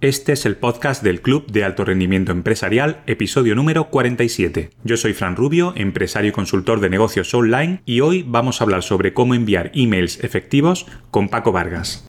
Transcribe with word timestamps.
Este 0.00 0.34
es 0.34 0.46
el 0.46 0.56
podcast 0.56 1.02
del 1.02 1.22
Club 1.22 1.50
de 1.50 1.64
Alto 1.64 1.84
Rendimiento 1.84 2.30
Empresarial, 2.30 3.02
episodio 3.08 3.56
número 3.56 3.90
47. 3.90 4.70
Yo 4.84 4.96
soy 4.96 5.12
Fran 5.12 5.34
Rubio, 5.34 5.72
empresario 5.74 6.28
y 6.28 6.32
consultor 6.32 6.78
de 6.78 6.88
negocios 6.88 7.34
online, 7.34 7.82
y 7.84 7.98
hoy 7.98 8.22
vamos 8.24 8.60
a 8.60 8.64
hablar 8.64 8.84
sobre 8.84 9.12
cómo 9.12 9.34
enviar 9.34 9.72
emails 9.74 10.22
efectivos 10.22 10.86
con 11.10 11.28
Paco 11.28 11.50
Vargas. 11.50 12.06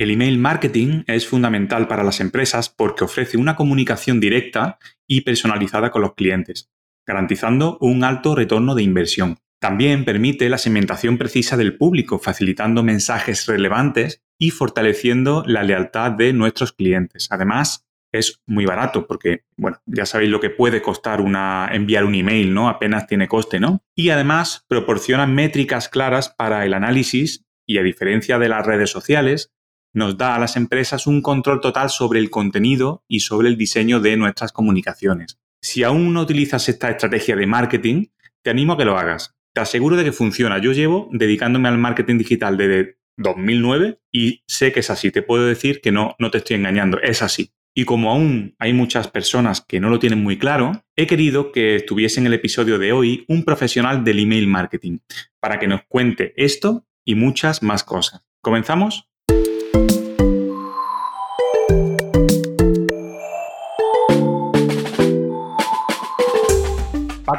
El 0.02 0.10
email 0.10 0.36
marketing 0.36 1.04
es 1.06 1.28
fundamental 1.28 1.86
para 1.86 2.02
las 2.02 2.18
empresas 2.18 2.68
porque 2.68 3.04
ofrece 3.04 3.36
una 3.36 3.54
comunicación 3.54 4.18
directa 4.18 4.80
y 5.06 5.20
personalizada 5.20 5.92
con 5.92 6.02
los 6.02 6.14
clientes, 6.14 6.72
garantizando 7.06 7.78
un 7.80 8.04
alto 8.04 8.34
retorno 8.34 8.74
de 8.74 8.82
inversión. 8.82 9.38
También 9.60 10.04
permite 10.04 10.48
la 10.48 10.58
segmentación 10.58 11.18
precisa 11.18 11.56
del 11.56 11.76
público, 11.76 12.18
facilitando 12.18 12.82
mensajes 12.82 13.46
relevantes 13.46 14.22
y 14.38 14.50
fortaleciendo 14.50 15.44
la 15.46 15.62
lealtad 15.62 16.10
de 16.10 16.32
nuestros 16.32 16.72
clientes. 16.72 17.28
Además, 17.30 17.86
es 18.12 18.40
muy 18.44 18.66
barato 18.66 19.06
porque, 19.06 19.44
bueno, 19.56 19.80
ya 19.86 20.04
sabéis 20.04 20.30
lo 20.30 20.40
que 20.40 20.50
puede 20.50 20.82
costar 20.82 21.20
una, 21.20 21.68
enviar 21.72 22.04
un 22.04 22.14
email, 22.14 22.52
¿no? 22.52 22.68
Apenas 22.68 23.06
tiene 23.06 23.28
coste, 23.28 23.58
¿no? 23.58 23.82
Y 23.94 24.10
además 24.10 24.64
proporciona 24.68 25.26
métricas 25.26 25.88
claras 25.88 26.28
para 26.28 26.66
el 26.66 26.74
análisis 26.74 27.44
y 27.66 27.78
a 27.78 27.82
diferencia 27.82 28.38
de 28.38 28.48
las 28.48 28.66
redes 28.66 28.90
sociales, 28.90 29.52
nos 29.94 30.16
da 30.18 30.34
a 30.34 30.38
las 30.38 30.56
empresas 30.56 31.06
un 31.06 31.22
control 31.22 31.60
total 31.60 31.90
sobre 31.90 32.18
el 32.18 32.30
contenido 32.30 33.04
y 33.08 33.20
sobre 33.20 33.48
el 33.48 33.56
diseño 33.56 34.00
de 34.00 34.16
nuestras 34.16 34.52
comunicaciones. 34.52 35.38
Si 35.62 35.84
aún 35.84 36.12
no 36.12 36.22
utilizas 36.22 36.68
esta 36.68 36.90
estrategia 36.90 37.36
de 37.36 37.46
marketing, 37.46 38.06
te 38.42 38.50
animo 38.50 38.72
a 38.72 38.76
que 38.76 38.84
lo 38.84 38.98
hagas. 38.98 39.36
Te 39.54 39.60
aseguro 39.60 39.96
de 39.96 40.04
que 40.04 40.12
funciona. 40.12 40.58
Yo 40.58 40.72
llevo 40.72 41.08
dedicándome 41.12 41.68
al 41.68 41.78
marketing 41.78 42.18
digital 42.18 42.56
desde 42.56 42.98
2009 43.16 44.00
y 44.10 44.42
sé 44.46 44.72
que 44.72 44.80
es 44.80 44.90
así. 44.90 45.12
Te 45.12 45.22
puedo 45.22 45.46
decir 45.46 45.80
que 45.80 45.92
no, 45.92 46.16
no 46.18 46.30
te 46.30 46.38
estoy 46.38 46.56
engañando. 46.56 47.00
Es 47.00 47.22
así. 47.22 47.52
Y 47.74 47.84
como 47.84 48.10
aún 48.10 48.54
hay 48.58 48.72
muchas 48.72 49.08
personas 49.08 49.60
que 49.60 49.80
no 49.80 49.88
lo 49.88 49.98
tienen 49.98 50.22
muy 50.22 50.36
claro, 50.36 50.84
he 50.96 51.06
querido 51.06 51.52
que 51.52 51.76
estuviese 51.76 52.20
en 52.20 52.26
el 52.26 52.34
episodio 52.34 52.78
de 52.78 52.92
hoy 52.92 53.24
un 53.28 53.44
profesional 53.44 54.04
del 54.04 54.18
email 54.18 54.46
marketing 54.46 54.98
para 55.40 55.58
que 55.58 55.68
nos 55.68 55.82
cuente 55.84 56.34
esto 56.36 56.86
y 57.04 57.14
muchas 57.14 57.62
más 57.62 57.84
cosas. 57.84 58.26
¿Comenzamos? 58.42 59.08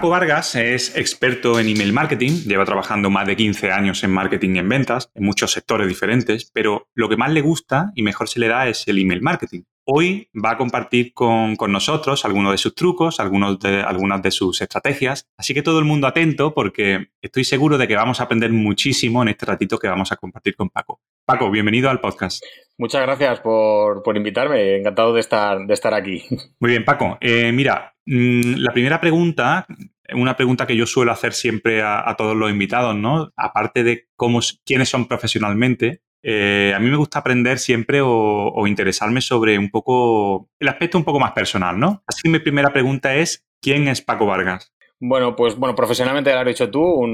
Paco 0.03 0.11
Vargas 0.11 0.55
es 0.55 0.97
experto 0.97 1.61
en 1.61 1.69
email 1.69 1.93
marketing, 1.93 2.43
lleva 2.45 2.65
trabajando 2.65 3.09
más 3.09 3.25
de 3.25 3.37
15 3.37 3.71
años 3.71 4.03
en 4.03 4.11
marketing 4.11 4.55
y 4.55 4.59
en 4.59 4.67
ventas, 4.67 5.09
en 5.15 5.23
muchos 5.23 5.53
sectores 5.53 5.87
diferentes, 5.87 6.51
pero 6.53 6.89
lo 6.93 7.07
que 7.07 7.15
más 7.15 7.31
le 7.31 7.39
gusta 7.39 7.93
y 7.95 8.03
mejor 8.03 8.27
se 8.27 8.41
le 8.41 8.49
da 8.49 8.67
es 8.67 8.85
el 8.89 8.99
email 8.99 9.21
marketing. 9.21 9.61
Hoy 9.85 10.29
va 10.33 10.51
a 10.51 10.57
compartir 10.57 11.13
con, 11.13 11.55
nosotros 11.69 12.25
algunos 12.25 12.51
de 12.51 12.57
sus 12.57 12.75
trucos, 12.75 13.21
algunos 13.21 13.57
de, 13.59 13.81
algunas 13.81 14.21
de 14.21 14.31
sus 14.31 14.61
estrategias. 14.61 15.29
Así 15.37 15.53
que 15.53 15.61
todo 15.61 15.79
el 15.79 15.85
mundo 15.85 16.05
atento 16.05 16.53
porque 16.53 17.07
estoy 17.21 17.45
seguro 17.45 17.77
de 17.77 17.87
que 17.87 17.95
vamos 17.95 18.19
a 18.19 18.23
aprender 18.23 18.51
muchísimo 18.51 19.21
en 19.21 19.29
este 19.29 19.45
ratito 19.45 19.79
que 19.79 19.87
vamos 19.87 20.11
a 20.11 20.17
compartir 20.17 20.57
con 20.57 20.69
Paco. 20.69 20.99
Paco, 21.25 21.49
bienvenido 21.49 21.89
al 21.89 22.01
podcast. 22.01 22.43
Muchas 22.77 23.03
gracias 23.03 23.39
por, 23.39 24.03
invitarme. 24.17 24.75
Encantado 24.75 25.13
de 25.13 25.21
estar, 25.21 25.65
de 25.65 25.73
estar 25.73 25.93
aquí. 25.93 26.25
Muy 26.59 26.71
bien, 26.71 26.83
Paco. 26.83 27.17
Eh, 27.21 27.53
mira, 27.53 27.95
mm, 28.05 28.55
la 28.57 28.73
primera 28.73 28.99
pregunta, 28.99 29.65
una 30.11 30.35
pregunta 30.35 30.67
que 30.67 30.75
yo 30.75 30.85
suelo 30.85 31.11
hacer 31.11 31.33
siempre 31.33 31.81
a, 31.81 32.13
todos 32.17 32.35
los 32.35 32.51
invitados, 32.51 32.95
¿no? 32.95 33.31
Aparte 33.37 33.83
de 33.83 34.07
cómo, 34.15 34.39
quiénes 34.65 34.89
son 34.89 35.07
profesionalmente, 35.07 36.01
eh, 36.21 36.73
a 36.75 36.79
mí 36.79 36.89
me 36.89 36.97
gusta 36.97 37.19
aprender 37.19 37.59
siempre 37.59 37.99
o, 38.01 38.65
interesarme 38.67 39.21
sobre 39.21 39.57
un 39.57 39.69
poco 39.69 40.49
el 40.59 40.69
aspecto 40.69 40.97
un 40.97 41.03
poco 41.03 41.19
más 41.19 41.33
personal, 41.33 41.79
¿no? 41.79 42.03
Así 42.07 42.21
que 42.23 42.29
mi 42.29 42.39
primera 42.39 42.71
pregunta 42.71 43.15
es, 43.15 43.45
¿quién 43.61 43.87
es 43.87 44.01
Paco 44.01 44.25
Vargas? 44.25 44.73
Bueno, 44.99 45.35
pues 45.35 45.57
bueno, 45.57 45.75
profesionalmente 45.75 46.31
lo 46.31 46.39
has 46.39 46.45
dicho 46.45 46.69
tú, 46.69 47.05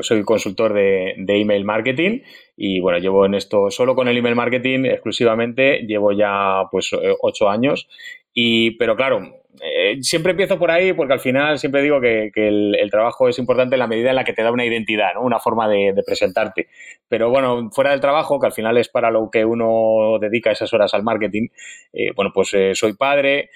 soy 0.00 0.24
consultor 0.24 0.72
de, 0.72 1.14
de, 1.18 1.40
email 1.42 1.66
marketing 1.66 2.20
y 2.56 2.80
bueno, 2.80 2.98
llevo 2.98 3.26
en 3.26 3.34
esto 3.34 3.70
solo 3.70 3.94
con 3.94 4.08
el 4.08 4.16
email 4.16 4.36
marketing 4.36 4.86
exclusivamente, 4.86 5.80
llevo 5.86 6.12
ya 6.12 6.62
pues 6.70 6.92
ocho 7.20 7.50
años 7.50 7.88
y 8.32 8.72
pero 8.78 8.96
claro, 8.96 9.42
eh, 9.62 9.98
siempre 10.02 10.32
empiezo 10.32 10.58
por 10.58 10.70
ahí 10.70 10.92
porque 10.92 11.14
al 11.14 11.20
final 11.20 11.58
siempre 11.58 11.82
digo 11.82 12.00
que, 12.00 12.30
el, 12.34 12.90
trabajo 12.90 13.28
es 13.28 13.38
importante 13.38 13.74
en 13.74 13.80
la 13.80 13.86
medida 13.86 14.10
en 14.10 14.16
la 14.16 14.24
que 14.24 14.32
te 14.32 14.42
da 14.42 14.52
una 14.52 14.64
identidad, 14.64 15.14
¿no? 15.14 15.22
una 15.22 15.38
forma 15.38 15.68
de, 15.68 15.94
presentarte. 16.04 16.68
Pero 17.08 17.30
bueno, 17.30 17.70
fuera 17.72 17.90
del 17.90 18.00
trabajo, 18.00 18.38
que 18.38 18.46
al 18.46 18.52
final 18.52 18.76
es 18.78 18.88
para 18.88 19.10
lo 19.10 19.28
que 19.30 19.44
uno 19.44 20.18
dedica 20.20 20.50
esas 20.50 20.72
horas 20.72 20.94
al 20.94 21.02
marketing, 21.02 21.48
eh, 21.92 22.10
bueno, 22.14 22.30
pues 22.34 22.52
eh, 22.54 22.74
soy 22.74 22.94
padre, 22.94 23.50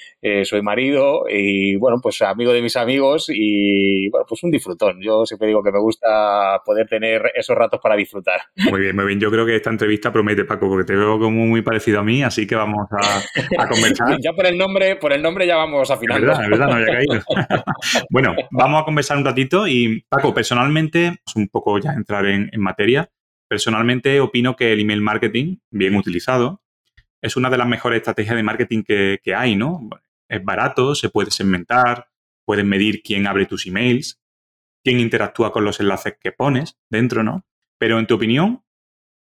soy 0.44 0.62
marido 0.62 1.24
y 1.28 1.76
bueno, 1.76 1.98
pues 2.02 2.20
amigo 2.22 2.52
de 2.52 2.62
mis 2.62 2.76
amigos 2.76 3.30
y 3.32 4.08
bueno, 4.10 4.26
pues 4.28 4.42
un 4.42 4.50
disfrutón. 4.50 5.00
Yo 5.00 5.24
siempre 5.26 5.48
digo 5.48 5.62
que 5.62 5.72
me 5.72 5.80
gusta 5.80 6.60
poder 6.64 6.86
tener 6.88 7.32
esos 7.34 7.56
ratos 7.56 7.80
para 7.82 7.96
disfrutar. 7.96 8.40
Muy 8.56 8.80
bien, 8.80 8.96
muy 8.96 9.06
bien. 9.06 9.20
Yo 9.20 9.30
creo 9.30 9.46
que 9.46 9.56
esta 9.56 9.70
entrevista 9.70 10.12
promete, 10.12 10.44
Paco, 10.44 10.68
porque 10.68 10.84
te 10.84 10.96
veo 10.96 11.18
como 11.18 11.46
muy 11.46 11.62
parecido 11.62 12.00
a 12.00 12.02
mí, 12.02 12.22
así 12.22 12.46
que 12.46 12.54
vamos 12.54 12.86
a, 12.90 13.62
a 13.62 13.68
conversar. 13.68 14.18
ya 14.20 14.32
por 14.32 14.46
el 14.46 14.56
nombre, 14.56 14.96
por 14.96 15.12
el 15.12 15.22
nombre 15.22 15.46
ya 15.46 15.56
vamos 15.56 15.89
final. 15.98 16.20
verdad, 16.20 16.48
verdad, 16.48 16.66
no 16.66 16.74
había 16.74 16.86
caído. 16.86 17.22
bueno, 18.10 18.34
vamos 18.50 18.82
a 18.82 18.84
conversar 18.84 19.16
un 19.18 19.24
ratito 19.24 19.66
y 19.66 20.04
Paco, 20.08 20.34
personalmente, 20.34 21.20
un 21.34 21.48
poco 21.48 21.78
ya 21.78 21.92
entrar 21.92 22.26
en, 22.26 22.50
materia, 22.56 23.10
personalmente 23.48 24.20
opino 24.20 24.56
que 24.56 24.72
el 24.72 24.80
email 24.80 25.00
marketing, 25.00 25.56
bien 25.70 25.94
utilizado, 25.96 26.62
es 27.22 27.36
una 27.36 27.50
de 27.50 27.58
las 27.58 27.66
mejores 27.66 27.98
estrategias 27.98 28.36
de 28.36 28.42
marketing 28.42 28.82
que, 28.82 29.18
que 29.22 29.34
hay, 29.34 29.56
¿no? 29.56 29.88
Es 30.28 30.42
barato, 30.44 30.94
se 30.94 31.10
puede 31.10 31.30
segmentar, 31.30 32.08
puedes 32.44 32.64
medir 32.64 33.02
quién 33.02 33.26
abre 33.26 33.46
tus 33.46 33.66
emails, 33.66 34.20
quién 34.82 35.00
interactúa 35.00 35.52
con 35.52 35.64
los 35.64 35.80
enlaces 35.80 36.14
que 36.20 36.32
pones 36.32 36.78
dentro, 36.88 37.22
¿no? 37.22 37.44
Pero 37.78 37.98
en 37.98 38.06
tu 38.06 38.14
opinión, 38.14 38.62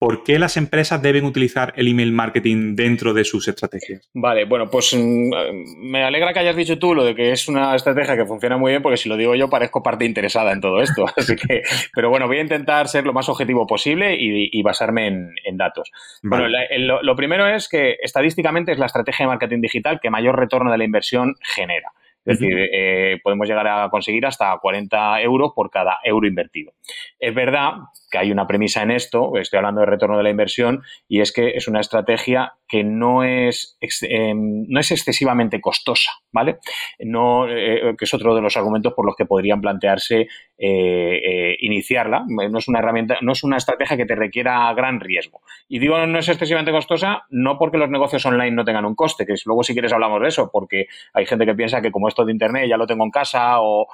¿Por 0.07 0.23
qué 0.23 0.39
las 0.39 0.57
empresas 0.57 1.03
deben 1.03 1.25
utilizar 1.25 1.73
el 1.75 1.89
email 1.89 2.13
marketing 2.13 2.77
dentro 2.77 3.13
de 3.13 3.25
sus 3.25 3.49
estrategias? 3.49 4.09
Vale, 4.15 4.45
bueno, 4.45 4.71
pues 4.71 4.95
mm, 4.95 5.31
me 5.79 6.05
alegra 6.05 6.33
que 6.33 6.39
hayas 6.39 6.55
dicho 6.55 6.79
tú 6.79 6.95
lo 6.95 7.05
de 7.05 7.17
que 7.17 7.33
es 7.33 7.49
una 7.49 7.75
estrategia 7.75 8.17
que 8.17 8.25
funciona 8.25 8.57
muy 8.57 8.71
bien, 8.71 8.83
porque 8.83 8.99
si 8.99 9.09
lo 9.09 9.17
digo 9.17 9.35
yo 9.35 9.51
parezco 9.51 9.83
parte 9.83 10.05
interesada 10.05 10.53
en 10.53 10.61
todo 10.61 10.81
esto. 10.81 11.07
Así 11.17 11.35
que, 11.35 11.63
pero 11.93 12.09
bueno, 12.09 12.29
voy 12.29 12.39
a 12.39 12.43
intentar 12.43 12.87
ser 12.87 13.05
lo 13.05 13.13
más 13.13 13.29
objetivo 13.29 13.67
posible 13.67 14.17
y, 14.17 14.63
basarme 14.63 15.09
en, 15.09 15.57
datos. 15.57 15.91
Bueno, 16.23 16.47
lo 16.79 17.17
primero 17.17 17.49
es 17.49 17.69
que 17.69 17.97
estadísticamente 18.01 18.71
es 18.71 18.79
la 18.79 18.87
estrategia 18.87 19.25
de 19.25 19.29
marketing 19.29 19.61
digital 19.61 19.99
que 20.01 20.11
mayor 20.11 20.39
retorno 20.39 20.71
de 20.71 20.79
la 20.79 20.85
inversión 20.85 21.35
genera. 21.43 21.91
Es 22.27 22.41
decir, 22.41 22.57
eh, 22.73 23.21
podemos 23.23 23.49
llegar 23.49 23.69
a 23.69 23.89
conseguir 23.89 24.27
hasta 24.27 24.57
40 24.59 25.23
euros 25.23 25.53
por 25.55 25.71
cada 25.71 25.99
euro 26.03 26.27
invertido. 26.27 26.73
Es 27.21 27.35
verdad 27.35 27.75
que 28.11 28.19
hay 28.19 28.33
una 28.33 28.47
premisa 28.47 28.83
en 28.83 28.91
esto, 28.91 29.37
estoy 29.39 29.59
hablando 29.59 29.81
de 29.81 29.87
retorno 29.87 30.17
de 30.17 30.25
la 30.25 30.31
inversión, 30.31 30.83
y 31.09 31.21
es 31.21 31.33
que 31.33 31.51
es 31.51 31.69
una 31.69 31.81
estrategia 31.81 32.55
que 32.69 32.85
no 32.85 33.25
es, 33.25 33.79
em, 34.03 34.65
no 34.69 34.81
es 34.81 34.91
excesivamente 34.91 35.61
costosa, 35.61 36.11
¿vale? 36.33 36.59
No, 37.01 37.49
eh, 37.49 37.95
que 37.99 38.05
es 38.05 38.15
otro 38.15 38.35
de 38.35 38.43
los 38.43 38.57
argumentos 38.57 38.95
por 38.95 39.07
los 39.07 39.15
que 39.17 39.27
podrían 39.27 39.61
plantearse 39.61 40.29
iniciarla. 40.59 42.25
No 42.27 42.59
es 42.59 42.67
una 42.67 42.79
herramienta, 42.79 43.19
no 43.21 43.33
es 43.33 43.45
una 43.45 43.59
estrategia 43.59 43.97
que 43.99 44.07
te 44.07 44.15
requiera 44.15 44.73
gran 44.73 45.01
riesgo. 45.01 45.43
Y 45.69 45.79
digo 45.79 45.99
no 46.07 46.19
es 46.19 46.29
excesivamente 46.29 46.73
costosa, 46.73 47.25
no 47.31 47.59
porque 47.59 47.79
los 47.79 47.91
negocios 47.91 48.25
online 48.27 48.53
no 48.53 48.65
tengan 48.65 48.85
un 48.85 48.95
coste, 48.95 49.27
que 49.27 49.35
luego 49.45 49.63
si 49.63 49.73
quieres 49.73 49.93
hablamos 49.93 50.21
de 50.23 50.29
eso, 50.29 50.51
porque 50.53 50.87
hay 51.13 51.27
gente 51.27 51.47
que 51.47 51.55
piensa 51.55 51.81
que 51.81 51.91
como 51.91 52.09
esto 52.09 52.25
de 52.25 52.33
internet 52.33 52.69
ya 52.69 52.77
lo 52.77 52.87
tengo 52.87 53.05
en 53.05 53.11
casa 53.11 53.61
o, 53.61 53.87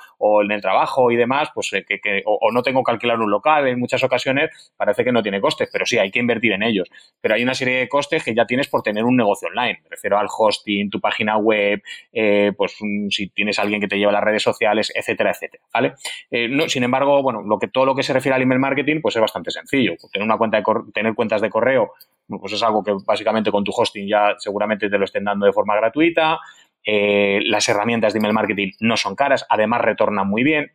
en 0.42 0.50
el 0.50 0.60
trabajo 0.60 1.10
y 1.10 1.16
demás, 1.16 1.50
pues 1.54 1.70
que, 1.70 2.22
o, 2.24 2.50
no 2.52 2.62
tengo 2.62 2.82
que 2.82 2.92
alquilar 2.92 3.20
un 3.20 3.30
local 3.30 3.68
en 3.68 3.78
muchas 3.78 4.02
ocasiones, 4.02 4.50
parece 4.76 5.04
que 5.04 5.12
no 5.12 5.22
tiene 5.22 5.40
costes, 5.40 5.68
pero 5.72 5.86
sí, 5.86 5.98
hay 5.98 6.10
que 6.10 6.18
invertir 6.18 6.52
en 6.52 6.62
ellos. 6.62 6.88
Pero 7.20 7.34
hay 7.34 7.42
una 7.42 7.54
serie 7.54 7.78
de 7.78 7.88
costes 7.88 8.24
que 8.24 8.34
ya 8.34 8.46
por 8.68 8.82
tener 8.82 9.04
un 9.04 9.16
negocio 9.16 9.48
online. 9.48 9.80
Me 9.82 9.90
refiero 9.90 10.18
al 10.18 10.28
hosting, 10.36 10.90
tu 10.90 11.00
página 11.00 11.36
web, 11.36 11.82
eh, 12.12 12.52
pues 12.56 12.76
si 13.10 13.28
tienes 13.28 13.58
alguien 13.58 13.80
que 13.80 13.88
te 13.88 13.98
lleva 13.98 14.12
las 14.12 14.24
redes 14.24 14.42
sociales, 14.42 14.92
etcétera, 14.94 15.30
etcétera. 15.30 15.62
¿Vale? 15.72 15.94
Eh, 16.30 16.48
no, 16.48 16.68
sin 16.68 16.84
embargo, 16.84 17.22
bueno, 17.22 17.42
lo 17.42 17.58
que, 17.58 17.68
todo 17.68 17.86
lo 17.86 17.94
que 17.94 18.02
se 18.02 18.12
refiere 18.12 18.36
al 18.36 18.42
email 18.42 18.60
marketing, 18.60 19.00
pues 19.00 19.16
es 19.16 19.20
bastante 19.20 19.50
sencillo. 19.50 19.94
Tener 20.12 20.24
una 20.24 20.38
cuenta 20.38 20.58
de 20.58 20.64
tener 20.92 21.14
cuentas 21.14 21.40
de 21.40 21.50
correo, 21.50 21.92
pues 22.28 22.52
es 22.52 22.62
algo 22.62 22.82
que 22.82 22.92
básicamente 23.04 23.50
con 23.50 23.64
tu 23.64 23.72
hosting 23.72 24.08
ya 24.08 24.34
seguramente 24.38 24.88
te 24.88 24.98
lo 24.98 25.04
estén 25.04 25.24
dando 25.24 25.46
de 25.46 25.52
forma 25.52 25.76
gratuita. 25.76 26.38
Eh, 26.84 27.40
las 27.44 27.68
herramientas 27.68 28.12
de 28.12 28.18
email 28.18 28.34
marketing 28.34 28.72
no 28.80 28.96
son 28.96 29.14
caras, 29.14 29.46
además 29.48 29.82
retornan 29.82 30.28
muy 30.28 30.42
bien. 30.42 30.72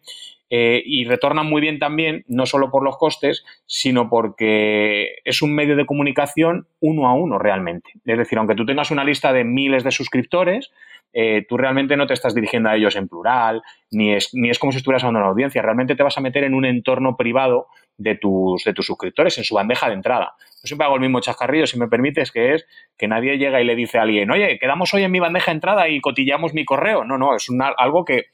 Eh, 0.49 0.81
y 0.85 1.03
retornan 1.03 1.45
muy 1.45 1.61
bien 1.61 1.77
también, 1.77 2.23
no 2.27 2.45
solo 2.45 2.71
por 2.71 2.83
los 2.83 2.97
costes, 2.97 3.43
sino 3.65 4.09
porque 4.09 5.17
es 5.25 5.41
un 5.41 5.53
medio 5.53 5.75
de 5.75 5.85
comunicación 5.85 6.67
uno 6.79 7.07
a 7.07 7.13
uno 7.13 7.37
realmente. 7.37 7.91
Es 8.05 8.17
decir, 8.17 8.37
aunque 8.37 8.55
tú 8.55 8.65
tengas 8.65 8.89
una 8.91 9.03
lista 9.03 9.33
de 9.33 9.43
miles 9.43 9.83
de 9.83 9.91
suscriptores, 9.91 10.71
eh, 11.13 11.45
tú 11.47 11.57
realmente 11.57 11.97
no 11.97 12.07
te 12.07 12.13
estás 12.13 12.35
dirigiendo 12.35 12.69
a 12.69 12.75
ellos 12.75 12.95
en 12.95 13.07
plural, 13.07 13.61
ni 13.91 14.13
es, 14.13 14.29
ni 14.33 14.49
es 14.49 14.59
como 14.59 14.71
si 14.71 14.77
estuvieras 14.77 15.03
hablando 15.03 15.19
a 15.19 15.23
una 15.23 15.31
audiencia, 15.31 15.61
realmente 15.61 15.95
te 15.95 16.03
vas 16.03 16.17
a 16.17 16.21
meter 16.21 16.43
en 16.43 16.53
un 16.53 16.65
entorno 16.65 17.17
privado 17.17 17.67
de 17.97 18.15
tus, 18.15 18.63
de 18.63 18.73
tus 18.73 18.85
suscriptores, 18.85 19.37
en 19.37 19.43
su 19.43 19.55
bandeja 19.55 19.87
de 19.87 19.95
entrada. 19.95 20.35
Yo 20.39 20.67
siempre 20.67 20.85
hago 20.85 20.95
el 20.95 21.01
mismo 21.01 21.19
chascarrillo, 21.19 21.65
si 21.65 21.79
me 21.79 21.87
permites, 21.87 22.31
que 22.31 22.53
es 22.53 22.67
que 22.97 23.07
nadie 23.07 23.37
llega 23.37 23.61
y 23.61 23.65
le 23.65 23.75
dice 23.75 23.97
a 23.97 24.03
alguien, 24.03 24.29
oye, 24.29 24.59
quedamos 24.59 24.93
hoy 24.93 25.03
en 25.03 25.11
mi 25.11 25.19
bandeja 25.19 25.51
de 25.51 25.55
entrada 25.55 25.89
y 25.89 25.99
cotillamos 25.99 26.53
mi 26.53 26.65
correo. 26.65 27.03
No, 27.03 27.17
no, 27.17 27.35
es 27.35 27.47
algo 27.77 28.05
que 28.05 28.25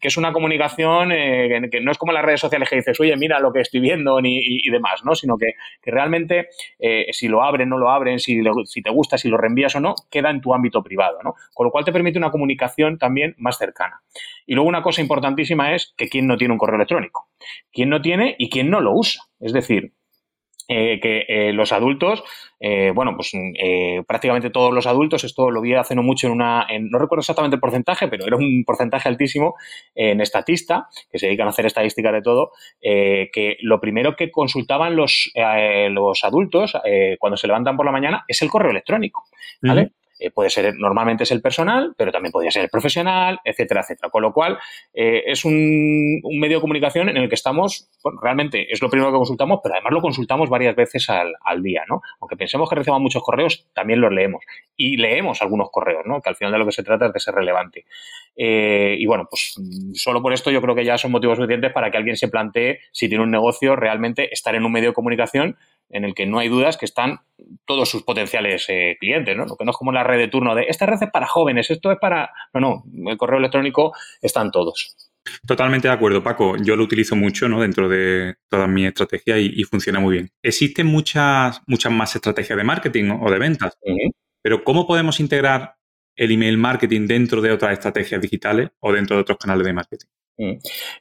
que 0.00 0.08
es 0.08 0.16
una 0.16 0.32
comunicación 0.32 1.12
eh, 1.12 1.68
que 1.70 1.80
no 1.80 1.90
es 1.90 1.98
como 1.98 2.12
las 2.12 2.24
redes 2.24 2.40
sociales 2.40 2.68
que 2.68 2.76
dices, 2.76 2.98
oye, 3.00 3.16
mira 3.16 3.40
lo 3.40 3.52
que 3.52 3.60
estoy 3.60 3.80
viendo 3.80 4.18
y, 4.22 4.68
demás, 4.70 5.04
¿no? 5.04 5.14
Sino 5.14 5.36
que, 5.36 5.54
realmente 5.90 6.48
eh, 6.78 7.06
si 7.12 7.28
lo 7.28 7.42
abren, 7.42 7.68
no 7.68 7.78
lo 7.78 7.90
abren, 7.90 8.18
si, 8.18 8.40
si 8.66 8.82
te 8.82 8.90
gusta, 8.90 9.18
si 9.18 9.28
lo 9.28 9.36
reenvías 9.36 9.74
o 9.76 9.80
no, 9.80 9.94
queda 10.10 10.30
en 10.30 10.40
tu 10.40 10.54
ámbito 10.54 10.82
privado, 10.82 11.18
¿no? 11.22 11.34
Con 11.54 11.66
lo 11.66 11.70
cual 11.70 11.84
te 11.84 11.92
permite 11.92 12.18
una 12.18 12.30
comunicación 12.30 12.98
también 12.98 13.34
más 13.38 13.58
cercana. 13.58 14.02
Y 14.46 14.54
luego 14.54 14.68
una 14.68 14.82
cosa 14.82 15.00
importantísima 15.00 15.74
es 15.74 15.94
que 15.96 16.08
quién 16.08 16.26
no 16.26 16.36
tiene 16.36 16.52
un 16.52 16.58
correo 16.58 16.76
electrónico, 16.76 17.28
quién 17.72 17.88
no 17.88 18.00
tiene 18.00 18.34
y 18.38 18.48
quién 18.48 18.70
no 18.70 18.80
lo 18.80 18.92
usa. 18.92 19.22
Es 19.40 19.52
decir, 19.52 19.92
eh, 20.70 21.00
que 21.00 21.24
eh, 21.28 21.52
los 21.54 21.72
adultos, 21.72 22.22
eh, 22.60 22.92
bueno, 22.94 23.14
pues 23.16 23.32
prácticamente 24.06 24.50
todos 24.50 24.72
los 24.72 24.86
adultos, 24.86 25.24
esto 25.24 25.50
lo 25.50 25.62
vi 25.62 25.72
hace 25.72 25.94
no 25.94 26.02
mucho 26.02 26.26
en 26.26 26.34
una, 26.34 26.66
no 26.80 26.98
recuerdo 26.98 27.20
exactamente 27.20 27.54
el 27.54 27.60
porcentaje, 27.60 28.06
pero 28.06 28.26
era 28.26 28.36
un 28.36 28.64
porcentaje 28.66 29.08
altísimo 29.08 29.54
en 29.94 30.20
estatista, 30.20 30.88
que 31.10 31.18
se 31.18 31.26
dedican 31.26 31.46
a 31.46 31.50
hacer 31.50 31.64
estadísticas 31.64 32.12
de 32.12 32.22
todo, 32.22 32.52
que 32.82 33.56
lo 33.62 33.80
primero 33.80 34.14
que 34.14 34.30
consultaban 34.30 34.94
los, 34.94 35.32
los 35.90 36.24
adultos 36.24 36.76
cuando 37.18 37.36
se 37.38 37.46
levantan 37.46 37.76
por 37.76 37.86
la 37.86 37.92
mañana 37.92 38.24
es 38.28 38.42
el 38.42 38.50
correo 38.50 38.70
electrónico, 38.70 39.24
¿vale? 39.62 39.92
Eh, 40.18 40.30
puede 40.30 40.50
ser, 40.50 40.74
normalmente 40.76 41.24
es 41.24 41.30
el 41.30 41.40
personal, 41.40 41.94
pero 41.96 42.12
también 42.12 42.32
podría 42.32 42.50
ser 42.50 42.64
el 42.64 42.70
profesional, 42.70 43.40
etcétera, 43.44 43.82
etcétera. 43.82 44.10
Con 44.10 44.22
lo 44.22 44.32
cual, 44.32 44.58
eh, 44.92 45.22
es 45.26 45.44
un, 45.44 46.20
medio 46.38 46.58
de 46.58 46.60
comunicación 46.60 47.08
en 47.08 47.16
el 47.16 47.28
que 47.28 47.34
estamos, 47.34 47.88
bueno, 48.02 48.20
realmente 48.22 48.72
es 48.72 48.82
lo 48.82 48.90
primero 48.90 49.12
que 49.12 49.18
consultamos, 49.18 49.60
pero 49.62 49.74
además 49.74 49.92
lo 49.92 50.00
consultamos 50.00 50.48
varias 50.48 50.74
veces 50.74 51.08
al, 51.10 51.62
día, 51.62 51.82
¿no? 51.88 52.02
Aunque 52.20 52.36
pensemos 52.36 52.68
que 52.68 52.76
recibamos 52.76 53.02
muchos 53.02 53.22
correos, 53.22 53.66
también 53.74 54.00
los 54.00 54.12
leemos. 54.12 54.44
Y 54.76 54.96
leemos 54.96 55.42
algunos 55.42 55.70
correos, 55.70 56.02
¿no? 56.06 56.20
Que 56.20 56.28
al 56.28 56.36
final 56.36 56.52
de 56.52 56.58
lo 56.58 56.66
que 56.66 56.72
se 56.72 56.82
trata 56.82 57.06
es 57.06 57.12
de 57.12 57.20
ser 57.20 57.34
relevante. 57.34 57.84
Eh, 58.36 58.96
y 58.98 59.06
bueno, 59.06 59.26
pues 59.28 59.56
solo 59.94 60.22
por 60.22 60.32
esto 60.32 60.50
yo 60.52 60.62
creo 60.62 60.76
que 60.76 60.84
ya 60.84 60.96
son 60.96 61.10
motivos 61.10 61.36
suficientes 61.36 61.72
para 61.72 61.90
que 61.90 61.96
alguien 61.96 62.16
se 62.16 62.28
plantee 62.28 62.78
si 62.92 63.08
tiene 63.08 63.24
un 63.24 63.30
negocio 63.30 63.74
realmente 63.74 64.32
estar 64.32 64.54
en 64.54 64.64
un 64.64 64.70
medio 64.70 64.90
de 64.90 64.94
comunicación 64.94 65.56
en 65.90 66.04
el 66.04 66.14
que 66.14 66.26
no 66.26 66.38
hay 66.38 66.48
dudas 66.48 66.76
que 66.76 66.84
están 66.84 67.20
todos 67.64 67.88
sus 67.88 68.02
potenciales 68.02 68.66
eh, 68.68 68.96
clientes, 69.00 69.36
¿no? 69.36 69.46
Lo 69.46 69.56
que 69.56 69.64
no 69.64 69.70
es 69.70 69.76
como 69.76 69.92
la 69.92 70.04
red 70.04 70.18
de 70.18 70.28
turno 70.28 70.54
de 70.54 70.66
esta 70.68 70.86
red 70.86 71.02
es 71.02 71.10
para 71.10 71.26
jóvenes, 71.26 71.70
esto 71.70 71.90
es 71.90 71.98
para. 71.98 72.30
No, 72.54 72.84
no, 72.92 73.10
el 73.10 73.16
correo 73.16 73.38
electrónico 73.38 73.92
están 74.20 74.50
todos. 74.50 74.96
Totalmente 75.46 75.88
de 75.88 75.94
acuerdo, 75.94 76.22
Paco. 76.22 76.56
Yo 76.56 76.76
lo 76.76 76.84
utilizo 76.84 77.16
mucho 77.16 77.48
¿no? 77.48 77.60
dentro 77.60 77.88
de 77.88 78.36
toda 78.48 78.66
mi 78.66 78.86
estrategia 78.86 79.38
y, 79.38 79.62
funciona 79.64 80.00
muy 80.00 80.14
bien. 80.14 80.30
Existen 80.42 80.86
muchas, 80.86 81.60
muchas 81.66 81.92
más 81.92 82.14
estrategias 82.14 82.56
de 82.56 82.64
marketing 82.64 83.10
o 83.20 83.30
de 83.30 83.38
ventas, 83.38 83.76
pero 84.42 84.64
¿cómo 84.64 84.86
podemos 84.86 85.20
integrar 85.20 85.74
el 86.16 86.32
email 86.32 86.56
marketing 86.56 87.06
dentro 87.06 87.40
de 87.40 87.52
otras 87.52 87.72
estrategias 87.72 88.20
digitales 88.20 88.70
o 88.80 88.92
dentro 88.92 89.16
de 89.16 89.22
otros 89.22 89.38
canales 89.38 89.66
de 89.66 89.72
marketing? 89.72 90.06
Mm. 90.38 90.52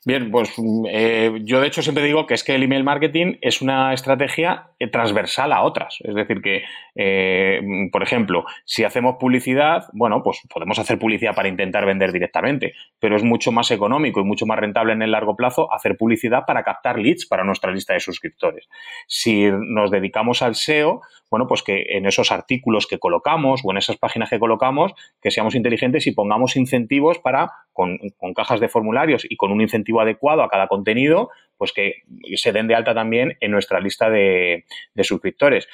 Bien, 0.04 0.32
pues 0.32 0.52
eh, 0.90 1.32
yo 1.44 1.62
de 1.62 1.68
hecho 1.68 1.84
siempre 1.84 2.04
digo 2.04 2.26
que 2.26 2.34
es 2.34 2.44
que 2.44 2.56
el 2.56 2.64
email 2.64 2.84
marketing 2.84 3.36
es 3.42 3.62
una 3.62 3.94
estrategia 3.94 4.72
eh, 4.80 4.88
transversal 4.88 5.54
a 5.54 5.62
otras. 5.62 6.00
Es 6.00 6.16
decir, 6.16 6.42
que, 6.42 6.64
eh, 6.96 7.62
por 7.92 8.02
ejemplo, 8.02 8.46
si 8.66 8.84
hacemos 8.84 9.18
publicidad, 9.20 9.86
bueno, 9.94 10.24
pues 10.24 10.42
podemos 10.52 10.80
hacer 10.80 10.98
publicidad 10.98 11.36
para 11.36 11.50
intentar 11.50 11.86
vender 11.86 12.12
directamente, 12.12 12.74
pero 13.00 13.16
es 13.16 13.24
mucho 13.24 13.52
más 13.52 13.70
económico 13.70 14.22
y 14.22 14.24
mucho 14.24 14.48
más 14.48 14.58
rentable 14.58 14.94
en 14.94 15.04
el 15.04 15.12
largo 15.12 15.36
plazo 15.36 15.72
hacer 15.72 15.98
publicidad 15.98 16.46
para 16.48 16.64
captar 16.64 16.98
leads 16.98 17.28
para 17.28 17.44
nuestra 17.44 17.72
lista 17.72 17.94
de 17.94 18.00
suscriptores. 18.00 18.68
Si 19.06 19.46
nos 19.52 19.92
dedicamos 19.92 20.42
al 20.42 20.56
SEO, 20.56 21.02
bueno, 21.30 21.46
pues 21.48 21.62
que 21.62 21.86
en 21.90 22.06
esos 22.06 22.32
artículos 22.32 22.88
que 22.88 23.00
colocamos 23.00 23.62
o 23.64 23.72
en 23.72 23.78
esas 23.78 23.98
páginas 23.98 24.30
que 24.30 24.40
colocamos, 24.40 24.94
que 25.22 25.30
seamos 25.30 25.56
inteligentes 25.56 26.08
y 26.08 26.12
pongamos 26.12 26.56
incentivos 26.56 27.20
para, 27.20 27.52
con, 27.74 28.00
con 28.18 28.34
cajas 28.34 28.60
de 28.60 28.70
formularios 28.70 29.27
y 29.30 29.36
con 29.38 29.52
un 29.52 29.62
incentivo 29.62 30.02
adecuado 30.02 30.44
a 30.44 30.50
cada 30.50 30.68
contenido, 30.68 31.30
pues 31.58 31.74
que 31.74 32.04
se 32.36 32.52
den 32.52 32.68
de 32.68 32.76
alta 32.76 32.94
también 32.94 33.38
en 33.40 33.52
nuestra 33.52 33.80
lista 33.80 34.10
de, 34.10 34.66
suscriptores. 35.02 35.68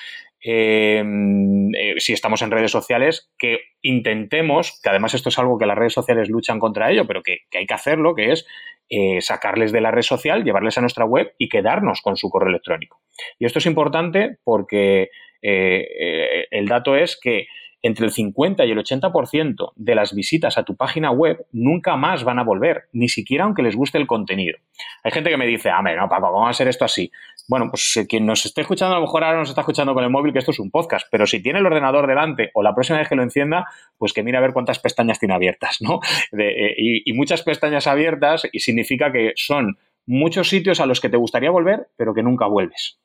Em, 0.46 1.74
eh, 1.76 1.96
si 1.98 2.14
estamos 2.14 2.42
en 2.42 2.52
redes 2.52 2.72
sociales, 2.72 3.32
que 3.38 3.60
intentemos, 3.82 4.80
que 4.82 4.90
además 4.90 5.14
esto 5.14 5.30
es 5.30 5.40
algo 5.40 5.58
que 5.58 5.66
las 5.66 5.78
redes 5.78 5.94
sociales 5.94 6.30
luchan 6.30 6.60
contra 6.60 6.92
ello, 6.92 7.06
pero 7.08 7.22
que, 7.22 7.40
hay 7.58 7.66
que 7.66 7.74
hacerlo, 7.74 8.16
que 8.16 8.32
es 8.32 8.46
eh, 8.90 9.22
sacarles 9.22 9.72
de 9.72 9.82
la 9.82 9.92
red 9.92 10.02
social, 10.02 10.44
llevarles 10.44 10.78
a 10.78 10.82
nuestra 10.82 11.06
web 11.06 11.34
y 11.38 11.50
quedarnos 11.50 12.02
con 12.02 12.18
su 12.18 12.30
correo 12.30 12.50
electrónico. 12.50 13.02
Y 13.40 13.46
esto 13.46 13.60
es 13.60 13.66
importante 13.66 14.38
porque 14.44 15.10
eh, 15.42 16.48
el 16.52 16.68
dato 16.68 16.96
es 16.96 17.18
que 17.22 17.48
entre 17.84 18.06
el 18.06 18.12
50 18.12 18.66
y 18.66 18.72
el 18.72 18.80
80% 18.80 19.74
de 19.76 19.96
las 19.96 20.16
visitas 20.16 20.58
a 20.58 20.64
tu 20.64 20.76
página 20.76 21.12
web 21.12 21.46
nunca 21.52 21.98
más 21.98 22.24
van 22.24 22.40
a 22.40 22.44
volver, 22.44 22.86
ni 22.94 23.10
siquiera 23.10 23.44
aunque 23.44 23.62
les 23.62 23.76
guste 23.76 23.98
el 23.98 24.08
contenido. 24.08 24.58
Hay 25.04 25.12
gente 25.12 25.30
que 25.30 25.38
me 25.38 25.46
dice, 25.46 25.70
a 25.70 25.82
ver, 25.82 25.98
no, 25.98 26.08
Paco, 26.08 26.32
¿cómo 26.32 26.46
va 26.46 26.50
a 26.50 26.54
ser 26.54 26.70
esto 26.70 26.86
así? 26.86 27.12
Bueno, 27.48 27.70
pues 27.70 28.06
quien 28.08 28.26
nos 28.26 28.46
esté 28.46 28.62
escuchando, 28.62 28.96
a 28.96 29.00
lo 29.00 29.06
mejor 29.06 29.26
ahora 29.26 29.40
nos 29.40 29.50
está 29.50 29.62
escuchando 29.62 29.94
con 29.94 30.04
el 30.04 30.10
móvil, 30.10 30.32
que 30.32 30.40
esto 30.40 30.52
es 30.52 30.60
un 30.60 30.72
podcast, 30.72 31.08
pero 31.12 31.28
si 31.28 31.44
tiene 31.44 31.60
el 31.60 31.66
ordenador 31.66 32.08
delante 32.08 32.52
o 32.54 32.64
la 32.64 32.74
próxima 32.74 33.00
vez 33.00 33.10
que 33.10 33.16
lo 33.16 33.24
encienda, 33.24 33.66
pues 33.98 34.14
que 34.14 34.24
mire 34.24 34.38
a 34.38 34.42
ver 34.42 34.54
cuántas 34.54 34.80
pestañas 34.80 35.20
tiene 35.20 35.36
abiertas, 35.36 35.78
¿no? 35.82 36.00
Eh, 36.44 36.74
y, 36.78 37.10
y 37.10 37.14
muchas 37.14 37.44
pestañas 37.44 37.86
abiertas 37.86 38.48
y 38.52 38.60
significa 38.60 39.12
que 39.12 39.34
son 39.36 39.78
muchos 40.06 40.50
sitios 40.50 40.80
a 40.80 40.86
los 40.86 41.00
que 41.00 41.10
te 41.10 41.18
gustaría 41.18 41.52
volver, 41.52 41.88
pero 41.98 42.14
que 42.14 42.24
nunca 42.24 42.48
vuelves. 42.48 43.00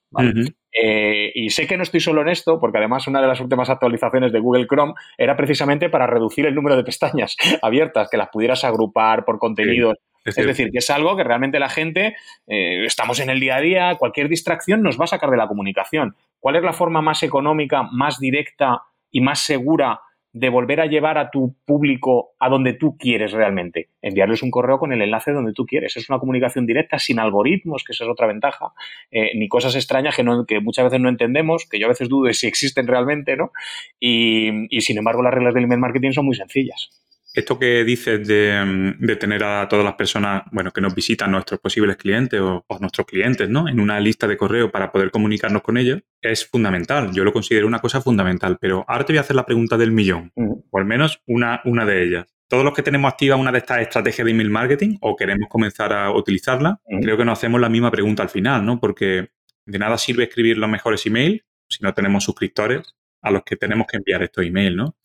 Eh, 0.72 1.32
y 1.34 1.50
sé 1.50 1.66
que 1.66 1.76
no 1.76 1.82
estoy 1.82 2.00
solo 2.00 2.22
en 2.22 2.28
esto, 2.28 2.58
porque 2.60 2.78
además 2.78 3.06
una 3.06 3.20
de 3.20 3.26
las 3.26 3.40
últimas 3.40 3.68
actualizaciones 3.68 4.32
de 4.32 4.40
Google 4.40 4.66
Chrome 4.66 4.94
era 5.16 5.36
precisamente 5.36 5.90
para 5.90 6.06
reducir 6.06 6.46
el 6.46 6.54
número 6.54 6.76
de 6.76 6.84
pestañas 6.84 7.36
abiertas, 7.62 8.08
que 8.10 8.16
las 8.16 8.28
pudieras 8.28 8.64
agrupar 8.64 9.24
por 9.24 9.38
contenidos. 9.38 9.96
es, 10.24 10.34
decir, 10.34 10.70
que 10.70 10.78
es 10.78 10.90
algo 10.90 11.16
que 11.16 11.24
realmente 11.24 11.58
la 11.58 11.68
gente, 11.68 12.16
eh, 12.46 12.84
estamos 12.84 13.20
en 13.20 13.30
el 13.30 13.40
día 13.40 13.56
a 13.56 13.60
día, 13.60 13.96
cualquier 13.96 14.28
distracción 14.28 14.82
nos 14.82 14.98
va 14.98 15.04
a 15.04 15.08
sacar 15.08 15.30
de 15.30 15.36
la 15.36 15.48
comunicación. 15.48 16.16
¿Cuál 16.40 16.56
es 16.56 16.62
la 16.62 16.72
forma 16.72 17.02
más 17.02 17.22
económica, 17.22 17.82
más 17.82 18.18
directa 18.18 18.82
y 19.10 19.20
más 19.20 19.40
segura 19.40 20.00
de 20.32 20.50
volver 20.50 20.80
a 20.80 20.86
llevar 20.86 21.18
a 21.18 21.30
tu 21.30 21.56
público 21.64 22.32
a 22.38 22.48
donde 22.48 22.74
tú 22.74 22.96
quieres 22.98 23.32
realmente. 23.32 23.88
Enviarles 24.02 24.42
un 24.42 24.50
correo 24.50 24.78
con 24.78 24.92
el 24.92 25.00
enlace 25.00 25.32
donde 25.32 25.52
tú 25.52 25.64
quieres. 25.64 25.96
Es 25.96 26.08
una 26.10 26.18
comunicación 26.18 26.66
directa, 26.66 26.98
sin 26.98 27.18
algoritmos, 27.18 27.82
que 27.82 27.92
esa 27.92 28.04
es 28.04 28.10
otra 28.10 28.26
ventaja, 28.26 28.72
eh, 29.10 29.30
ni 29.34 29.48
cosas 29.48 29.74
extrañas 29.74 30.14
que, 30.14 30.24
que 30.46 30.60
muchas 30.60 30.84
veces 30.84 31.00
no 31.00 31.08
entendemos, 31.08 31.66
que 31.68 31.78
yo 31.78 31.86
a 31.86 31.90
veces 31.90 32.08
dudo 32.08 32.26
de 32.26 32.34
si 32.34 32.46
existen 32.46 32.86
realmente, 32.86 33.36
¿no? 33.36 33.52
Y, 33.98 34.68
sin 34.80 34.98
embargo, 34.98 35.22
las 35.22 35.32
reglas 35.32 35.54
del 35.54 35.64
email 35.64 35.80
marketing 35.80 36.12
son 36.12 36.26
muy 36.26 36.36
sencillas. 36.36 36.90
Esto 37.38 37.58
que 37.58 37.84
dices 37.84 38.26
de, 38.26 39.16
tener 39.18 39.44
a 39.44 39.68
todas 39.68 39.84
las 39.84 39.94
personas, 39.94 40.42
bueno, 40.52 40.72
que 40.72 40.80
nos 40.80 40.94
visitan, 40.94 41.30
nuestros 41.30 41.60
posibles 41.60 41.96
clientes 41.96 42.40
o, 42.40 42.64
nuestros 42.80 43.06
clientes, 43.06 43.48
¿no? 43.48 43.68
En 43.68 43.80
una 43.80 44.00
lista 44.00 44.26
de 44.26 44.36
correo 44.36 44.70
para 44.70 44.90
poder 44.90 45.10
comunicarnos 45.10 45.62
con 45.62 45.76
ellos, 45.76 46.00
es 46.20 46.46
fundamental. 46.46 47.12
Yo 47.12 47.24
lo 47.24 47.32
considero 47.32 47.66
una 47.66 47.78
cosa 47.78 48.00
fundamental. 48.00 48.58
Pero 48.60 48.84
ahora 48.88 49.04
te 49.04 49.12
voy 49.12 49.18
a 49.18 49.22
hacer 49.22 49.36
la 49.36 49.46
pregunta 49.46 49.76
del 49.76 49.92
millón, 49.92 50.32
o 50.34 50.78
al 50.78 50.84
menos 50.84 51.22
una, 51.26 51.60
una 51.64 51.84
de 51.84 52.02
ellas. 52.02 52.26
Todos 52.48 52.64
los 52.64 52.74
que 52.74 52.82
tenemos 52.82 53.12
activa 53.12 53.36
una 53.36 53.52
de 53.52 53.58
estas 53.58 53.80
estrategias 53.80 54.24
de 54.24 54.30
email 54.30 54.50
marketing 54.50 54.96
o 55.00 55.14
queremos 55.16 55.48
comenzar 55.50 55.92
a 55.92 56.10
utilizarla, 56.10 56.80
creo 57.02 57.16
que 57.16 57.24
nos 57.24 57.38
hacemos 57.38 57.60
la 57.60 57.68
misma 57.68 57.90
pregunta 57.90 58.22
al 58.22 58.30
final, 58.30 58.64
¿no? 58.64 58.80
Porque 58.80 59.28
de 59.66 59.78
nada 59.78 59.98
sirve 59.98 60.24
escribir 60.24 60.56
los 60.56 60.68
mejores 60.68 61.04
emails 61.04 61.42
si 61.68 61.84
no 61.84 61.92
tenemos 61.92 62.24
suscriptores 62.24 62.96
a 63.20 63.30
los 63.30 63.42
que 63.42 63.56
tenemos 63.56 63.86
que 63.86 63.98
enviar 63.98 64.22
estos 64.22 64.46
emails, 64.46 64.76
¿no? 64.76 64.96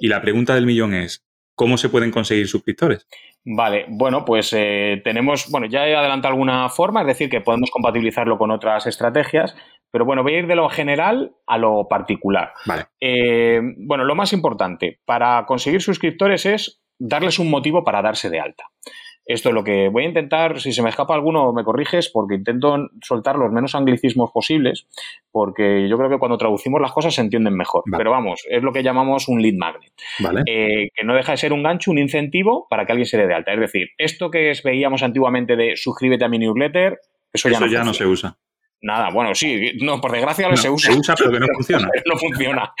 Y 0.00 0.08
la 0.08 0.20
pregunta 0.20 0.54
del 0.54 0.66
millón 0.66 0.92
es, 0.92 1.24
¿cómo 1.62 1.78
se 1.78 1.90
pueden 1.90 2.10
conseguir 2.10 2.48
suscriptores? 2.48 3.06
Vale, 3.44 3.86
bueno, 3.88 4.24
pues 4.24 4.52
eh, 4.52 5.00
tenemos, 5.04 5.48
bueno, 5.48 5.68
ya 5.68 5.86
he 5.86 5.94
adelantado 5.94 6.32
alguna 6.32 6.68
forma, 6.68 7.02
es 7.02 7.06
decir, 7.06 7.30
que 7.30 7.40
podemos 7.40 7.70
compatibilizarlo 7.70 8.36
con 8.36 8.50
otras 8.50 8.88
estrategias, 8.88 9.54
pero 9.92 10.04
bueno, 10.04 10.24
voy 10.24 10.34
a 10.34 10.38
ir 10.40 10.48
de 10.48 10.56
lo 10.56 10.68
general 10.68 11.36
a 11.46 11.58
lo 11.58 11.86
particular. 11.86 12.52
Vale. 12.66 12.86
Eh, 13.00 13.60
bueno, 13.76 14.02
lo 14.02 14.16
más 14.16 14.32
importante 14.32 14.98
para 15.04 15.46
conseguir 15.46 15.80
suscriptores 15.80 16.46
es 16.46 16.82
darles 16.98 17.38
un 17.38 17.48
motivo 17.48 17.84
para 17.84 18.02
darse 18.02 18.28
de 18.28 18.40
alta. 18.40 18.64
Esto 19.24 19.50
es 19.50 19.54
lo 19.54 19.62
que 19.62 19.88
voy 19.88 20.04
a 20.04 20.08
intentar, 20.08 20.60
si 20.60 20.72
se 20.72 20.82
me 20.82 20.88
escapa 20.88 21.14
alguno 21.14 21.52
me 21.52 21.62
corriges, 21.64 22.08
porque 22.08 22.34
intento 22.34 22.76
soltar 23.02 23.36
los 23.36 23.52
menos 23.52 23.74
anglicismos 23.74 24.30
posibles, 24.32 24.86
porque 25.30 25.88
yo 25.88 25.96
creo 25.96 26.10
que 26.10 26.18
cuando 26.18 26.38
traducimos 26.38 26.80
las 26.80 26.92
cosas 26.92 27.14
se 27.14 27.20
entienden 27.20 27.54
mejor. 27.54 27.84
Pero 27.96 28.10
vamos, 28.10 28.42
es 28.48 28.62
lo 28.62 28.72
que 28.72 28.82
llamamos 28.82 29.28
un 29.28 29.40
lead 29.40 29.54
magnet, 29.54 29.92
eh, 30.46 30.88
que 30.94 31.04
no 31.04 31.14
deja 31.14 31.32
de 31.32 31.38
ser 31.38 31.52
un 31.52 31.62
gancho, 31.62 31.90
un 31.90 31.98
incentivo 31.98 32.66
para 32.68 32.84
que 32.84 32.92
alguien 32.92 33.06
se 33.06 33.16
dé 33.16 33.26
de 33.26 33.34
alta. 33.34 33.52
Es 33.52 33.60
decir, 33.60 33.90
esto 33.96 34.30
que 34.30 34.52
veíamos 34.64 35.02
antiguamente 35.02 35.56
de 35.56 35.76
suscríbete 35.76 36.24
a 36.24 36.28
mi 36.28 36.38
newsletter, 36.38 36.98
eso 37.32 37.48
ya, 37.48 37.66
ya 37.66 37.84
no 37.84 37.94
se 37.94 38.06
usa. 38.06 38.36
Nada, 38.82 39.10
bueno, 39.10 39.32
sí, 39.32 39.78
no, 39.80 40.00
por 40.00 40.10
desgracia 40.10 40.48
no, 40.48 40.56
se 40.56 40.68
usa. 40.68 40.92
Se 40.92 40.98
usa, 40.98 41.14
pero 41.16 41.30
que 41.30 41.38
no 41.38 41.46
funciona. 41.54 41.88
no 42.06 42.16
funciona. 42.16 42.72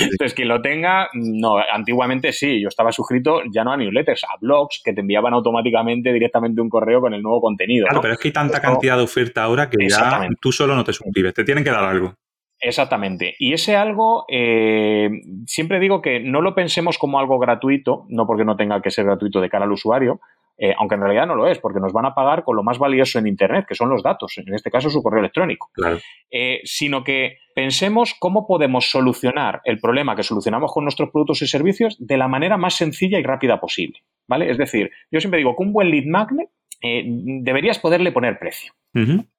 Entonces, 0.00 0.34
quien 0.34 0.48
lo 0.48 0.60
tenga, 0.60 1.08
no, 1.14 1.58
antiguamente 1.58 2.32
sí, 2.32 2.60
yo 2.60 2.68
estaba 2.68 2.90
suscrito 2.90 3.42
ya 3.52 3.62
no 3.62 3.72
a 3.72 3.76
newsletters, 3.76 4.24
a 4.24 4.36
blogs 4.40 4.82
que 4.84 4.92
te 4.92 5.00
enviaban 5.00 5.32
automáticamente 5.32 6.12
directamente 6.12 6.60
un 6.60 6.68
correo 6.68 7.00
con 7.00 7.14
el 7.14 7.22
nuevo 7.22 7.40
contenido. 7.40 7.86
Claro, 7.86 8.02
pero 8.02 8.14
es 8.14 8.20
que 8.20 8.28
hay 8.28 8.32
tanta 8.32 8.60
cantidad 8.60 8.96
de 8.96 9.04
oferta 9.04 9.44
ahora 9.44 9.70
que 9.70 9.88
ya 9.88 10.26
tú 10.40 10.50
solo 10.50 10.74
no 10.74 10.82
te 10.82 10.92
suscribes, 10.92 11.34
te 11.34 11.44
tienen 11.44 11.62
que 11.62 11.70
dar 11.70 11.84
algo. 11.84 12.14
Exactamente. 12.60 13.36
Y 13.38 13.52
ese 13.52 13.76
algo, 13.76 14.24
eh, 14.28 15.08
siempre 15.46 15.78
digo 15.78 16.02
que 16.02 16.18
no 16.18 16.40
lo 16.40 16.56
pensemos 16.56 16.98
como 16.98 17.20
algo 17.20 17.38
gratuito, 17.38 18.06
no 18.08 18.26
porque 18.26 18.44
no 18.44 18.56
tenga 18.56 18.82
que 18.82 18.90
ser 18.90 19.04
gratuito 19.04 19.40
de 19.40 19.48
cara 19.48 19.64
al 19.64 19.72
usuario, 19.72 20.20
eh, 20.58 20.74
aunque 20.76 20.96
en 20.96 21.02
realidad 21.02 21.26
no 21.26 21.36
lo 21.36 21.46
es, 21.46 21.58
porque 21.58 21.78
nos 21.78 21.92
van 21.92 22.06
a 22.06 22.14
pagar 22.14 22.42
con 22.42 22.56
lo 22.56 22.64
más 22.64 22.78
valioso 22.78 23.18
en 23.18 23.28
Internet, 23.28 23.64
que 23.68 23.76
son 23.76 23.88
los 23.88 24.02
datos, 24.02 24.36
en 24.38 24.52
este 24.52 24.70
caso 24.70 24.90
su 24.90 25.02
correo 25.02 25.20
electrónico, 25.20 25.70
eh, 26.30 26.60
sino 26.64 27.04
que 27.04 27.38
pensemos 27.54 28.14
cómo 28.18 28.46
podemos 28.46 28.90
solucionar 28.90 29.60
el 29.64 29.78
problema 29.78 30.16
que 30.16 30.24
solucionamos 30.24 30.72
con 30.72 30.84
nuestros 30.84 31.10
productos 31.10 31.42
y 31.42 31.46
servicios 31.46 31.96
de 32.00 32.16
la 32.16 32.26
manera 32.26 32.56
más 32.56 32.74
sencilla 32.74 33.18
y 33.18 33.22
rápida 33.22 33.60
posible. 33.60 34.00
¿vale? 34.26 34.50
Es 34.50 34.58
decir, 34.58 34.90
yo 35.10 35.20
siempre 35.20 35.38
digo 35.38 35.56
que 35.56 35.62
un 35.62 35.72
buen 35.72 35.90
lead 35.90 36.06
magnet 36.06 36.50
eh, 36.82 37.02
deberías 37.06 37.78
poderle 37.78 38.12
poner 38.12 38.38
precio. 38.38 38.72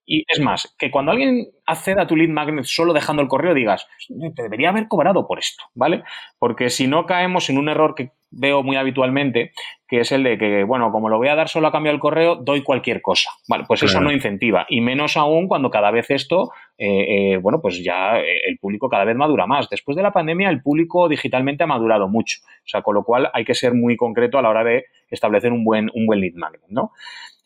Y 0.06 0.24
es 0.28 0.40
más, 0.40 0.74
que 0.80 0.90
cuando 0.90 1.12
alguien 1.12 1.50
acceda 1.66 2.04
a 2.04 2.08
tu 2.08 2.16
lead 2.16 2.30
magnet 2.30 2.64
solo 2.64 2.94
dejando 2.94 3.22
el 3.22 3.28
correo, 3.28 3.54
digas, 3.54 3.88
te 4.08 4.44
debería 4.44 4.70
haber 4.70 4.88
cobrado 4.88 5.28
por 5.28 5.38
esto, 5.38 5.66
¿vale? 5.76 6.04
Porque 6.38 6.70
si 6.70 6.88
no 6.88 7.06
caemos 7.06 7.50
en 7.50 7.58
un 7.58 7.68
error 7.68 7.94
que 7.94 8.12
veo 8.32 8.64
muy 8.64 8.76
habitualmente, 8.76 9.52
que 9.88 10.02
es 10.02 10.12
el 10.12 10.24
de 10.24 10.38
que, 10.38 10.64
bueno, 10.64 10.92
como 10.92 11.10
lo 11.10 11.18
voy 11.18 11.30
a 11.30 11.36
dar 11.36 11.50
solo 11.50 11.68
a 11.68 11.72
cambio 11.72 11.92
del 11.92 12.00
correo, 12.00 12.36
doy 12.36 12.62
cualquier 12.62 13.02
cosa. 13.02 13.32
Vale, 13.48 13.64
pues 13.68 13.82
eso 13.84 14.00
no 14.02 14.12
incentiva. 14.12 14.66
Y 14.70 14.82
menos 14.82 15.18
aún 15.18 15.48
cuando 15.48 15.70
cada 15.72 15.90
vez 15.92 16.12
esto, 16.12 16.52
eh, 16.78 17.34
eh, 17.34 17.38
bueno, 17.38 17.60
pues 17.62 17.84
ya 17.84 18.18
el 18.20 18.58
público 18.60 18.90
cada 18.90 19.06
vez 19.06 19.16
madura 19.16 19.48
más. 19.48 19.70
Después 19.70 19.96
de 19.98 20.04
la 20.04 20.12
pandemia, 20.12 20.50
el 20.50 20.62
público 20.62 21.10
digitalmente 21.10 21.64
ha 21.64 21.68
madurado 21.68 22.08
mucho. 22.08 22.40
O 22.44 22.68
sea, 22.68 22.82
con 22.82 22.96
lo 22.96 23.04
cual 23.04 23.30
hay 23.34 23.46
que 23.46 23.56
ser 23.56 23.74
muy 23.74 23.98
concreto 23.98 24.38
a 24.38 24.42
la 24.42 24.50
hora 24.50 24.64
de 24.64 24.86
establecer 25.10 25.52
un 25.52 25.64
buen, 25.64 25.90
un 25.94 26.06
buen 26.06 26.20
lead 26.20 26.34
magnet, 26.36 26.70
¿no? 26.70 26.92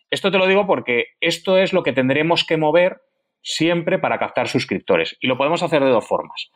Esto 0.10 0.30
te 0.30 0.38
lo 0.38 0.46
digo 0.46 0.68
porque 0.68 1.06
esto 1.22 1.58
es 1.58 1.74
lo 1.74 1.82
que 1.82 1.94
tendremos 1.94 2.46
que 2.46 2.58
mover 2.58 3.02
siempre 3.42 4.00
para 4.00 4.20
captar 4.20 4.48
suscriptores. 4.48 5.18
Y 5.20 5.28
lo 5.28 5.38
podemos 5.38 5.63
hacer 5.63 5.84
de 5.84 5.90
dos 5.90 6.08
formas, 6.08 6.52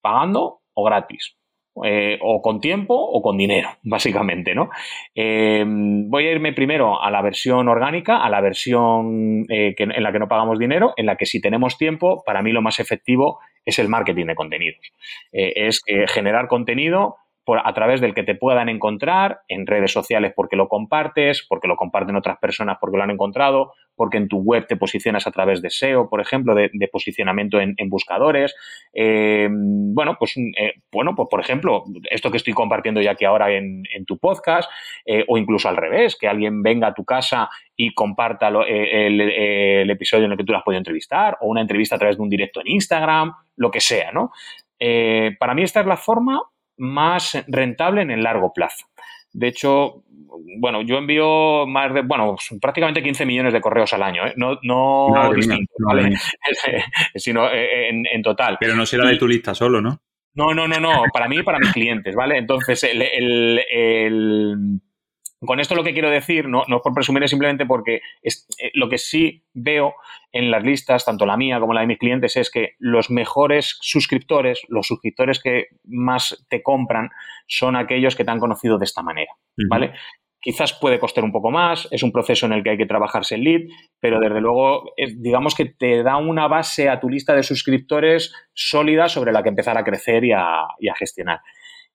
pagando 0.00 0.60
o 0.74 0.84
gratis. 0.84 1.36
Eh, 1.82 2.18
o 2.20 2.40
con 2.40 2.60
tiempo 2.60 2.94
o 2.94 3.20
con 3.20 3.36
dinero, 3.36 3.68
básicamente, 3.82 4.54
¿no? 4.54 4.70
Eh, 5.12 5.64
voy 5.66 6.26
a 6.26 6.30
irme 6.30 6.52
primero 6.52 7.02
a 7.02 7.10
la 7.10 7.20
versión 7.20 7.68
orgánica, 7.68 8.18
a 8.18 8.30
la 8.30 8.40
versión 8.40 9.44
eh, 9.48 9.74
en 9.76 10.02
la 10.02 10.12
que 10.12 10.20
no 10.20 10.28
pagamos 10.28 10.60
dinero, 10.60 10.94
en 10.96 11.06
la 11.06 11.16
que 11.16 11.26
si 11.26 11.40
tenemos 11.40 11.76
tiempo, 11.76 12.22
para 12.24 12.42
mí 12.42 12.52
lo 12.52 12.62
más 12.62 12.78
efectivo 12.78 13.40
es 13.64 13.80
el 13.80 13.88
marketing 13.88 14.26
de 14.26 14.34
contenidos. 14.36 14.92
es 15.32 15.82
generar 16.08 16.48
contenido 16.48 17.16
a 17.46 17.74
través 17.74 18.00
del 18.00 18.14
que 18.14 18.22
te 18.22 18.34
puedan 18.34 18.68
encontrar 18.68 19.40
en 19.48 19.66
redes 19.66 19.92
sociales 19.92 20.32
porque 20.34 20.56
lo 20.56 20.68
compartes, 20.68 21.44
porque 21.48 21.68
lo 21.68 21.76
comparten 21.76 22.16
otras 22.16 22.38
personas 22.38 22.78
porque 22.80 22.96
lo 22.96 23.02
han 23.02 23.10
encontrado, 23.10 23.72
porque 23.96 24.16
en 24.16 24.28
tu 24.28 24.38
web 24.38 24.66
te 24.66 24.76
posicionas 24.76 25.26
a 25.26 25.30
través 25.30 25.60
de 25.60 25.70
SEO, 25.70 26.08
por 26.08 26.20
ejemplo, 26.20 26.54
de, 26.54 26.70
posicionamiento 26.90 27.60
en, 27.60 27.88
buscadores. 27.88 28.54
Eh, 28.92 29.48
bueno, 29.50 30.16
pues, 30.18 30.36
eh, 30.36 30.74
bueno, 30.90 31.14
pues 31.14 31.28
por 31.30 31.40
ejemplo, 31.40 31.84
esto 32.10 32.30
que 32.30 32.38
estoy 32.38 32.54
compartiendo 32.54 33.00
ya 33.00 33.12
aquí 33.12 33.24
ahora 33.24 33.52
en, 33.52 33.84
tu 34.06 34.18
podcast, 34.18 34.70
eh, 35.04 35.24
o 35.28 35.38
incluso 35.38 35.68
al 35.68 35.76
revés, 35.76 36.16
que 36.16 36.28
alguien 36.28 36.62
venga 36.62 36.88
a 36.88 36.94
tu 36.94 37.04
casa 37.04 37.48
y 37.76 37.94
comparta 37.94 38.48
el, 38.48 39.20
el, 39.20 39.90
episodio 39.90 40.26
en 40.26 40.32
el 40.32 40.38
que 40.38 40.44
tú 40.44 40.52
lo 40.52 40.58
has 40.58 40.64
podido 40.64 40.78
entrevistar, 40.78 41.36
o 41.40 41.48
una 41.48 41.60
entrevista 41.60 41.96
a 41.96 41.98
través 41.98 42.16
de 42.16 42.22
un 42.22 42.28
directo 42.28 42.60
en 42.60 42.68
Instagram, 42.68 43.32
lo 43.56 43.70
que 43.70 43.80
sea, 43.80 44.12
¿no? 44.12 44.32
para 45.38 45.54
mí 45.54 45.62
esta 45.62 45.80
es 45.80 45.86
la 45.86 45.96
forma 45.96 46.42
más 46.76 47.44
rentable 47.48 48.02
en 48.02 48.10
el 48.10 48.22
largo 48.22 48.52
plazo. 48.52 48.86
De 49.32 49.48
hecho, 49.48 50.04
bueno, 50.58 50.82
yo 50.82 50.96
envío 50.96 51.66
más 51.66 51.92
de, 51.92 52.02
bueno, 52.02 52.36
prácticamente 52.60 53.02
15 53.02 53.26
millones 53.26 53.52
de 53.52 53.60
correos 53.60 53.92
al 53.92 54.02
año, 54.02 54.26
¿eh? 54.26 54.34
no, 54.36 54.58
no, 54.62 55.32
sino 57.14 57.50
eh, 57.50 57.88
en, 57.90 58.22
total. 58.22 58.56
Pero 58.60 58.76
no 58.76 58.86
será 58.86 59.06
de 59.06 59.16
tu 59.16 59.26
lista 59.26 59.54
solo, 59.54 59.80
¿no? 59.80 60.00
No, 60.34 60.52
no, 60.52 60.66
no, 60.66 60.80
no, 60.80 61.04
para 61.12 61.28
mí 61.28 61.38
y 61.38 61.42
para 61.42 61.58
mis 61.58 61.72
clientes, 61.72 62.14
¿vale? 62.14 62.38
Entonces, 62.38 62.82
el 62.84 63.60
con 65.44 65.60
esto 65.60 65.74
lo 65.74 65.84
que 65.84 65.92
quiero 65.92 66.10
decir, 66.10 66.48
no, 66.48 66.64
no 66.68 66.80
por 66.80 66.94
presumir, 66.94 67.22
es 67.22 67.30
simplemente 67.30 67.66
porque 67.66 68.00
es, 68.22 68.46
eh, 68.58 68.70
lo 68.74 68.88
que 68.88 68.98
sí 68.98 69.44
veo 69.52 69.94
en 70.32 70.50
las 70.50 70.64
listas, 70.64 71.04
tanto 71.04 71.26
la 71.26 71.36
mía 71.36 71.60
como 71.60 71.74
la 71.74 71.80
de 71.80 71.86
mis 71.86 71.98
clientes, 71.98 72.36
es 72.36 72.50
que 72.50 72.74
los 72.78 73.10
mejores 73.10 73.78
suscriptores, 73.80 74.62
los 74.68 74.86
suscriptores 74.86 75.40
que 75.40 75.68
más 75.84 76.44
te 76.48 76.62
compran, 76.62 77.10
son 77.46 77.76
aquellos 77.76 78.16
que 78.16 78.24
te 78.24 78.30
han 78.30 78.40
conocido 78.40 78.78
de 78.78 78.84
esta 78.84 79.02
manera, 79.02 79.32
¿vale? 79.68 79.92
Quizás 80.40 80.74
puede 80.74 80.98
costar 80.98 81.24
un 81.24 81.32
poco 81.32 81.50
más, 81.50 81.88
es 81.90 82.02
un 82.02 82.12
proceso 82.12 82.44
en 82.44 82.52
el 82.52 82.62
que 82.62 82.70
hay 82.70 82.76
que 82.76 82.84
trabajarse 82.84 83.36
el 83.36 83.44
lead, 83.44 83.62
pero 83.98 84.20
desde 84.20 84.42
luego, 84.42 84.92
digamos 85.16 85.54
que 85.54 85.64
te 85.64 86.02
da 86.02 86.18
una 86.18 86.48
base 86.48 86.90
a 86.90 87.00
tu 87.00 87.08
lista 87.08 87.34
de 87.34 87.42
suscriptores 87.42 88.34
sólida 88.52 89.08
sobre 89.08 89.32
la 89.32 89.42
que 89.42 89.48
empezar 89.48 89.78
a 89.78 89.84
crecer 89.84 90.22
y 90.24 90.32
a, 90.32 90.66
y 90.78 90.88
a 90.88 90.94
gestionar. 90.94 91.40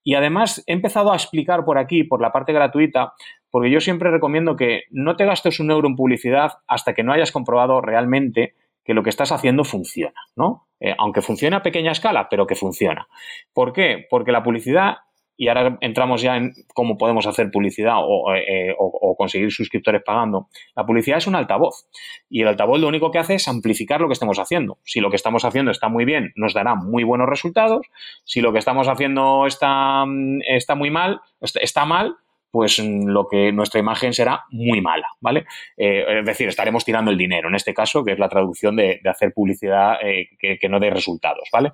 Y 0.09 0.15
además 0.15 0.63
he 0.65 0.73
empezado 0.73 1.11
a 1.11 1.15
explicar 1.15 1.63
por 1.65 1.77
aquí, 1.77 2.03
por 2.03 2.19
la 2.19 2.31
parte 2.31 2.51
gratuita, 2.51 3.13
porque 3.51 3.69
yo 3.69 3.79
siempre 3.79 4.09
recomiendo 4.09 4.55
que 4.55 4.85
no 4.89 5.15
te 5.15 5.23
gastes 5.23 5.59
un 5.59 5.69
euro 5.69 5.87
en 5.87 5.95
publicidad 5.95 6.53
hasta 6.67 6.95
que 6.95 7.03
no 7.03 7.13
hayas 7.13 7.31
comprobado 7.31 7.79
realmente 7.79 8.55
que 8.83 8.95
lo 8.95 9.03
que 9.03 9.11
estás 9.11 9.31
haciendo 9.31 9.63
funciona, 9.63 10.19
¿no? 10.35 10.65
Eh, 10.79 10.95
aunque 10.97 11.21
funcione 11.21 11.57
a 11.57 11.61
pequeña 11.61 11.91
escala, 11.91 12.27
pero 12.27 12.47
que 12.47 12.55
funciona. 12.55 13.07
¿Por 13.53 13.71
qué? 13.71 14.07
Porque 14.09 14.31
la 14.31 14.41
publicidad 14.41 14.95
y 15.39 15.47
ahora 15.47 15.77
entramos 15.79 16.21
ya 16.21 16.35
en 16.35 16.53
cómo 16.73 16.97
podemos 16.97 17.25
hacer 17.25 17.49
publicidad 17.49 17.95
eh, 18.35 18.75
o, 18.77 19.15
conseguir 19.17 19.51
suscriptores 19.51 20.03
pagando. 20.05 20.49
La 20.75 20.85
publicidad 20.85 21.17
es 21.17 21.27
un 21.27 21.35
altavoz 21.35 21.87
y 22.29 22.41
el 22.41 22.49
altavoz 22.49 22.77
lo 22.77 22.89
único 22.89 23.09
que 23.09 23.19
hace 23.19 23.35
es 23.35 23.47
amplificar 23.47 24.01
lo 24.01 24.07
que 24.07 24.13
estemos 24.13 24.37
haciendo. 24.37 24.79
Si 24.83 24.99
lo 24.99 25.09
que 25.09 25.15
estamos 25.15 25.45
haciendo 25.45 25.71
está 25.71 25.87
muy 25.87 26.03
bien, 26.03 26.33
nos 26.35 26.53
dará 26.53 26.75
muy 26.75 27.05
buenos 27.05 27.29
resultados. 27.29 27.87
Si 28.25 28.41
lo 28.41 28.51
que 28.51 28.59
estamos 28.59 28.89
haciendo 28.89 29.45
está, 29.45 30.05
mm, 30.05 30.41
está 30.45 30.75
muy 30.75 30.91
mal, 30.91 31.21
está 31.39 31.85
mal, 31.85 32.17
pues 32.51 32.79
lo 32.79 33.27
que 33.27 33.51
nuestra 33.51 33.79
imagen 33.79 34.13
será 34.13 34.45
muy 34.49 34.81
mala, 34.81 35.07
¿vale? 35.19 35.45
Eh, 35.77 36.19
es 36.19 36.25
decir, 36.25 36.47
estaremos 36.47 36.83
tirando 36.83 37.11
el 37.11 37.17
dinero, 37.17 37.49
en 37.49 37.55
este 37.55 37.73
caso, 37.73 38.03
que 38.03 38.13
es 38.13 38.19
la 38.19 38.29
traducción 38.29 38.75
de, 38.75 38.99
hacer 39.05 39.33
publicidad 39.33 39.97
eh, 40.03 40.29
que, 40.39 40.69
no 40.69 40.79
dé 40.79 40.89
resultados, 40.89 41.49
¿vale? 41.51 41.73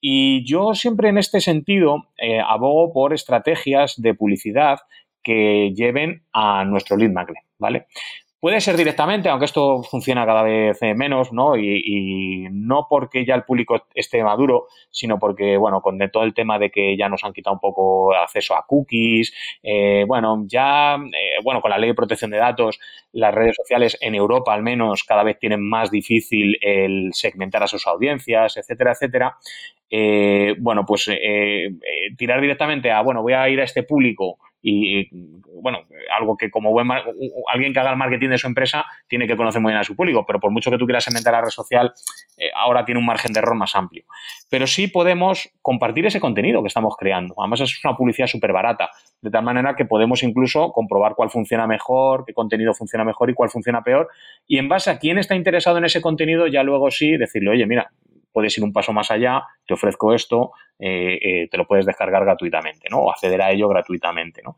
Y 0.00 0.44
yo 0.44 0.74
siempre 0.74 1.08
en 1.08 1.18
este 1.18 1.40
sentido 1.40 2.08
eh, 2.16 2.40
abogo 2.40 2.92
por 2.92 3.12
estrategias 3.12 3.94
de 4.00 4.14
publicidad 4.14 4.78
que 5.22 5.72
lleven 5.74 6.22
a 6.32 6.64
nuestro 6.64 6.96
lead 6.96 7.10
magnet, 7.10 7.44
¿vale? 7.58 7.86
Puede 8.40 8.60
ser 8.60 8.76
directamente, 8.76 9.28
aunque 9.28 9.46
esto 9.46 9.82
funciona 9.82 10.24
cada 10.24 10.44
vez 10.44 10.80
eh, 10.82 10.94
menos, 10.94 11.32
¿no? 11.32 11.56
Y, 11.56 12.46
no 12.52 12.86
porque 12.88 13.24
ya 13.26 13.34
el 13.34 13.42
público 13.42 13.84
esté 13.94 14.22
maduro, 14.22 14.68
sino 14.90 15.18
porque, 15.18 15.56
bueno, 15.56 15.80
con 15.80 15.98
todo 16.12 16.22
el 16.22 16.34
tema 16.34 16.56
de 16.56 16.70
que 16.70 16.96
ya 16.96 17.08
nos 17.08 17.24
han 17.24 17.32
quitado 17.32 17.54
un 17.54 17.60
poco 17.60 18.14
acceso 18.14 18.54
a 18.54 18.64
cookies, 18.64 19.34
eh, 19.64 20.04
bueno, 20.06 20.44
ya, 20.46 20.94
eh, 20.94 21.40
bueno, 21.42 21.60
con 21.60 21.72
la 21.72 21.78
ley 21.78 21.88
de 21.88 21.94
protección 21.96 22.30
de 22.30 22.36
datos, 22.36 22.78
las 23.12 23.34
redes 23.34 23.56
sociales 23.56 23.98
en 24.00 24.14
Europa 24.14 24.54
al 24.54 24.62
menos 24.62 25.02
cada 25.02 25.24
vez 25.24 25.36
tienen 25.40 25.60
más 25.68 25.90
difícil 25.90 26.56
el 26.60 27.10
segmentar 27.14 27.64
a 27.64 27.66
sus 27.66 27.88
audiencias, 27.88 28.56
etcétera, 28.56 28.92
etcétera. 28.92 29.36
bueno, 30.60 30.84
pues 30.86 31.10
tirar 32.16 32.40
directamente 32.40 32.92
a, 32.92 33.02
bueno, 33.02 33.22
voy 33.22 33.32
a 33.32 33.48
ir 33.48 33.60
a 33.60 33.64
este 33.64 33.82
público 33.82 34.38
y, 34.60 35.08
bueno, 35.62 35.80
algo 36.16 36.36
que 36.36 36.50
como 36.50 36.70
buen 36.72 36.88
alguien 37.52 37.72
que 37.72 37.78
haga 37.78 37.90
el 37.90 37.96
marketing 37.96 38.30
de 38.30 38.38
su 38.38 38.46
empresa 38.46 38.84
tiene 39.06 39.26
que 39.26 39.36
conocer 39.36 39.60
muy 39.60 39.70
bien 39.70 39.80
a 39.80 39.84
su 39.84 39.94
público, 39.94 40.24
pero 40.26 40.40
por 40.40 40.50
mucho 40.50 40.70
que 40.70 40.78
tú 40.78 40.86
quieras 40.86 41.06
inventar 41.08 41.32
la 41.32 41.42
red 41.42 41.50
social, 41.50 41.92
eh, 42.36 42.50
ahora 42.54 42.84
tiene 42.84 42.98
un 42.98 43.06
margen 43.06 43.32
de 43.32 43.38
error 43.38 43.54
más 43.54 43.74
amplio. 43.76 44.04
Pero 44.50 44.66
sí 44.66 44.88
podemos 44.88 45.48
compartir 45.62 46.06
ese 46.06 46.20
contenido 46.20 46.62
que 46.62 46.68
estamos 46.68 46.96
creando. 46.96 47.34
Además 47.38 47.60
es 47.60 47.84
una 47.84 47.96
publicidad 47.96 48.26
súper 48.26 48.52
barata, 48.52 48.90
de 49.20 49.30
tal 49.30 49.44
manera 49.44 49.76
que 49.76 49.84
podemos 49.84 50.22
incluso 50.22 50.72
comprobar 50.72 51.14
cuál 51.14 51.30
funciona 51.30 51.66
mejor, 51.66 52.24
qué 52.26 52.34
contenido 52.34 52.74
funciona 52.74 53.04
mejor 53.04 53.30
y 53.30 53.34
cuál 53.34 53.50
funciona 53.50 53.82
peor. 53.82 54.08
Y 54.46 54.58
en 54.58 54.68
base 54.68 54.90
a 54.90 54.98
quién 54.98 55.18
está 55.18 55.34
interesado 55.36 55.78
en 55.78 55.84
ese 55.84 56.00
contenido, 56.00 56.46
ya 56.46 56.62
luego 56.62 56.90
sí 56.90 57.16
decirle, 57.16 57.50
oye, 57.50 57.66
mira, 57.66 57.90
puedes 58.38 58.56
ir 58.56 58.62
un 58.62 58.72
paso 58.72 58.92
más 58.92 59.10
allá, 59.10 59.42
te 59.66 59.74
ofrezco 59.74 60.14
esto, 60.14 60.52
eh, 60.78 61.18
eh, 61.20 61.48
te 61.50 61.56
lo 61.56 61.66
puedes 61.66 61.84
descargar 61.84 62.24
gratuitamente, 62.24 62.86
¿no? 62.88 62.98
O 62.98 63.10
acceder 63.10 63.42
a 63.42 63.50
ello 63.50 63.66
gratuitamente, 63.66 64.42
¿no? 64.44 64.56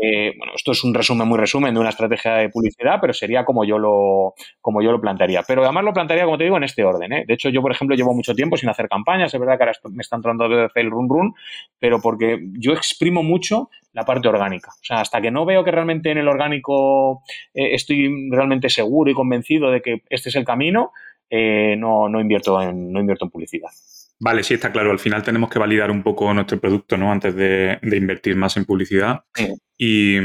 Eh, 0.00 0.32
bueno, 0.38 0.54
esto 0.56 0.72
es 0.72 0.82
un 0.82 0.94
resumen 0.94 1.28
muy 1.28 1.38
resumen 1.38 1.74
de 1.74 1.80
una 1.80 1.90
estrategia 1.90 2.36
de 2.36 2.48
publicidad, 2.48 2.96
pero 3.02 3.12
sería 3.12 3.44
como 3.44 3.66
yo 3.66 3.78
lo, 3.78 4.32
como 4.62 4.80
yo 4.80 4.92
lo 4.92 4.98
plantearía. 4.98 5.42
Pero 5.46 5.62
además 5.62 5.84
lo 5.84 5.92
plantearía, 5.92 6.24
como 6.24 6.38
te 6.38 6.44
digo, 6.44 6.56
en 6.56 6.64
este 6.64 6.84
orden, 6.84 7.10
De 7.26 7.34
hecho, 7.34 7.50
yo, 7.50 7.60
por 7.60 7.70
ejemplo, 7.70 7.94
llevo 7.94 8.14
mucho 8.14 8.34
tiempo 8.34 8.56
sin 8.56 8.70
hacer 8.70 8.88
campañas, 8.88 9.34
es 9.34 9.38
verdad 9.38 9.58
que 9.58 9.64
ahora 9.64 9.78
me 9.90 10.00
está 10.00 10.16
entrando 10.16 10.48
de 10.48 10.64
hacer 10.64 10.86
el 10.86 10.90
run 10.90 11.10
run, 11.10 11.34
pero 11.78 12.00
porque 12.00 12.38
yo 12.52 12.72
exprimo 12.72 13.22
mucho 13.22 13.68
la 13.92 14.06
parte 14.06 14.26
orgánica. 14.26 14.70
O 14.70 14.84
sea, 14.84 15.02
hasta 15.02 15.20
que 15.20 15.30
no 15.30 15.44
veo 15.44 15.64
que 15.64 15.70
realmente 15.70 16.10
en 16.10 16.16
el 16.16 16.28
orgánico 16.28 17.22
estoy 17.52 18.30
realmente 18.30 18.70
seguro 18.70 19.10
y 19.10 19.14
convencido 19.14 19.70
de 19.70 19.82
que 19.82 20.02
este 20.08 20.30
es 20.30 20.36
el 20.36 20.46
camino, 20.46 20.92
eh, 21.30 21.76
no, 21.76 22.08
no, 22.08 22.20
invierto 22.20 22.60
en, 22.60 22.92
no 22.92 23.00
invierto 23.00 23.24
en 23.24 23.30
publicidad. 23.30 23.70
Vale, 24.20 24.42
sí, 24.42 24.54
está 24.54 24.72
claro. 24.72 24.90
Al 24.90 24.98
final 24.98 25.22
tenemos 25.22 25.48
que 25.48 25.58
validar 25.58 25.90
un 25.90 26.02
poco 26.02 26.32
nuestro 26.34 26.58
producto, 26.58 26.96
¿no? 26.96 27.12
Antes 27.12 27.36
de, 27.36 27.78
invertir 27.82 28.34
más 28.34 28.56
en 28.56 28.64
publicidad. 28.64 29.24
Y, 29.76 30.18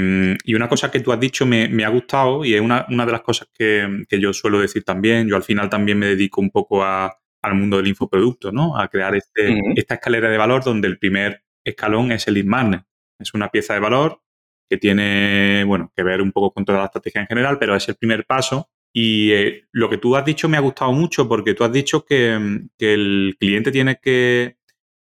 una 0.56 0.68
cosa 0.68 0.90
que 0.90 1.00
tú 1.00 1.12
has 1.12 1.20
dicho 1.20 1.46
me, 1.46 1.84
ha 1.84 1.90
gustado 1.90 2.44
y 2.44 2.56
es 2.56 2.62
una, 2.62 2.86
de 2.88 3.12
las 3.12 3.22
cosas 3.22 3.50
que, 3.54 4.06
yo 4.10 4.34
suelo 4.34 4.60
decir 4.60 4.84
también. 4.84 5.28
Yo 5.28 5.36
al 5.36 5.44
final 5.44 5.70
también 5.70 6.00
me 6.00 6.08
dedico 6.08 6.42
un 6.42 6.50
poco 6.50 6.84
al 6.84 7.54
mundo 7.56 7.78
del 7.78 7.88
infoproducto, 7.88 8.52
¿no? 8.52 8.78
A 8.80 8.88
crear 8.88 9.16
este, 9.16 9.60
esta 9.76 9.96
escalera 9.96 10.30
de 10.30 10.38
valor 10.38 10.64
donde 10.64 10.88
el 10.88 10.98
primer 10.98 11.44
escalón 11.64 12.12
es 12.12 12.28
el 12.28 12.34
lead. 12.34 12.84
Es 13.20 13.34
una 13.36 13.50
pieza 13.50 13.76
de 13.76 13.80
valor 13.80 14.22
que 14.68 14.78
tiene, 14.78 15.64
bueno, 15.66 15.92
que 15.96 16.02
ver 16.02 16.22
un 16.22 16.32
poco 16.32 16.52
con 16.52 16.66
toda 16.66 16.80
la 16.80 16.86
estrategia 16.86 17.22
en 17.22 17.28
general, 17.28 17.60
pero 17.60 17.76
es 17.76 17.88
el 17.88 17.96
primer 17.96 18.26
paso 18.26 18.72
y 18.96 19.32
eh, 19.32 19.66
lo 19.72 19.90
que 19.90 19.98
tú 19.98 20.16
has 20.16 20.24
dicho 20.24 20.48
me 20.48 20.58
ha 20.58 20.62
gustado 20.62 20.92
mucho 20.94 21.28
porque 21.28 21.56
tú 21.56 21.64
has 21.64 21.72
dicho 21.72 22.06
que, 22.06 22.36
el 22.78 23.36
cliente 23.40 23.72
tiene 23.72 23.98
que, 24.00 24.58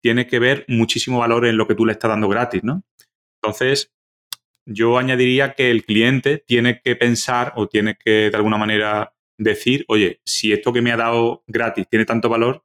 tiene 0.02 0.26
que 0.26 0.38
ver 0.38 0.66
muchísimo 0.68 1.18
valor 1.18 1.46
en 1.46 1.56
lo 1.56 1.66
que 1.66 1.74
tú 1.74 1.86
le 1.86 1.92
estás 1.92 2.10
dando 2.10 2.28
gratis, 2.28 2.62
¿no? 2.62 2.82
Entonces, 3.42 3.90
yo 4.66 4.98
añadiría 4.98 5.54
que 5.54 5.70
el 5.70 5.84
cliente 5.84 6.44
tiene 6.46 6.82
que 6.84 6.96
pensar 6.96 7.54
o 7.56 7.66
tiene 7.66 7.96
que 7.96 8.30
de 8.30 8.36
alguna 8.36 8.58
manera 8.58 9.14
decir, 9.38 9.86
oye, 9.88 10.20
si 10.24 10.52
esto 10.52 10.72
que 10.72 10.82
me 10.82 10.92
ha 10.92 10.96
dado 10.98 11.42
gratis 11.46 11.88
tiene 11.88 12.04
tanto 12.04 12.28
valor, 12.28 12.64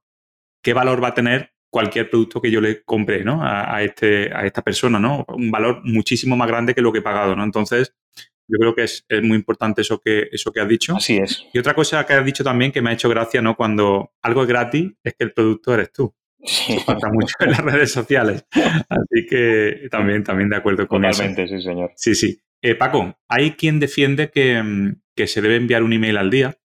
¿qué 0.61 0.73
valor 0.73 1.01
va 1.01 1.09
a 1.09 1.13
tener 1.13 1.53
cualquier 1.69 2.09
producto 2.09 2.41
que 2.41 2.51
yo 2.51 2.59
le 2.59 2.83
compre, 2.83 3.23
¿no? 3.23 3.41
A, 3.41 3.75
a, 3.77 3.83
este, 3.83 4.33
a 4.33 4.45
esta 4.45 4.61
persona, 4.61 4.99
¿no? 4.99 5.25
Un 5.29 5.51
valor 5.51 5.81
muchísimo 5.85 6.35
más 6.35 6.49
grande 6.49 6.75
que 6.75 6.81
lo 6.81 6.91
que 6.91 6.99
he 6.99 7.01
pagado, 7.01 7.35
¿no? 7.35 7.43
Entonces, 7.43 7.95
yo 8.53 8.59
creo 8.59 8.75
que 8.75 8.83
es, 8.83 9.05
muy 9.23 9.35
importante 9.35 9.81
eso 9.81 9.99
que, 9.99 10.29
eso 10.31 10.51
que 10.51 10.59
has 10.59 10.67
dicho. 10.67 10.95
Así 10.95 11.17
es. 11.17 11.43
Y 11.53 11.59
otra 11.59 11.73
cosa 11.73 12.05
que 12.05 12.13
has 12.13 12.25
dicho 12.25 12.43
también 12.43 12.71
que 12.71 12.81
me 12.81 12.91
ha 12.91 12.93
hecho 12.93 13.09
gracia, 13.09 13.41
¿no? 13.41 13.55
Cuando 13.55 14.11
algo 14.21 14.43
es 14.43 14.47
gratis, 14.47 14.91
es 15.03 15.15
que 15.15 15.23
el 15.23 15.33
producto 15.33 15.73
eres 15.73 15.91
tú. 15.91 16.13
Sí. 16.45 16.77
Pasa 16.85 17.07
mucho 17.11 17.35
en 17.39 17.51
las 17.51 17.63
redes 17.63 17.91
sociales. 17.91 18.45
Así 18.51 19.25
que 19.27 19.87
también, 19.89 20.23
también 20.23 20.49
de 20.49 20.57
acuerdo 20.57 20.87
con 20.87 21.05
eso. 21.05 21.23
Totalmente, 21.23 21.47
sí, 21.47 21.63
señor. 21.63 21.91
Sí, 21.95 22.13
sí. 22.13 22.39
Eh, 22.61 22.75
Paco, 22.75 23.17
hay 23.27 23.51
quien 23.51 23.79
defiende 23.79 24.29
que, 24.29 24.95
se 25.27 25.41
debe 25.41 25.55
enviar 25.55 25.83
un 25.83 25.93
email 25.93 26.17
al 26.17 26.29
día, 26.29 26.57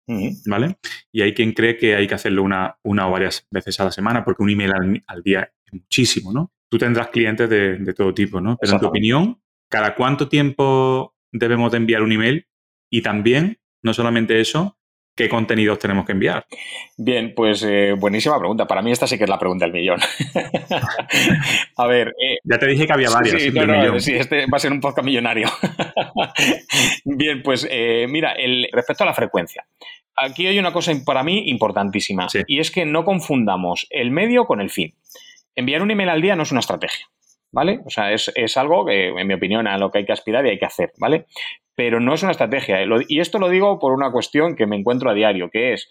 ¿vale? 0.47 0.77
Y 1.13 1.23
hay 1.23 1.35
quien 1.35 1.53
cree 1.53 1.77
que 1.77 1.95
hay 1.95 2.07
que 2.07 2.15
hacerlo 2.15 2.43
una, 2.43 2.79
una 2.83 3.09
o 3.09 3.11
varias 3.11 3.47
veces 3.51 3.79
a 3.81 3.85
la 3.85 3.93
semana, 3.93 4.25
porque 4.25 4.43
un 4.43 4.51
email 4.51 4.73
al, 5.07 5.23
día 5.23 5.51
es 5.65 5.73
muchísimo, 5.73 6.33
¿no? 6.33 6.53
Tú 6.69 6.79
tendrás 6.79 7.09
clientes 7.09 7.49
de, 7.49 7.79
de 7.79 7.95
todo 7.95 8.13
tipo, 8.13 8.41
¿no? 8.41 8.57
Pero 8.61 8.75
en 8.75 8.81
tu 8.81 8.87
opinión, 8.87 9.41
¿cada 9.71 9.95
cuánto 9.95 10.29
tiempo 10.29 11.16
debemos 11.39 11.71
de 11.73 11.79
enviar 11.79 12.03
un 12.03 12.13
email 12.13 12.47
y 12.91 13.03
también, 13.03 13.59
no 13.83 13.95
solamente 13.95 14.41
eso, 14.41 14.77
¿qué 15.17 15.29
contenidos 15.29 15.79
tenemos 15.79 16.05
que 16.05 16.13
enviar? 16.13 16.47
Bien, 16.97 17.33
pues 17.35 17.63
eh, 17.63 17.95
buenísima 17.99 18.39
pregunta. 18.39 18.67
Para 18.67 18.83
mí 18.83 18.93
esta 18.93 19.07
sí 19.07 19.17
que 19.17 19.25
es 19.25 19.31
la 19.31 19.39
pregunta 19.39 19.65
del 19.65 19.73
millón. 19.73 19.99
a 21.77 21.87
ver... 21.87 22.09
Eh, 22.09 22.37
ya 22.45 22.59
te 22.59 22.67
dije 22.67 22.87
que 22.87 22.93
había 22.93 23.11
varias. 23.11 23.43
Sí, 23.43 23.51
sí, 24.01 24.15
este 24.15 24.47
va 24.47 24.57
a 24.57 24.61
ser 24.61 24.73
un 24.73 24.81
podcast 24.81 25.05
millonario. 25.05 25.49
Bien, 27.05 27.43
pues 27.43 27.67
eh, 27.71 28.07
mira, 28.09 28.33
el, 28.33 28.69
respecto 28.73 29.05
a 29.05 29.07
la 29.07 29.15
frecuencia. 29.15 29.67
Aquí 30.15 30.47
hay 30.47 30.59
una 30.59 30.73
cosa 30.73 30.93
para 31.05 31.23
mí 31.23 31.49
importantísima 31.51 32.27
y 32.47 32.61
es 32.61 32.71
que 32.71 32.87
no 32.87 33.05
confundamos 33.05 33.87
el 33.91 34.11
medio 34.11 34.47
con 34.47 34.61
el 34.61 34.71
fin. 34.71 34.95
Enviar 35.55 35.83
un 35.83 35.91
email 35.91 36.09
al 36.09 36.23
día 36.23 36.37
no 36.37 36.43
es 36.43 36.53
una 36.53 36.61
estrategia. 36.61 37.07
¿Vale? 37.53 37.81
O 37.85 37.91
sea, 37.91 38.13
es, 38.13 38.57
algo 38.57 38.85
que, 38.85 39.09
en 39.09 39.27
mi 39.27 39.35
opinión, 39.35 39.67
a 39.67 39.79
lo 39.79 39.91
que 39.91 39.99
hay 39.99 40.07
que 40.07 40.13
aspirar 40.13 40.47
y 40.47 40.51
hay 40.51 40.59
que 40.59 40.67
hacer, 40.67 40.93
¿vale? 40.99 41.27
Pero 41.75 42.01
no 42.01 42.15
es 42.15 42.23
una 42.23 42.33
estrategia. 42.33 42.79
Y 43.09 43.21
esto 43.21 43.39
lo 43.39 43.49
digo 43.49 43.79
por 43.79 43.93
una 43.93 44.11
cuestión 44.11 44.57
que 44.57 44.67
me 44.67 44.77
encuentro 44.77 45.11
a 45.11 45.15
diario, 45.15 45.51
que 45.51 45.73
es, 45.73 45.91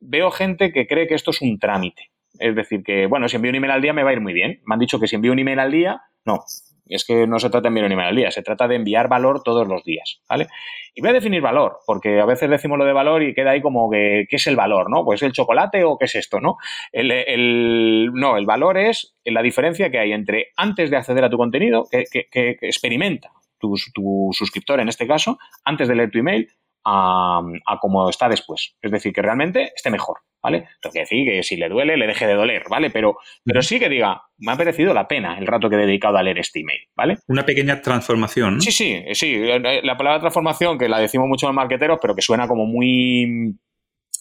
veo 0.00 0.30
gente 0.30 0.72
que 0.72 0.86
cree 0.86 1.06
que 1.06 1.14
esto 1.14 1.30
es 1.30 1.40
un 1.40 1.58
trámite. 1.58 2.10
Es 2.38 2.54
decir, 2.54 2.82
que, 2.82 3.06
bueno, 3.06 3.28
si 3.28 3.36
envío 3.36 3.50
un 3.50 3.56
email 3.56 3.72
al 3.72 3.82
día 3.82 3.92
me 3.92 4.02
va 4.02 4.10
a 4.10 4.12
ir 4.12 4.20
muy 4.20 4.32
bien. 4.32 4.60
Me 4.64 4.74
han 4.74 4.80
dicho 4.80 4.98
que 4.98 5.06
si 5.06 5.16
envío 5.16 5.32
un 5.32 5.38
email 5.38 5.58
al 5.58 5.70
día, 5.70 6.02
no. 6.24 6.44
Es 6.86 7.04
que 7.04 7.26
no 7.26 7.38
se 7.38 7.48
trata 7.50 7.62
de 7.62 7.68
enviar 7.68 7.86
un 7.86 7.92
email 7.92 8.08
al 8.08 8.16
día, 8.16 8.30
se 8.30 8.42
trata 8.42 8.68
de 8.68 8.76
enviar 8.76 9.08
valor 9.08 9.42
todos 9.42 9.66
los 9.66 9.82
días, 9.84 10.20
¿vale? 10.28 10.48
Y 10.94 11.00
voy 11.00 11.10
a 11.10 11.14
definir 11.14 11.40
valor, 11.40 11.78
porque 11.86 12.20
a 12.20 12.26
veces 12.26 12.50
decimos 12.50 12.78
lo 12.78 12.84
de 12.84 12.92
valor 12.92 13.22
y 13.22 13.34
queda 13.34 13.52
ahí 13.52 13.62
como 13.62 13.90
que, 13.90 14.26
¿qué 14.28 14.36
es 14.36 14.46
el 14.46 14.56
valor, 14.56 14.90
no? 14.90 15.04
Pues 15.04 15.22
el 15.22 15.32
chocolate 15.32 15.84
o 15.84 15.96
qué 15.98 16.04
es 16.04 16.14
esto, 16.14 16.40
¿no? 16.40 16.56
El, 16.92 18.12
no, 18.12 18.36
el 18.36 18.46
valor 18.46 18.78
es 18.78 19.16
la 19.24 19.42
diferencia 19.42 19.90
que 19.90 19.98
hay 19.98 20.12
entre 20.12 20.48
antes 20.56 20.90
de 20.90 20.96
acceder 20.96 21.24
a 21.24 21.30
tu 21.30 21.36
contenido, 21.36 21.86
que, 21.90 22.04
que, 22.30 22.56
experimenta 22.60 23.30
tu, 23.58 23.74
tu, 23.92 24.28
suscriptor 24.32 24.80
en 24.80 24.88
este 24.88 25.06
caso, 25.06 25.38
antes 25.64 25.88
de 25.88 25.94
leer 25.94 26.10
tu 26.10 26.18
email, 26.18 26.48
a, 26.84 27.40
a 27.66 27.78
como 27.78 28.08
está 28.08 28.28
después. 28.28 28.76
Es 28.80 28.90
decir, 28.90 29.12
que 29.12 29.22
realmente 29.22 29.72
esté 29.74 29.90
mejor, 29.90 30.18
¿vale? 30.42 30.68
Que 30.80 31.00
decir 31.00 31.26
que 31.26 31.42
si 31.42 31.56
le 31.56 31.68
duele, 31.68 31.96
le 31.96 32.06
deje 32.06 32.26
de 32.26 32.34
doler, 32.34 32.64
¿vale? 32.68 32.90
Pero, 32.90 33.16
pero 33.44 33.62
sí 33.62 33.78
que 33.78 33.88
diga, 33.88 34.22
me 34.38 34.52
ha 34.52 34.56
parecido 34.56 34.92
la 34.92 35.08
pena 35.08 35.38
el 35.38 35.46
rato 35.46 35.68
que 35.68 35.76
he 35.76 35.86
dedicado 35.86 36.18
a 36.18 36.22
leer 36.22 36.38
este 36.38 36.60
email, 36.60 36.80
¿vale? 36.94 37.18
Una 37.28 37.44
pequeña 37.44 37.80
transformación, 37.80 38.56
¿no? 38.56 38.60
Sí, 38.60 38.72
sí, 38.72 39.02
sí. 39.12 39.38
La 39.82 39.96
palabra 39.96 40.20
transformación, 40.20 40.78
que 40.78 40.88
la 40.88 40.98
decimos 40.98 41.28
mucho 41.28 41.46
los 41.46 41.54
marqueteros, 41.54 41.98
pero 42.00 42.14
que 42.14 42.22
suena 42.22 42.46
como 42.46 42.66
muy 42.66 43.56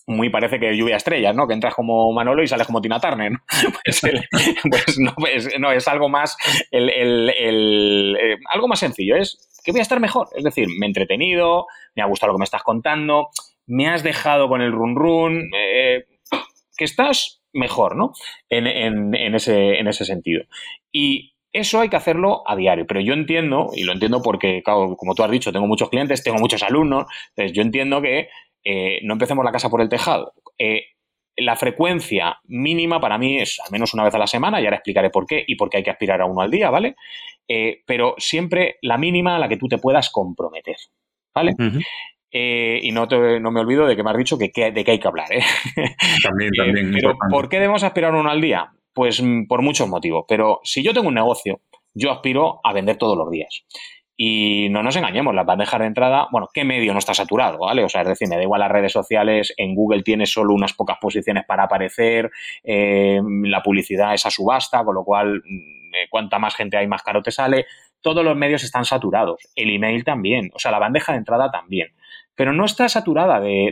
muy 0.06 0.30
parece 0.30 0.60
que 0.60 0.76
lluvia 0.76 0.98
estrellas, 0.98 1.36
¿no? 1.36 1.48
Que 1.48 1.54
entras 1.54 1.74
como 1.74 2.12
Manolo 2.12 2.44
y 2.44 2.48
sales 2.48 2.68
como 2.68 2.82
Tina 2.82 3.00
Turner, 3.00 3.32
¿no? 3.32 3.40
Pues, 3.84 4.02
pues 4.70 5.00
no, 5.00 5.14
es, 5.28 5.60
no, 5.60 5.72
es, 5.72 5.88
algo 5.88 6.10
más, 6.10 6.36
el, 6.72 6.90
el, 6.90 8.18
eh, 8.20 8.38
algo 8.54 8.68
más 8.68 8.80
sencillo, 8.80 9.16
es 9.16 9.62
que 9.64 9.72
voy 9.72 9.80
a 9.80 9.84
estar 9.84 10.00
mejor. 10.00 10.28
Es 10.36 10.44
decir, 10.44 10.68
me 10.68 10.86
he 10.86 10.90
entretenido, 10.90 11.68
me 11.96 12.04
ha 12.04 12.08
gustado 12.08 12.32
lo 12.32 12.38
que 12.38 12.42
me 12.42 12.46
estás 12.46 12.64
contando, 12.64 13.30
me 13.66 13.88
has 13.88 14.04
dejado 14.04 14.50
con 14.50 14.62
el 14.62 14.72
run 14.72 14.96
run, 14.96 15.50
eh, 15.56 16.06
que 16.78 16.86
estás 16.86 17.42
mejor, 17.54 17.96
¿no? 17.96 18.14
En, 18.50 18.66
ese, 19.36 19.80
en 19.80 19.88
ese 19.88 20.06
sentido. 20.06 20.44
Y 20.92 21.34
eso 21.52 21.80
hay 21.80 21.90
que 21.90 21.96
hacerlo 21.96 22.42
a 22.48 22.56
diario, 22.56 22.86
pero 22.88 23.00
yo 23.00 23.14
entiendo, 23.14 23.70
y 23.76 23.84
lo 23.84 23.94
entiendo 23.94 24.22
porque, 24.24 24.64
como 24.64 25.14
tú 25.16 25.24
has 25.24 25.30
dicho, 25.30 25.52
tengo 25.52 25.68
muchos 25.68 25.90
clientes, 25.90 26.24
tengo 26.24 26.40
muchos 26.40 26.64
alumnos, 26.64 27.06
entonces 27.30 27.56
yo 27.56 27.62
entiendo 27.62 28.02
que 28.02 28.30
eh, 28.64 29.00
no 29.04 29.14
empecemos 29.14 29.44
la 29.44 29.52
casa 29.52 29.70
por 29.70 29.82
el 29.82 29.90
tejado. 29.90 30.34
Eh, 30.58 30.84
la 31.36 31.56
frecuencia 31.56 32.38
mínima 32.46 33.00
para 33.00 33.18
mí 33.18 33.40
es 33.40 33.60
al 33.60 33.72
menos 33.72 33.94
una 33.94 34.04
vez 34.04 34.14
a 34.14 34.20
la 34.20 34.28
semana, 34.28 34.62
y 34.62 34.66
ahora 34.66 34.78
explicaré 34.78 35.10
por 35.10 35.26
qué 35.26 35.44
y 35.46 35.56
por 35.56 35.70
qué 35.70 35.78
hay 35.78 35.84
que 35.84 35.90
aspirar 35.90 36.22
a 36.22 36.26
uno 36.26 36.42
al 36.42 36.52
día, 36.52 36.70
¿vale? 36.70 36.96
Eh, 37.48 37.82
pero 37.86 38.16
siempre 38.18 38.78
la 38.82 38.98
mínima 38.98 39.36
a 39.36 39.40
la 39.40 39.50
que 39.50 39.58
tú 39.58 39.68
te 39.68 39.78
puedas 39.78 40.10
comprometer, 40.10 40.78
¿vale? 41.34 41.56
Eh, 42.32 42.80
y 42.82 42.92
no, 42.92 43.06
no, 43.06 43.52
me 43.52 43.60
olvido 43.60 43.86
de 43.86 43.96
que 43.96 44.04
me 44.04 44.12
has 44.12 44.18
dicho 44.18 44.38
que, 44.38 44.50
de 44.72 44.84
qué 44.84 44.92
hay 44.92 45.00
que 45.00 45.08
hablar, 45.08 45.32
¿eh? 45.32 45.42
También, 46.24 46.52
también. 46.58 46.92
pero 46.94 47.16
¿por 47.30 47.50
qué 47.50 47.58
debemos 47.58 47.84
aspirar 47.84 48.14
a 48.14 48.20
uno 48.20 48.30
al 48.30 48.42
día? 48.42 48.72
Pues 48.94 49.22
mm, 49.22 49.46
por 49.48 49.62
muchos 49.62 49.88
motivos. 49.88 50.26
Pero 50.28 50.60
si 50.64 50.84
yo 50.84 50.94
tengo 50.94 51.10
un 51.10 51.14
negocio, 51.16 51.62
yo 51.94 52.12
aspiro 52.12 52.60
a 52.64 52.74
vender 52.74 52.98
todos 52.98 53.18
los 53.18 53.30
días. 53.30 53.66
Y 54.16 54.68
no 54.70 54.84
nos 54.84 54.96
engañemos, 54.96 55.34
las 55.34 55.46
bandejas 55.46 55.80
de 55.80 55.88
entrada, 55.88 56.28
bueno, 56.32 56.48
¿qué 56.54 56.64
medio 56.64 56.94
no 56.94 57.00
está 57.00 57.14
saturado? 57.14 57.60
¿Vale? 57.60 57.84
O 57.84 57.90
sea, 57.90 58.02
es 58.02 58.08
decir, 58.08 58.28
me 58.28 58.36
da 58.36 58.44
igual 58.44 58.60
las 58.60 58.72
redes 58.72 58.92
sociales, 58.92 59.54
en 59.58 59.74
Google 59.74 60.04
tiene 60.04 60.28
solo 60.28 60.54
unas 60.54 60.74
pocas 60.74 60.98
posiciones 61.02 61.46
para 61.46 61.64
aparecer, 61.64 62.30
eh, 62.64 63.20
la 63.44 63.64
publicidad 63.64 64.14
es 64.14 64.26
a 64.26 64.30
subasta, 64.30 64.84
con 64.84 64.96
lo 64.96 65.04
cual, 65.04 65.42
mm, 65.44 65.96
eh, 65.96 66.08
cuanta 66.10 66.38
más 66.38 66.56
gente 66.56 66.78
hay, 66.78 66.88
más 66.88 67.02
caro 67.02 67.24
te 67.24 67.32
sale. 67.32 67.66
Todos 68.02 68.24
los 68.24 68.36
medios 68.36 68.64
están 68.64 68.86
saturados, 68.86 69.42
el 69.56 69.74
email 69.74 70.04
también, 70.04 70.52
o 70.54 70.60
sea, 70.60 70.72
la 70.72 70.80
bandeja 70.80 71.14
de 71.14 71.20
entrada 71.20 71.50
también. 71.50 71.90
Pero 72.36 72.54
no 72.54 72.66
está 72.66 72.90
saturada 72.90 73.40
de, 73.40 73.72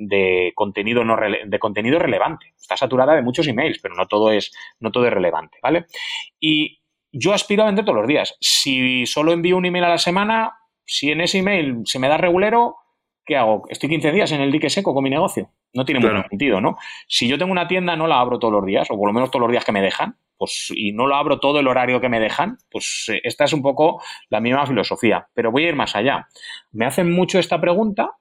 de 0.00 0.52
contenido 0.54 1.04
no 1.04 1.16
de 1.16 1.58
contenido 1.58 1.98
relevante. 1.98 2.54
Está 2.58 2.76
saturada 2.76 3.14
de 3.14 3.22
muchos 3.22 3.46
emails, 3.46 3.78
pero 3.80 3.94
no 3.94 4.06
todo 4.06 4.32
es 4.32 4.52
no 4.80 4.90
todo 4.90 5.06
es 5.06 5.12
relevante, 5.12 5.58
¿vale? 5.62 5.86
Y 6.40 6.79
yo 7.12 7.32
aspiro 7.32 7.62
a 7.62 7.66
vender 7.66 7.84
todos 7.84 7.98
los 7.98 8.08
días. 8.08 8.36
Si 8.40 9.06
solo 9.06 9.32
envío 9.32 9.56
un 9.56 9.64
email 9.64 9.84
a 9.84 9.90
la 9.90 9.98
semana, 9.98 10.54
si 10.84 11.10
en 11.10 11.20
ese 11.20 11.38
email 11.38 11.82
se 11.84 11.98
me 11.98 12.08
da 12.08 12.16
regulero, 12.16 12.76
¿qué 13.24 13.36
hago? 13.36 13.64
Estoy 13.68 13.88
15 13.88 14.12
días 14.12 14.32
en 14.32 14.40
el 14.40 14.52
dique 14.52 14.70
seco 14.70 14.94
con 14.94 15.04
mi 15.04 15.10
negocio. 15.10 15.50
No 15.72 15.84
tiene 15.84 16.00
mucho 16.00 16.28
sentido, 16.28 16.60
¿no? 16.60 16.76
Si 17.06 17.28
yo 17.28 17.38
tengo 17.38 17.52
una 17.52 17.68
tienda, 17.68 17.94
no 17.94 18.06
la 18.06 18.20
abro 18.20 18.38
todos 18.38 18.52
los 18.52 18.66
días, 18.66 18.90
o 18.90 18.96
por 18.96 19.08
lo 19.08 19.12
menos 19.12 19.30
todos 19.30 19.42
los 19.42 19.50
días 19.50 19.64
que 19.64 19.72
me 19.72 19.80
dejan, 19.80 20.16
pues, 20.36 20.72
y 20.74 20.92
no 20.92 21.06
lo 21.06 21.14
abro 21.14 21.38
todo 21.38 21.60
el 21.60 21.68
horario 21.68 22.00
que 22.00 22.08
me 22.08 22.18
dejan, 22.18 22.58
pues 22.70 23.06
eh, 23.12 23.20
esta 23.22 23.44
es 23.44 23.52
un 23.52 23.62
poco 23.62 24.02
la 24.30 24.40
misma 24.40 24.66
filosofía. 24.66 25.28
Pero 25.34 25.52
voy 25.52 25.66
a 25.66 25.68
ir 25.68 25.76
más 25.76 25.94
allá. 25.94 26.28
Me 26.72 26.86
hacen 26.86 27.12
mucho 27.12 27.38
esta 27.38 27.60
pregunta 27.60 28.16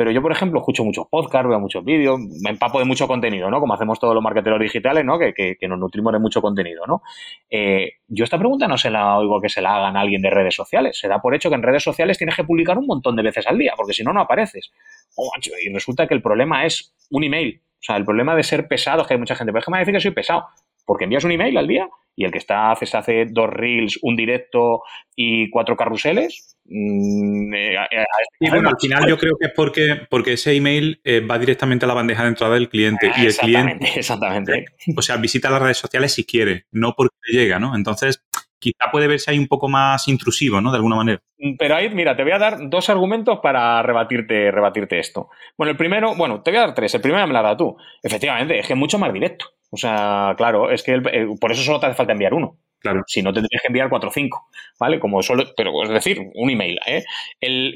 pero 0.00 0.12
yo, 0.12 0.22
por 0.22 0.32
ejemplo, 0.32 0.60
escucho 0.60 0.82
muchos 0.82 1.08
podcasts, 1.08 1.46
veo 1.46 1.60
muchos 1.60 1.84
vídeos, 1.84 2.18
me 2.42 2.48
empapo 2.48 2.78
de 2.78 2.86
mucho 2.86 3.06
contenido, 3.06 3.50
¿no? 3.50 3.60
Como 3.60 3.74
hacemos 3.74 4.00
todos 4.00 4.14
los 4.14 4.24
marketeros 4.24 4.58
digitales, 4.58 5.04
¿no? 5.04 5.18
Que, 5.18 5.58
nos 5.68 5.78
nutrimos 5.78 6.10
de 6.14 6.18
mucho 6.18 6.40
contenido, 6.40 6.86
¿no? 6.86 7.02
Eh, 7.50 7.96
yo 8.08 8.24
esta 8.24 8.38
pregunta 8.38 8.66
no 8.66 8.78
se 8.78 8.88
la 8.88 9.18
oigo 9.18 9.42
que 9.42 9.50
se 9.50 9.60
la 9.60 9.76
hagan 9.76 9.98
a 9.98 10.00
alguien 10.00 10.22
de 10.22 10.30
redes 10.30 10.54
sociales. 10.54 10.98
Se 10.98 11.06
da 11.06 11.20
por 11.20 11.34
hecho 11.34 11.50
que 11.50 11.56
en 11.56 11.62
redes 11.62 11.82
sociales 11.82 12.16
tienes 12.16 12.34
que 12.34 12.44
publicar 12.44 12.78
un 12.78 12.86
montón 12.86 13.14
de 13.14 13.22
veces 13.22 13.46
al 13.46 13.58
día, 13.58 13.74
porque 13.76 13.92
si 13.92 14.02
no, 14.02 14.14
no 14.14 14.22
apareces. 14.22 14.72
Oh, 15.16 15.30
y 15.62 15.70
resulta 15.70 16.06
que 16.06 16.14
el 16.14 16.22
problema 16.22 16.64
es 16.64 16.94
un 17.10 17.22
email. 17.22 17.60
O 17.62 17.82
sea, 17.82 17.98
el 17.98 18.06
problema 18.06 18.34
de 18.34 18.42
ser 18.42 18.68
pesado 18.68 19.02
es 19.02 19.06
que 19.06 19.12
hay 19.12 19.20
mucha 19.20 19.34
gente, 19.34 19.52
pero 19.52 19.58
es 19.58 19.66
que 19.66 19.70
me 19.70 19.80
dice 19.80 19.92
que 19.92 20.00
soy 20.00 20.12
pesado. 20.12 20.46
Porque 20.86 21.04
envías 21.04 21.24
un 21.24 21.32
email 21.32 21.58
al 21.58 21.66
día 21.68 21.90
y 22.16 22.24
el 22.24 22.32
que 22.32 22.38
está 22.38 22.70
hace, 22.70 22.86
hace 22.96 23.26
dos 23.30 23.50
reels, 23.50 23.98
un 24.00 24.16
directo 24.16 24.82
y 25.14 25.50
cuatro 25.50 25.76
carruseles, 25.76 26.58
y 26.72 28.48
bueno, 28.48 28.68
al 28.68 28.76
final 28.80 29.08
yo 29.08 29.18
creo 29.18 29.36
que 29.36 29.46
es 29.46 29.52
porque, 29.54 30.06
porque 30.08 30.34
ese 30.34 30.54
email 30.54 31.00
eh, 31.02 31.20
va 31.20 31.36
directamente 31.38 31.84
a 31.84 31.88
la 31.88 31.94
bandeja 31.94 32.22
de 32.22 32.28
entrada 32.28 32.54
del 32.54 32.68
cliente. 32.68 33.10
y 33.16 33.26
el 33.26 33.34
cliente, 33.34 33.88
exactamente. 33.96 34.66
O 34.96 35.02
sea, 35.02 35.16
visita 35.16 35.50
las 35.50 35.62
redes 35.62 35.78
sociales 35.78 36.12
si 36.12 36.24
quiere, 36.24 36.66
no 36.70 36.94
porque 36.96 37.16
llega, 37.32 37.58
¿no? 37.58 37.74
Entonces, 37.74 38.24
quizá 38.60 38.90
puede 38.92 39.08
verse 39.08 39.32
ahí 39.32 39.38
un 39.38 39.48
poco 39.48 39.68
más 39.68 40.06
intrusivo, 40.06 40.60
¿no? 40.60 40.70
De 40.70 40.76
alguna 40.76 40.96
manera. 40.96 41.20
Mm, 41.38 41.56
pero 41.58 41.74
ahí, 41.74 41.90
mira, 41.90 42.14
te 42.14 42.22
voy 42.22 42.32
a 42.32 42.38
dar 42.38 42.68
dos 42.68 42.88
argumentos 42.88 43.40
para 43.42 43.82
rebatirte, 43.82 44.52
rebatirte 44.52 44.98
esto. 45.00 45.28
Bueno, 45.56 45.72
el 45.72 45.76
primero, 45.76 46.14
bueno, 46.14 46.42
te 46.42 46.52
voy 46.52 46.58
a 46.58 46.66
dar 46.66 46.74
tres. 46.74 46.94
El 46.94 47.00
primero 47.00 47.26
me 47.26 47.32
lo 47.32 47.38
has 47.40 47.44
dado 47.44 47.56
tú. 47.56 47.76
Efectivamente, 48.02 48.58
es 48.58 48.66
que 48.66 48.74
es 48.74 48.78
mucho 48.78 48.98
más 48.98 49.12
directo. 49.12 49.46
O 49.70 49.76
sea, 49.76 50.34
claro, 50.36 50.70
es 50.70 50.82
que 50.82 51.00
por 51.40 51.50
eso 51.50 51.62
solo 51.62 51.80
te 51.80 51.86
hace 51.86 51.96
falta 51.96 52.12
enviar 52.12 52.34
uno. 52.34 52.58
Claro. 52.80 53.02
Si 53.06 53.22
no, 53.22 53.32
tendrías 53.32 53.60
que 53.60 53.68
enviar 53.68 53.90
cuatro 53.90 54.08
o 54.08 54.12
cinco, 54.12 54.48
¿vale? 54.78 54.98
Como 54.98 55.22
solo, 55.22 55.44
pero 55.56 55.82
es 55.82 55.90
decir, 55.90 56.18
un 56.34 56.50
email. 56.50 56.78
¿eh? 56.86 57.04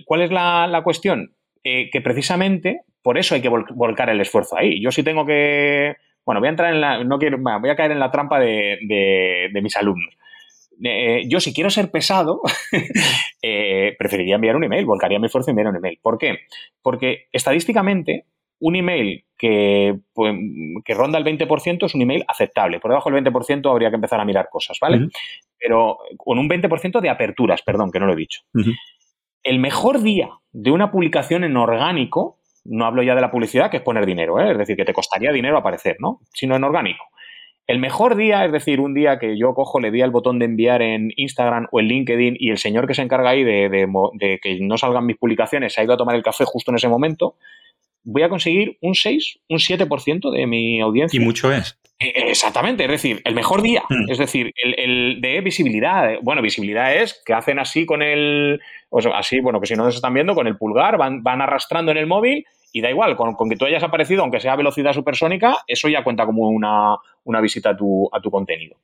¿Cuál 0.06 0.22
es 0.22 0.30
la, 0.30 0.80
cuestión? 0.82 1.34
Eh, 1.62 1.90
que 1.90 2.00
precisamente 2.00 2.82
por 3.02 3.18
eso 3.18 3.34
hay 3.34 3.42
que 3.42 3.48
volcar 3.48 4.08
el 4.08 4.20
esfuerzo 4.20 4.56
ahí. 4.56 4.82
Yo 4.82 4.90
sí 4.90 5.02
tengo 5.02 5.26
que. 5.26 5.96
Bueno, 6.24 6.40
voy 6.40 6.48
a 6.48 6.50
entrar 6.50 6.72
en 6.72 6.80
la. 6.80 7.04
No 7.04 7.18
quiero. 7.18 7.38
Voy 7.38 7.70
a 7.70 7.76
caer 7.76 7.92
en 7.92 8.00
la 8.00 8.10
trampa 8.10 8.40
de, 8.40 8.78
de, 8.82 9.60
mis 9.62 9.76
alumnos. 9.76 10.16
Eh, 10.82 11.24
yo, 11.28 11.38
si 11.38 11.52
quiero 11.52 11.70
ser 11.70 11.90
pesado, 11.90 12.40
eh, 13.42 13.94
preferiría 13.98 14.36
enviar 14.36 14.56
un 14.56 14.64
email, 14.64 14.86
volcaría 14.86 15.18
mi 15.18 15.26
esfuerzo 15.26 15.50
y 15.50 15.52
enviar 15.52 15.68
un 15.68 15.76
email. 15.76 15.98
¿Por 16.02 16.16
qué? 16.16 16.38
Porque 16.82 17.28
estadísticamente 17.30 18.24
un 18.60 18.76
email 18.76 19.24
que, 19.36 19.98
pues, 20.12 20.34
que, 20.84 20.94
ronda 20.94 21.18
el 21.18 21.24
20% 21.24 21.86
es 21.86 21.94
un 21.94 22.02
email 22.02 22.24
aceptable. 22.28 22.80
Por 22.80 22.90
debajo 22.90 23.10
del 23.10 23.24
20% 23.24 23.70
habría 23.70 23.90
que 23.90 23.96
empezar 23.96 24.20
a 24.20 24.24
mirar 24.24 24.48
cosas, 24.50 24.78
¿vale? 24.80 25.08
Pero 25.58 25.98
con 26.16 26.38
un 26.38 26.48
20% 26.48 27.00
de 27.00 27.10
aperturas, 27.10 27.62
perdón, 27.62 27.90
que 27.90 28.00
no 28.00 28.06
lo 28.06 28.12
he 28.12 28.16
dicho. 28.16 28.42
El 29.42 29.58
mejor 29.58 30.00
día 30.02 30.30
de 30.52 30.70
una 30.70 30.90
publicación 30.90 31.44
en 31.44 31.56
orgánico, 31.56 32.38
no 32.64 32.86
hablo 32.86 33.02
ya 33.02 33.14
de 33.14 33.20
la 33.20 33.30
publicidad, 33.30 33.70
que 33.70 33.78
es 33.78 33.82
poner 33.82 34.06
dinero, 34.06 34.40
¿eh? 34.40 34.52
es 34.52 34.58
decir, 34.58 34.76
que 34.76 34.84
te 34.84 34.94
costaría 34.94 35.32
dinero 35.32 35.58
aparecer, 35.58 35.96
¿no? 35.98 36.20
Sino 36.32 36.56
en 36.56 36.64
orgánico. 36.64 37.04
El 37.66 37.78
mejor 37.78 38.14
día, 38.14 38.44
es 38.44 38.52
decir, 38.52 38.78
un 38.78 38.92
día 38.92 39.18
que 39.18 39.38
yo 39.38 39.54
cojo, 39.54 39.80
le 39.80 39.90
di 39.90 40.02
al 40.02 40.10
botón 40.10 40.38
de 40.38 40.44
enviar 40.44 40.82
en 40.82 41.12
Instagram 41.16 41.66
o 41.72 41.80
en 41.80 41.86
LinkedIn 41.86 42.36
y 42.38 42.50
el 42.50 42.58
señor 42.58 42.86
que 42.86 42.94
se 42.94 43.00
encarga 43.00 43.30
ahí 43.30 43.42
de, 43.42 43.68
de 43.70 44.38
que 44.42 44.58
no 44.60 44.76
salgan 44.76 45.06
mis 45.06 45.16
publicaciones 45.16 45.72
se 45.72 45.80
ha 45.80 45.84
ido 45.84 45.94
a 45.94 45.96
tomar 45.96 46.14
el 46.14 46.22
café 46.22 46.44
justo 46.44 46.70
en 46.70 46.76
ese 46.76 46.88
momento, 46.88 47.36
voy 48.04 48.22
a 48.22 48.28
conseguir 48.28 48.78
un 48.80 48.94
6, 48.94 49.40
un 49.48 49.58
7% 49.58 50.30
de 50.30 50.46
mi 50.46 50.80
audiencia. 50.80 51.20
Y 51.20 51.24
mucho 51.24 51.52
es. 51.52 51.78
Eh, 51.98 52.12
exactamente, 52.28 52.84
es 52.84 52.90
decir, 52.90 53.22
el 53.24 53.34
mejor 53.34 53.62
día, 53.62 53.82
hmm. 53.88 54.10
es 54.10 54.18
decir, 54.18 54.52
el, 54.56 55.20
de 55.20 55.40
visibilidad. 55.40 56.18
Bueno, 56.22 56.42
visibilidad 56.42 56.94
es 56.94 57.22
que 57.24 57.32
hacen 57.32 57.58
así 57.58 57.86
con 57.86 58.02
el, 58.02 58.60
o 58.90 58.98
así, 59.14 59.40
bueno, 59.40 59.60
que 59.60 59.66
si 59.66 59.74
no 59.74 59.84
nos 59.84 59.94
están 59.94 60.14
viendo, 60.14 60.34
con 60.34 60.46
el 60.46 60.56
pulgar, 60.56 60.98
van, 60.98 61.22
van 61.22 61.40
arrastrando 61.40 61.92
en 61.92 61.98
el 61.98 62.06
móvil 62.06 62.46
y 62.76 62.80
da 62.80 62.90
igual, 62.90 63.14
con, 63.14 63.36
que 63.48 63.54
tú 63.54 63.66
hayas 63.66 63.84
aparecido, 63.84 64.22
aunque 64.22 64.40
sea 64.40 64.54
a 64.54 64.56
velocidad 64.56 64.92
supersónica, 64.92 65.58
eso 65.68 65.88
ya 65.88 66.02
cuenta 66.02 66.26
como 66.26 66.48
una, 66.48 66.98
visita 67.40 67.70
a 67.70 67.76
tu, 67.76 68.10
a 68.12 68.20
tu, 68.20 68.32
contenido. 68.32 68.78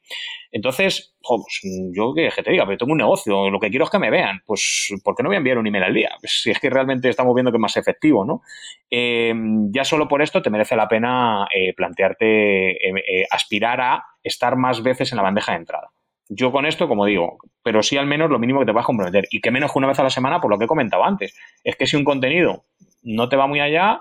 Entonces, 0.53 1.16
pues, 1.20 1.61
yo 1.92 2.14
que, 2.14 2.31
te 2.40 2.53
diga, 2.53 2.64
pero 2.66 2.79
tengo 2.79 2.92
un 2.92 2.98
negocio, 2.98 3.50
lo 3.50 3.59
que 3.59 3.68
quiero 3.68 3.87
es 3.87 3.90
que 3.90 3.98
me 3.98 4.09
vean. 4.09 4.42
Pues, 4.46 4.94
¿por 5.03 5.16
qué 5.16 5.24
no 5.24 5.29
voy 5.29 5.35
a 5.35 5.38
enviar 5.38 5.59
un 5.59 5.66
email 5.66 5.83
al 5.83 5.94
día? 5.94 6.11
Pues, 6.20 6.40
si 6.40 6.53
es 6.53 6.61
que 6.61 6.70
realmente 6.70 7.09
estamos 7.09 7.35
viendo 7.35 7.50
que 7.50 7.57
es 7.57 7.61
más 7.61 7.76
efectivo, 7.76 8.24
¿no? 8.24 8.42
Eh, 8.88 9.35
ya 9.72 9.85
solo 9.85 10.07
por 10.07 10.22
esto 10.22 10.40
te 10.40 10.50
merece 10.50 10.76
la 10.76 10.87
pena 10.87 11.48
eh, 11.53 11.74
plantearte, 11.74 12.70
eh, 12.70 13.26
aspirar 13.29 13.81
a 13.81 14.05
estar 14.22 14.55
más 14.55 14.85
veces 14.85 15.11
en 15.11 15.16
la 15.16 15.24
bandeja 15.24 15.50
de 15.50 15.59
entrada. 15.59 15.90
Yo 16.32 16.52
con 16.52 16.64
esto, 16.64 16.86
como 16.86 17.06
digo, 17.06 17.38
pero 17.62 17.82
sí 17.82 17.96
al 17.96 18.06
menos 18.06 18.30
lo 18.30 18.38
mínimo 18.38 18.60
que 18.60 18.66
te 18.66 18.72
vas 18.72 18.84
a 18.84 18.86
comprometer. 18.86 19.24
Y 19.30 19.40
que 19.40 19.50
menos 19.50 19.72
que 19.72 19.78
una 19.78 19.88
vez 19.88 19.98
a 19.98 20.04
la 20.04 20.10
semana, 20.10 20.40
por 20.40 20.48
lo 20.48 20.58
que 20.58 20.64
he 20.64 20.68
comentado 20.68 21.04
antes. 21.04 21.36
Es 21.64 21.74
que 21.74 21.86
si 21.86 21.96
un 21.96 22.04
contenido 22.04 22.66
no 23.02 23.28
te 23.28 23.36
va 23.36 23.48
muy 23.48 23.60
allá, 23.60 24.00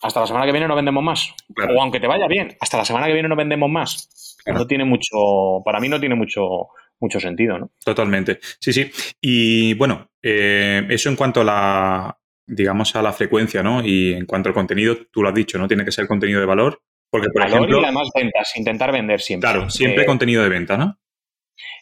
hasta 0.00 0.20
la 0.20 0.26
semana 0.28 0.46
que 0.46 0.52
viene 0.52 0.68
no 0.68 0.76
vendemos 0.76 1.02
más. 1.02 1.34
O 1.76 1.82
aunque 1.82 1.98
te 1.98 2.06
vaya 2.06 2.28
bien, 2.28 2.56
hasta 2.60 2.76
la 2.76 2.84
semana 2.84 3.06
que 3.06 3.14
viene 3.14 3.28
no 3.28 3.34
vendemos 3.34 3.68
más. 3.68 4.38
No 4.46 4.64
tiene 4.66 4.84
mucho, 4.84 5.62
para 5.64 5.80
mí 5.80 5.88
no 5.88 5.98
tiene 5.98 6.14
mucho, 6.14 6.68
mucho 7.00 7.18
sentido, 7.18 7.58
¿no? 7.58 7.70
Totalmente. 7.84 8.38
Sí, 8.60 8.72
sí. 8.72 8.90
Y 9.20 9.74
bueno, 9.74 10.10
eh, 10.22 10.86
eso 10.88 11.08
en 11.08 11.16
cuanto 11.16 11.40
a 11.40 11.44
la, 11.44 12.18
digamos, 12.46 12.94
a 12.94 13.02
la 13.02 13.12
frecuencia, 13.12 13.60
¿no? 13.62 13.84
Y 13.84 14.12
en 14.12 14.26
cuanto 14.26 14.50
al 14.50 14.54
contenido, 14.54 14.96
tú 15.10 15.22
lo 15.22 15.30
has 15.30 15.34
dicho, 15.34 15.58
¿no? 15.58 15.66
Tiene 15.66 15.84
que 15.84 15.90
ser 15.90 16.06
contenido 16.06 16.38
de 16.38 16.46
valor. 16.46 16.80
Porque, 17.10 17.28
por 17.28 17.42
valor 17.42 17.56
ejemplo. 17.56 17.80
Y 17.80 17.84
además 17.84 18.08
ventas, 18.14 18.56
intentar 18.56 18.92
vender 18.92 19.20
siempre. 19.20 19.50
Claro, 19.50 19.70
siempre 19.70 20.02
eh, 20.04 20.06
contenido 20.06 20.42
de 20.42 20.48
venta, 20.48 20.76
¿no? 20.76 20.98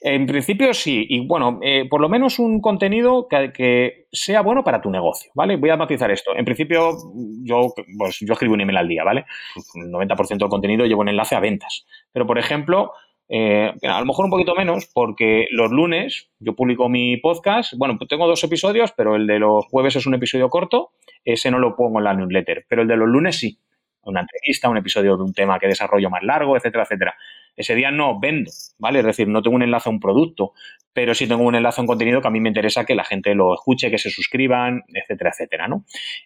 En 0.00 0.26
principio 0.26 0.74
sí, 0.74 1.06
y 1.08 1.26
bueno, 1.26 1.58
eh, 1.62 1.87
por 1.88 2.00
lo 2.00 2.08
menos 2.08 2.38
un 2.38 2.61
contenido 2.61 3.28
que, 3.28 4.06
sea 4.12 4.42
bueno 4.42 4.62
para 4.62 4.82
tu 4.82 4.90
negocio, 4.90 5.30
¿vale? 5.35 5.56
Voy 5.56 5.70
a 5.70 5.76
matizar 5.76 6.11
esto. 6.11 6.37
En 6.37 6.44
principio, 6.44 6.90
yo, 7.44 7.72
pues, 7.96 8.18
yo 8.20 8.32
escribo 8.35 8.54
un 8.54 8.61
email 8.61 8.76
al 8.76 8.88
día, 8.88 9.04
¿vale? 9.04 9.24
El 9.74 9.90
90% 9.90 10.38
del 10.38 10.48
contenido 10.48 10.85
llevo 10.85 11.00
un 11.00 11.08
enlace 11.08 11.35
a 11.35 11.40
ventas. 11.40 11.87
Pero, 12.12 12.26
por 12.26 12.38
ejemplo, 12.38 12.92
eh, 13.35 13.72
a 13.82 14.00
lo 14.00 14.04
mejor 14.06 14.26
un 14.26 14.30
poquito 14.30 14.54
menos, 14.54 14.90
porque 14.92 15.46
los 15.50 15.70
lunes 15.70 16.28
yo 16.38 16.54
publico 16.54 16.90
mi 16.90 17.16
podcast. 17.16 17.72
Bueno, 17.78 17.96
pues 17.96 18.08
tengo 18.08 18.26
dos 18.26 18.44
episodios, 18.44 18.92
pero 18.94 19.16
el 19.16 19.26
de 19.26 19.38
los 19.38 19.64
jueves 19.66 19.96
es 19.96 20.06
un 20.06 20.14
episodio 20.14 20.50
corto. 20.50 20.90
Ese 21.24 21.50
no 21.50 21.58
lo 21.58 21.74
pongo 21.74 21.98
en 21.98 22.04
la 22.04 22.14
newsletter, 22.14 22.66
pero 22.68 22.82
el 22.82 22.88
de 22.88 22.96
los 22.96 23.08
lunes 23.08 23.38
sí. 23.38 23.58
Una 24.02 24.20
entrevista, 24.20 24.68
un 24.68 24.76
episodio 24.76 25.16
de 25.16 25.22
un 25.22 25.32
tema 25.32 25.58
que 25.58 25.68
desarrollo 25.68 26.11
más 26.11 26.22
largo, 26.22 26.56
etcétera, 26.56 26.85
etcétera. 26.85 27.14
Ese 27.56 27.74
día 27.74 27.90
no 27.90 28.18
vendo, 28.18 28.50
¿vale? 28.78 29.00
Es 29.00 29.04
decir, 29.04 29.28
no 29.28 29.42
tengo 29.42 29.56
un 29.56 29.62
enlace 29.62 29.88
a 29.88 29.92
un 29.92 30.00
producto, 30.00 30.52
pero 30.92 31.14
sí 31.14 31.26
tengo 31.26 31.42
un 31.42 31.54
enlace 31.54 31.80
a 31.80 31.82
un 31.82 31.86
contenido 31.86 32.20
que 32.20 32.28
a 32.28 32.30
mí 32.30 32.40
me 32.40 32.48
interesa 32.48 32.84
que 32.84 32.94
la 32.94 33.04
gente 33.04 33.34
lo 33.34 33.54
escuche, 33.54 33.90
que 33.90 33.98
se 33.98 34.10
suscriban, 34.10 34.82
etcétera, 34.88 35.30
etcétera, 35.30 35.68
¿no? 35.68 35.84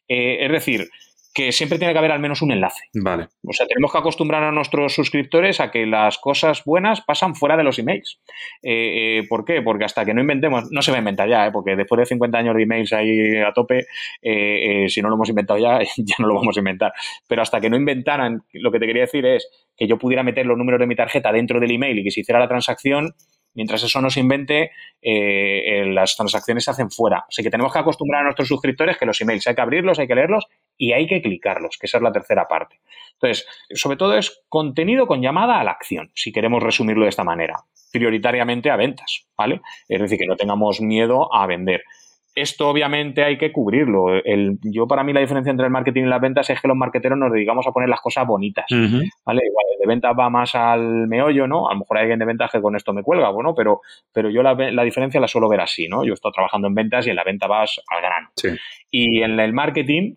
Eh, 0.08 0.38
es 0.40 0.50
decir, 0.50 0.88
que 1.36 1.52
siempre 1.52 1.78
tiene 1.78 1.92
que 1.92 1.98
haber 1.98 2.12
al 2.12 2.18
menos 2.18 2.40
un 2.40 2.50
enlace. 2.50 2.84
Vale. 2.94 3.28
O 3.46 3.52
sea, 3.52 3.66
tenemos 3.66 3.92
que 3.92 3.98
acostumbrar 3.98 4.42
a 4.42 4.52
nuestros 4.52 4.94
suscriptores 4.94 5.60
a 5.60 5.70
que 5.70 5.84
las 5.84 6.16
cosas 6.16 6.64
buenas 6.64 7.02
pasan 7.02 7.34
fuera 7.34 7.58
de 7.58 7.62
los 7.62 7.78
emails. 7.78 8.22
Eh, 8.62 9.18
eh, 9.18 9.26
¿Por 9.28 9.44
qué? 9.44 9.60
Porque 9.60 9.84
hasta 9.84 10.06
que 10.06 10.14
no 10.14 10.22
inventemos, 10.22 10.70
no 10.70 10.80
se 10.80 10.92
va 10.92 10.96
a 10.96 11.00
inventar 11.00 11.28
ya, 11.28 11.46
¿eh? 11.46 11.50
porque 11.52 11.76
después 11.76 11.98
de 11.98 12.06
50 12.06 12.38
años 12.38 12.56
de 12.56 12.62
emails 12.62 12.90
ahí 12.94 13.36
a 13.36 13.52
tope, 13.52 13.84
si 14.22 15.02
no 15.02 15.10
lo 15.10 15.16
hemos 15.16 15.28
inventado 15.28 15.60
ya, 15.60 15.80
ya 15.98 16.14
no 16.20 16.26
lo 16.26 16.36
vamos 16.36 16.56
a 16.56 16.60
inventar. 16.60 16.94
Pero 17.28 17.42
hasta 17.42 17.60
que 17.60 17.68
no 17.68 17.76
inventaran, 17.76 18.40
lo 18.54 18.72
que 18.72 18.78
te 18.78 18.86
quería 18.86 19.02
decir 19.02 19.26
es 19.26 19.46
que 19.76 19.86
yo 19.86 19.98
pudiera 19.98 20.22
meter 20.22 20.46
los 20.46 20.56
números 20.56 20.80
de 20.80 20.86
mi 20.86 20.96
tarjeta 20.96 21.32
dentro 21.32 21.60
del 21.60 21.70
email 21.70 21.98
y 21.98 22.04
que 22.04 22.10
se 22.12 22.20
hiciera 22.20 22.40
la 22.40 22.48
transacción, 22.48 23.12
mientras 23.56 23.82
eso 23.82 24.00
no 24.00 24.10
se 24.10 24.20
invente, 24.20 24.70
las 25.02 26.14
transacciones 26.14 26.64
se 26.64 26.70
hacen 26.70 26.90
fuera. 26.90 27.24
Sea 27.28 27.42
que 27.42 27.50
tenemos 27.50 27.72
que 27.72 27.80
acostumbrar 27.80 28.20
a 28.20 28.24
nuestros 28.24 28.46
suscriptores 28.46 28.96
que 28.96 29.06
los 29.06 29.20
emails 29.20 29.46
hay 29.48 29.56
que 29.56 29.60
abrirlos, 29.60 29.98
hay 29.98 30.06
que 30.06 30.14
leerlos 30.14 30.46
y 30.76 30.92
hay 30.92 31.08
que 31.08 31.20
clicarlos, 31.20 31.78
que 31.78 31.86
esa 31.86 31.96
es 31.96 32.02
la 32.02 32.12
tercera 32.12 32.46
parte. 32.46 32.80
Entonces, 33.14 33.48
sobre 33.74 33.96
todo 33.96 34.16
es 34.16 34.44
contenido 34.48 35.06
con 35.06 35.22
llamada 35.22 35.58
a 35.58 35.64
la 35.64 35.72
acción, 35.72 36.12
si 36.14 36.30
queremos 36.30 36.62
resumirlo 36.62 37.04
de 37.04 37.08
esta 37.08 37.24
manera, 37.24 37.56
prioritariamente 37.90 38.70
a 38.70 38.76
ventas, 38.76 39.26
¿vale? 39.36 39.62
Es 39.88 40.00
decir, 40.00 40.18
que 40.18 40.26
no 40.26 40.36
tengamos 40.36 40.80
miedo 40.80 41.34
a 41.34 41.46
vender. 41.46 41.82
Esto 42.36 42.68
obviamente 42.68 43.24
hay 43.24 43.38
que 43.38 43.50
cubrirlo. 43.50 44.14
El, 44.22 44.58
yo 44.62 44.86
para 44.86 45.02
mí 45.02 45.12
la 45.14 45.20
diferencia 45.20 45.50
entre 45.50 45.64
el 45.66 45.72
marketing 45.72 46.02
y 46.04 46.08
las 46.08 46.20
ventas 46.20 46.48
es 46.50 46.60
que 46.60 46.68
los 46.68 46.76
marketeros 46.76 47.18
nos 47.18 47.32
dedicamos 47.32 47.66
a 47.66 47.72
poner 47.72 47.88
las 47.88 48.00
cosas 48.00 48.26
bonitas, 48.26 48.66
¿vale? 48.70 49.40
Igual 49.46 49.66
de 49.80 49.86
ventas 49.86 50.14
va 50.18 50.28
más 50.28 50.54
al 50.54 51.08
meollo, 51.08 51.46
¿no? 51.46 51.68
A 51.68 51.72
lo 51.72 51.80
mejor 51.80 51.96
hay 51.96 52.02
alguien 52.02 52.18
de 52.18 52.26
ventas 52.26 52.50
que 52.52 52.60
con 52.60 52.76
esto 52.76 52.92
me 52.92 53.02
cuelga, 53.02 53.30
bueno, 53.30 53.54
pero, 53.54 53.80
pero 54.12 54.28
yo 54.28 54.42
la, 54.42 54.54
la 54.54 54.82
diferencia 54.82 55.18
la 55.18 55.28
suelo 55.28 55.48
ver 55.48 55.62
así, 55.62 55.88
¿no? 55.88 56.04
Yo 56.04 56.12
estoy 56.12 56.30
trabajando 56.30 56.68
en 56.68 56.74
ventas 56.74 57.06
y 57.06 57.10
en 57.10 57.16
la 57.16 57.24
venta 57.24 57.46
vas 57.46 57.80
al 57.88 58.02
grano. 58.02 58.28
Y 58.90 59.22
en 59.22 59.40
el 59.40 59.52
marketing 59.54 60.16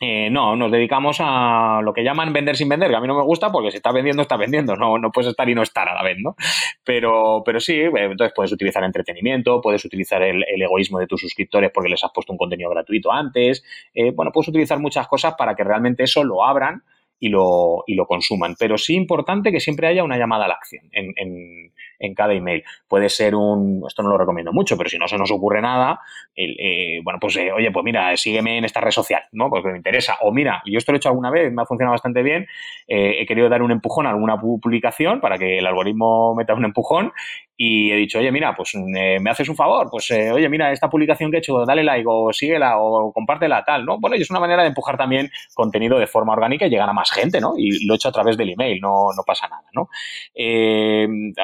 eh, 0.00 0.30
no, 0.30 0.54
nos 0.54 0.70
dedicamos 0.70 1.16
a 1.20 1.80
lo 1.82 1.92
que 1.92 2.04
llaman 2.04 2.32
vender 2.32 2.56
sin 2.56 2.68
vender, 2.68 2.88
que 2.88 2.96
a 2.96 3.00
mí 3.00 3.08
no 3.08 3.16
me 3.16 3.24
gusta 3.24 3.50
porque 3.50 3.72
si 3.72 3.78
está 3.78 3.90
vendiendo, 3.90 4.22
está 4.22 4.36
vendiendo, 4.36 4.76
no, 4.76 4.96
no 4.96 5.10
puedes 5.10 5.30
estar 5.30 5.48
y 5.48 5.56
no 5.56 5.62
estar 5.62 5.88
a 5.88 5.94
la 5.94 6.04
vez, 6.04 6.18
¿no? 6.20 6.36
Pero, 6.84 7.42
pero 7.44 7.58
sí, 7.58 7.74
eh, 7.74 7.90
entonces 7.94 8.32
puedes 8.34 8.52
utilizar 8.52 8.84
entretenimiento, 8.84 9.60
puedes 9.60 9.84
utilizar 9.84 10.22
el, 10.22 10.44
egoísmo 10.62 11.00
de 11.00 11.08
tus 11.08 11.20
suscriptores 11.20 11.72
porque 11.74 11.88
les 11.88 12.04
has 12.04 12.12
puesto 12.12 12.32
un 12.32 12.38
contenido 12.38 12.70
gratuito 12.70 13.10
antes, 13.10 13.64
eh, 13.92 14.12
bueno, 14.12 14.30
puedes 14.30 14.48
utilizar 14.48 14.78
muchas 14.78 15.08
cosas 15.08 15.34
para 15.36 15.56
que 15.56 15.64
realmente 15.64 16.04
eso 16.04 16.22
lo 16.22 16.44
abran 16.44 16.82
y 17.20 17.28
lo, 17.28 17.84
y 17.86 17.94
lo 17.94 18.06
consuman. 18.06 18.54
Pero 18.58 18.78
sí 18.78 18.94
importante 18.94 19.50
que 19.52 19.60
siempre 19.60 19.88
haya 19.88 20.04
una 20.04 20.18
llamada 20.18 20.44
a 20.44 20.48
la 20.48 20.54
acción 20.54 20.88
en, 20.92 21.12
en, 21.16 21.72
en 21.98 22.14
cada 22.14 22.34
email. 22.34 22.62
Puede 22.88 23.08
ser 23.08 23.34
un, 23.34 23.84
esto 23.86 24.02
no 24.02 24.10
lo 24.10 24.18
recomiendo 24.18 24.52
mucho, 24.52 24.76
pero 24.76 24.88
si 24.88 24.98
no 24.98 25.08
se 25.08 25.18
nos 25.18 25.30
ocurre 25.30 25.60
nada, 25.60 26.00
eh, 26.36 27.00
bueno, 27.02 27.18
pues 27.20 27.36
eh, 27.36 27.52
oye, 27.52 27.70
pues 27.70 27.84
mira, 27.84 28.16
sígueme 28.16 28.58
en 28.58 28.64
esta 28.64 28.80
red 28.80 28.90
social, 28.90 29.22
¿no? 29.32 29.50
Porque 29.50 29.68
me 29.68 29.76
interesa. 29.76 30.18
O 30.22 30.32
mira, 30.32 30.62
yo 30.64 30.78
esto 30.78 30.92
lo 30.92 30.96
he 30.96 30.98
hecho 30.98 31.08
alguna 31.08 31.30
vez, 31.30 31.52
me 31.52 31.62
ha 31.62 31.66
funcionado 31.66 31.92
bastante 31.92 32.22
bien, 32.22 32.46
eh, 32.86 33.16
he 33.20 33.26
querido 33.26 33.48
dar 33.48 33.62
un 33.62 33.70
empujón 33.70 34.06
a 34.06 34.10
alguna 34.10 34.40
publicación 34.40 35.20
para 35.20 35.38
que 35.38 35.58
el 35.58 35.66
algoritmo 35.66 36.34
meta 36.34 36.54
un 36.54 36.64
empujón 36.64 37.12
y 37.60 37.90
he 37.90 37.96
dicho, 37.96 38.20
oye, 38.20 38.30
mira, 38.30 38.54
pues 38.54 38.72
me 38.76 39.28
haces 39.28 39.48
un 39.48 39.56
favor, 39.56 39.88
pues 39.90 40.08
oye, 40.12 40.48
mira, 40.48 40.70
esta 40.70 40.88
publicación 40.88 41.28
que 41.28 41.38
he 41.38 41.40
hecho, 41.40 41.64
dale 41.66 41.82
like 41.82 42.06
o 42.06 42.32
síguela 42.32 42.78
o 42.78 43.12
compártela, 43.12 43.64
tal, 43.64 43.84
¿no? 43.84 43.98
Bueno, 43.98 44.14
y 44.14 44.22
es 44.22 44.30
una 44.30 44.38
manera 44.38 44.62
de 44.62 44.68
empujar 44.68 44.96
también 44.96 45.28
contenido 45.54 45.98
de 45.98 46.06
forma 46.06 46.34
orgánica 46.34 46.66
y 46.66 46.70
llegar 46.70 46.88
a 46.88 46.92
más 46.92 47.10
gente, 47.10 47.40
¿no? 47.40 47.54
Y 47.58 47.84
lo 47.84 47.94
he 47.94 47.96
hecho 47.96 48.10
a 48.10 48.12
través 48.12 48.36
del 48.36 48.50
email, 48.50 48.80
no, 48.80 49.08
no 49.14 49.24
pasa 49.26 49.48
nada, 49.48 49.64
¿no? 49.74 49.88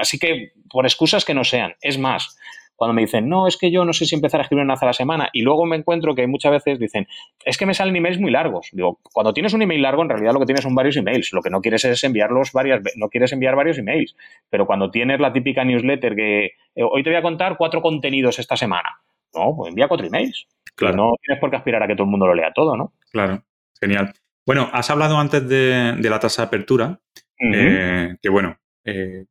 así 0.00 0.18
que 0.18 0.52
por 0.70 0.86
excusas 0.86 1.24
que 1.24 1.34
no 1.34 1.42
sean. 1.42 1.74
Es 1.80 1.98
más, 1.98 2.38
cuando 2.76 2.94
me 2.94 3.02
dicen, 3.02 3.28
no, 3.28 3.46
es 3.46 3.56
que 3.56 3.70
yo 3.70 3.84
no 3.84 3.92
sé 3.92 4.06
si 4.06 4.14
empezar 4.14 4.40
a 4.40 4.42
escribir 4.42 4.64
una 4.64 4.74
vez 4.74 4.82
a 4.82 4.86
la 4.86 4.92
semana, 4.92 5.28
y 5.32 5.42
luego 5.42 5.64
me 5.66 5.76
encuentro 5.76 6.14
que 6.14 6.26
muchas 6.26 6.52
veces 6.52 6.78
dicen, 6.78 7.06
es 7.44 7.56
que 7.56 7.66
me 7.66 7.74
salen 7.74 7.96
emails 7.96 8.18
muy 8.18 8.30
largos. 8.30 8.68
Digo, 8.72 9.00
cuando 9.12 9.32
tienes 9.32 9.52
un 9.54 9.62
email 9.62 9.82
largo, 9.82 10.02
en 10.02 10.08
realidad 10.08 10.32
lo 10.32 10.40
que 10.40 10.46
tienes 10.46 10.62
son 10.62 10.74
varios 10.74 10.96
emails. 10.96 11.32
Lo 11.32 11.42
que 11.42 11.50
no 11.50 11.60
quieres 11.60 11.84
es 11.84 12.02
enviarlos 12.04 12.52
varias 12.52 12.82
no 12.96 13.08
quieres 13.08 13.32
enviar 13.32 13.56
varios 13.56 13.78
emails. 13.78 14.16
Pero 14.50 14.66
cuando 14.66 14.90
tienes 14.90 15.20
la 15.20 15.32
típica 15.32 15.64
newsletter 15.64 16.14
que 16.14 16.44
eh, 16.46 16.82
hoy 16.82 17.02
te 17.02 17.10
voy 17.10 17.18
a 17.18 17.22
contar 17.22 17.56
cuatro 17.56 17.80
contenidos 17.80 18.38
esta 18.38 18.56
semana, 18.56 19.00
no, 19.34 19.54
pues 19.56 19.70
envía 19.70 19.88
cuatro 19.88 20.06
emails. 20.06 20.46
Claro. 20.74 20.96
no 20.96 21.12
tienes 21.22 21.40
por 21.40 21.50
qué 21.50 21.56
aspirar 21.56 21.82
a 21.84 21.86
que 21.86 21.94
todo 21.94 22.04
el 22.04 22.10
mundo 22.10 22.26
lo 22.26 22.34
lea 22.34 22.52
todo, 22.52 22.76
¿no? 22.76 22.94
Claro, 23.12 23.44
genial. 23.80 24.12
Bueno, 24.44 24.68
has 24.72 24.90
hablado 24.90 25.18
antes 25.18 25.48
de, 25.48 25.96
la 26.00 26.18
tasa 26.18 26.42
de 26.42 26.46
apertura, 26.48 27.00
eh, 27.38 28.16
que 28.20 28.28
bueno, 28.28 28.56
eh, 28.84 29.26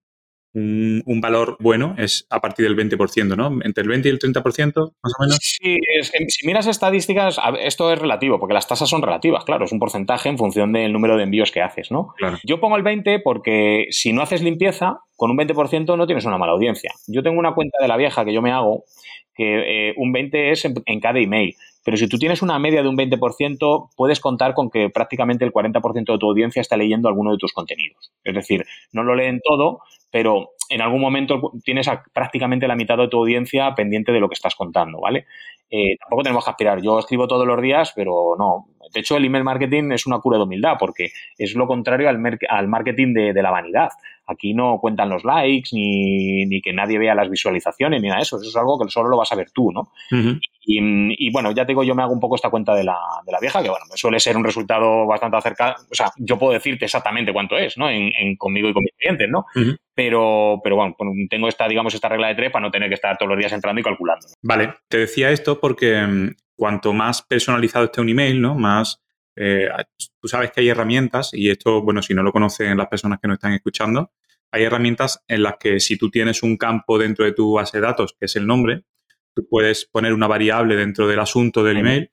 un, 0.53 1.19
valor 1.21 1.57
bueno 1.59 1.95
es 1.97 2.27
a 2.29 2.39
partir 2.39 2.65
del 2.65 2.75
20%, 2.77 3.35
¿no? 3.35 3.59
Entre 3.63 3.81
el 3.81 3.89
20 3.89 4.07
y 4.07 4.11
el 4.11 4.19
30%, 4.19 4.93
más 5.01 5.13
o 5.17 5.23
menos. 5.23 5.37
Sí, 5.41 5.77
es 5.97 6.11
que 6.11 6.25
si 6.27 6.45
miras 6.45 6.67
estadísticas, 6.67 7.37
esto 7.59 7.91
es 7.91 7.99
relativo, 7.99 8.39
porque 8.39 8.53
las 8.53 8.67
tasas 8.67 8.89
son 8.89 9.01
relativas, 9.01 9.45
claro, 9.45 9.65
es 9.65 9.71
un 9.71 9.79
porcentaje 9.79 10.29
en 10.29 10.37
función 10.37 10.71
del 10.73 10.93
número 10.93 11.17
de 11.17 11.23
envíos 11.23 11.51
que 11.51 11.61
haces, 11.61 11.91
¿no? 11.91 12.13
Yo 12.43 12.59
pongo 12.59 12.77
el 12.77 12.83
20 12.83 13.19
porque 13.19 13.87
si 13.89 14.13
no 14.13 14.21
haces 14.21 14.41
limpieza, 14.41 14.99
con 15.15 15.31
un 15.31 15.37
20% 15.37 15.97
no 15.97 16.05
tienes 16.05 16.25
una 16.25 16.37
mala 16.37 16.53
audiencia. 16.53 16.91
Yo 17.07 17.23
tengo 17.23 17.39
una 17.39 17.53
cuenta 17.53 17.77
de 17.81 17.87
la 17.87 17.97
vieja 17.97 18.25
que 18.25 18.33
yo 18.33 18.41
me 18.41 18.51
hago, 18.51 18.83
que 19.35 19.89
eh, 19.89 19.93
un 19.97 20.11
20 20.11 20.51
es 20.51 20.65
en 20.65 20.99
cada 20.99 21.19
email. 21.19 21.55
Pero 21.83 21.97
si 21.97 22.07
tú 22.07 22.17
tienes 22.17 22.41
una 22.41 22.59
media 22.59 22.81
de 22.81 22.87
un 22.87 22.97
20%, 22.97 23.89
puedes 23.95 24.19
contar 24.19 24.53
con 24.53 24.69
que 24.69 24.89
prácticamente 24.89 25.43
el 25.43 25.51
40% 25.51 26.13
de 26.13 26.17
tu 26.17 26.29
audiencia 26.29 26.61
está 26.61 26.77
leyendo 26.77 27.09
alguno 27.09 27.31
de 27.31 27.37
tus 27.37 27.51
contenidos. 27.51 28.11
Es 28.23 28.33
decir, 28.33 28.65
no 28.91 29.03
lo 29.03 29.15
leen 29.15 29.41
todo, 29.43 29.81
pero 30.11 30.51
en 30.69 30.81
algún 30.81 31.01
momento 31.01 31.51
tienes 31.63 31.87
prácticamente 32.13 32.67
la 32.67 32.75
mitad 32.75 32.97
de 32.97 33.07
tu 33.07 33.17
audiencia 33.17 33.73
pendiente 33.75 34.11
de 34.11 34.19
lo 34.19 34.29
que 34.29 34.35
estás 34.35 34.55
contando, 34.55 35.01
¿vale? 35.01 35.25
Eh, 35.69 35.97
tampoco 35.99 36.23
tenemos 36.23 36.43
que 36.43 36.51
aspirar. 36.51 36.81
Yo 36.81 36.99
escribo 36.99 37.27
todos 37.27 37.47
los 37.47 37.59
días, 37.61 37.93
pero 37.95 38.35
no. 38.37 38.67
De 38.93 38.99
hecho, 38.99 39.17
el 39.17 39.25
email 39.25 39.43
marketing 39.43 39.91
es 39.91 40.05
una 40.05 40.19
cura 40.19 40.37
de 40.37 40.43
humildad 40.43 40.75
porque 40.79 41.09
es 41.37 41.55
lo 41.55 41.65
contrario 41.65 42.07
al, 42.09 42.21
al 42.47 42.67
marketing 42.67 43.13
de, 43.13 43.33
de, 43.33 43.41
la 43.41 43.49
vanidad. 43.49 43.89
Aquí 44.27 44.53
no 44.53 44.77
cuentan 44.79 45.09
los 45.09 45.23
likes 45.23 45.69
ni, 45.73 46.45
ni, 46.45 46.61
que 46.61 46.73
nadie 46.73 46.99
vea 46.99 47.15
las 47.15 47.29
visualizaciones 47.29 48.01
ni 48.01 48.07
nada 48.07 48.19
de 48.19 48.23
eso. 48.23 48.37
Eso 48.37 48.49
es 48.49 48.55
algo 48.55 48.77
que 48.79 48.89
solo 48.89 49.09
lo 49.09 49.17
vas 49.17 49.31
a 49.31 49.35
ver 49.35 49.49
tú, 49.49 49.71
¿no? 49.71 49.89
Y, 50.65 51.32
bueno, 51.32 51.52
ya 51.52 51.65
te 51.65 51.71
digo, 51.71 51.84
yo 51.84 51.93
me 51.93 52.04
hago 52.04 52.13
un 52.13 52.19
poco 52.19 52.36
esta 52.36 52.49
cuenta 52.49 52.73
de 52.73 52.84
la, 52.84 52.97
de 53.26 53.32
la 53.32 53.39
vieja, 53.39 53.62
que 53.62 53.69
bueno, 53.69 53.86
suele 53.95 54.19
ser 54.19 54.38
un 54.38 54.43
resultado 54.43 55.06
bastante 55.06 55.38
acercado. 55.38 55.76
O 55.91 55.95
sea, 55.95 56.12
yo 56.17 56.39
puedo 56.39 56.54
decirte 56.54 56.86
exactamente 56.86 57.34
cuánto 57.34 57.58
es, 57.58 57.78
¿no? 57.78 57.89
En, 57.89 58.12
en 58.17 58.36
conmigo 58.38 58.69
y 58.69 58.73
con 58.73 58.84
mis 58.84 58.93
clientes, 58.97 59.28
¿no? 59.30 59.45
Pero, 59.93 60.62
pero 60.63 60.76
bueno, 60.76 60.95
tengo 61.30 61.47
esta, 61.47 61.67
digamos, 61.67 61.93
esta 61.93 62.10
regla 62.10 62.30
de 62.30 62.36
tres 62.36 62.52
para 62.52 62.65
no 62.65 62.71
tener 62.71 62.89
que 62.89 62.95
estar 62.95 63.17
todos 63.17 63.30
los 63.30 63.38
días 63.38 63.52
entrando 63.52 63.82
y 63.82 63.84
calculando. 63.84 64.26
Vale, 64.41 64.73
te 64.88 64.99
decía 64.99 65.32
esto 65.32 65.60
porque 65.60 66.02
mm, 66.02 66.36
cuanto 66.56 66.93
más 66.93 67.21
personalizado 67.21 67.86
esté 67.86 68.02
un 68.02 68.10
email, 68.10 68.41
¿no? 68.41 68.56
Más 68.56 69.04
eh, 69.36 69.67
tú 70.21 70.28
sabes 70.28 70.52
que 70.52 70.62
hay 70.62 70.69
herramientas, 70.69 71.32
y 71.34 71.49
esto, 71.49 71.82
bueno, 71.82 72.02
si 72.02 72.13
no 72.13 72.23
lo 72.23 72.32
conocen 72.32 72.78
las 72.78 72.88
personas 72.88 73.19
que 73.19 73.28
nos 73.28 73.36
están 73.36 73.54
escuchando, 73.54 74.12
hay 74.52 74.63
herramientas 74.63 75.23
en 75.28 75.43
las 75.43 75.56
que 75.60 75.80
si 75.80 75.97
tú 75.97 76.12
tienes 76.12 76.43
un 76.43 76.58
campo 76.58 76.99
dentro 76.99 77.26
de 77.26 77.34
tu 77.34 77.54
base 77.54 77.78
de 77.78 77.88
datos, 77.88 78.15
que 78.17 78.26
es 78.26 78.36
el 78.36 78.45
nombre, 78.45 78.84
tú 79.35 79.47
puedes 79.49 79.85
poner 79.85 80.13
una 80.13 80.27
variable 80.27 80.75
dentro 80.75 81.07
del 81.07 81.19
asunto 81.19 81.63
del 81.63 81.77
email 81.77 82.11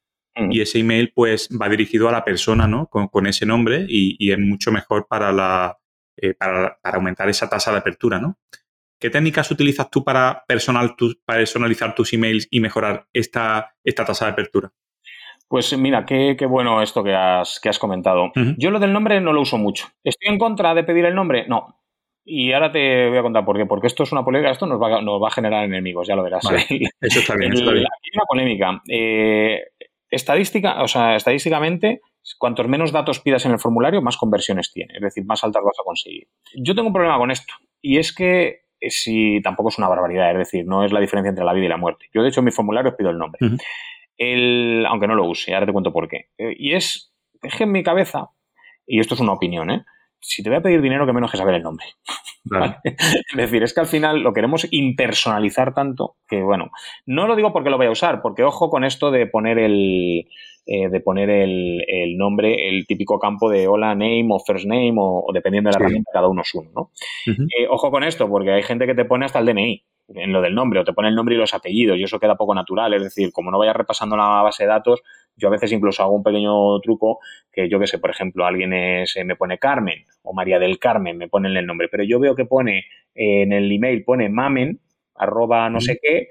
y 0.49 0.61
ese 0.61 0.79
email 0.79 1.13
pues 1.15 1.49
va 1.51 1.69
dirigido 1.69 2.09
a 2.09 2.13
la 2.13 2.25
persona, 2.25 2.67
¿no? 2.67 2.87
Con, 2.87 3.27
ese 3.27 3.45
nombre 3.45 3.85
y, 3.89 4.31
es 4.31 4.39
mucho 4.39 4.73
mejor 4.73 5.07
para, 5.09 5.33
la, 5.33 5.79
eh, 6.17 6.35
para, 6.35 6.79
aumentar 6.85 7.29
esa 7.29 7.49
tasa 7.49 7.73
de 7.73 7.79
apertura, 7.79 8.19
¿no? 8.19 8.39
¿Qué 8.99 9.11
técnicas 9.11 9.51
utilizas 9.51 9.91
tú 9.91 10.05
para, 10.05 10.45
personal, 10.47 10.95
personalizar 11.25 11.95
tus 11.95 12.13
emails 12.13 12.47
y 12.51 12.61
mejorar 12.61 13.07
esta, 13.13 13.75
esta 13.83 14.05
tasa 14.05 14.27
de 14.27 14.33
apertura? 14.33 14.73
Pues 15.49 15.77
mira, 15.77 16.05
qué, 16.07 16.37
bueno 16.49 16.81
esto 16.81 17.03
que 17.03 17.15
has, 17.15 17.59
que 17.61 17.69
has 17.69 17.79
comentado. 17.79 18.31
Yo 18.57 18.71
lo 18.71 18.79
del 18.79 18.93
nombre 18.93 19.21
no 19.21 19.33
lo 19.33 19.41
uso 19.41 19.59
mucho. 19.59 19.89
¿Estoy 20.05 20.33
en 20.33 20.39
contra 20.39 20.75
de 20.75 20.85
pedir 20.85 21.07
el 21.07 21.15
nombre? 21.15 21.47
No. 21.49 21.81
Y 22.25 22.53
ahora 22.53 22.71
te 22.71 23.09
voy 23.09 23.19
a 23.19 23.23
contar 23.23 23.45
por 23.45 23.57
qué. 23.57 23.67
Porque 23.67 23.87
esto 23.87 24.03
es 24.03 24.13
una 24.13 24.25
polémica, 24.25 24.51
esto 24.51 24.67
nos 24.67 24.81
va, 24.81 25.01
nos 25.01 25.23
va 25.23 25.29
a 25.29 25.33
generar 25.33 25.65
enemigos, 25.65 26.07
ya 26.07 26.17
lo 26.17 26.23
verás. 26.23 26.45
eso 27.01 27.21
está 27.21 27.35
bien, 27.37 27.53
está 27.53 27.73
bien. 27.73 27.85
Hay 27.85 28.11
una 28.15 28.25
polémica. 28.29 28.83
Eh, 28.89 29.63
estadística, 30.11 30.83
o 30.83 30.89
sea, 30.89 31.17
estadísticamente, 31.17 32.01
cuantos 32.39 32.69
menos 32.69 32.93
datos 32.93 33.21
pidas 33.21 33.45
en 33.47 33.53
el 33.53 33.59
formulario, 33.59 34.03
más 34.03 34.17
conversiones 34.17 34.73
tiene. 34.73 34.95
Es 34.95 35.03
decir, 35.03 35.25
más 35.25 35.43
altas 35.45 35.63
vas 35.65 35.79
a 35.81 35.85
conseguir. 35.85 36.29
Yo 36.55 36.75
tengo 36.75 36.89
un 36.89 36.95
problema 36.95 37.19
con 37.19 37.31
esto. 37.31 37.55
Y 37.81 37.99
es 37.99 38.15
que 38.15 38.65
eh, 38.81 38.91
si 38.91 39.41
tampoco 39.43 39.71
es 39.71 39.79
una 39.79 39.89
barbaridad, 39.89 40.31
es 40.33 40.39
decir, 40.39 40.67
no 40.67 40.85
es 40.85 40.93
la 40.93 41.01
diferencia 41.01 41.31
entre 41.31 41.45
la 41.45 41.53
vida 41.53 41.67
y 41.67 41.71
la 41.71 41.77
muerte. 41.77 42.07
Yo, 42.13 42.23
de 42.23 42.29
hecho, 42.29 42.41
en 42.41 42.47
mi 42.47 42.53
formulario 42.53 42.97
pido 42.97 43.11
el 43.11 43.19
nombre 43.19 43.39
el, 44.21 44.85
aunque 44.87 45.09
no 45.09 45.15
lo 45.15 45.25
use, 45.25 45.55
ahora 45.55 45.67
te 45.67 45.73
cuento 45.73 45.93
por 45.93 46.07
qué. 46.07 46.29
Eh, 46.37 46.55
y 46.57 46.75
es, 46.75 47.13
es 47.43 47.55
que 47.55 47.65
en 47.65 47.73
mi 47.73 47.83
cabeza, 47.83 48.29
y 48.87 49.01
esto 49.01 49.15
es 49.15 49.21
una 49.21 49.33
opinión, 49.33 49.71
¿eh? 49.71 49.85
Si 50.21 50.43
te 50.43 50.51
voy 50.51 50.59
a 50.59 50.63
pedir 50.63 50.83
dinero, 50.83 51.07
que 51.07 51.13
menos 51.13 51.31
que 51.31 51.37
saber 51.37 51.55
el 51.55 51.63
nombre. 51.63 51.87
es 52.85 53.37
decir, 53.37 53.63
es 53.63 53.75
que 53.75 53.81
al 53.81 53.87
final 53.87 54.21
lo 54.21 54.33
queremos 54.33 54.67
impersonalizar 54.71 55.75
tanto 55.75 56.17
que, 56.29 56.43
bueno, 56.43 56.71
no 57.07 57.27
lo 57.27 57.37
digo 57.37 57.53
porque 57.53 57.71
lo 57.71 57.77
voy 57.77 57.87
a 57.87 57.91
usar, 57.91 58.23
porque 58.23 58.45
ojo 58.45 58.71
con 58.71 58.85
esto 58.85 59.11
de 59.11 59.27
poner 59.27 59.59
el, 59.59 60.27
eh, 60.67 60.89
de 60.89 61.01
poner 61.01 61.31
el, 61.31 61.85
el, 61.87 62.17
nombre, 62.17 62.69
el 62.69 62.87
típico 62.87 63.19
campo 63.19 63.51
de 63.51 63.67
hola, 63.67 63.95
name 63.95 64.29
o 64.31 64.39
first 64.39 64.67
name, 64.67 64.95
o, 64.97 65.27
dependiendo 65.33 65.69
de 65.69 65.73
la 65.73 65.85
herramienta, 65.85 66.11
cada 66.13 66.29
uno 66.29 66.43
es 66.43 66.55
uno, 66.55 66.71
¿no? 66.75 66.91
Eh, 67.27 67.67
ojo 67.69 67.91
con 67.91 68.05
esto, 68.05 68.29
porque 68.29 68.53
hay 68.53 68.63
gente 68.63 68.87
que 68.87 68.95
te 68.95 69.05
pone 69.05 69.25
hasta 69.25 69.41
el 69.41 69.47
DNI 69.47 69.85
en 70.15 70.33
lo 70.33 70.41
del 70.41 70.55
nombre, 70.55 70.81
o 70.81 70.85
te 70.85 70.93
pone 70.93 71.09
el 71.09 71.15
nombre 71.15 71.35
y 71.35 71.39
los 71.39 71.55
apellidos, 71.55 71.99
y 71.99 72.05
eso 72.05 72.19
queda 72.19 72.37
poco 72.37 72.55
natural. 72.55 72.93
Es 72.95 73.03
decir, 73.03 73.33
como 73.33 73.51
no 73.51 73.59
vayas 73.59 73.77
repasando 73.77 74.17
la 74.17 74.43
base 74.43 74.65
de 74.65 74.69
datos, 74.69 75.03
yo 75.41 75.49
a 75.49 75.53
veces 75.53 75.73
incluso 75.73 76.03
hago 76.03 76.15
un 76.15 76.23
pequeño 76.23 76.79
truco 76.81 77.21
que 77.53 77.69
yo 77.69 77.81
que 77.81 77.87
sé, 77.87 77.99
por 77.99 78.11
ejemplo, 78.11 78.47
alguien 78.47 78.73
es, 78.73 79.17
eh, 79.17 79.25
me 79.25 79.37
pone 79.37 79.59
Carmen 79.59 80.05
o 80.23 80.33
María 80.33 80.59
del 80.59 80.79
Carmen, 80.79 81.17
me 81.17 81.29
ponen 81.29 81.57
el 81.57 81.67
nombre, 81.67 81.89
pero 81.89 82.05
yo 82.05 82.21
veo 82.21 82.35
que 82.35 82.45
pone 82.45 82.87
eh, 83.15 83.43
en 83.43 83.53
el 83.53 83.71
email, 83.73 84.05
pone 84.05 84.29
mamen, 84.29 84.81
arroba 85.15 85.69
no 85.71 85.81
sé 85.81 85.99
qué, 86.01 86.29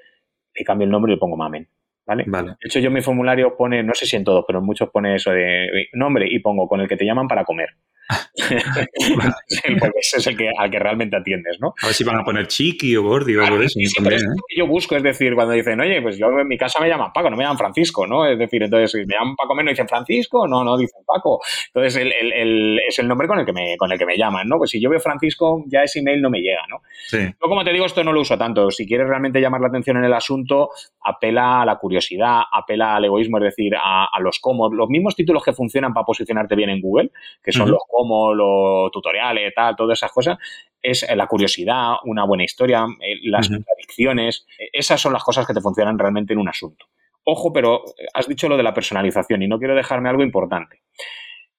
le 0.54 0.63
cambio 0.63 0.86
el 0.86 0.91
nombre 0.91 1.12
y 1.12 1.15
le 1.15 1.19
pongo 1.19 1.38
mamen. 1.38 1.67
¿Vale? 2.06 2.24
De 2.60 2.67
hecho, 2.67 2.80
yo 2.80 2.88
en 2.88 2.93
mi 2.93 3.02
formulario 3.02 3.56
pone, 3.56 3.84
no 3.84 3.93
sé 3.93 4.08
si 4.08 4.15
en 4.15 4.24
todos, 4.24 4.43
pero 4.48 4.60
en 4.60 4.65
muchos 4.65 4.89
pone 4.89 5.15
eso 5.15 5.30
de 5.30 5.89
nombre 5.93 6.26
y 6.28 6.39
pongo 6.39 6.67
con 6.67 6.82
el 6.82 6.88
que 6.88 6.98
te 6.98 7.06
llaman 7.06 7.28
para 7.28 7.45
comer. 7.45 7.69
porque 9.80 10.00
ese 10.00 10.17
es 10.17 10.28
el 10.28 10.38
que, 10.38 10.50
al 10.58 10.69
que 10.69 10.80
realmente 10.80 11.15
atiendes, 11.15 11.60
¿no? 11.60 11.74
A 11.82 11.88
ver 11.88 11.95
si 11.95 12.04
van 12.04 12.19
a 12.19 12.24
poner 12.24 12.48
chiqui 12.48 12.95
o 12.95 13.04
gordi 13.04 13.36
o 13.36 13.43
algo 13.43 13.60
de 13.60 13.65
eso. 13.65 13.80
¿eh? 13.80 13.86
lo 14.02 14.10
que 14.48 14.56
yo 14.58 14.67
busco, 14.67 14.95
es 14.95 15.04
decir, 15.04 15.36
cuando 15.36 15.54
dicen, 15.54 15.80
oye, 15.80 16.02
pues 16.02 16.17
yo 16.17 16.28
en 16.28 16.48
mi 16.48 16.58
casa 16.58 16.80
me 16.80 16.88
llaman 16.88 17.12
Paco, 17.13 17.30
no 17.30 17.38
me 17.38 17.43
llaman 17.43 17.58
Francisco, 17.58 18.08
¿no? 18.08 18.26
Es 18.26 18.38
decir, 18.38 18.63
entonces, 18.63 18.91
si 18.91 19.06
me 19.06 19.13
llaman 19.13 19.36
Paco 19.36 19.56
menos 19.56 19.72
dicen 19.72 19.88
Francisco, 19.88 20.48
no, 20.48 20.63
no, 20.63 20.78
dicen 20.78 21.02
Paco. 21.06 21.39
Entonces, 21.67 21.95
el, 21.98 22.12
el, 22.12 22.34
el, 22.34 22.80
es 22.88 22.98
el 23.00 23.08
nombre 23.08 23.28
con 23.28 23.39
el, 23.39 23.45
que 23.45 23.54
me, 23.54 23.78
con 23.78 23.91
el 23.91 23.98
que 23.98 24.06
me 24.06 24.17
llaman, 24.17 24.48
¿no? 24.48 24.58
Pues 24.58 24.72
si 24.72 24.82
yo 24.82 24.89
veo 24.89 25.00
Francisco, 25.00 25.63
ya 25.67 25.84
ese 25.84 26.00
email 26.00 26.22
no 26.22 26.30
me 26.30 26.39
llega, 26.39 26.65
¿no? 26.67 26.82
Sí. 27.08 27.19
Yo, 27.19 27.48
como 27.48 27.63
te 27.63 27.72
digo, 27.72 27.86
esto 27.86 28.04
no 28.04 28.12
lo 28.12 28.22
uso 28.22 28.38
tanto. 28.38 28.72
Si 28.72 28.88
quieres 28.88 29.08
realmente 29.08 29.39
llamar 29.39 29.62
la 29.62 29.67
atención 29.67 29.98
en 29.98 30.06
el 30.06 30.13
asunto, 30.13 30.69
apela 31.04 31.62
a 31.62 31.65
la 31.65 31.78
curiosidad, 31.78 32.41
apela 32.52 32.95
al 32.95 33.06
egoísmo, 33.06 33.38
es 33.38 33.43
decir, 33.43 33.76
a, 33.76 34.06
a 34.12 34.19
los 34.19 34.39
cómo. 34.39 34.69
Los 34.69 34.89
mismos 34.89 35.15
títulos 35.15 35.43
que 35.43 35.54
funcionan 35.54 35.93
para 35.93 36.06
posicionarte 36.06 36.56
bien 36.56 36.69
en 36.69 36.82
Google, 36.82 37.12
que 37.43 37.52
son 37.52 37.69
los 37.69 37.82
cómo, 38.00 38.34
los 38.34 38.92
tutoriales, 38.92 39.54
tal, 39.54 39.76
todas 39.76 40.00
esas 40.00 40.12
cosas, 40.12 40.38
es 40.82 41.06
la 41.14 41.28
curiosidad, 41.28 41.96
una 42.06 42.24
buena 42.24 42.46
historia, 42.46 42.86
eh, 43.02 43.18
las 43.24 43.50
contradicciones. 43.50 44.46
Eh, 44.58 44.70
esas 44.72 45.02
son 45.02 45.12
las 45.12 45.24
cosas 45.24 45.46
que 45.46 45.54
te 45.54 45.60
funcionan 45.60 46.00
realmente 46.00 46.34
en 46.34 46.40
un 46.40 46.48
asunto. 46.48 46.86
Ojo, 47.26 47.52
pero 47.52 47.84
has 48.14 48.28
dicho 48.28 48.48
lo 48.48 48.56
de 48.56 48.64
la 48.64 48.74
personalización 48.74 49.44
y 49.44 49.48
no 49.48 49.60
quiero 49.60 49.76
dejarme 49.76 50.10
algo 50.10 50.24
importante. 50.24 50.82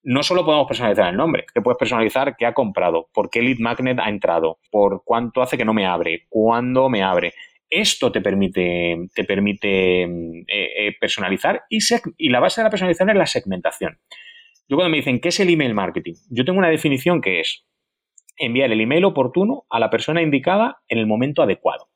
No 0.03 0.22
solo 0.22 0.46
podemos 0.46 0.66
personalizar 0.66 1.11
el 1.11 1.16
nombre, 1.16 1.44
que 1.53 1.61
puedes 1.61 1.76
personalizar 1.76 2.35
qué 2.38 2.46
ha 2.46 2.55
comprado, 2.55 3.11
por 3.12 3.29
qué 3.29 3.42
lead 3.42 3.59
magnet 3.59 3.98
ha 3.98 4.09
entrado, 4.09 4.59
por 4.70 5.03
cuánto 5.05 5.42
hace 5.42 5.59
que 5.59 5.66
no 5.66 5.74
me 5.74 5.87
abre, 5.87 6.26
cuándo 6.31 6.88
me 6.88 7.03
abre. 7.03 7.35
Esto 7.68 8.11
te 8.11 8.22
permite, 8.22 8.96
te 9.14 9.24
permite 9.24 10.03
eh, 10.48 10.96
personalizar 10.98 11.64
y, 11.68 11.81
y 12.16 12.31
la 12.31 12.40
base 12.40 12.62
de 12.62 12.64
la 12.64 12.70
personalización 12.70 13.11
es 13.11 13.16
la 13.16 13.26
segmentación. 13.26 13.98
Yo 14.70 14.76
cuando 14.76 14.90
me 14.90 14.98
dicen, 14.98 15.18
¿qué 15.18 15.30
es 15.30 15.40
el 15.40 15.50
email 15.50 15.74
marketing? 15.74 16.14
Yo 16.30 16.44
tengo 16.44 16.61
una 16.61 16.68
definición 16.68 17.20
que 17.20 17.40
es 17.40 17.66
enviar 18.37 18.70
el 18.70 18.80
email 18.80 19.04
oportuno 19.04 19.64
a 19.68 19.80
la 19.80 19.90
persona 19.90 20.22
indicada 20.22 20.80
en 20.88 20.98
el 20.98 21.09
momento 21.09 21.42
adecuado. 21.42 21.88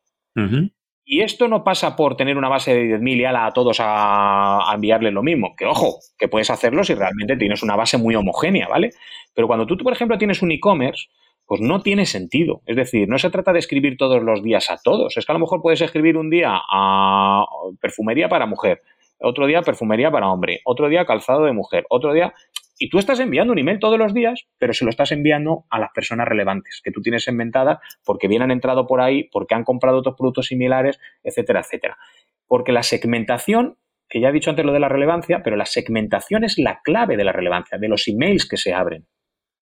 Y 1.05 1.21
esto 1.21 1.47
no 1.47 1.63
pasa 1.63 1.95
por 1.95 2.17
tener 2.17 2.37
una 2.37 2.49
base 2.49 2.75
de 2.75 2.99
10.000 2.99 3.17
y 3.17 3.25
a 3.27 3.51
todos 3.53 3.79
a, 3.79 4.69
a 4.69 4.75
enviarles 4.75 5.13
lo 5.13 5.23
mismo. 5.23 5.55
Que 5.57 5.67
ojo, 5.67 6.01
que 6.19 6.27
puedes 6.27 6.51
hacerlo 6.51 6.83
si 6.83 6.95
realmente 6.95 7.37
tienes 7.37 7.63
una 7.63 7.77
base 7.77 7.97
muy 7.97 8.17
homogénea, 8.17 8.67
¿vale? 8.67 8.91
Pero 9.35 9.47
cuando 9.47 9.67
tú, 9.67 9.77
por 9.77 9.93
ejemplo, 9.93 10.19
tienes 10.19 10.43
un 10.43 10.51
e-commerce, 10.51 11.07
pues 11.47 11.61
no 11.61 11.81
tiene 11.81 12.07
sentido. 12.07 12.63
Es 12.67 12.75
decir, 12.75 13.09
no 13.09 13.19
se 13.19 13.31
trata 13.31 13.53
de 13.53 13.61
escribir 13.61 13.97
todos 13.97 14.21
los 14.21 14.43
días 14.43 14.69
a 14.71 14.79
todos. 14.83 15.17
Es 15.17 15.25
que 15.25 15.31
a 15.31 15.35
lo 15.35 15.39
mejor 15.41 15.63
puedes 15.63 15.81
escribir 15.81 16.17
un 16.17 16.29
día 16.29 16.59
a 16.69 17.45
perfumería 17.81 18.29
para 18.29 18.47
mujer, 18.47 18.81
otro 19.21 19.47
día 19.47 19.63
perfumería 19.63 20.11
para 20.11 20.29
hombre, 20.29 20.61
otro 20.65 20.89
día 20.89 21.05
calzado 21.05 21.45
de 21.45 21.53
mujer, 21.53 21.85
otro 21.89 22.13
día 22.13 22.35
y 22.79 22.89
tú 22.89 22.99
estás 22.99 23.21
enviando 23.21 23.53
un 23.53 23.59
email 23.59 23.79
todos 23.79 23.99
los 23.99 24.15
días, 24.15 24.47
pero 24.59 24.73
se 24.73 24.85
lo 24.85 24.91
estás 24.91 25.13
enviando 25.13 25.65
a 25.71 25.79
las 25.79 25.91
personas 25.93 26.27
relevantes 26.27 26.81
que 26.83 26.91
tú 26.91 27.03
tienes 27.03 27.29
inventadas 27.29 27.79
porque 28.05 28.29
bien 28.29 28.43
han 28.43 28.51
entrado 28.51 28.87
por 28.87 29.01
ahí, 29.01 29.29
porque 29.31 29.55
han 29.55 29.65
comprado 29.65 29.99
otros 29.99 30.17
productos 30.17 30.47
similares, 30.47 30.99
etcétera, 31.23 31.61
etcétera. 31.61 31.99
Porque 32.47 32.73
la 32.73 32.83
segmentación, 32.83 33.79
que 34.09 34.21
ya 34.21 34.29
he 34.29 34.33
dicho 34.33 34.51
antes 34.51 34.65
lo 34.65 34.73
de 34.73 34.81
la 34.81 34.89
relevancia, 34.89 35.43
pero 35.43 35.57
la 35.57 35.67
segmentación 35.67 36.45
es 36.45 36.59
la 36.59 36.81
clave 36.83 37.17
de 37.17 37.25
la 37.25 37.33
relevancia, 37.33 37.79
de 37.79 37.89
los 37.89 38.09
emails 38.09 38.49
que 38.49 38.57
se 38.57 38.75
abren. 38.75 39.07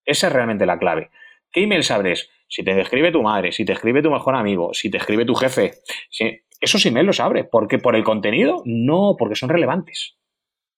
Esa 0.04 0.28
es 0.28 0.32
realmente 0.32 0.66
la 0.66 0.78
clave. 0.78 1.10
¿Qué 1.50 1.62
emails 1.64 1.90
abres? 1.90 2.30
Si 2.48 2.64
te 2.64 2.78
escribe 2.80 3.12
tu 3.12 3.22
madre, 3.22 3.52
si 3.52 3.64
te 3.64 3.72
escribe 3.72 4.02
tu 4.02 4.10
mejor 4.10 4.34
amigo, 4.34 4.72
si 4.72 4.90
te 4.90 4.96
escribe 4.96 5.24
tu 5.24 5.34
jefe, 5.34 5.72
esos 6.60 6.86
emails 6.86 7.06
los 7.06 7.20
abre. 7.20 7.44
¿Porque 7.44 7.78
por 7.78 7.94
el 7.94 8.04
contenido? 8.04 8.62
No, 8.64 9.16
porque 9.18 9.36
son 9.36 9.50
relevantes. 9.50 10.16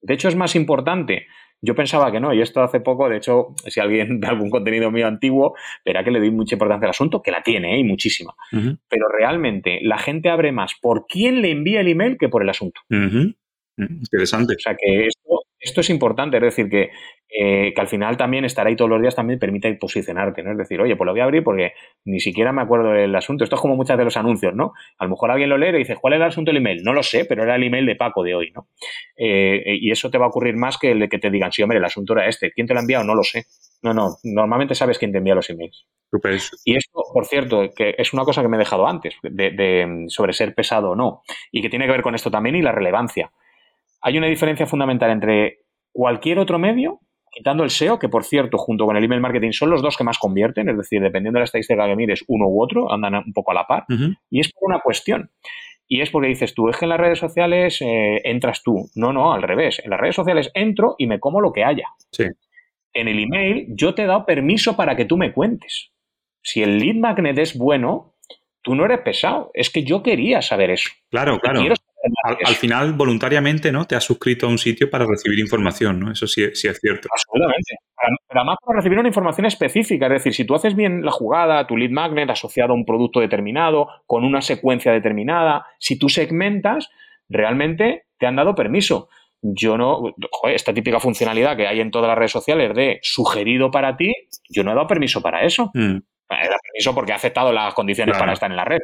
De 0.00 0.14
hecho, 0.14 0.28
es 0.28 0.36
más 0.36 0.54
importante 0.54 1.26
yo 1.62 1.74
pensaba 1.74 2.12
que 2.12 2.20
no, 2.20 2.32
y 2.32 2.42
esto 2.42 2.62
hace 2.62 2.80
poco, 2.80 3.08
de 3.08 3.16
hecho, 3.16 3.54
si 3.66 3.80
alguien 3.80 4.18
ve 4.20 4.28
algún 4.28 4.50
contenido 4.50 4.90
mío 4.90 5.06
antiguo, 5.06 5.54
verá 5.84 6.04
que 6.04 6.10
le 6.10 6.18
doy 6.18 6.30
mucha 6.30 6.54
importancia 6.54 6.86
al 6.86 6.90
asunto, 6.90 7.22
que 7.22 7.30
la 7.30 7.42
tiene, 7.42 7.76
¿eh? 7.76 7.78
y 7.78 7.84
muchísima. 7.84 8.34
Pero 8.50 9.08
realmente 9.08 9.80
la 9.82 9.98
gente 9.98 10.28
abre 10.28 10.52
más 10.52 10.74
por 10.80 11.06
quién 11.06 11.42
le 11.42 11.50
envía 11.50 11.80
el 11.80 11.88
email 11.88 12.16
que 12.18 12.28
por 12.28 12.42
el 12.42 12.50
asunto. 12.50 12.80
Interesante. 13.76 14.54
O 14.54 14.60
sea 14.60 14.76
que 14.76 15.06
esto, 15.06 15.40
esto 15.64 15.80
es 15.80 15.90
importante, 15.90 16.36
es 16.36 16.42
decir, 16.42 16.68
que, 16.68 16.90
eh, 17.28 17.72
que 17.74 17.80
al 17.80 17.88
final 17.88 18.16
también 18.16 18.44
estar 18.44 18.66
ahí 18.66 18.76
todos 18.76 18.90
los 18.90 19.00
días 19.00 19.14
también 19.14 19.38
permite 19.38 19.72
posicionarte, 19.74 20.42
¿no? 20.42 20.52
Es 20.52 20.58
decir, 20.58 20.80
oye, 20.80 20.94
pues 20.94 21.06
lo 21.06 21.12
voy 21.12 21.20
a 21.20 21.24
abrir 21.24 21.42
porque 21.42 21.72
ni 22.04 22.20
siquiera 22.20 22.52
me 22.52 22.62
acuerdo 22.62 22.90
del 22.90 23.14
asunto. 23.16 23.44
Esto 23.44 23.56
es 23.56 23.62
como 23.62 23.74
muchas 23.74 23.96
de 23.96 24.04
los 24.04 24.16
anuncios, 24.16 24.54
¿no? 24.54 24.74
A 24.98 25.04
lo 25.04 25.10
mejor 25.10 25.30
alguien 25.30 25.48
lo 25.48 25.56
lee 25.56 25.70
y 25.70 25.78
dice, 25.78 25.96
¿cuál 25.96 26.14
era 26.14 26.26
el 26.26 26.30
asunto 26.30 26.50
del 26.50 26.58
email? 26.58 26.82
No 26.84 26.92
lo 26.92 27.02
sé, 27.02 27.24
pero 27.24 27.42
era 27.42 27.56
el 27.56 27.62
email 27.62 27.86
de 27.86 27.96
Paco 27.96 28.22
de 28.22 28.34
hoy, 28.34 28.52
¿no? 28.54 28.68
Eh, 29.16 29.78
y 29.80 29.90
eso 29.90 30.10
te 30.10 30.18
va 30.18 30.26
a 30.26 30.28
ocurrir 30.28 30.56
más 30.56 30.76
que 30.76 30.92
el 30.92 31.00
de 31.00 31.08
que 31.08 31.18
te 31.18 31.30
digan, 31.30 31.50
sí, 31.50 31.62
hombre, 31.62 31.78
el 31.78 31.84
asunto 31.84 32.12
era 32.12 32.28
este. 32.28 32.52
¿Quién 32.52 32.66
te 32.66 32.74
lo 32.74 32.80
ha 32.80 32.82
enviado? 32.82 33.04
No 33.04 33.14
lo 33.14 33.22
sé. 33.22 33.44
No, 33.82 33.92
no, 33.92 34.16
normalmente 34.22 34.74
sabes 34.74 34.98
quién 34.98 35.12
te 35.12 35.18
envía 35.18 35.34
los 35.34 35.48
emails. 35.50 35.86
Y 36.64 36.76
esto, 36.76 37.02
por 37.12 37.26
cierto, 37.26 37.70
que 37.74 37.94
es 37.98 38.12
una 38.12 38.24
cosa 38.24 38.42
que 38.42 38.48
me 38.48 38.56
he 38.56 38.58
dejado 38.58 38.86
antes, 38.86 39.14
de, 39.22 40.04
sobre 40.08 40.32
ser 40.32 40.54
pesado 40.54 40.90
o 40.90 40.96
no, 40.96 41.22
y 41.50 41.60
que 41.60 41.68
tiene 41.68 41.86
que 41.86 41.92
ver 41.92 42.02
con 42.02 42.14
esto 42.14 42.30
también 42.30 42.56
y 42.56 42.62
la 42.62 42.72
relevancia. 42.72 43.30
Hay 44.04 44.18
una 44.18 44.26
diferencia 44.26 44.66
fundamental 44.66 45.10
entre 45.10 45.60
cualquier 45.90 46.38
otro 46.38 46.58
medio, 46.58 47.00
quitando 47.32 47.64
el 47.64 47.70
SEO, 47.70 47.98
que 47.98 48.10
por 48.10 48.22
cierto, 48.24 48.58
junto 48.58 48.84
con 48.84 48.98
el 48.98 49.04
email 49.04 49.22
marketing 49.22 49.52
son 49.52 49.70
los 49.70 49.80
dos 49.80 49.96
que 49.96 50.04
más 50.04 50.18
convierten, 50.18 50.68
es 50.68 50.76
decir, 50.76 51.00
dependiendo 51.00 51.38
de 51.38 51.40
la 51.40 51.44
estadística 51.46 51.86
que 51.86 51.96
mires, 51.96 52.22
uno 52.28 52.46
u 52.46 52.62
otro, 52.62 52.92
andan 52.92 53.14
un 53.14 53.32
poco 53.32 53.52
a 53.52 53.54
la 53.54 53.66
par, 53.66 53.86
y 54.30 54.40
es 54.40 54.52
por 54.52 54.68
una 54.68 54.80
cuestión. 54.80 55.30
Y 55.88 56.02
es 56.02 56.10
porque 56.10 56.28
dices 56.28 56.54
tú, 56.54 56.68
es 56.68 56.76
que 56.76 56.84
en 56.84 56.90
las 56.90 57.00
redes 57.00 57.18
sociales 57.18 57.80
eh, 57.80 58.20
entras 58.24 58.62
tú. 58.62 58.90
No, 58.94 59.12
no, 59.12 59.32
al 59.32 59.42
revés. 59.42 59.80
En 59.82 59.90
las 59.90 60.00
redes 60.00 60.16
sociales 60.16 60.50
entro 60.54 60.96
y 60.98 61.06
me 61.06 61.20
como 61.20 61.40
lo 61.40 61.52
que 61.52 61.64
haya. 61.64 61.88
Sí. 62.10 62.24
En 62.92 63.08
el 63.08 63.18
email 63.18 63.66
yo 63.68 63.94
te 63.94 64.02
he 64.02 64.06
dado 64.06 64.24
permiso 64.24 64.76
para 64.76 64.96
que 64.96 65.04
tú 65.04 65.16
me 65.16 65.32
cuentes. 65.32 65.92
Si 66.42 66.62
el 66.62 66.78
lead 66.78 66.96
magnet 66.96 67.38
es 67.38 67.56
bueno, 67.56 68.14
tú 68.62 68.74
no 68.74 68.86
eres 68.86 69.00
pesado. 69.00 69.50
Es 69.52 69.70
que 69.70 69.84
yo 69.84 70.02
quería 70.02 70.40
saber 70.40 70.70
eso. 70.70 70.90
Claro, 71.10 71.38
claro. 71.38 71.60
Al, 72.22 72.54
final, 72.54 72.92
voluntariamente, 72.92 73.72
¿no? 73.72 73.86
Te 73.86 73.94
has 73.94 74.04
suscrito 74.04 74.46
a 74.46 74.48
un 74.48 74.58
sitio 74.58 74.90
para 74.90 75.06
recibir 75.06 75.38
información, 75.38 76.00
¿no? 76.00 76.12
Eso 76.12 76.26
sí, 76.26 76.44
sí 76.54 76.68
es 76.68 76.78
cierto. 76.78 77.08
Absolutamente. 77.10 77.76
Pero 78.28 78.40
además 78.40 78.56
para 78.64 78.78
recibir 78.78 78.98
una 78.98 79.08
información 79.08 79.46
específica. 79.46 80.06
Es 80.06 80.12
decir, 80.12 80.34
si 80.34 80.44
tú 80.44 80.54
haces 80.54 80.74
bien 80.74 81.04
la 81.04 81.10
jugada, 81.10 81.66
tu 81.66 81.76
lead 81.76 81.90
magnet 81.90 82.28
asociado 82.30 82.72
a 82.72 82.76
un 82.76 82.84
producto 82.84 83.20
determinado, 83.20 83.88
con 84.06 84.24
una 84.24 84.42
secuencia 84.42 84.92
determinada, 84.92 85.66
si 85.78 85.98
tú 85.98 86.08
segmentas, 86.08 86.90
realmente 87.28 88.04
te 88.18 88.26
han 88.26 88.36
dado 88.36 88.54
permiso. 88.54 89.08
Yo 89.40 89.76
no, 89.76 90.14
joder, 90.30 90.56
esta 90.56 90.72
típica 90.72 91.00
funcionalidad 91.00 91.56
que 91.56 91.66
hay 91.66 91.80
en 91.80 91.90
todas 91.90 92.08
las 92.08 92.18
redes 92.18 92.32
sociales 92.32 92.74
de 92.74 92.98
sugerido 93.02 93.70
para 93.70 93.96
ti, 93.96 94.12
yo 94.48 94.64
no 94.64 94.72
he 94.72 94.74
dado 94.74 94.86
permiso 94.86 95.22
para 95.22 95.44
eso. 95.44 95.70
Mm 95.74 95.98
da 96.28 96.56
permiso 96.62 96.94
porque 96.94 97.12
ha 97.12 97.16
aceptado 97.16 97.52
las 97.52 97.74
condiciones 97.74 98.16
para 98.16 98.32
estar 98.32 98.50
en 98.50 98.56
la 98.56 98.64
red. 98.64 98.80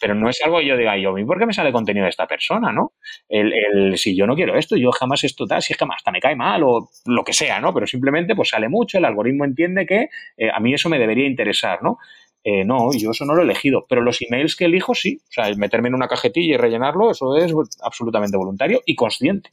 Pero 0.00 0.14
no 0.14 0.28
es 0.28 0.40
algo 0.44 0.58
que 0.58 0.66
yo 0.66 0.76
diga, 0.76 0.96
yo, 0.96 1.14
¿por 1.26 1.38
qué 1.38 1.46
me 1.46 1.52
sale 1.52 1.72
contenido 1.72 2.04
de 2.04 2.10
esta 2.10 2.26
persona? 2.26 2.72
¿no? 2.72 2.92
El, 3.28 3.96
si 3.98 4.16
yo 4.16 4.26
no 4.26 4.34
quiero 4.34 4.56
esto, 4.56 4.76
yo 4.76 4.90
jamás 4.92 5.24
esto 5.24 5.46
tal, 5.46 5.62
si 5.62 5.72
es 5.72 5.78
que 5.78 5.86
hasta 5.90 6.10
me 6.10 6.20
cae 6.20 6.36
mal 6.36 6.62
o 6.64 6.90
lo 7.06 7.24
que 7.24 7.32
sea, 7.32 7.60
¿no? 7.60 7.72
Pero 7.74 7.86
simplemente 7.86 8.34
pues 8.34 8.50
sale 8.50 8.68
mucho, 8.68 8.98
el 8.98 9.04
algoritmo 9.04 9.44
entiende 9.44 9.86
que 9.86 10.08
eh, 10.36 10.50
a 10.52 10.60
mí 10.60 10.74
eso 10.74 10.88
me 10.88 10.98
debería 10.98 11.26
interesar, 11.26 11.82
¿no? 11.82 11.98
Eh, 12.44 12.64
no, 12.64 12.90
yo 12.96 13.10
eso 13.10 13.24
no 13.24 13.34
lo 13.34 13.42
he 13.42 13.44
elegido, 13.44 13.84
pero 13.88 14.00
los 14.00 14.22
emails 14.22 14.56
que 14.56 14.66
elijo 14.66 14.94
sí, 14.94 15.20
o 15.28 15.32
sea, 15.32 15.54
meterme 15.56 15.88
en 15.88 15.94
una 15.94 16.08
cajetilla 16.08 16.54
y 16.54 16.56
rellenarlo, 16.56 17.10
eso 17.10 17.36
es 17.36 17.52
absolutamente 17.82 18.36
voluntario 18.36 18.80
y 18.86 18.94
consciente. 18.94 19.50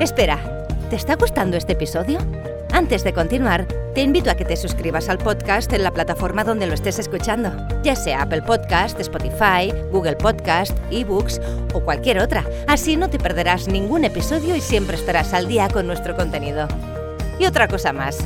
Espera, 0.00 0.66
¿te 0.90 0.96
está 0.96 1.16
gustando 1.16 1.56
este 1.56 1.72
episodio? 1.72 2.18
Antes 2.72 3.04
de 3.04 3.12
continuar, 3.12 3.66
te 3.94 4.02
invito 4.02 4.30
a 4.30 4.34
que 4.34 4.44
te 4.44 4.56
suscribas 4.56 5.08
al 5.08 5.18
podcast 5.18 5.72
en 5.72 5.82
la 5.82 5.90
plataforma 5.90 6.44
donde 6.44 6.66
lo 6.66 6.74
estés 6.74 6.98
escuchando, 6.98 7.50
ya 7.82 7.96
sea 7.96 8.22
Apple 8.22 8.42
Podcast, 8.42 9.00
Spotify, 9.00 9.72
Google 9.90 10.16
Podcast, 10.16 10.76
eBooks 10.90 11.40
o 11.72 11.80
cualquier 11.80 12.18
otra. 12.18 12.44
Así 12.66 12.96
no 12.96 13.08
te 13.08 13.18
perderás 13.18 13.68
ningún 13.68 14.04
episodio 14.04 14.54
y 14.54 14.60
siempre 14.60 14.96
estarás 14.96 15.32
al 15.32 15.48
día 15.48 15.68
con 15.68 15.86
nuestro 15.86 16.14
contenido. 16.16 16.68
Y 17.38 17.46
otra 17.46 17.68
cosa 17.68 17.92
más, 17.92 18.18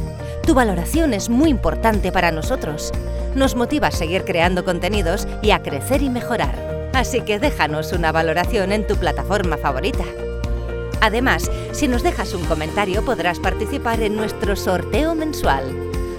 tu 0.45 0.55
valoración 0.55 1.15
es 1.15 1.29
muy 1.29 1.51
importante 1.51 2.11
para 2.11 2.33
nosotros. 2.33 2.93
Nos 3.35 3.55
motiva 3.55 3.89
a 3.89 3.93
seguir 3.93 4.25
creando 4.25 4.65
contenidos 4.65 5.29
y 5.43 5.53
a 5.53 5.63
crecer 5.63 6.03
y 6.03 6.11
mejorar. 6.11 6.91
Así 6.93 7.21
que 7.21 7.39
déjanos 7.39 7.93
una 7.93 8.11
valoración 8.11 8.73
en 8.73 8.87
tu 8.87 8.97
plataforma 8.97 9.57
favorita. 9.57 10.05
Además, 11.01 11.51
si 11.73 11.89
nos 11.89 12.03
dejas 12.03 12.35
un 12.35 12.45
comentario 12.45 13.05
podrás 13.05 13.41
participar 13.41 14.03
en 14.03 14.17
nuestro 14.17 14.55
sorteo 14.57 15.15
mensual. 15.15 15.65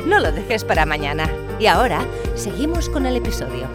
No 0.08 0.20
lo 0.20 0.32
dejes 0.32 0.66
para 0.66 0.86
mañana. 0.86 1.30
Y 1.60 1.68
ahora, 1.68 2.06
seguimos 2.36 2.90
con 2.90 3.06
el 3.06 3.16
episodio. 3.16 3.70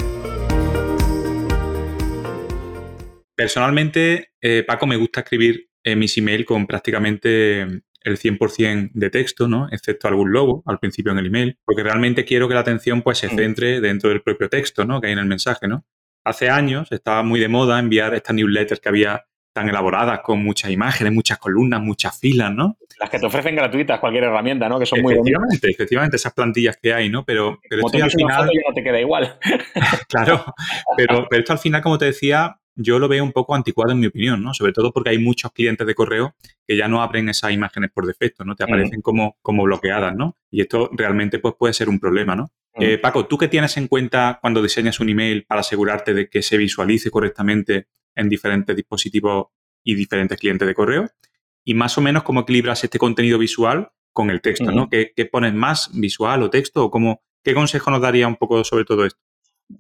Personalmente, 3.37 4.33
eh, 4.41 4.65
Paco, 4.67 4.87
me 4.87 4.97
gusta 4.97 5.21
escribir 5.21 5.69
mis 5.95 6.19
emails 6.19 6.45
con 6.45 6.67
prácticamente 6.67 7.63
el 8.07 8.19
100% 8.19 8.91
de 8.93 9.11
texto, 9.11 9.47
¿no? 9.47 9.69
Excepto 9.71 10.09
algún 10.09 10.33
logo 10.33 10.63
al 10.67 10.79
principio 10.79 11.13
en 11.13 11.19
el 11.19 11.27
email, 11.27 11.59
porque 11.65 11.83
realmente 11.83 12.25
quiero 12.25 12.49
que 12.49 12.55
la 12.55 12.61
atención 12.61 13.03
pues 13.03 13.19
se 13.19 13.29
mm. 13.29 13.37
centre 13.37 13.81
dentro 13.81 14.11
del 14.11 14.23
propio 14.23 14.49
texto, 14.49 14.85
¿no? 14.85 15.01
Que 15.01 15.09
hay 15.09 15.13
en 15.13 15.19
el 15.19 15.27
mensaje, 15.27 15.69
¿no? 15.69 15.85
Hace 16.25 16.49
años 16.49 16.91
estaba 16.91 17.23
muy 17.23 17.39
de 17.39 17.49
moda 17.49 17.79
enviar 17.79 18.15
estas 18.15 18.35
newsletters 18.35 18.81
que 18.81 18.89
había 18.89 19.27
tan 19.57 19.71
elaboradas, 19.71 20.21
con 20.21 20.45
muchas 20.45 20.71
imágenes, 20.71 21.15
muchas 21.15 21.39
columnas, 21.39 21.81
muchas 21.81 22.21
filas, 22.21 22.53
¿no? 22.53 22.77
Las 23.01 23.09
que 23.09 23.19
te 23.19 23.25
ofrecen 23.25 23.57
gratuitas, 23.57 23.99
cualquier 23.99 24.25
herramienta, 24.25 24.69
¿no? 24.69 24.79
Que 24.79 24.85
son 24.85 25.01
muy 25.01 25.15
Efectivamente, 25.15 25.71
efectivamente, 25.71 26.17
esas 26.17 26.35
plantillas 26.35 26.77
que 26.77 26.93
hay, 26.93 27.09
¿no? 27.09 27.25
Pero, 27.25 27.59
pero 27.67 27.87
esto 27.87 28.05
al 28.05 28.11
final... 28.11 28.51
ya 28.53 28.61
no 28.69 28.75
te 28.75 28.85
queda 28.85 29.01
igual. 29.01 29.39
claro, 30.11 30.45
pero, 30.95 31.27
pero 31.31 31.41
esto 31.41 31.55
al 31.55 31.59
final, 31.59 31.81
como 31.81 31.97
te 31.97 32.05
decía, 32.05 32.59
yo 32.75 32.99
lo 32.99 33.09
veo 33.09 33.25
un 33.25 33.33
poco 33.33 33.55
anticuado 33.55 33.93
en 33.93 34.01
mi 34.01 34.09
opinión, 34.09 34.43
¿no? 34.43 34.53
Sobre 34.53 34.75
todo 34.75 34.93
porque 34.93 35.09
hay 35.09 35.19
muchos 35.19 35.51
clientes 35.53 35.87
de 35.87 35.95
correo 35.95 36.35
que 36.69 36.77
ya 36.77 36.87
no 36.87 37.01
abren 37.01 37.31
esas 37.31 37.53
imágenes 37.53 37.91
por 37.95 38.07
defecto, 38.07 38.45
¿no? 38.45 38.57
Te 38.57 38.65
aparecen 38.65 39.01
como, 39.01 39.39
como 39.41 39.63
bloqueadas, 39.63 40.15
¿no? 40.15 40.37
Y 40.51 40.61
esto 40.61 40.91
realmente 40.93 41.39
pues, 41.39 41.55
puede 41.59 41.73
ser 41.73 41.89
un 41.89 41.99
problema, 41.99 42.37
¿no? 42.37 42.51
Eh, 42.79 42.99
Paco, 42.99 43.25
¿tú 43.25 43.39
qué 43.39 43.49
tienes 43.49 43.75
en 43.79 43.89
cuenta 43.89 44.39
cuando 44.43 44.63
diseñas 44.63 45.01
un 45.01 45.09
email 45.09 45.47
para 45.47 45.63
asegurarte 45.63 46.13
de 46.13 46.29
que 46.29 46.43
se 46.43 46.59
visualice 46.59 47.11
correctamente 47.11 47.87
en 48.17 48.29
diferentes 48.29 48.75
dispositivos 48.75 49.47
y 49.85 49.95
diferentes 49.95 50.39
clientes 50.39 50.67
de 50.67 50.75
correo? 50.75 51.11
Y 51.65 51.75
más 51.75 51.97
o 51.99 52.01
menos 52.01 52.23
cómo 52.23 52.41
equilibras 52.41 52.83
este 52.83 52.99
contenido 52.99 53.39
visual 53.39 53.91
con 54.13 54.31
el 54.31 54.41
texto, 54.41 54.73
¿no? 54.73 54.89
¿Qué, 54.89 55.13
¿Qué, 55.15 55.27
pones 55.27 55.53
más, 55.53 55.91
visual 55.93 56.43
o 56.43 56.51
texto? 56.51 56.85
¿O 56.85 56.91
cómo, 56.91 57.23
qué 57.45 57.55
consejo 57.55 57.91
nos 57.91 58.01
daría 58.01 58.27
un 58.27 58.37
poco 58.37 58.65
sobre 58.65 58.85
todo 58.85 59.05
esto? 59.05 59.21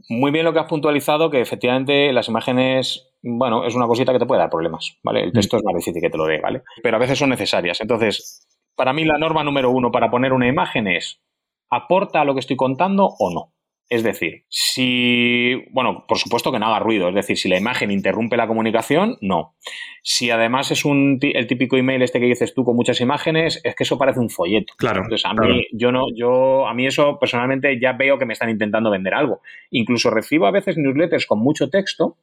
Muy 0.08 0.30
bien 0.30 0.44
lo 0.44 0.52
que 0.52 0.58
has 0.58 0.68
puntualizado, 0.68 1.30
que 1.30 1.40
efectivamente 1.40 2.12
las 2.12 2.28
imágenes, 2.28 3.08
bueno, 3.22 3.64
es 3.64 3.74
una 3.74 3.86
cosita 3.86 4.12
que 4.12 4.18
te 4.18 4.26
puede 4.26 4.40
dar 4.40 4.50
problemas, 4.50 4.98
¿vale? 5.02 5.22
El 5.22 5.32
texto 5.32 5.56
es 5.56 5.64
más 5.64 5.76
difícil 5.76 6.02
que 6.02 6.10
te 6.10 6.18
lo 6.18 6.26
dé, 6.26 6.40
¿vale? 6.40 6.62
Pero 6.82 6.96
a 6.96 7.00
veces 7.00 7.18
son 7.18 7.30
necesarias. 7.30 7.80
Entonces, 7.80 8.46
para 8.74 8.92
mí 8.92 9.04
la 9.04 9.18
norma 9.18 9.44
número 9.44 9.70
uno 9.70 9.90
para 9.90 10.10
poner 10.10 10.32
una 10.32 10.48
imagen 10.48 10.88
es, 10.88 11.22
¿aporta 11.70 12.20
a 12.20 12.24
lo 12.24 12.34
que 12.34 12.40
estoy 12.40 12.56
contando 12.56 13.06
o 13.18 13.32
no? 13.32 13.54
Es 13.88 14.02
decir, 14.02 14.44
si, 14.48 15.54
bueno, 15.70 16.06
por 16.08 16.18
supuesto 16.18 16.50
que 16.50 16.58
no 16.58 16.66
haga 16.66 16.80
ruido, 16.80 17.08
es 17.08 17.14
decir, 17.14 17.38
si 17.38 17.48
la 17.48 17.56
imagen 17.56 17.92
interrumpe 17.92 18.36
la 18.36 18.48
comunicación, 18.48 19.16
no. 19.20 19.54
Si 20.02 20.28
además 20.30 20.72
es 20.72 20.84
un, 20.84 21.20
el 21.22 21.46
típico 21.46 21.76
email 21.76 22.02
este 22.02 22.18
que 22.18 22.26
dices 22.26 22.52
tú 22.52 22.64
con 22.64 22.74
muchas 22.74 23.00
imágenes, 23.00 23.60
es 23.62 23.76
que 23.76 23.84
eso 23.84 23.96
parece 23.96 24.18
un 24.18 24.28
folleto. 24.28 24.74
Claro. 24.76 25.02
Entonces, 25.02 25.24
a 25.24 25.34
mí, 25.34 25.66
yo 25.72 25.92
no, 25.92 26.06
yo, 26.16 26.66
a 26.66 26.74
mí 26.74 26.84
eso 26.84 27.18
personalmente 27.20 27.78
ya 27.80 27.92
veo 27.92 28.18
que 28.18 28.26
me 28.26 28.32
están 28.32 28.50
intentando 28.50 28.90
vender 28.90 29.14
algo. 29.14 29.40
Incluso 29.70 30.10
recibo 30.10 30.46
a 30.46 30.50
veces 30.50 30.76
newsletters 30.76 31.26
con 31.26 31.38
mucho 31.38 31.70
texto, 31.70 32.16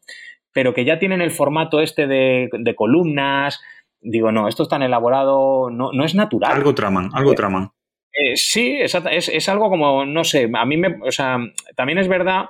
pero 0.52 0.74
que 0.74 0.84
ya 0.84 1.00
tienen 1.00 1.22
el 1.22 1.32
formato 1.32 1.80
este 1.80 2.08
de, 2.08 2.76
columnas. 2.76 3.62
Digo, 4.02 4.34
no, 4.34 4.50
esto 4.50 4.64
es 4.64 4.70
tan 4.70 4.82
elaborado, 4.82 5.70
no, 5.70 5.94
no 5.94 6.04
es 6.04 6.14
natural. 6.14 6.52
Algo 6.52 6.76
traman, 6.76 7.10
algo 7.14 7.32
eh, 7.32 7.36
traman. 7.36 7.72
Eh, 8.14 8.36
sí, 8.36 8.78
es, 8.80 8.96
es, 8.96 9.50
algo 9.50 9.70
como, 9.70 10.06
no 10.06 10.24
sé, 10.24 10.50
a 10.54 10.66
mí 10.66 10.78
me, 10.78 11.00
o 11.02 11.12
sea, 11.12 11.40
también 11.76 11.98
es 11.98 12.08
verdad, 12.08 12.46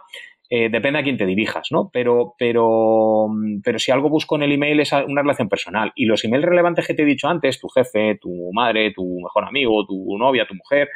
eh, 0.50 0.70
depende 0.70 1.00
a 1.00 1.04
quién 1.04 1.18
te 1.18 1.26
dirijas, 1.26 1.72
¿no? 1.72 1.90
Pero, 1.92 2.36
pero, 2.38 3.28
pero 3.64 3.80
si 3.80 3.92
algo 3.92 4.10
busco 4.10 4.36
en 4.36 4.44
el 4.44 4.52
email 4.52 4.82
es 4.82 4.92
una 4.92 5.22
relación 5.22 5.48
personal. 5.48 5.94
Y 5.96 6.06
los 6.06 6.24
emails 6.26 6.46
relevantes 6.46 6.86
que 6.86 6.94
te 6.94 7.04
he 7.04 7.06
dicho 7.06 7.30
antes, 7.30 7.60
tu 7.60 7.70
jefe, 7.70 8.20
tu 8.22 8.52
madre, 8.52 8.92
tu 8.94 9.22
mejor 9.22 9.46
amigo, 9.46 9.86
tu 9.86 10.18
novia, 10.18 10.46
tu 10.46 10.56
mujer, 10.56 10.90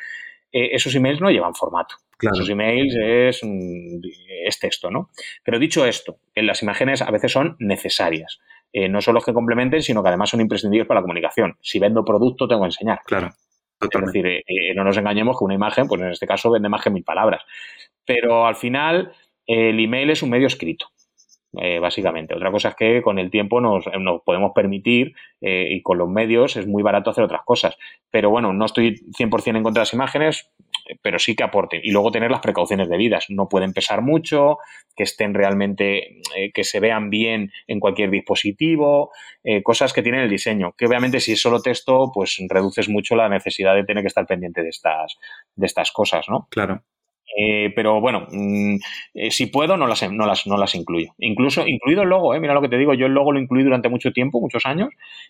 eh, 0.52 0.70
esos 0.74 0.94
emails 0.96 1.22
no 1.22 1.32
llevan 1.32 1.56
formato. 1.56 1.96
Esos 2.20 2.50
emails 2.50 2.96
es, 3.00 3.42
es 4.46 4.60
texto, 4.60 4.92
¿no? 4.92 5.12
Pero 5.44 5.60
dicho 5.60 5.86
esto, 5.86 6.18
las 6.36 6.64
imágenes 6.64 7.02
a 7.02 7.12
veces 7.12 7.32
son 7.32 7.56
necesarias. 7.60 8.40
no 8.74 9.02
son 9.02 9.14
los 9.14 9.24
que 9.24 9.34
complementen, 9.34 9.82
sino 9.82 10.02
que 10.02 10.10
además 10.10 10.32
son 10.32 10.42
imprescindibles 10.42 10.88
para 10.88 11.00
la 11.00 11.04
comunicación. 11.04 11.58
Si 11.62 11.80
vendo 11.80 12.04
producto, 12.04 12.48
tengo 12.48 12.62
que 12.62 12.70
enseñar. 12.70 13.00
Claro. 13.06 13.30
Es 13.80 14.06
decir, 14.06 14.26
eh, 14.26 14.44
eh, 14.48 14.74
no 14.76 14.84
nos 14.84 14.98
engañemos 14.98 15.38
que 15.38 15.46
una 15.46 15.54
imagen, 15.54 15.88
pues 15.88 16.02
en 16.02 16.12
este 16.12 16.26
caso 16.26 16.52
vende 16.52 16.70
más 16.70 16.84
que 16.84 16.90
mil 16.90 17.04
palabras. 17.04 17.44
Pero 18.06 18.46
al 18.48 18.56
final, 18.56 19.12
el 19.46 19.80
email 19.80 20.10
es 20.10 20.24
un 20.24 20.30
medio 20.30 20.48
escrito. 20.48 20.88
Eh, 21.60 21.80
básicamente. 21.80 22.36
Otra 22.36 22.52
cosa 22.52 22.70
es 22.70 22.76
que 22.76 23.02
con 23.02 23.20
el 23.20 23.32
tiempo 23.32 23.60
nos, 23.62 23.86
podemos 24.26 24.52
permitir 24.54 25.14
y 25.40 25.82
con 25.82 25.98
los 25.98 26.10
medios 26.10 26.56
es 26.56 26.68
muy 26.68 26.84
barato 26.84 27.10
hacer 27.10 27.24
otras 27.24 27.42
cosas. 27.46 27.78
Pero 28.12 28.30
bueno, 28.30 28.54
no 28.54 28.66
estoy 28.66 28.96
100% 29.18 29.58
en 29.58 29.64
contra 29.64 29.82
de 29.82 29.86
las 29.86 29.94
imágenes, 29.94 30.52
pero 31.02 31.20
sí 31.20 31.36
que 31.36 31.44
aporten. 31.44 31.82
Y 31.84 31.92
luego 31.92 32.12
tener 32.12 32.32
las 32.32 32.42
precauciones 32.42 32.90
debidas. 32.90 33.26
No 33.30 33.48
pueden 33.50 33.74
pesar 33.74 34.02
mucho, 34.02 34.58
que 34.96 35.04
estén 35.04 35.34
realmente, 35.34 36.22
eh, 36.36 36.52
que 36.54 36.64
se 36.64 36.80
vean 36.80 37.10
bien 37.10 37.52
en 37.68 37.80
cualquier 37.80 38.10
dispositivo, 38.10 39.12
eh, 39.44 39.64
cosas 39.64 39.94
que 39.94 40.02
tienen 40.02 40.22
el 40.22 40.30
diseño. 40.30 40.74
Que 40.78 40.86
obviamente 40.86 41.20
si 41.20 41.34
es 41.34 41.42
solo 41.42 41.62
texto, 41.62 42.12
pues 42.14 42.38
reduces 42.50 42.90
mucho 42.90 43.16
la 43.16 43.30
necesidad 43.30 43.76
de 43.76 43.84
tener 43.84 44.04
que 44.04 44.08
estar 44.08 44.26
pendiente 44.26 44.64
de 44.64 44.70
estas, 44.70 45.18
de 45.56 45.66
estas 45.66 45.92
cosas, 45.92 46.26
¿no? 46.30 46.48
Claro. 46.50 46.84
Eh, 47.36 47.72
pero 47.76 48.00
bueno, 48.00 48.26
mm, 48.32 48.78
si 49.30 49.48
puedo, 49.48 49.76
no 49.78 49.86
las, 49.88 50.10
no, 50.12 50.26
las, 50.26 50.48
no 50.48 50.58
las 50.58 50.76
incluyo. 50.76 51.14
Incluso, 51.20 51.68
incluido 51.68 52.04
el 52.04 52.10
logo, 52.10 52.34
mira 52.40 52.54
lo 52.54 52.62
que 52.62 52.70
te 52.70 52.78
digo, 52.78 52.94
yo 52.94 53.06
el 53.06 53.14
logo 53.14 53.32
lo 53.34 53.40
incluí 53.40 53.64
durante 53.64 53.90
mucho 53.90 54.12
tiempo, 54.12 54.40
muchos 54.40 54.66
años, 54.66 54.90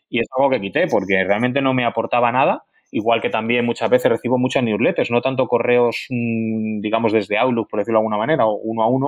y 0.09 0.19
es 0.19 0.27
algo 0.37 0.49
que 0.49 0.61
quité 0.61 0.87
porque 0.87 1.23
realmente 1.23 1.61
no 1.61 1.73
me 1.73 1.85
aportaba 1.85 2.31
nada 2.31 2.63
Igual 2.91 3.21
que 3.21 3.29
también 3.29 3.65
muchas 3.65 3.89
veces 3.89 4.09
recibo 4.09 4.37
muchas 4.37 4.63
newsletters, 4.63 5.11
no 5.11 5.21
tanto 5.21 5.47
correos, 5.47 6.07
mm, 6.09 6.79
digamos, 6.79 7.11
desde 7.11 7.37
Outlook, 7.37 7.69
por 7.69 7.79
decirlo 7.79 7.99
de 7.99 8.01
alguna 8.01 8.17
manera, 8.17 8.45
o 8.45 8.53
uno 8.55 8.83
a 8.83 8.87
uno, 8.87 9.07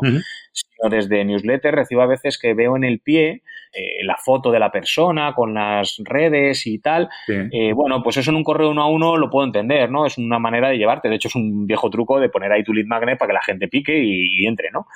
sino 0.52 0.90
desde 0.90 1.24
newsletters 1.24 1.76
recibo 1.76 2.02
a 2.02 2.08
veces 2.08 2.38
que 2.38 2.54
veo 2.54 2.76
en 2.76 2.84
el 2.84 3.00
pie 3.00 3.42
eh, 3.72 4.04
la 4.04 4.18
foto 4.18 4.52
de 4.52 4.60
la 4.60 4.72
persona 4.72 5.34
con 5.34 5.54
las 5.54 6.02
redes 6.04 6.66
y 6.66 6.80
tal. 6.80 7.08
Eh, 7.28 7.72
bueno, 7.74 8.02
pues 8.04 8.18
eso 8.18 8.32
en 8.32 8.38
un 8.38 8.44
correo 8.44 8.72
uno 8.72 8.82
a 8.82 8.90
uno 8.90 9.16
lo 9.16 9.30
puedo 9.30 9.46
entender, 9.46 9.92
¿no? 9.92 10.06
Es 10.06 10.18
una 10.18 10.40
manera 10.40 10.70
de 10.70 10.78
llevarte. 10.78 11.08
De 11.08 11.16
hecho, 11.16 11.28
es 11.28 11.36
un 11.36 11.68
viejo 11.68 11.90
truco 11.90 12.20
de 12.20 12.30
poner 12.30 12.52
ahí 12.52 12.64
tu 12.64 12.74
lead 12.74 12.88
magnet 12.88 13.18
para 13.18 13.30
que 13.30 13.34
la 13.34 13.42
gente 13.42 13.68
pique 13.68 13.98
y, 13.98 14.44
y 14.44 14.48
entre, 14.48 14.72
¿no? 14.72 14.88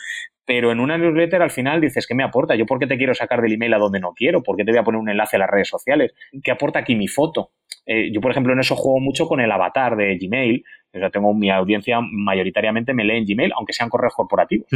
Pero 0.45 0.71
en 0.71 0.79
una 0.79 0.97
newsletter 0.97 1.41
al 1.41 1.51
final 1.51 1.81
dices, 1.81 2.05
¿qué 2.05 2.15
me 2.15 2.23
aporta? 2.23 2.55
¿Yo 2.55 2.65
por 2.65 2.79
qué 2.79 2.87
te 2.87 2.97
quiero 2.97 3.13
sacar 3.13 3.41
del 3.41 3.53
email 3.53 3.73
a 3.73 3.77
donde 3.77 3.99
no 3.99 4.13
quiero? 4.13 4.43
¿Por 4.43 4.57
qué 4.57 4.65
te 4.65 4.71
voy 4.71 4.79
a 4.79 4.83
poner 4.83 4.99
un 4.99 5.09
enlace 5.09 5.37
a 5.37 5.39
las 5.39 5.49
redes 5.49 5.69
sociales? 5.69 6.13
¿Qué 6.43 6.51
aporta 6.51 6.79
aquí 6.79 6.95
mi 6.95 7.07
foto? 7.07 7.51
Eh, 7.85 8.11
yo, 8.11 8.21
por 8.21 8.31
ejemplo, 8.31 8.53
en 8.53 8.59
eso 8.59 8.75
juego 8.75 8.99
mucho 8.99 9.27
con 9.27 9.39
el 9.39 9.51
avatar 9.51 9.95
de 9.95 10.17
Gmail. 10.17 10.63
O 10.93 10.99
sea, 10.99 11.09
tengo 11.09 11.33
mi 11.33 11.49
audiencia 11.49 11.99
mayoritariamente 12.01 12.93
me 12.93 13.03
lee 13.03 13.17
en 13.17 13.25
Gmail, 13.25 13.51
aunque 13.55 13.73
sean 13.73 13.89
correos 13.89 14.13
corporativos. 14.13 14.67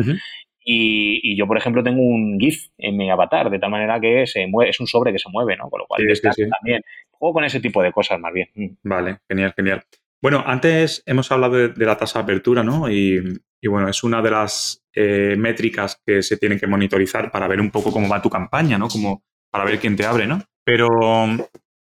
y, 0.64 1.38
yo, 1.38 1.48
por 1.48 1.58
ejemplo, 1.58 1.84
tengo 1.84 2.02
un 2.02 2.40
GIF 2.40 2.70
en 2.78 2.98
mi 2.98 3.10
avatar, 3.10 3.50
de 3.50 3.60
tal 3.60 3.70
manera 3.70 4.00
que 4.00 4.26
se 4.26 4.48
mueve, 4.48 4.72
es 4.72 4.80
un 4.80 4.88
sobre 4.88 5.12
que 5.12 5.20
se 5.20 5.30
mueve, 5.30 5.56
¿no? 5.58 5.70
Con 5.70 5.80
lo 5.80 5.86
cual 5.88 6.02
también. 6.50 6.82
Juego 7.12 7.34
con 7.34 7.44
ese 7.44 7.60
tipo 7.60 7.82
de 7.82 7.92
cosas 7.92 8.20
más 8.20 8.34
bien. 8.34 8.50
Mm. 8.56 8.68
Vale, 8.84 9.18
genial, 9.28 9.54
genial. 9.56 9.84
Bueno, 10.22 10.44
antes 10.46 11.04
hemos 11.06 11.32
hablado 11.32 11.70
de, 11.70 11.86
la 11.86 11.98
tasa 11.98 12.20
de 12.20 12.24
apertura, 12.24 12.64
¿no? 12.64 12.90
Y, 12.92 13.22
bueno, 13.66 13.90
es 13.90 14.04
una 14.04 14.22
de 14.22 14.32
las 14.32 14.84
eh, 14.94 15.36
métricas 15.38 16.00
que 16.06 16.22
se 16.22 16.38
tienen 16.38 16.60
que 16.60 16.68
monitorizar 16.68 17.32
para 17.32 17.48
ver 17.48 17.60
un 17.60 17.72
poco 17.72 17.92
cómo 17.92 18.08
va 18.08 18.22
tu 18.22 18.30
campaña, 18.30 18.78
¿no? 18.78 18.88
Como 18.88 19.24
para 19.50 19.66
ver 19.66 19.80
quién 19.80 19.96
te 19.96 20.06
abre, 20.06 20.28
¿no? 20.28 20.44
Pero 20.64 20.88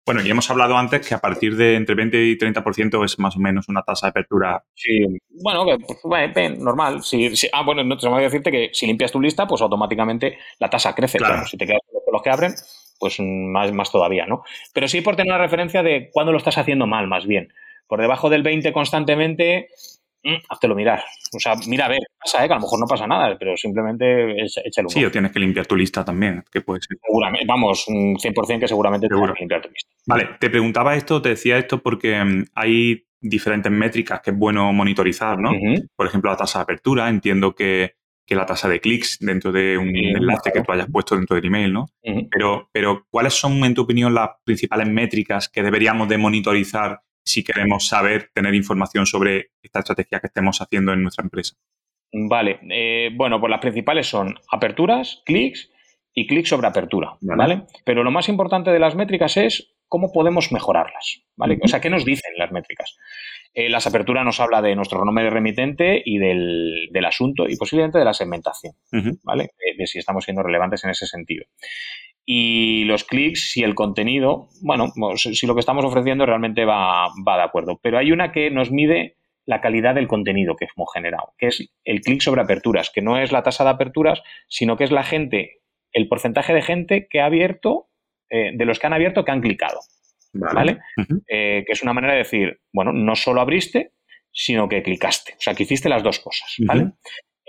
bueno, 0.08 0.22
y 0.24 0.30
hemos 0.30 0.50
hablado 0.50 0.78
antes 0.78 1.06
que 1.06 1.14
a 1.14 1.20
partir 1.20 1.58
de 1.58 1.76
entre 1.76 1.94
20 1.94 2.24
y 2.24 2.38
30% 2.38 3.04
es 3.04 3.20
más 3.20 3.36
o 3.36 3.40
menos 3.40 3.68
una 3.68 3.82
tasa 3.82 4.08
de 4.08 4.12
apertura. 4.12 4.64
Sí, 4.74 5.06
bueno, 5.44 5.66
pues, 5.66 6.58
normal. 6.58 7.04
Si, 7.04 7.30
ah, 7.52 7.64
bueno, 7.64 7.84
no 7.84 7.98
te 7.98 8.08
voy 8.08 8.22
a 8.22 8.24
decirte 8.24 8.50
que 8.50 8.70
si 8.72 8.88
limpias 8.88 9.12
tu 9.12 9.20
lista, 9.20 9.46
pues 9.46 9.62
automáticamente 9.62 10.38
la 10.60 10.70
tasa 10.70 10.96
crece. 10.96 11.18
Claro. 11.18 11.46
si 11.46 11.58
te 11.58 11.66
quedas 11.66 11.82
con 11.92 12.14
los 12.14 12.22
que 12.22 12.30
abren, 12.30 12.54
pues 12.98 13.20
más, 13.20 13.74
más 13.74 13.92
todavía, 13.92 14.26
¿no? 14.26 14.44
Pero 14.74 14.88
sí 14.88 15.02
por 15.02 15.18
tener 15.18 15.34
una 15.34 15.44
referencia 15.44 15.84
de 15.84 16.10
cuándo 16.14 16.32
lo 16.32 16.38
estás 16.38 16.58
haciendo 16.58 16.88
mal, 16.88 17.08
más 17.08 17.26
bien. 17.26 17.52
Por 17.86 18.00
debajo 18.00 18.30
del 18.30 18.44
20 18.44 18.72
constantemente, 18.72 19.68
mm, 20.24 20.68
lo 20.68 20.76
mirar. 20.76 21.04
O 21.34 21.40
sea, 21.40 21.56
mira 21.68 21.86
a 21.86 21.90
ver, 21.90 22.00
pasa, 22.20 22.44
¿eh? 22.44 22.48
que 22.48 22.54
a 22.54 22.58
lo 22.58 22.62
mejor 22.62 22.80
no 22.80 22.86
pasa 22.86 23.08
nada, 23.08 23.38
pero 23.38 23.56
simplemente 23.56 24.32
échale 24.44 24.86
un 24.86 24.90
Sí, 24.90 25.04
o 25.04 25.12
tienes 25.12 25.32
que 25.32 25.40
limpiar 25.40 25.66
tu 25.66 25.76
lista 25.76 26.04
también, 26.04 26.44
que 26.52 26.62
puede 26.62 26.82
ser. 26.82 26.98
Seguramente, 27.06 27.46
vamos, 27.48 27.88
un 27.88 28.16
100% 28.18 28.60
que 28.60 28.68
seguramente 28.68 29.08
tienes 29.08 29.32
que 29.34 29.40
limpiar 29.40 29.62
tu 29.62 29.70
lista. 29.70 29.90
Vale, 30.06 30.30
te 30.40 30.50
preguntaba 30.50 30.96
esto, 30.96 31.22
te 31.22 31.30
decía 31.30 31.58
esto 31.58 31.82
porque 31.82 32.24
mm, 32.24 32.46
hay 32.56 33.08
diferentes 33.20 33.72
métricas 33.72 34.22
que 34.22 34.32
es 34.32 34.38
bueno 34.38 34.72
monitorizar, 34.74 35.40
¿no? 35.40 35.52
Por 35.96 36.08
ejemplo, 36.08 36.30
la 36.32 36.38
tasa 36.38 36.60
de 36.60 36.64
apertura, 36.64 37.10
entiendo 37.10 37.54
que, 37.54 37.96
la 38.30 38.46
tasa 38.46 38.68
de 38.68 38.82
clics 38.82 39.20
dentro 39.22 39.54
de 39.54 39.78
un 39.78 39.96
enlace 39.96 40.52
que 40.52 40.62
tú 40.62 40.72
hayas 40.74 40.92
puesto 40.92 41.16
dentro 41.16 41.36
del 41.36 41.46
email, 41.46 41.72
¿no? 41.72 41.86
pero, 42.30 42.70
pero, 42.74 43.06
¿cuáles 43.10 43.34
son, 43.34 43.64
en 43.64 43.74
tu 43.74 43.84
opinión, 43.84 44.14
las 44.14 44.32
principales 44.44 44.88
métricas 44.88 45.48
que 45.48 45.64
deberíamos 45.64 46.10
de 46.10 46.18
monitorizar 46.18 47.02
si 47.28 47.44
queremos 47.44 47.88
saber, 47.88 48.30
tener 48.34 48.56
información 48.56 49.06
sobre 49.06 49.52
esta 49.62 49.80
estrategia 49.80 50.20
que 50.20 50.28
estemos 50.28 50.62
haciendo 50.62 50.94
en 50.94 51.04
nuestra 51.04 51.24
empresa? 51.24 51.56
Vale, 52.12 52.60
eh, 52.72 53.10
bueno, 53.14 53.40
pues 53.40 53.52
las 53.52 53.60
principales 53.60 54.08
son 54.08 54.36
aperturas, 54.50 55.22
clics 55.26 55.70
y 56.14 56.26
clics 56.26 56.50
sobre 56.50 56.68
apertura, 56.68 57.18
vale. 57.22 57.64
Pero 57.84 58.04
lo 58.04 58.12
más 58.12 58.30
importante 58.30 58.72
de 58.72 58.80
las 58.80 58.96
métricas 58.96 59.36
es 59.38 59.76
cómo 59.90 60.12
podemos 60.12 60.52
mejorarlas, 60.52 61.24
¿vale? 61.36 61.60
O 61.62 61.68
sea, 61.68 61.82
¿qué 61.82 61.90
nos 61.90 62.06
dicen 62.06 62.34
las 62.38 62.52
métricas? 62.52 62.98
Eh, 63.54 63.70
las 63.70 63.88
aperturas 63.88 64.24
nos 64.26 64.40
habla 64.40 64.62
de 64.62 64.76
nuestro 64.76 65.04
nombre 65.04 65.30
remitente 65.30 66.02
y 66.04 66.18
del, 66.18 67.06
asunto 67.06 67.48
y 67.48 67.56
posiblemente 67.58 68.00
de 68.00 68.06
la 68.06 68.14
segmentación, 68.14 68.74
¿vale? 69.24 69.50
de, 69.78 69.88
si 69.88 70.00
estamos 70.00 70.24
siendo 70.24 70.44
relevantes 70.44 70.84
en 70.84 70.90
ese 70.92 71.06
sentido 71.06 71.46
y 72.30 72.84
los 72.84 73.06
clics 73.06 73.52
si 73.52 73.64
el 73.64 73.74
contenido, 73.74 74.50
bueno, 74.62 74.92
pues, 74.94 75.22
si 75.22 75.48
lo 75.48 75.56
que 75.56 75.62
estamos 75.62 75.86
ofreciendo 75.86 76.26
realmente 76.26 76.66
va, 76.66 77.08
va 77.26 77.38
de 77.38 77.44
acuerdo. 77.44 77.80
Pero 77.82 77.98
hay 77.98 78.12
una 78.12 78.34
que 78.34 78.52
nos 78.52 78.70
mide 78.70 79.16
la 79.46 79.62
calidad 79.62 79.96
del 79.96 80.10
contenido 80.10 80.58
que 80.58 80.66
hemos 80.66 80.90
generado, 80.94 81.34
que 81.38 81.48
es 81.48 81.70
el 81.86 82.02
clic 82.02 82.20
sobre 82.20 82.42
aperturas, 82.42 82.92
que 82.94 83.02
no 83.02 83.18
es 83.18 83.32
la 83.32 83.44
tasa 83.44 83.64
de 83.64 83.70
aperturas, 83.70 84.22
sino 84.50 84.76
que 84.76 84.84
es 84.84 84.92
la 84.92 85.04
gente, 85.04 85.62
el 85.94 86.10
porcentaje 86.10 86.54
de 86.54 86.62
gente 86.62 87.08
que 87.10 87.22
ha 87.22 87.28
abierto, 87.28 87.88
eh, 88.30 88.52
de 88.54 88.66
los 88.66 88.78
que 88.78 88.88
han 88.88 88.94
abierto, 88.94 89.24
que 89.24 89.32
han 89.32 89.42
clicado. 89.42 89.80
¿vale? 90.34 90.80
Eh, 91.28 91.64
que 91.66 91.72
es 91.72 91.82
una 91.82 91.94
manera 91.94 92.14
de 92.14 92.20
decir, 92.20 92.60
bueno, 92.74 92.92
no 92.92 93.16
solo 93.16 93.40
abriste, 93.40 93.94
sino 94.34 94.68
que 94.68 94.84
clicaste. 94.84 95.34
O 95.34 95.42
sea, 95.42 95.56
que 95.56 95.64
hiciste 95.64 95.88
las 95.88 96.04
dos 96.04 96.20
cosas, 96.20 96.54
¿vale? 96.60 96.92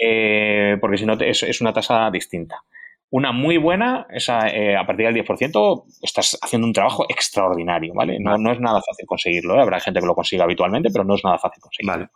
Eh, 0.01 0.76
porque 0.81 0.97
si 0.97 1.05
no 1.05 1.14
es, 1.14 1.61
una 1.61 1.72
tasa 1.72 2.09
distinta. 2.11 2.62
Una 3.11 3.33
muy 3.33 3.57
buena, 3.57 4.07
esa, 4.11 4.49
eh, 4.49 4.77
a 4.77 4.87
partir 4.87 5.07
del 5.07 5.15
10%, 5.15 5.85
estás 6.03 6.39
haciendo 6.43 6.67
un 6.67 6.75
trabajo 6.75 7.07
extraordinario, 7.09 7.95
¿vale? 7.95 8.19
No, 8.21 8.37
no 8.37 8.53
es 8.53 8.61
nada 8.61 8.83
fácil 8.87 9.07
conseguirlo, 9.07 9.57
¿eh? 9.57 9.63
habrá 9.63 9.81
gente 9.81 10.01
que 10.01 10.07
lo 10.07 10.15
consiga 10.15 10.45
habitualmente, 10.45 10.91
pero 10.93 11.05
no 11.05 11.15
es 11.15 11.25
nada 11.25 11.39
fácil 11.39 11.63
conseguirlo. 11.63 12.11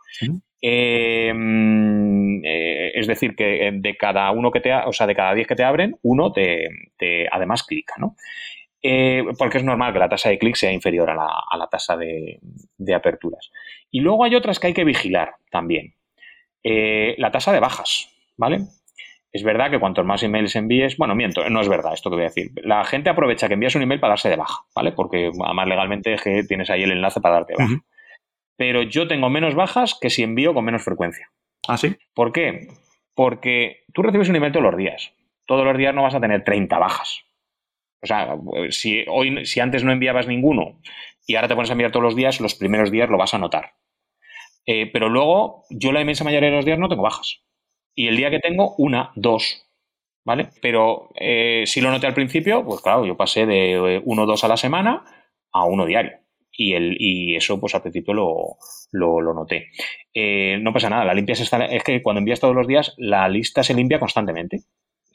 Mm, 1.34 2.40
es 2.44 3.06
decir, 3.06 3.34
que 3.34 3.70
de 3.74 3.96
cada 3.96 4.30
uno 4.32 4.50
que 4.50 4.60
te, 4.60 4.72
o 4.74 4.92
sea, 4.92 5.06
de 5.06 5.14
cada 5.14 5.34
10 5.34 5.46
que 5.46 5.56
te 5.56 5.64
abren, 5.64 5.96
uno 6.02 6.30
te, 6.32 6.68
además 7.30 7.62
clica, 7.62 7.94
¿no? 7.98 8.16
porque 9.38 9.58
es 9.58 9.64
normal 9.64 9.92
que 9.92 10.00
la 10.00 10.08
tasa 10.08 10.28
de 10.28 10.38
clic 10.40 10.56
sea 10.56 10.72
inferior 10.72 11.08
a 11.08 11.14
la, 11.14 11.68
tasa 11.70 11.96
de, 11.96 12.40
de, 12.76 12.94
aperturas. 12.94 13.52
Y 13.92 14.00
luego 14.00 14.24
hay 14.24 14.34
otras 14.34 14.58
que 14.58 14.66
hay 14.66 14.74
que 14.74 14.84
vigilar 14.84 15.36
también. 15.52 15.94
Eh, 16.64 17.16
la 17.18 17.30
tasa 17.30 17.52
de 17.52 17.60
bajas, 17.60 18.08
¿vale? 18.36 18.60
Es 19.32 19.42
verdad 19.42 19.70
que 19.70 19.80
cuantos 19.80 20.04
más 20.04 20.22
emails 20.22 20.54
envíes, 20.56 20.98
bueno, 20.98 21.14
miento, 21.14 21.48
no 21.48 21.60
es 21.62 21.68
verdad 21.68 21.94
esto 21.94 22.10
que 22.10 22.16
voy 22.16 22.24
a 22.24 22.28
decir. 22.28 22.50
La 22.56 22.84
gente 22.84 23.08
aprovecha 23.08 23.48
que 23.48 23.54
envías 23.54 23.74
un 23.74 23.82
email 23.82 23.98
para 23.98 24.12
darse 24.12 24.28
de 24.28 24.36
baja, 24.36 24.64
¿vale? 24.74 24.92
Porque 24.92 25.30
además 25.42 25.68
legalmente 25.68 26.16
tienes 26.46 26.68
ahí 26.68 26.82
el 26.82 26.92
enlace 26.92 27.20
para 27.20 27.36
darte 27.36 27.54
baja. 27.56 27.80
Pero 28.56 28.82
yo 28.82 29.08
tengo 29.08 29.30
menos 29.30 29.54
bajas 29.54 29.96
que 29.98 30.10
si 30.10 30.22
envío 30.22 30.52
con 30.52 30.66
menos 30.66 30.84
frecuencia. 30.84 31.30
¿Ah, 31.66 31.78
sí? 31.78 31.96
¿Por 32.14 32.32
qué? 32.32 32.68
Porque 33.14 33.84
tú 33.94 34.02
recibes 34.02 34.28
un 34.28 34.36
email 34.36 34.52
todos 34.52 34.66
los 34.66 34.76
días. 34.76 35.14
Todos 35.46 35.64
los 35.64 35.78
días 35.78 35.94
no 35.94 36.02
vas 36.02 36.14
a 36.14 36.20
tener 36.20 36.44
30 36.44 36.78
bajas. 36.78 37.24
O 38.02 38.06
sea, 38.06 38.36
si, 38.70 39.04
hoy, 39.08 39.46
si 39.46 39.60
antes 39.60 39.82
no 39.82 39.92
enviabas 39.92 40.26
ninguno 40.26 40.80
y 41.26 41.36
ahora 41.36 41.48
te 41.48 41.54
pones 41.54 41.70
a 41.70 41.72
enviar 41.72 41.92
todos 41.92 42.04
los 42.04 42.16
días, 42.16 42.40
los 42.40 42.54
primeros 42.54 42.90
días 42.90 43.08
lo 43.08 43.16
vas 43.16 43.32
a 43.32 43.38
notar. 43.38 43.74
Eh, 44.66 44.90
pero 44.92 45.08
luego, 45.08 45.64
yo 45.70 45.92
la 45.92 46.00
inmensa 46.00 46.24
mayoría 46.24 46.50
de 46.50 46.56
los 46.56 46.64
días 46.64 46.78
no 46.78 46.88
tengo 46.88 47.02
bajas. 47.02 47.42
Y 47.94 48.08
el 48.08 48.16
día 48.16 48.30
que 48.30 48.40
tengo, 48.40 48.74
una, 48.78 49.12
dos. 49.14 49.68
¿Vale? 50.24 50.50
Pero 50.60 51.10
eh, 51.16 51.64
si 51.66 51.80
lo 51.80 51.90
noté 51.90 52.06
al 52.06 52.14
principio, 52.14 52.64
pues 52.64 52.80
claro, 52.80 53.04
yo 53.04 53.16
pasé 53.16 53.44
de 53.44 53.72
eh, 53.72 54.02
uno 54.04 54.22
o 54.22 54.26
dos 54.26 54.44
a 54.44 54.48
la 54.48 54.56
semana 54.56 55.04
a 55.52 55.64
uno 55.64 55.84
diario. 55.84 56.12
Y, 56.52 56.74
el, 56.74 56.96
y 57.00 57.34
eso, 57.34 57.58
pues 57.58 57.74
al 57.74 57.82
principio 57.82 58.14
lo, 58.14 58.56
lo, 58.92 59.34
noté. 59.34 59.70
no 60.60 60.72
pasa 60.72 60.90
nada, 60.90 61.04
la 61.04 61.14
limpias 61.14 61.40
está, 61.40 61.64
es 61.64 61.82
que 61.82 62.02
cuando 62.02 62.20
envías 62.20 62.40
todos 62.40 62.54
los 62.54 62.68
días, 62.68 62.94
la 62.98 63.28
lista 63.28 63.62
se 63.62 63.74
limpia 63.74 63.98
constantemente. 63.98 64.60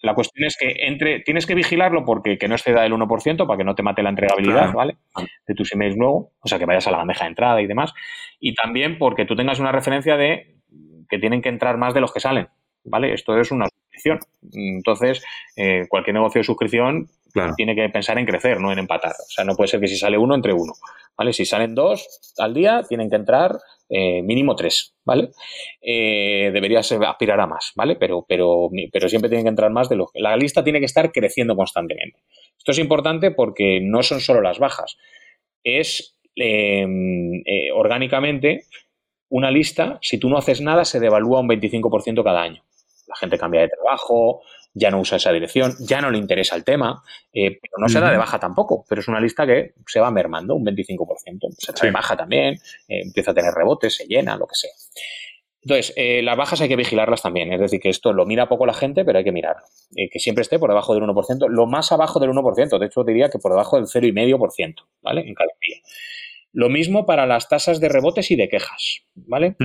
La 0.01 0.13
cuestión 0.13 0.45
es 0.45 0.57
que 0.57 0.75
entre, 0.87 1.21
tienes 1.21 1.45
que 1.45 1.55
vigilarlo 1.55 2.05
porque 2.05 2.37
que 2.37 2.47
no 2.47 2.55
exceda 2.55 2.85
el 2.85 2.93
1% 2.93 3.47
para 3.47 3.57
que 3.57 3.63
no 3.63 3.75
te 3.75 3.83
mate 3.83 4.03
la 4.03 4.09
entregabilidad, 4.09 4.73
¿vale? 4.73 4.97
De 5.47 5.55
tus 5.55 5.71
emails 5.73 5.97
luego, 5.97 6.31
o 6.39 6.47
sea, 6.47 6.59
que 6.59 6.65
vayas 6.65 6.87
a 6.87 6.91
la 6.91 6.97
bandeja 6.97 7.23
de 7.23 7.29
entrada 7.29 7.61
y 7.61 7.67
demás. 7.67 7.93
Y 8.39 8.53
también 8.53 8.97
porque 8.97 9.25
tú 9.25 9.35
tengas 9.35 9.59
una 9.59 9.71
referencia 9.71 10.17
de 10.17 10.55
que 11.09 11.19
tienen 11.19 11.41
que 11.41 11.49
entrar 11.49 11.77
más 11.77 11.93
de 11.93 12.01
los 12.01 12.13
que 12.13 12.19
salen, 12.19 12.47
¿vale? 12.87 13.13
Esto 13.13 13.37
es 13.39 13.51
una 13.51 13.67
suscripción. 13.69 14.19
Entonces, 14.53 15.23
eh, 15.55 15.85
cualquier 15.89 16.15
negocio 16.15 16.39
de 16.39 16.45
suscripción 16.45 17.07
tiene 17.55 17.75
que 17.75 17.87
pensar 17.89 18.17
en 18.17 18.25
crecer, 18.25 18.59
no 18.59 18.71
en 18.71 18.79
empatar. 18.79 19.11
O 19.11 19.29
sea, 19.29 19.43
no 19.43 19.55
puede 19.55 19.67
ser 19.67 19.79
que 19.79 19.87
si 19.87 19.95
sale 19.95 20.17
uno, 20.17 20.33
entre 20.33 20.53
uno, 20.53 20.73
¿vale? 21.17 21.33
Si 21.33 21.45
salen 21.45 21.75
dos 21.75 22.33
al 22.37 22.53
día, 22.53 22.83
tienen 22.87 23.09
que 23.09 23.15
entrar 23.15 23.57
eh, 23.89 24.21
mínimo 24.21 24.55
tres, 24.55 24.95
¿vale? 25.05 25.29
Eh, 25.81 26.49
deberías 26.53 26.91
aspirar 26.91 27.39
a 27.39 27.47
más, 27.47 27.73
¿vale? 27.75 27.95
Pero, 27.95 28.25
pero, 28.27 28.69
pero 28.91 29.09
siempre 29.09 29.29
tienen 29.29 29.45
que 29.45 29.49
entrar 29.49 29.71
más 29.71 29.89
de 29.89 29.95
lo 29.95 30.07
que... 30.07 30.19
La 30.19 30.35
lista 30.35 30.63
tiene 30.63 30.79
que 30.79 30.85
estar 30.85 31.11
creciendo 31.11 31.55
constantemente. 31.55 32.19
Esto 32.57 32.71
es 32.71 32.79
importante 32.79 33.31
porque 33.31 33.79
no 33.81 34.03
son 34.03 34.19
solo 34.19 34.41
las 34.41 34.59
bajas, 34.59 34.97
es 35.63 36.17
em, 36.35 37.35
eh, 37.45 37.71
orgánicamente 37.73 38.65
una 39.29 39.51
lista, 39.51 39.99
si 40.01 40.17
tú 40.17 40.29
no 40.29 40.37
haces 40.37 40.61
nada, 40.61 40.85
se 40.85 40.99
devalúa 40.99 41.41
un 41.41 41.49
25% 41.49 42.23
cada 42.23 42.41
año. 42.41 42.63
La 43.07 43.15
gente 43.15 43.37
cambia 43.37 43.61
de 43.61 43.69
trabajo, 43.69 44.41
ya 44.77 44.91
no 44.91 44.99
usa 44.99 45.17
esa 45.17 45.31
dirección, 45.31 45.75
ya 45.79 46.01
no 46.01 46.11
le 46.11 46.17
interesa 46.17 46.55
el 46.55 46.63
tema, 46.63 47.01
eh, 47.33 47.57
pero 47.61 47.73
no 47.77 47.89
se 47.89 47.99
da 47.99 48.11
de 48.11 48.17
baja 48.17 48.39
tampoco, 48.39 48.85
pero 48.87 49.01
es 49.01 49.07
una 49.07 49.19
lista 49.19 49.45
que 49.45 49.73
se 49.85 49.99
va 49.99 50.11
mermando 50.11 50.55
un 50.55 50.65
25%, 50.65 51.47
se 51.57 51.71
da 51.71 51.81
de 51.81 51.91
baja 51.91 52.15
también, 52.15 52.55
eh, 52.87 53.01
empieza 53.03 53.31
a 53.31 53.33
tener 53.33 53.53
rebotes, 53.53 53.95
se 53.95 54.05
llena, 54.05 54.37
lo 54.37 54.45
que 54.45 54.55
sea. 54.55 54.71
Entonces, 55.61 55.93
eh, 55.97 56.21
las 56.21 56.37
bajas 56.37 56.61
hay 56.61 56.69
que 56.69 56.75
vigilarlas 56.75 57.21
también, 57.21 57.51
es 57.51 57.59
decir, 57.59 57.79
que 57.81 57.89
esto 57.89 58.13
lo 58.13 58.25
mira 58.25 58.47
poco 58.47 58.65
la 58.65 58.73
gente, 58.73 59.03
pero 59.03 59.17
hay 59.17 59.23
que 59.23 59.31
mirarlo. 59.31 59.63
que 60.11 60.19
siempre 60.19 60.43
esté 60.43 60.59
por 60.59 60.69
debajo 60.69 60.93
del 60.93 61.03
1%, 61.03 61.47
lo 61.49 61.65
más 61.65 61.91
abajo 61.91 62.19
del 62.19 62.29
1%, 62.29 62.77
de 62.77 62.85
hecho 62.85 63.03
diría 63.03 63.29
que 63.29 63.39
por 63.39 63.51
debajo 63.51 63.77
del 63.77 63.87
0,5%, 63.87 64.75
¿vale? 65.01 65.21
En 65.21 65.33
cada 65.33 65.49
día. 65.59 65.77
Lo 66.53 66.69
mismo 66.69 67.05
para 67.05 67.25
las 67.25 67.49
tasas 67.49 67.79
de 67.79 67.89
rebotes 67.89 68.31
y 68.31 68.35
de 68.35 68.49
quejas, 68.49 69.03
¿vale? 69.15 69.55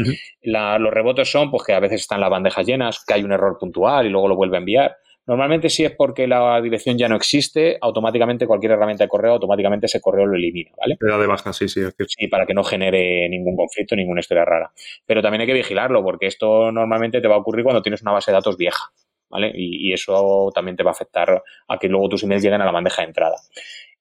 los 0.43 0.93
rebotes 0.93 1.31
son 1.31 1.51
pues 1.51 1.63
que 1.65 1.73
a 1.73 1.81
veces 1.81 2.03
están 2.03 2.21
las 2.21 2.31
bandejas 2.31 2.67
llenas, 2.67 3.05
que 3.05 3.15
hay 3.15 3.23
un 3.23 3.33
error 3.33 3.57
puntual 3.59 4.07
y 4.07 4.11
luego 4.11 4.29
lo 4.29 4.37
vuelve 4.37 4.57
a 4.57 4.61
enviar. 4.61 4.97
Normalmente 5.25 5.71
si 5.71 5.85
es 5.85 5.93
porque 5.93 6.27
la 6.27 6.61
dirección 6.61 6.99
ya 6.99 7.09
no 7.09 7.15
existe, 7.15 7.79
automáticamente 7.81 8.47
cualquier 8.47 8.73
herramienta 8.73 9.05
de 9.05 9.09
correo, 9.09 9.35
automáticamente 9.35 9.87
ese 9.87 10.01
correo 10.01 10.27
lo 10.27 10.35
elimina, 10.35 10.73
¿vale? 10.77 10.97
De 11.01 11.27
baja, 11.27 11.53
sí, 11.53 11.69
sí. 11.69 11.81
Sí, 12.09 12.27
para 12.27 12.45
que 12.45 12.55
no 12.55 12.65
genere 12.65 13.29
ningún 13.29 13.57
conflicto, 13.57 13.95
ninguna 13.95 14.21
historia 14.21 14.45
rara. 14.45 14.73
Pero 15.07 15.23
también 15.23 15.43
hay 15.43 15.47
que 15.47 15.53
vigilarlo, 15.53 16.03
porque 16.03 16.27
esto 16.27 16.73
normalmente 16.73 17.21
te 17.21 17.29
va 17.29 17.37
a 17.37 17.39
ocurrir 17.39 17.63
cuando 17.63 17.83
tienes 17.83 18.03
una 18.03 18.11
base 18.11 18.33
de 18.33 18.37
datos 18.37 18.57
vieja, 18.57 18.91
¿vale? 19.31 19.53
Y, 19.55 19.91
y 19.91 19.93
eso 19.93 20.51
también 20.53 20.77
te 20.77 20.83
va 20.83 20.91
a 20.91 20.95
afectar 20.95 21.43
a 21.69 21.79
que 21.79 21.89
luego 21.89 22.09
tus 22.09 22.25
emails 22.25 22.43
lleguen 22.43 22.61
a 22.61 22.65
la 22.65 22.73
bandeja 22.73 23.03
de 23.03 23.09
entrada. 23.09 23.37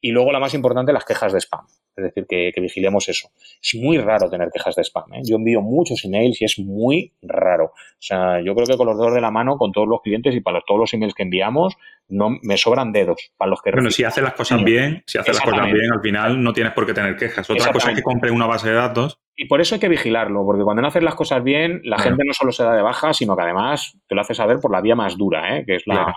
Y 0.01 0.09
luego 0.09 0.31
la 0.31 0.39
más 0.39 0.55
importante, 0.55 0.91
las 0.91 1.05
quejas 1.05 1.33
de 1.33 1.39
spam. 1.39 1.67
Es 1.95 2.03
decir, 2.05 2.25
que, 2.27 2.61
vigilemos 2.61 3.09
eso. 3.09 3.29
Es 3.61 3.75
muy 3.75 3.97
raro 3.97 4.29
tener 4.29 4.49
quejas 4.51 4.75
de 4.75 4.83
spam. 4.83 5.13
¿eh? 5.13 5.21
Yo 5.23 5.35
envío 5.35 5.61
muchos 5.61 6.03
emails 6.05 6.41
y 6.41 6.45
es 6.45 6.57
muy 6.59 7.13
raro. 7.21 7.65
O 7.65 7.99
sea, 7.99 8.41
yo 8.41 8.55
creo 8.55 8.65
que 8.65 8.77
con 8.77 8.87
los 8.87 8.97
dedos 8.97 9.13
de 9.13 9.21
la 9.21 9.31
mano, 9.31 9.57
con 9.57 9.71
todos 9.71 9.87
los 9.87 10.01
clientes 10.01 10.33
y 10.35 10.41
para 10.41 10.61
todos 10.65 10.79
los 10.79 10.93
emails 10.93 11.13
que 11.13 11.23
enviamos, 11.23 11.75
no 12.07 12.37
me 12.41 12.57
sobran 12.57 12.91
dedos 12.91 13.31
para 13.37 13.49
los 13.49 13.61
que 13.61 13.71
Bueno, 13.71 13.91
si 13.91 14.03
haces 14.03 14.23
las 14.23 14.33
cosas 14.33 14.63
bien, 14.63 15.03
si 15.05 15.17
haces 15.17 15.35
las 15.35 15.43
cosas 15.43 15.65
bien, 15.65 15.91
al 15.93 16.01
final 16.01 16.41
no 16.41 16.53
tienes 16.53 16.73
por 16.73 16.85
qué 16.85 16.93
tener 16.93 17.15
quejas. 17.17 17.49
Otra 17.49 17.71
cosa 17.71 17.91
es 17.91 17.97
que 17.97 18.03
compre 18.03 18.31
una 18.31 18.47
base 18.47 18.69
de 18.69 18.75
datos. 18.75 19.19
Y 19.35 19.45
por 19.45 19.59
eso 19.59 19.75
hay 19.75 19.81
que 19.81 19.89
vigilarlo, 19.89 20.45
porque 20.45 20.63
cuando 20.63 20.81
no 20.81 20.89
haces 20.89 21.03
las 21.03 21.15
cosas 21.15 21.43
bien, 21.43 21.81
la 21.83 21.97
gente 21.97 22.23
no 22.25 22.33
solo 22.33 22.51
se 22.51 22.63
da 22.63 22.75
de 22.75 22.81
baja, 22.81 23.13
sino 23.13 23.35
que 23.35 23.43
además 23.43 23.97
te 24.07 24.15
lo 24.15 24.21
hace 24.21 24.33
saber 24.33 24.59
por 24.59 24.71
la 24.71 24.81
vía 24.81 24.95
más 24.95 25.17
dura, 25.17 25.57
¿eh? 25.57 25.65
que 25.65 25.75
es 25.75 25.83
la, 25.87 26.13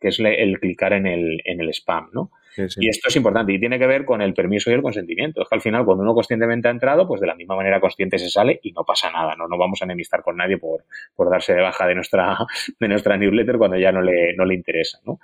que 0.00 0.08
es 0.08 0.20
el 0.20 0.58
clicar 0.60 0.92
en 0.92 1.06
el, 1.06 1.40
en 1.44 1.60
el 1.60 1.70
spam, 1.70 2.10
¿no? 2.12 2.30
Y 2.56 2.88
esto 2.88 3.08
es 3.08 3.16
importante 3.16 3.52
y 3.52 3.60
tiene 3.60 3.78
que 3.78 3.86
ver 3.86 4.04
con 4.04 4.22
el 4.22 4.34
permiso 4.34 4.70
y 4.70 4.74
el 4.74 4.82
consentimiento. 4.82 5.42
Es 5.42 5.48
que 5.48 5.54
al 5.54 5.60
final, 5.60 5.84
cuando 5.84 6.02
uno 6.02 6.14
conscientemente 6.14 6.68
ha 6.68 6.70
entrado, 6.70 7.06
pues 7.06 7.20
de 7.20 7.26
la 7.26 7.34
misma 7.34 7.56
manera 7.56 7.80
consciente 7.80 8.18
se 8.18 8.28
sale 8.30 8.60
y 8.62 8.72
no 8.72 8.84
pasa 8.84 9.10
nada. 9.10 9.34
No 9.36 9.48
nos 9.48 9.58
vamos 9.58 9.82
a 9.82 9.84
enemistar 9.84 10.22
con 10.22 10.36
nadie 10.36 10.58
por, 10.58 10.84
por 11.14 11.30
darse 11.30 11.54
de 11.54 11.62
baja 11.62 11.86
de 11.86 11.94
nuestra, 11.94 12.38
de 12.80 12.88
nuestra 12.88 13.16
newsletter 13.16 13.58
cuando 13.58 13.78
ya 13.78 13.92
no 13.92 14.02
le, 14.02 14.34
no 14.34 14.44
le 14.44 14.54
interesa. 14.54 14.98
¿no? 15.04 15.20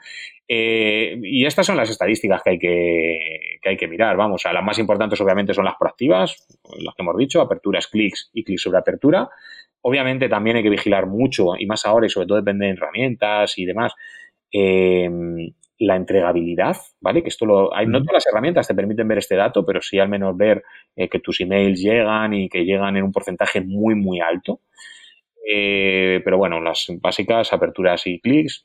Eh, 0.46 1.18
y 1.22 1.46
estas 1.46 1.66
son 1.66 1.76
las 1.76 1.90
estadísticas 1.90 2.42
que 2.42 2.50
hay 2.50 2.58
que, 2.58 3.58
que 3.60 3.68
hay 3.68 3.76
que 3.76 3.88
mirar. 3.88 4.16
Vamos, 4.16 4.44
a 4.46 4.52
las 4.52 4.64
más 4.64 4.78
importantes 4.78 5.20
obviamente 5.20 5.54
son 5.54 5.64
las 5.64 5.76
proactivas, 5.78 6.46
las 6.78 6.94
que 6.94 7.02
hemos 7.02 7.16
dicho, 7.16 7.40
aperturas, 7.40 7.86
clics 7.86 8.30
y 8.32 8.44
clics 8.44 8.62
sobre 8.62 8.78
apertura. 8.78 9.28
Obviamente 9.80 10.28
también 10.28 10.56
hay 10.56 10.62
que 10.62 10.70
vigilar 10.70 11.06
mucho 11.06 11.56
y 11.58 11.66
más 11.66 11.86
ahora 11.86 12.06
y 12.06 12.10
sobre 12.10 12.26
todo 12.26 12.38
depende 12.38 12.66
de 12.66 12.72
herramientas 12.72 13.58
y 13.58 13.64
demás. 13.64 13.94
Eh, 14.52 15.08
la 15.82 15.96
entregabilidad, 15.96 16.76
¿vale? 17.00 17.22
Que 17.22 17.28
esto 17.28 17.44
lo 17.44 17.74
hay, 17.74 17.86
no 17.86 18.00
todas 18.00 18.24
las 18.24 18.26
herramientas 18.26 18.68
te 18.68 18.74
permiten 18.74 19.08
ver 19.08 19.18
este 19.18 19.36
dato, 19.36 19.66
pero 19.66 19.80
sí 19.82 19.98
al 19.98 20.08
menos 20.08 20.36
ver 20.36 20.62
eh, 20.94 21.08
que 21.08 21.18
tus 21.18 21.40
emails 21.40 21.80
llegan 21.80 22.32
y 22.34 22.48
que 22.48 22.64
llegan 22.64 22.96
en 22.96 23.04
un 23.04 23.12
porcentaje 23.12 23.60
muy, 23.60 23.94
muy 23.94 24.20
alto. 24.20 24.60
Eh, 25.48 26.20
pero 26.24 26.38
bueno, 26.38 26.60
las 26.60 26.86
básicas, 27.00 27.52
aperturas 27.52 28.06
y 28.06 28.20
clics, 28.20 28.64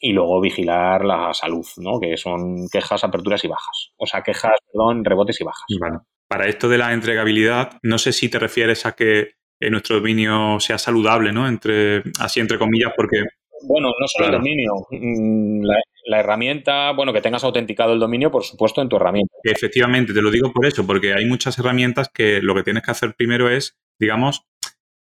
y 0.00 0.12
luego 0.12 0.40
vigilar 0.40 1.04
la 1.04 1.34
salud, 1.34 1.66
¿no? 1.78 1.98
Que 1.98 2.16
son 2.16 2.68
quejas, 2.70 3.02
aperturas 3.02 3.44
y 3.44 3.48
bajas. 3.48 3.92
O 3.96 4.06
sea, 4.06 4.22
quejas, 4.22 4.58
perdón, 4.72 5.04
rebotes 5.04 5.40
y 5.40 5.44
bajas. 5.44 5.66
Bueno, 5.80 6.06
para 6.28 6.46
esto 6.46 6.68
de 6.68 6.78
la 6.78 6.92
entregabilidad, 6.92 7.78
no 7.82 7.98
sé 7.98 8.12
si 8.12 8.28
te 8.28 8.38
refieres 8.38 8.86
a 8.86 8.92
que 8.92 9.32
nuestro 9.60 9.96
dominio 9.96 10.60
sea 10.60 10.78
saludable, 10.78 11.32
¿no? 11.32 11.48
Entre, 11.48 12.02
así 12.20 12.40
entre 12.40 12.58
comillas, 12.58 12.92
porque 12.96 13.22
bueno, 13.64 13.88
no 13.98 14.08
solo 14.08 14.26
el 14.26 14.32
dominio, 14.32 14.72
mm, 14.90 15.64
la, 16.06 16.20
herramienta, 16.20 16.92
bueno, 16.92 17.12
que 17.12 17.20
tengas 17.20 17.44
autenticado 17.44 17.92
el 17.92 17.98
dominio, 17.98 18.30
por 18.30 18.44
supuesto, 18.44 18.82
en 18.82 18.88
tu 18.88 18.96
herramienta. 18.96 19.32
Efectivamente, 19.42 20.12
te 20.12 20.22
lo 20.22 20.30
digo 20.30 20.52
por 20.52 20.66
eso, 20.66 20.86
porque 20.86 21.14
hay 21.14 21.26
muchas 21.26 21.58
herramientas 21.58 22.08
que 22.08 22.40
lo 22.40 22.54
que 22.54 22.62
tienes 22.62 22.82
que 22.82 22.90
hacer 22.90 23.14
primero 23.14 23.50
es, 23.50 23.76
digamos, 23.98 24.46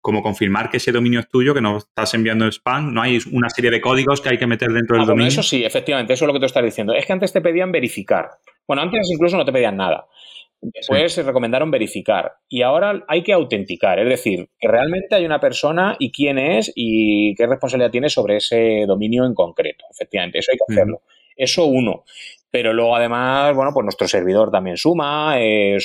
como 0.01 0.23
confirmar 0.23 0.69
que 0.69 0.79
ese 0.79 0.93
dominio 0.93 1.21
es 1.21 1.29
tuyo, 1.29 1.55
que 1.55 1.61
no 1.61 1.79
estás 1.79 2.13
enviando 2.15 2.47
spam, 2.51 2.93
no 2.93 3.03
hay 3.03 3.21
una 3.31 3.49
serie 3.49 3.71
de 3.71 3.81
códigos 3.81 4.21
que 4.21 4.31
hay 4.31 4.39
que 4.39 4.49
meter 4.49 4.71
dentro 4.71 4.97
del 4.97 5.05
ah, 5.05 5.07
dominio. 5.07 5.29
Eso 5.29 5.45
sí, 5.45 5.65
efectivamente, 5.65 6.13
eso 6.13 6.25
es 6.25 6.27
lo 6.27 6.33
que 6.33 6.41
te 6.41 6.47
estás 6.47 6.65
diciendo. 6.65 6.93
Es 6.93 7.07
que 7.07 7.13
antes 7.13 7.33
te 7.33 7.41
pedían 7.41 7.71
verificar. 7.71 8.31
Bueno, 8.67 8.83
antes 8.83 9.09
incluso 9.13 9.37
no 9.37 9.45
te 9.45 9.53
pedían 9.53 9.77
nada. 9.77 10.07
Después 10.65 11.13
se 11.13 11.25
recomendaron 11.25 11.73
verificar 11.73 12.35
y 12.49 12.63
ahora 12.63 13.05
hay 13.09 13.25
que 13.25 13.33
autenticar, 13.33 13.99
es 13.99 14.09
decir, 14.09 14.49
que 14.61 14.69
realmente 14.69 15.17
hay 15.17 15.27
una 15.27 15.41
persona 15.41 15.97
y 15.99 16.13
quién 16.13 16.39
es 16.39 16.73
y 16.77 17.35
qué 17.35 17.49
responsabilidad 17.49 17.91
tiene 17.91 18.09
sobre 18.09 18.37
ese 18.37 18.85
dominio 18.87 19.25
en 19.27 19.35
concreto. 19.35 19.85
Efectivamente, 19.91 20.39
eso 20.39 20.53
hay 20.53 20.59
que 20.59 20.73
hacerlo. 20.73 21.03
Eso 21.37 21.67
uno. 21.67 22.05
Pero 22.49 22.73
luego 22.73 22.95
además, 22.95 23.57
bueno, 23.57 23.73
pues 23.75 23.83
nuestro 23.83 24.07
servidor 24.07 24.53
también 24.53 24.77
suma 24.77 25.35
eh, 25.41 25.79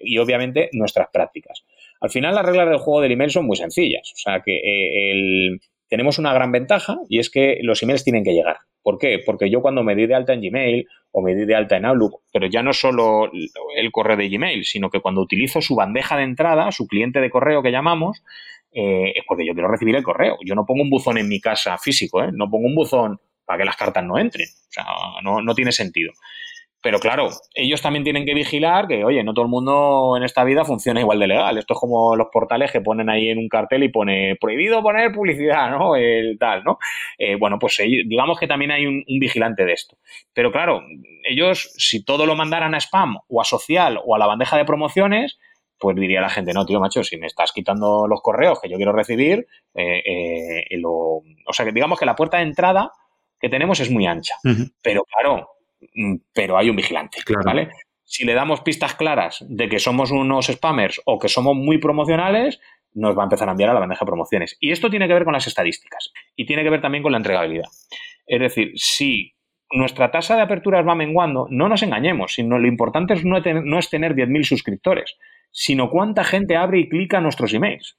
y 0.00 0.18
obviamente 0.18 0.68
nuestras 0.72 1.08
prácticas. 1.12 1.64
Al 2.00 2.10
final 2.10 2.34
las 2.34 2.44
reglas 2.44 2.68
del 2.68 2.78
juego 2.78 3.02
del 3.02 3.12
email 3.12 3.30
son 3.30 3.46
muy 3.46 3.56
sencillas. 3.56 4.10
O 4.14 4.16
sea 4.16 4.42
que 4.44 4.56
eh, 4.56 5.58
tenemos 5.88 6.18
una 6.18 6.34
gran 6.34 6.50
ventaja 6.50 6.98
y 7.08 7.20
es 7.20 7.30
que 7.30 7.58
los 7.62 7.80
emails 7.84 8.02
tienen 8.02 8.24
que 8.24 8.32
llegar. 8.32 8.56
¿Por 8.84 8.98
qué? 8.98 9.18
Porque 9.24 9.48
yo 9.50 9.62
cuando 9.62 9.82
me 9.82 9.96
di 9.96 10.06
de 10.06 10.14
alta 10.14 10.34
en 10.34 10.42
Gmail 10.42 10.86
o 11.10 11.22
me 11.22 11.34
di 11.34 11.46
de 11.46 11.54
alta 11.54 11.78
en 11.78 11.86
Outlook, 11.86 12.20
pero 12.30 12.46
ya 12.46 12.62
no 12.62 12.74
solo 12.74 13.30
el 13.32 13.90
correo 13.90 14.18
de 14.18 14.28
Gmail, 14.28 14.62
sino 14.66 14.90
que 14.90 15.00
cuando 15.00 15.22
utilizo 15.22 15.62
su 15.62 15.74
bandeja 15.74 16.18
de 16.18 16.24
entrada, 16.24 16.70
su 16.70 16.86
cliente 16.86 17.20
de 17.20 17.30
correo 17.30 17.62
que 17.62 17.72
llamamos, 17.72 18.22
eh, 18.72 19.12
es 19.16 19.24
porque 19.26 19.46
yo 19.46 19.54
quiero 19.54 19.70
recibir 19.70 19.96
el 19.96 20.02
correo. 20.02 20.36
Yo 20.44 20.54
no 20.54 20.66
pongo 20.66 20.82
un 20.82 20.90
buzón 20.90 21.16
en 21.16 21.28
mi 21.28 21.40
casa 21.40 21.78
físico, 21.78 22.22
¿eh? 22.22 22.28
no 22.30 22.50
pongo 22.50 22.66
un 22.66 22.74
buzón 22.74 23.18
para 23.46 23.60
que 23.60 23.64
las 23.64 23.76
cartas 23.76 24.04
no 24.04 24.18
entren. 24.18 24.48
O 24.48 24.72
sea, 24.72 24.84
no, 25.22 25.40
no 25.40 25.54
tiene 25.54 25.72
sentido. 25.72 26.12
Pero 26.84 26.98
claro, 26.98 27.30
ellos 27.54 27.80
también 27.80 28.04
tienen 28.04 28.26
que 28.26 28.34
vigilar 28.34 28.86
que, 28.86 29.06
oye, 29.06 29.24
no 29.24 29.32
todo 29.32 29.46
el 29.46 29.50
mundo 29.50 30.18
en 30.18 30.22
esta 30.22 30.44
vida 30.44 30.66
funciona 30.66 31.00
igual 31.00 31.18
de 31.18 31.28
legal. 31.28 31.56
Esto 31.56 31.72
es 31.72 31.80
como 31.80 32.14
los 32.14 32.26
portales 32.30 32.70
que 32.70 32.82
ponen 32.82 33.08
ahí 33.08 33.30
en 33.30 33.38
un 33.38 33.48
cartel 33.48 33.84
y 33.84 33.88
pone 33.88 34.36
prohibido 34.38 34.82
poner 34.82 35.10
publicidad, 35.10 35.70
¿no? 35.70 35.96
El 35.96 36.36
tal, 36.38 36.62
¿no? 36.62 36.78
Eh, 37.16 37.36
bueno, 37.36 37.58
pues 37.58 37.78
digamos 37.78 38.38
que 38.38 38.46
también 38.46 38.70
hay 38.70 38.84
un, 38.84 39.02
vigilante 39.18 39.64
de 39.64 39.72
esto. 39.72 39.96
Pero 40.34 40.52
claro, 40.52 40.82
ellos, 41.22 41.72
si 41.78 42.04
todo 42.04 42.26
lo 42.26 42.36
mandaran 42.36 42.74
a 42.74 42.80
spam 42.80 43.16
o 43.28 43.40
a 43.40 43.44
social 43.46 43.98
o 44.04 44.14
a 44.14 44.18
la 44.18 44.26
bandeja 44.26 44.58
de 44.58 44.66
promociones, 44.66 45.38
pues 45.78 45.96
diría 45.96 46.20
la 46.20 46.28
gente, 46.28 46.52
no, 46.52 46.66
tío, 46.66 46.80
macho, 46.80 47.02
si 47.02 47.16
me 47.16 47.28
estás 47.28 47.52
quitando 47.52 48.06
los 48.06 48.20
correos 48.20 48.60
que 48.60 48.68
yo 48.68 48.76
quiero 48.76 48.92
recibir, 48.92 49.46
eh, 49.74 50.02
eh, 50.04 50.76
lo... 50.76 50.92
o 50.92 51.52
sea, 51.52 51.64
que 51.64 51.72
digamos 51.72 51.98
que 51.98 52.04
la 52.04 52.14
puerta 52.14 52.36
de 52.36 52.42
entrada 52.42 52.92
que 53.40 53.48
tenemos 53.48 53.80
es 53.80 53.90
muy 53.90 54.06
ancha. 54.06 54.36
Pero 54.82 55.04
claro, 55.04 55.53
pero 56.32 56.58
hay 56.58 56.70
un 56.70 56.76
vigilante, 56.76 57.18
¿vale? 57.44 57.70
Si 58.04 58.24
le 58.24 58.34
damos 58.34 58.60
pistas 58.60 58.94
claras 58.94 59.44
de 59.48 59.68
que 59.68 59.78
somos 59.78 60.10
unos 60.10 60.46
spammers 60.46 61.00
o 61.04 61.18
que 61.18 61.28
somos 61.28 61.56
muy 61.56 61.78
promocionales, 61.78 62.60
nos 62.92 63.16
va 63.16 63.22
a 63.22 63.24
empezar 63.24 63.48
a 63.48 63.52
enviar 63.52 63.70
a 63.70 63.74
la 63.74 63.80
bandeja 63.80 64.04
de 64.04 64.08
promociones. 64.08 64.56
Y 64.60 64.70
esto 64.70 64.90
tiene 64.90 65.08
que 65.08 65.14
ver 65.14 65.24
con 65.24 65.32
las 65.32 65.46
estadísticas 65.46 66.12
y 66.36 66.46
tiene 66.46 66.62
que 66.62 66.70
ver 66.70 66.80
también 66.80 67.02
con 67.02 67.12
la 67.12 67.18
entregabilidad. 67.18 67.68
Es 68.26 68.40
decir, 68.40 68.72
si 68.76 69.34
nuestra 69.70 70.10
tasa 70.10 70.36
de 70.36 70.42
aperturas 70.42 70.86
va 70.86 70.94
menguando, 70.94 71.46
no 71.50 71.68
nos 71.68 71.82
engañemos, 71.82 72.34
sino 72.34 72.58
lo 72.58 72.68
importante 72.68 73.14
no, 73.24 73.40
no 73.40 73.78
es 73.78 73.90
tener 73.90 74.14
10.000 74.14 74.44
suscriptores, 74.44 75.16
sino 75.50 75.90
cuánta 75.90 76.24
gente 76.24 76.56
abre 76.56 76.80
y 76.80 76.88
clica 76.88 77.20
nuestros 77.20 77.52
emails. 77.54 77.98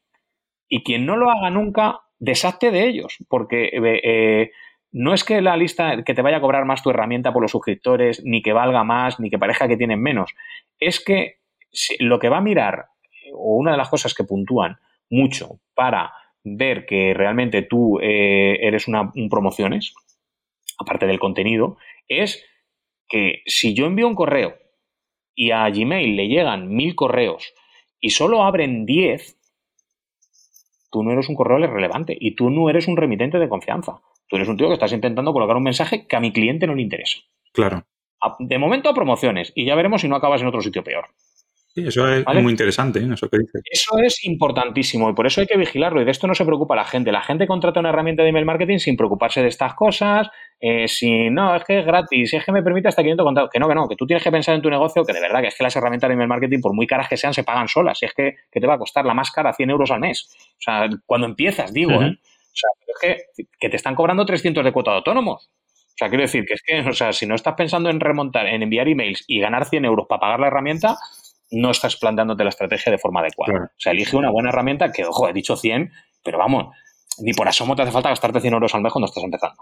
Y 0.67 0.83
quien 0.83 1.05
no 1.05 1.17
lo 1.17 1.29
haga 1.29 1.49
nunca, 1.49 2.01
deshazte 2.17 2.71
de 2.71 2.87
ellos, 2.87 3.17
porque 3.27 3.65
eh, 3.65 4.01
eh 4.03 4.51
no 4.97 5.13
es 5.13 5.25
que 5.25 5.41
la 5.41 5.57
lista, 5.57 6.05
que 6.05 6.13
te 6.13 6.21
vaya 6.21 6.37
a 6.37 6.41
cobrar 6.41 6.63
más 6.63 6.81
tu 6.81 6.89
herramienta 6.89 7.33
por 7.33 7.41
los 7.41 7.51
suscriptores, 7.51 8.23
ni 8.23 8.41
que 8.41 8.53
valga 8.53 8.85
más, 8.85 9.19
ni 9.19 9.29
que 9.29 9.37
parezca 9.37 9.67
que 9.67 9.75
tienen 9.75 10.01
menos. 10.01 10.33
Es 10.79 11.03
que 11.03 11.39
lo 11.99 12.17
que 12.17 12.29
va 12.29 12.37
a 12.37 12.41
mirar, 12.41 12.85
o 13.33 13.57
una 13.57 13.71
de 13.71 13.77
las 13.77 13.89
cosas 13.89 14.13
que 14.13 14.23
puntúan 14.23 14.77
mucho 15.09 15.59
para 15.73 16.13
ver 16.45 16.85
que 16.85 17.13
realmente 17.13 17.61
tú 17.61 17.99
eh, 17.99 18.57
eres 18.61 18.87
una, 18.87 19.11
un 19.13 19.27
promociones, 19.27 19.93
aparte 20.79 21.07
del 21.07 21.19
contenido, 21.19 21.75
es 22.07 22.45
que 23.09 23.41
si 23.45 23.73
yo 23.73 23.87
envío 23.87 24.07
un 24.07 24.15
correo 24.15 24.55
y 25.35 25.51
a 25.51 25.69
Gmail 25.69 26.15
le 26.15 26.29
llegan 26.29 26.69
mil 26.69 26.95
correos 26.95 27.53
y 27.99 28.11
solo 28.11 28.43
abren 28.43 28.85
diez, 28.85 29.37
tú 30.95 31.03
no 31.03 31.11
eres 31.11 31.27
un 31.27 31.35
correo 31.35 31.57
relevante 31.57 32.15
y 32.17 32.35
tú 32.35 32.49
no 32.49 32.69
eres 32.69 32.87
un 32.87 32.95
remitente 32.95 33.37
de 33.37 33.49
confianza. 33.49 33.99
Tú 34.29 34.37
eres 34.37 34.47
un 34.47 34.55
tío 34.55 34.69
que 34.69 34.75
estás 34.75 34.93
intentando 34.93 35.33
colocar 35.33 35.57
un 35.57 35.63
mensaje 35.63 36.07
que 36.07 36.15
a 36.15 36.21
mi 36.21 36.31
cliente 36.31 36.67
no 36.67 36.73
le 36.73 36.83
interesa. 36.83 37.19
Claro. 37.51 37.83
De 38.39 38.57
momento 38.57 38.87
a 38.87 38.93
promociones 38.93 39.51
y 39.55 39.65
ya 39.65 39.75
veremos 39.75 39.99
si 39.99 40.07
no 40.07 40.15
acabas 40.15 40.39
en 40.39 40.47
otro 40.47 40.61
sitio 40.61 40.85
peor. 40.85 41.07
Sí, 41.75 41.85
eso 41.85 42.07
es 42.07 42.25
muy 42.41 42.51
interesante, 42.51 42.99
¿eh? 42.99 43.09
eso 43.13 43.27
que 43.27 43.37
dices. 43.37 43.61
Eso 43.69 43.97
es 44.01 44.23
importantísimo 44.23 45.09
y 45.09 45.13
por 45.13 45.27
eso 45.27 45.41
hay 45.41 45.47
que 45.47 45.57
vigilarlo 45.57 46.01
y 46.01 46.05
de 46.05 46.11
esto 46.11 46.25
no 46.25 46.33
se 46.33 46.45
preocupa 46.45 46.73
la 46.73 46.85
gente. 46.85 47.11
La 47.11 47.21
gente 47.21 47.45
contrata 47.45 47.81
una 47.81 47.89
herramienta 47.89 48.23
de 48.23 48.29
email 48.29 48.45
marketing 48.45 48.77
sin 48.77 48.95
preocuparse 48.95 49.41
de 49.41 49.49
estas 49.49 49.73
cosas, 49.73 50.29
eh, 50.61 50.87
si 50.87 51.29
no, 51.29 51.53
es 51.53 51.65
que 51.65 51.79
es 51.79 51.85
gratis, 51.85 52.33
es 52.33 52.45
que 52.45 52.53
me 52.53 52.63
permite 52.63 52.87
hasta 52.87 53.01
500 53.01 53.25
contactos. 53.25 53.51
Que 53.51 53.59
no, 53.59 53.67
que 53.67 53.75
no, 53.75 53.89
que 53.89 53.97
tú 53.97 54.07
tienes 54.07 54.23
que 54.23 54.31
pensar 54.31 54.55
en 54.55 54.61
tu 54.61 54.69
negocio, 54.69 55.03
que 55.03 55.11
de 55.11 55.19
verdad 55.19 55.41
que 55.41 55.47
es 55.47 55.57
que 55.57 55.63
las 55.63 55.75
herramientas 55.75 56.07
de 56.07 56.13
email 56.13 56.29
marketing, 56.29 56.61
por 56.61 56.73
muy 56.73 56.87
caras 56.87 57.09
que 57.09 57.17
sean, 57.17 57.33
se 57.33 57.43
pagan 57.43 57.67
solas. 57.67 58.01
Y 58.01 58.05
es 58.05 58.13
que, 58.13 58.35
te 58.51 58.65
va 58.65 58.75
a 58.75 58.79
costar 58.79 59.05
la 59.05 59.13
más 59.13 59.31
cara 59.31 59.51
100 59.51 59.69
euros 59.69 59.91
al 59.91 59.99
mes. 59.99 60.29
O 60.51 60.61
sea, 60.61 60.87
cuando 61.05 61.27
empiezas, 61.27 61.73
digo, 61.73 61.91
¿eh? 61.91 62.17
O 62.17 62.57
sea, 62.57 62.69
es 62.87 63.17
que, 63.59 63.69
te 63.69 63.75
están 63.75 63.95
cobrando 63.95 64.25
300 64.25 64.63
de 64.63 64.71
cuota 64.71 64.91
de 64.91 64.97
autónomos. 64.97 65.49
O 65.49 65.97
sea, 65.97 66.07
quiero 66.07 66.21
decir 66.21 66.45
que 66.45 66.53
es 66.53 66.61
que, 66.65 66.79
o 66.89 66.93
sea, 66.93 67.11
si 67.11 67.25
no 67.25 67.35
estás 67.35 67.55
pensando 67.55 67.89
en 67.89 67.99
remontar, 67.99 68.47
en 68.47 68.63
enviar 68.63 68.87
emails 68.87 69.25
y 69.27 69.39
ganar 69.39 69.65
100 69.65 69.83
euros 69.85 70.07
para 70.07 70.19
pagar 70.21 70.39
la 70.39 70.47
herramienta, 70.47 70.97
no 71.51 71.71
estás 71.71 71.95
planteándote 71.97 72.43
la 72.43 72.49
estrategia 72.49 72.91
de 72.91 72.97
forma 72.97 73.21
adecuada. 73.21 73.65
O 73.65 73.79
sea, 73.79 73.91
elige 73.91 74.17
una 74.17 74.31
buena 74.31 74.49
herramienta 74.49 74.91
que, 74.91 75.05
ojo, 75.05 75.27
he 75.27 75.33
dicho 75.33 75.55
100, 75.55 75.91
pero 76.23 76.37
vamos, 76.37 76.75
ni 77.19 77.33
por 77.33 77.47
asomo 77.47 77.75
te 77.75 77.83
hace 77.83 77.91
falta 77.91 78.09
gastarte 78.09 78.41
100 78.41 78.53
euros 78.53 78.73
al 78.75 78.81
mes 78.81 78.91
cuando 78.91 79.05
estás 79.05 79.23
empezando. 79.23 79.61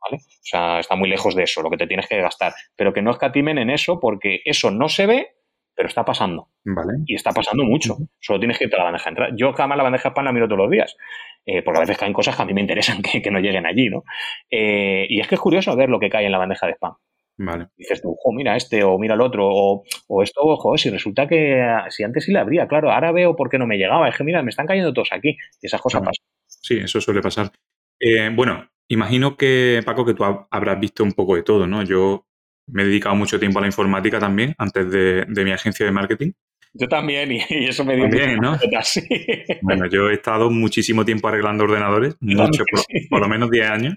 ¿Vale? 0.00 0.22
O 0.22 0.44
sea, 0.44 0.78
está 0.78 0.94
muy 0.94 1.08
lejos 1.08 1.34
de 1.34 1.42
eso, 1.42 1.62
lo 1.62 1.70
que 1.70 1.78
te 1.78 1.86
tienes 1.86 2.06
que 2.06 2.20
gastar. 2.20 2.52
Pero 2.76 2.92
que 2.92 3.02
no 3.02 3.10
escatimen 3.10 3.58
en 3.58 3.70
eso 3.70 3.98
porque 3.98 4.40
eso 4.44 4.70
no 4.70 4.88
se 4.88 5.06
ve 5.06 5.36
pero 5.76 5.88
está 5.88 6.04
pasando. 6.04 6.48
Vale. 6.64 6.94
Y 7.04 7.14
está 7.14 7.32
pasando 7.32 7.62
mucho. 7.64 7.96
Solo 8.18 8.38
tienes 8.38 8.58
que 8.58 8.64
irte 8.64 8.76
a 8.76 8.78
la 8.78 8.84
bandeja. 8.86 9.10
Yo, 9.36 9.50
además, 9.50 9.76
la 9.76 9.84
bandeja 9.84 10.08
de 10.08 10.12
spam 10.12 10.24
la 10.24 10.32
miro 10.32 10.48
todos 10.48 10.60
los 10.60 10.70
días, 10.70 10.96
eh, 11.44 11.62
porque 11.62 11.78
a 11.78 11.80
veces 11.82 11.98
caen 11.98 12.14
cosas 12.14 12.34
que 12.34 12.42
a 12.42 12.46
mí 12.46 12.54
me 12.54 12.62
interesan 12.62 13.02
que, 13.22 13.30
no 13.30 13.38
lleguen 13.38 13.66
allí, 13.66 13.90
¿no? 13.90 14.02
Eh, 14.50 15.06
y 15.08 15.20
es 15.20 15.28
que 15.28 15.34
es 15.34 15.40
curioso 15.40 15.76
ver 15.76 15.90
lo 15.90 16.00
que 16.00 16.08
cae 16.08 16.24
en 16.24 16.32
la 16.32 16.38
bandeja 16.38 16.66
de 16.66 16.72
spam. 16.72 16.94
Vale. 17.38 17.68
Dices 17.76 18.00
tú, 18.00 18.12
ojo, 18.12 18.32
mira 18.32 18.56
este, 18.56 18.82
o 18.82 18.98
mira 18.98 19.14
el 19.14 19.20
otro, 19.20 19.46
o, 19.46 19.84
o 20.08 20.22
esto, 20.22 20.40
ojo, 20.40 20.76
si 20.78 20.88
resulta 20.90 21.26
que 21.26 21.62
si 21.90 22.02
antes 22.02 22.24
sí 22.24 22.32
le 22.32 22.38
abría, 22.38 22.66
claro, 22.66 22.90
ahora 22.90 23.12
veo 23.12 23.36
por 23.36 23.50
qué 23.50 23.58
no 23.58 23.66
me 23.66 23.76
llegaba. 23.76 24.08
Es 24.08 24.16
que, 24.16 24.24
mira, 24.24 24.42
me 24.42 24.50
están 24.50 24.66
cayendo 24.66 24.92
todos 24.92 25.12
aquí. 25.12 25.36
Y 25.60 25.66
esas 25.66 25.80
cosas 25.80 26.00
pasan. 26.00 26.24
Sí, 26.46 26.78
eso 26.78 27.00
suele 27.00 27.20
pasar. 27.20 27.52
Eh, 28.00 28.30
bueno, 28.34 28.68
imagino 28.88 29.36
que, 29.36 29.82
Paco, 29.84 30.04
que 30.04 30.14
tú 30.14 30.24
habrás 30.24 30.80
visto 30.80 31.04
un 31.04 31.12
poco 31.12 31.36
de 31.36 31.42
todo, 31.42 31.66
¿no? 31.66 31.82
Yo 31.82 32.26
me 32.66 32.82
he 32.82 32.86
dedicado 32.86 33.14
mucho 33.14 33.38
tiempo 33.38 33.58
a 33.58 33.62
la 33.62 33.68
informática 33.68 34.18
también, 34.18 34.54
antes 34.58 34.90
de, 34.90 35.26
mi 35.28 35.52
agencia 35.52 35.86
de 35.86 35.92
marketing. 35.92 36.32
Yo 36.78 36.88
también, 36.88 37.32
y, 37.32 37.40
eso 37.50 37.84
me 37.84 37.96
dio 37.96 38.08
bien, 38.08 38.38
¿no? 38.38 38.58
Bueno, 39.62 39.86
yo 39.86 40.08
he 40.08 40.14
estado 40.14 40.50
muchísimo 40.50 41.04
tiempo 41.04 41.28
arreglando 41.28 41.64
ordenadores, 41.64 42.16
mucho, 42.20 42.64
por, 43.10 43.20
lo 43.20 43.28
menos 43.28 43.50
10 43.50 43.70
años, 43.70 43.94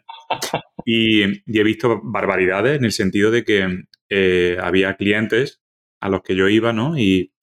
y, 0.86 1.24
he 1.24 1.64
visto 1.64 2.02
barbaridades 2.04 2.78
en 2.78 2.86
el 2.86 2.92
sentido 2.92 3.32
de 3.32 3.44
que 3.44 3.86
eh, 4.10 4.58
había 4.62 4.96
clientes 4.96 5.62
a 6.00 6.10
los 6.10 6.22
que 6.22 6.36
yo 6.36 6.48
iba, 6.48 6.74
¿no? 6.74 6.98
Y, 6.98 7.34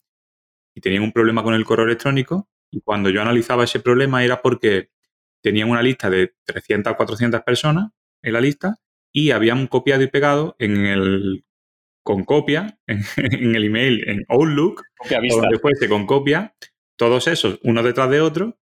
y 0.75 0.81
tenían 0.81 1.03
un 1.03 1.13
problema 1.13 1.43
con 1.43 1.55
el 1.55 1.65
correo 1.65 1.87
electrónico, 1.87 2.49
y 2.71 2.81
cuando 2.81 3.11
yo 3.11 3.23
analizaba 3.23 3.65
ese 3.65 3.81
problema 3.81 4.25
era 4.25 4.43
porque 4.43 4.91
tenían 5.43 5.71
una 5.71 5.83
lista 5.83 6.11
de 6.11 6.35
300 6.45 6.93
o 6.93 6.97
400 6.97 7.43
personas 7.43 7.91
en 8.23 8.33
la 8.33 8.41
lista 8.41 8.77
y 9.13 9.31
habían 9.31 9.67
copiado 9.67 10.03
y 10.03 10.09
pegado 10.09 10.57
en 10.59 10.85
el 10.85 11.46
con 12.07 12.25
copia, 12.25 12.79
en, 12.87 13.57
el 13.57 13.65
email, 13.65 14.09
en 14.09 14.25
Outlook, 14.29 14.85
o 15.01 15.41
donde 15.41 15.59
fuese 15.59 15.89
con 15.89 16.07
copia, 16.07 16.55
todos 16.97 17.27
esos, 17.27 17.59
uno 17.65 17.83
detrás 17.83 18.09
de 18.09 18.21
otro. 18.21 18.57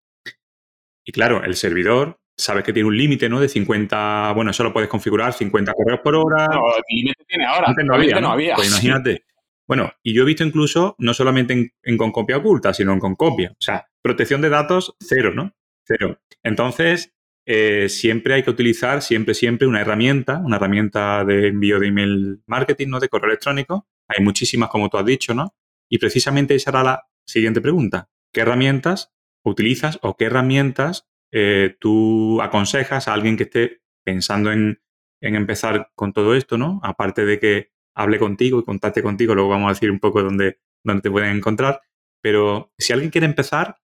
Y 1.05 1.11
claro, 1.11 1.43
el 1.43 1.55
servidor, 1.55 2.19
sabes 2.35 2.63
que 2.63 2.73
tiene 2.73 2.89
un 2.89 2.97
límite, 2.97 3.29
¿no? 3.29 3.39
De 3.39 3.47
50, 3.47 4.33
bueno, 4.35 4.49
eso 4.49 4.63
lo 4.63 4.73
puedes 4.73 4.89
configurar, 4.89 5.31
50 5.31 5.73
correos 5.73 5.99
por 6.03 6.15
hora. 6.15 6.47
No, 6.47 6.75
el 6.75 6.83
límite 6.89 7.23
tiene 7.27 7.45
ahora. 7.45 7.67
Antes 7.67 7.85
no 7.85 7.93
había, 7.93 8.19
no, 8.19 8.31
había. 8.31 8.55
Pues 8.55 8.69
imagínate. 8.69 9.23
Bueno, 9.67 9.93
y 10.01 10.15
yo 10.15 10.23
he 10.23 10.25
visto 10.25 10.43
incluso, 10.43 10.95
no 10.97 11.13
solamente 11.13 11.53
en, 11.53 11.71
en, 11.83 11.97
con 11.97 12.11
copia 12.11 12.37
oculta, 12.37 12.73
sino 12.73 12.93
en 12.93 12.99
con 12.99 13.15
copia. 13.15 13.51
O 13.51 13.61
sea, 13.61 13.87
protección 14.01 14.41
de 14.41 14.49
datos, 14.49 14.95
cero, 14.99 15.33
¿no? 15.35 15.53
Cero. 15.85 16.19
Entonces, 16.41 17.14
eh, 17.45 17.89
siempre 17.89 18.33
hay 18.33 18.43
que 18.43 18.49
utilizar, 18.49 19.01
siempre, 19.01 19.35
siempre, 19.35 19.67
una 19.67 19.81
herramienta, 19.81 20.39
una 20.39 20.55
herramienta 20.55 21.23
de 21.23 21.47
envío 21.47 21.79
de 21.79 21.87
email 21.87 22.41
marketing, 22.47 22.87
¿no? 22.89 22.99
De 22.99 23.09
correo 23.09 23.29
electrónico. 23.29 23.87
Hay 24.07 24.23
muchísimas, 24.23 24.69
como 24.69 24.89
tú 24.89 24.97
has 24.97 25.05
dicho, 25.05 25.33
¿no? 25.33 25.55
Y 25.89 25.99
precisamente 25.99 26.55
esa 26.55 26.71
era 26.71 26.83
la 26.83 27.07
siguiente 27.25 27.61
pregunta. 27.61 28.09
¿Qué 28.33 28.41
herramientas 28.41 29.13
utilizas 29.43 29.99
o 30.01 30.17
qué 30.17 30.25
herramientas 30.25 31.07
eh, 31.31 31.75
tú 31.79 32.41
aconsejas 32.41 33.07
a 33.07 33.13
alguien 33.13 33.37
que 33.37 33.43
esté 33.43 33.81
pensando 34.03 34.51
en, 34.51 34.81
empezar 35.21 35.91
con 35.95 36.13
todo 36.13 36.35
esto, 36.35 36.57
¿no? 36.57 36.79
Aparte 36.83 37.25
de 37.25 37.39
que 37.39 37.71
hable 37.95 38.19
contigo 38.19 38.59
y 38.59 38.63
contacte 38.63 39.01
contigo, 39.01 39.33
luego 39.33 39.49
vamos 39.49 39.67
a 39.67 39.73
decir 39.73 39.89
un 39.89 39.99
poco 39.99 40.21
dónde, 40.21 40.59
dónde 40.83 41.01
te 41.01 41.11
pueden 41.11 41.35
encontrar. 41.35 41.81
Pero 42.21 42.73
si 42.77 42.93
alguien 42.93 43.11
quiere 43.11 43.25
empezar, 43.25 43.77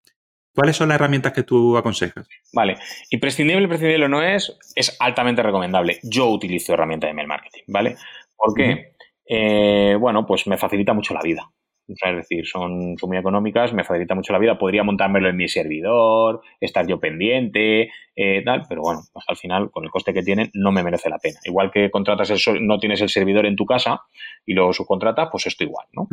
¿Cuáles 0.53 0.75
son 0.75 0.89
las 0.89 0.95
herramientas 0.95 1.31
que 1.31 1.43
tú 1.43 1.77
aconsejas? 1.77 2.27
Vale, 2.53 2.77
imprescindible, 3.09 3.63
imprescindible 3.63 4.09
no 4.09 4.21
es, 4.21 4.57
es 4.75 4.95
altamente 4.99 5.41
recomendable. 5.41 5.99
Yo 6.03 6.27
utilizo 6.29 6.73
herramientas 6.73 7.07
de 7.07 7.11
email 7.11 7.27
marketing, 7.27 7.63
¿vale? 7.67 7.95
¿Por 8.35 8.53
qué? 8.53 8.93
Eh, 9.25 9.95
bueno, 9.99 10.25
pues 10.25 10.47
me 10.47 10.57
facilita 10.57 10.93
mucho 10.93 11.13
la 11.13 11.21
vida. 11.21 11.49
Es 11.93 12.15
decir, 12.15 12.45
son, 12.45 12.95
muy 13.01 13.17
económicas, 13.17 13.73
me 13.73 13.83
facilita 13.83 14.15
mucho 14.15 14.33
la 14.33 14.39
vida. 14.39 14.57
Podría 14.57 14.83
montármelo 14.83 15.29
en 15.29 15.37
mi 15.37 15.47
servidor, 15.47 16.41
estar 16.59 16.87
yo 16.87 16.99
pendiente, 16.99 17.91
eh, 18.15 18.41
tal, 18.43 18.63
pero 18.67 18.81
bueno, 18.81 19.01
pues 19.11 19.25
al 19.27 19.37
final, 19.37 19.71
con 19.71 19.83
el 19.83 19.89
coste 19.89 20.13
que 20.13 20.23
tienen, 20.23 20.49
no 20.53 20.71
me 20.71 20.83
merece 20.83 21.09
la 21.09 21.17
pena. 21.17 21.39
Igual 21.45 21.71
que 21.71 21.89
contratas 21.89 22.29
el, 22.29 22.65
no 22.65 22.79
tienes 22.79 23.01
el 23.01 23.09
servidor 23.09 23.45
en 23.45 23.55
tu 23.55 23.65
casa 23.65 24.01
y 24.45 24.53
luego 24.53 24.73
subcontratas, 24.73 25.29
pues 25.31 25.47
esto 25.47 25.63
igual, 25.63 25.87
¿no? 25.93 26.07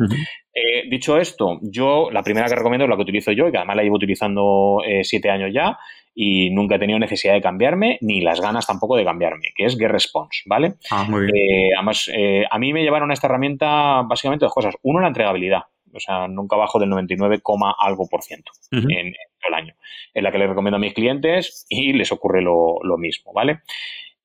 Eh, 0.53 0.89
dicho 0.89 1.17
esto, 1.17 1.59
yo 1.61 2.09
la 2.11 2.23
primera 2.23 2.47
que 2.47 2.55
recomiendo 2.55 2.85
es 2.85 2.89
la 2.89 2.95
que 2.95 3.03
utilizo 3.03 3.31
yo 3.31 3.47
y 3.47 3.51
que 3.51 3.57
además 3.57 3.75
la 3.75 3.83
llevo 3.83 3.95
utilizando 3.95 4.81
eh, 4.85 5.03
siete 5.03 5.29
años 5.29 5.51
ya 5.53 5.77
y 6.21 6.49
nunca 6.49 6.75
he 6.75 6.79
tenido 6.79 6.99
necesidad 6.99 7.33
de 7.33 7.41
cambiarme 7.41 7.97
ni 8.01 8.19
las 8.19 8.41
ganas 8.41 8.67
tampoco 8.67 8.97
de 8.97 9.05
cambiarme, 9.05 9.53
que 9.55 9.63
es 9.63 9.77
GetResponse, 9.77 10.41
¿vale? 10.47 10.73
Ah, 10.91 11.05
muy 11.07 11.21
bien. 11.21 11.33
Eh, 11.33 11.69
además, 11.77 12.11
eh, 12.13 12.43
a 12.51 12.59
mí 12.59 12.73
me 12.73 12.83
llevaron 12.83 13.09
a 13.09 13.13
esta 13.13 13.27
herramienta 13.27 14.01
básicamente 14.01 14.43
dos 14.43 14.53
cosas. 14.53 14.75
Uno, 14.81 14.99
la 14.99 15.07
entregabilidad. 15.07 15.61
O 15.93 15.99
sea, 16.01 16.27
nunca 16.27 16.57
bajo 16.57 16.77
del 16.77 16.89
99, 16.89 17.39
algo 17.79 18.09
por 18.09 18.21
ciento 18.21 18.51
en, 18.69 19.13
todo 19.13 19.47
el 19.47 19.53
año. 19.53 19.75
Es 20.13 20.21
la 20.21 20.33
que 20.33 20.39
les 20.39 20.49
recomiendo 20.49 20.75
a 20.75 20.81
mis 20.81 20.93
clientes 20.93 21.65
y 21.69 21.93
les 21.93 22.11
ocurre 22.11 22.41
lo, 22.41 22.97
mismo, 22.97 23.31
¿vale? 23.31 23.61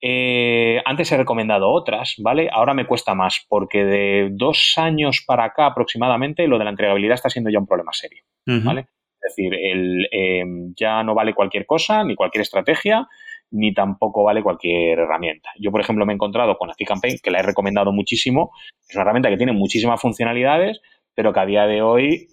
Eh, 0.00 0.82
antes 0.84 1.12
he 1.12 1.16
recomendado 1.16 1.70
otras, 1.70 2.16
¿vale? 2.18 2.48
Ahora 2.52 2.74
me 2.74 2.86
cuesta 2.86 3.14
más 3.14 3.46
porque 3.48 3.84
de 3.84 4.30
dos 4.32 4.74
años 4.78 5.22
para 5.24 5.44
acá 5.44 5.66
aproximadamente 5.66 6.48
lo 6.48 6.58
de 6.58 6.64
la 6.64 6.70
entregabilidad 6.70 7.14
está 7.14 7.30
siendo 7.30 7.50
ya 7.50 7.60
un 7.60 7.68
problema 7.68 7.92
serio, 7.92 8.24
¿vale? 8.46 8.88
Es 9.24 9.34
decir, 9.36 9.54
el, 9.54 10.06
em, 10.10 10.74
ya 10.76 11.02
no 11.02 11.14
vale 11.14 11.34
cualquier 11.34 11.64
cosa, 11.66 12.04
ni 12.04 12.14
cualquier 12.14 12.42
estrategia, 12.42 13.08
ni 13.50 13.72
tampoco 13.72 14.24
vale 14.24 14.42
cualquier 14.42 14.98
herramienta. 14.98 15.50
Yo, 15.58 15.70
por 15.70 15.80
ejemplo, 15.80 16.04
me 16.04 16.12
he 16.12 16.16
encontrado 16.16 16.56
con 16.58 16.70
ActiveCampaign, 16.70 17.18
que 17.22 17.30
la 17.30 17.38
he 17.38 17.42
recomendado 17.42 17.92
muchísimo. 17.92 18.50
Es 18.88 18.94
una 18.94 19.02
herramienta 19.02 19.30
que 19.30 19.36
tiene 19.36 19.52
muchísimas 19.52 20.00
funcionalidades, 20.00 20.80
pero 21.14 21.32
que 21.32 21.40
a 21.40 21.46
día 21.46 21.66
de 21.66 21.80
hoy, 21.80 22.28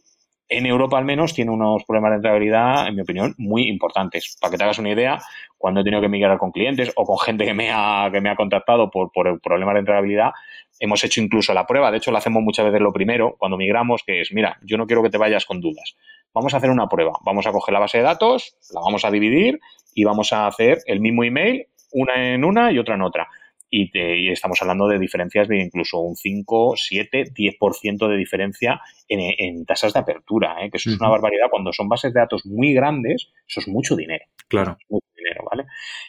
en 0.51 0.65
Europa 0.65 0.97
al 0.97 1.05
menos, 1.05 1.33
tiene 1.33 1.49
unos 1.49 1.85
problemas 1.85 2.11
de 2.11 2.15
rentabilidad, 2.17 2.87
en 2.87 2.95
mi 2.95 3.01
opinión, 3.01 3.33
muy 3.37 3.69
importantes. 3.69 4.37
Para 4.39 4.51
que 4.51 4.57
te 4.57 4.63
hagas 4.65 4.79
una 4.79 4.91
idea, 4.91 5.17
cuando 5.57 5.79
he 5.79 5.83
tenido 5.83 6.01
que 6.01 6.09
migrar 6.09 6.37
con 6.37 6.51
clientes 6.51 6.91
o 6.95 7.05
con 7.05 7.17
gente 7.17 7.45
que 7.45 7.53
me 7.53 7.71
ha, 7.71 8.09
que 8.11 8.19
me 8.19 8.29
ha 8.29 8.35
contactado 8.35 8.91
por, 8.91 9.11
por 9.11 9.39
problemas 9.39 9.73
de 9.73 9.79
rentabilidad, 9.79 10.31
hemos 10.79 11.03
hecho 11.03 11.21
incluso 11.21 11.53
la 11.53 11.65
prueba. 11.65 11.89
De 11.89 11.97
hecho, 11.97 12.11
lo 12.11 12.17
hacemos 12.17 12.43
muchas 12.43 12.65
veces 12.65 12.81
lo 12.81 12.91
primero, 12.91 13.35
cuando 13.39 13.57
migramos, 13.57 14.03
que 14.03 14.21
es, 14.21 14.33
mira, 14.33 14.57
yo 14.61 14.77
no 14.77 14.85
quiero 14.85 15.01
que 15.01 15.09
te 15.09 15.17
vayas 15.17 15.45
con 15.45 15.61
dudas 15.61 15.95
vamos 16.33 16.53
a 16.53 16.57
hacer 16.57 16.69
una 16.69 16.87
prueba. 16.87 17.13
Vamos 17.23 17.45
a 17.47 17.51
coger 17.51 17.73
la 17.73 17.79
base 17.79 17.97
de 17.97 18.03
datos, 18.03 18.55
la 18.73 18.81
vamos 18.81 19.05
a 19.05 19.11
dividir 19.11 19.59
y 19.93 20.03
vamos 20.03 20.33
a 20.33 20.47
hacer 20.47 20.79
el 20.85 20.99
mismo 20.99 21.23
email, 21.23 21.67
una 21.91 22.33
en 22.33 22.43
una 22.45 22.71
y 22.71 22.79
otra 22.79 22.95
en 22.95 23.01
otra. 23.01 23.27
Y, 23.73 23.89
estamos 24.29 24.61
hablando 24.61 24.87
de 24.89 24.99
diferencias 24.99 25.47
de 25.47 25.61
incluso 25.61 25.99
un 25.99 26.17
5, 26.17 26.73
7, 26.75 27.31
10% 27.33 28.07
de 28.09 28.17
diferencia 28.17 28.81
en, 29.07 29.65
tasas 29.65 29.93
de 29.93 29.99
apertura, 29.99 30.57
¿eh? 30.61 30.69
que 30.69 30.77
eso 30.77 30.89
es 30.89 30.99
una 30.99 31.09
barbaridad. 31.09 31.47
Cuando 31.49 31.71
son 31.71 31.87
bases 31.87 32.13
de 32.13 32.19
datos 32.19 32.45
muy 32.45 32.73
grandes, 32.73 33.31
eso 33.47 33.61
es 33.61 33.67
mucho 33.69 33.95
dinero. 33.95 34.25
Claro. 34.49 34.77
Mucho 34.89 35.07
dinero, 35.15 35.45
¿vale? 35.49 35.65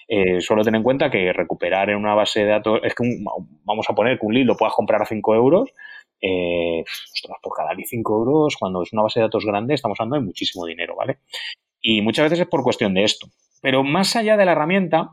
Eh, 0.08 0.40
solo 0.40 0.64
ten 0.64 0.74
en 0.74 0.82
cuenta 0.82 1.08
que 1.08 1.32
recuperar 1.32 1.90
en 1.90 1.96
una 1.96 2.14
base 2.14 2.40
de 2.40 2.50
datos, 2.50 2.80
es 2.82 2.94
que 2.96 3.04
vamos 3.64 3.86
a 3.88 3.94
poner 3.94 4.18
que 4.18 4.26
un 4.26 4.34
lead 4.34 4.46
lo 4.46 4.56
puedas 4.56 4.74
comprar 4.74 5.00
a 5.00 5.06
5 5.06 5.34
euros, 5.36 5.70
eh, 6.20 6.82
por 7.40 7.52
cada 7.56 7.76
5 7.76 8.18
euros, 8.18 8.56
cuando 8.58 8.82
es 8.82 8.92
una 8.92 9.02
base 9.02 9.20
de 9.20 9.26
datos 9.26 9.46
grande, 9.46 9.74
estamos 9.74 10.00
hablando 10.00 10.16
de 10.16 10.26
muchísimo 10.26 10.66
dinero, 10.66 10.96
¿vale? 10.96 11.18
Y 11.80 12.02
muchas 12.02 12.24
veces 12.24 12.40
es 12.40 12.48
por 12.48 12.64
cuestión 12.64 12.92
de 12.94 13.04
esto. 13.04 13.28
Pero 13.60 13.84
más 13.84 14.16
allá 14.16 14.36
de 14.36 14.44
la 14.44 14.52
herramienta, 14.52 15.10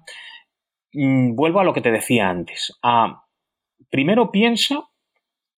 mm, 0.93 1.35
vuelvo 1.35 1.59
a 1.59 1.63
lo 1.63 1.73
que 1.73 1.81
te 1.81 1.91
decía 1.91 2.29
antes. 2.29 2.77
primero 3.89 4.31
piensa 4.31 4.89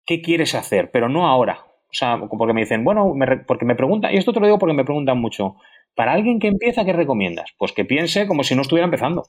qué 0.06 0.22
quieres 0.22 0.54
hacer, 0.54 0.90
pero 0.90 1.08
no 1.08 1.26
ahora. 1.26 1.66
O 1.90 1.92
sea, 1.92 2.18
porque 2.18 2.52
me 2.52 2.60
dicen, 2.60 2.84
bueno, 2.84 3.14
porque 3.46 3.64
me 3.64 3.74
preguntan, 3.74 4.14
y 4.14 4.16
esto 4.16 4.32
te 4.32 4.40
lo 4.40 4.46
digo 4.46 4.58
porque 4.58 4.74
me 4.74 4.84
preguntan 4.84 5.18
mucho, 5.18 5.56
para 5.94 6.12
alguien 6.12 6.38
que 6.38 6.48
empieza, 6.48 6.84
¿qué 6.84 6.92
recomiendas? 6.92 7.52
Pues 7.58 7.72
que 7.72 7.84
piense 7.84 8.26
como 8.26 8.44
si 8.44 8.54
no 8.54 8.62
estuviera 8.62 8.84
empezando. 8.84 9.24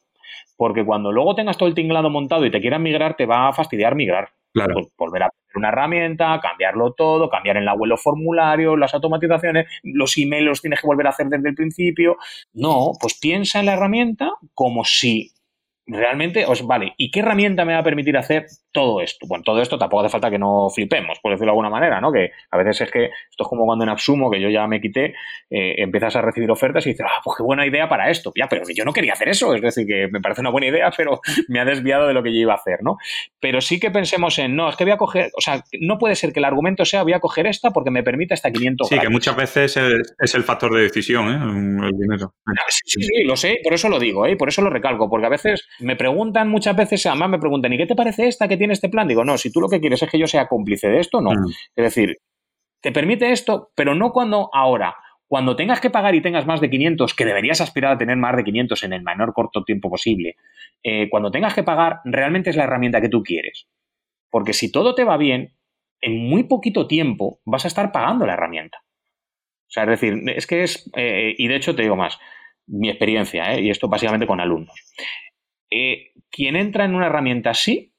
Porque 0.57 0.85
cuando 0.85 1.11
luego 1.11 1.35
tengas 1.35 1.57
todo 1.57 1.67
el 1.67 1.75
tinglado 1.75 2.09
montado 2.09 2.45
y 2.45 2.51
te 2.51 2.61
quieran 2.61 2.83
migrar, 2.83 3.15
te 3.15 3.25
va 3.25 3.47
a 3.47 3.53
fastidiar 3.53 3.95
migrar. 3.95 4.29
Claro. 4.53 4.75
Volver 4.97 5.23
a 5.23 5.29
una 5.55 5.69
herramienta, 5.69 6.39
cambiarlo 6.41 6.93
todo, 6.93 7.29
cambiar 7.29 7.57
en 7.57 7.65
la 7.65 7.73
web 7.73 7.89
los 7.89 8.01
formularios, 8.01 8.77
las 8.77 8.93
automatizaciones, 8.93 9.67
los 9.83 10.17
emails 10.17 10.45
los 10.45 10.61
tienes 10.61 10.79
que 10.79 10.87
volver 10.87 11.07
a 11.07 11.11
hacer 11.11 11.27
desde 11.27 11.49
el 11.49 11.55
principio. 11.55 12.17
No, 12.53 12.91
pues 12.99 13.17
piensa 13.19 13.59
en 13.59 13.65
la 13.65 13.73
herramienta 13.73 14.31
como 14.53 14.83
si 14.83 15.31
realmente 15.91 16.45
os 16.45 16.65
vale. 16.65 16.93
¿Y 16.97 17.11
qué 17.11 17.19
herramienta 17.19 17.65
me 17.65 17.73
va 17.73 17.79
a 17.79 17.83
permitir 17.83 18.17
hacer 18.17 18.45
todo 18.71 19.01
esto? 19.01 19.27
Bueno, 19.27 19.43
todo 19.43 19.61
esto 19.61 19.77
tampoco 19.77 20.01
hace 20.03 20.11
falta 20.11 20.29
que 20.29 20.39
no 20.39 20.69
flipemos, 20.69 21.19
por 21.19 21.31
decirlo 21.31 21.47
de 21.47 21.51
alguna 21.51 21.69
manera, 21.69 21.99
¿no? 21.99 22.11
Que 22.11 22.31
a 22.49 22.57
veces 22.57 22.81
es 22.81 22.91
que 22.91 23.05
esto 23.05 23.43
es 23.43 23.47
como 23.47 23.65
cuando 23.65 23.83
en 23.83 23.89
Absumo, 23.89 24.31
que 24.31 24.39
yo 24.39 24.49
ya 24.49 24.65
me 24.67 24.81
quité, 24.81 25.13
eh, 25.49 25.75
empiezas 25.77 26.15
a 26.15 26.21
recibir 26.21 26.49
ofertas 26.49 26.85
y 26.85 26.91
dices, 26.91 27.05
ah, 27.07 27.21
pues 27.23 27.37
qué 27.37 27.43
buena 27.43 27.65
idea 27.65 27.89
para 27.89 28.09
esto. 28.09 28.31
Ya, 28.35 28.47
pero 28.47 28.65
que 28.65 28.73
yo 28.73 28.85
no 28.85 28.93
quería 28.93 29.13
hacer 29.13 29.29
eso. 29.29 29.53
Es 29.53 29.61
decir, 29.61 29.85
que 29.85 30.07
me 30.11 30.21
parece 30.21 30.41
una 30.41 30.49
buena 30.49 30.67
idea, 30.67 30.91
pero 30.97 31.19
me 31.47 31.59
ha 31.59 31.65
desviado 31.65 32.07
de 32.07 32.13
lo 32.13 32.23
que 32.23 32.33
yo 32.33 32.39
iba 32.39 32.53
a 32.53 32.57
hacer, 32.57 32.79
¿no? 32.81 32.97
Pero 33.39 33.61
sí 33.61 33.79
que 33.79 33.91
pensemos 33.91 34.37
en, 34.39 34.55
no, 34.55 34.69
es 34.69 34.75
que 34.75 34.83
voy 34.83 34.93
a 34.93 34.97
coger, 34.97 35.31
o 35.35 35.41
sea, 35.41 35.63
no 35.79 35.97
puede 35.97 36.15
ser 36.15 36.33
que 36.33 36.39
el 36.39 36.45
argumento 36.45 36.85
sea 36.85 37.03
voy 37.03 37.13
a 37.13 37.19
coger 37.19 37.47
esta 37.47 37.71
porque 37.71 37.91
me 37.91 38.03
permite 38.03 38.33
hasta 38.33 38.51
500 38.51 38.87
Sí, 38.87 38.99
que 38.99 39.09
muchas 39.09 39.35
veces 39.35 39.77
es, 39.77 40.35
el 40.35 40.43
factor 40.43 40.73
de 40.73 40.81
decisión, 40.81 41.27
¿eh? 41.29 41.87
El 41.87 41.97
dinero. 41.97 42.33
Sí, 42.69 43.01
sí, 43.01 43.23
lo 43.23 43.35
sé, 43.35 43.59
por 43.63 43.73
eso 43.73 43.89
lo 43.89 43.99
digo, 43.99 44.25
¿eh? 44.25 44.35
Por 44.35 44.49
eso 44.49 44.61
lo 44.61 44.69
recalco, 44.69 45.09
porque 45.09 45.25
a 45.25 45.29
veces 45.29 45.67
me 45.82 45.95
preguntan 45.95 46.49
muchas 46.49 46.75
veces, 46.75 47.05
además 47.05 47.29
me 47.29 47.39
preguntan, 47.39 47.73
¿y 47.73 47.77
qué 47.77 47.86
te 47.86 47.95
parece 47.95 48.27
esta 48.27 48.47
que 48.47 48.57
tiene 48.57 48.73
este 48.73 48.89
plan? 48.89 49.07
Digo, 49.07 49.23
no, 49.23 49.38
si 49.38 49.51
tú 49.51 49.61
lo 49.61 49.69
que 49.69 49.79
quieres 49.79 50.01
es 50.01 50.09
que 50.09 50.19
yo 50.19 50.27
sea 50.27 50.47
cómplice 50.47 50.88
de 50.89 50.99
esto, 50.99 51.21
no. 51.21 51.32
Mm. 51.32 51.49
Es 51.75 51.84
decir, 51.84 52.17
te 52.82 52.91
permite 52.91 53.32
esto, 53.32 53.71
pero 53.75 53.95
no 53.95 54.11
cuando 54.11 54.49
ahora. 54.53 54.95
Cuando 55.27 55.55
tengas 55.55 55.79
que 55.79 55.89
pagar 55.89 56.13
y 56.13 56.21
tengas 56.21 56.45
más 56.45 56.59
de 56.59 56.69
500, 56.69 57.13
que 57.13 57.25
deberías 57.25 57.61
aspirar 57.61 57.93
a 57.93 57.97
tener 57.97 58.17
más 58.17 58.36
de 58.36 58.43
500 58.43 58.84
en 58.84 58.93
el 58.93 59.01
menor 59.01 59.34
corto 59.34 59.63
tiempo 59.63 59.89
posible, 59.89 60.36
eh, 60.84 61.09
cuando 61.09 61.32
tengas 61.32 61.53
que 61.53 61.63
pagar, 61.63 62.01
realmente 62.03 62.49
es 62.49 62.57
la 62.57 62.65
herramienta 62.65 62.99
que 62.99 63.07
tú 63.07 63.23
quieres. 63.23 63.67
Porque 64.29 64.51
si 64.51 64.71
todo 64.71 64.93
te 64.93 65.05
va 65.05 65.15
bien, 65.17 65.55
en 66.01 66.17
muy 66.27 66.43
poquito 66.43 66.88
tiempo 66.88 67.39
vas 67.45 67.63
a 67.63 67.69
estar 67.69 67.91
pagando 67.91 68.25
la 68.25 68.34
herramienta. 68.34 68.79
O 68.82 69.73
sea, 69.73 69.84
es 69.84 69.89
decir, 69.89 70.21
es 70.36 70.47
que 70.47 70.63
es, 70.63 70.91
eh, 70.97 71.34
y 71.38 71.47
de 71.47 71.55
hecho 71.55 71.75
te 71.75 71.84
digo 71.84 71.95
más, 71.95 72.19
mi 72.67 72.89
experiencia, 72.89 73.53
¿eh? 73.53 73.61
y 73.61 73.69
esto 73.69 73.88
básicamente 73.88 74.27
con 74.27 74.39
alumnos. 74.39 74.75
Eh, 75.72 76.11
quien 76.30 76.55
entra 76.55 76.86
en 76.86 76.95
una 76.95 77.07
herramienta 77.07 77.51
así, 77.51 77.93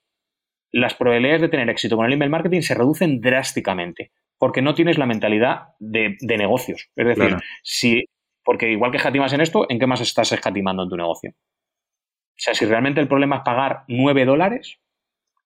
las 0.70 0.94
probabilidades 0.94 1.42
de 1.42 1.48
tener 1.48 1.68
éxito 1.68 1.96
con 1.96 2.06
el 2.06 2.12
email 2.12 2.30
marketing 2.30 2.60
se 2.60 2.74
reducen 2.74 3.20
drásticamente, 3.20 4.12
porque 4.38 4.62
no 4.62 4.74
tienes 4.74 4.98
la 4.98 5.06
mentalidad 5.06 5.68
de, 5.78 6.16
negocios. 6.20 6.90
Es 6.96 7.06
decir, 7.06 7.36
si, 7.62 8.04
porque 8.44 8.70
igual 8.70 8.90
que 8.90 8.96
escatimas 8.98 9.32
en 9.32 9.40
esto, 9.40 9.66
¿en 9.68 9.78
qué 9.78 9.86
más 9.86 10.00
estás 10.00 10.32
escatimando 10.32 10.82
en 10.82 10.88
tu 10.88 10.96
negocio? 10.96 11.32
O 11.34 12.44
sea, 12.44 12.54
si 12.54 12.64
realmente 12.64 13.00
el 13.00 13.08
problema 13.08 13.36
es 13.36 13.42
pagar 13.42 13.84
9 13.88 14.24
dólares, 14.24 14.80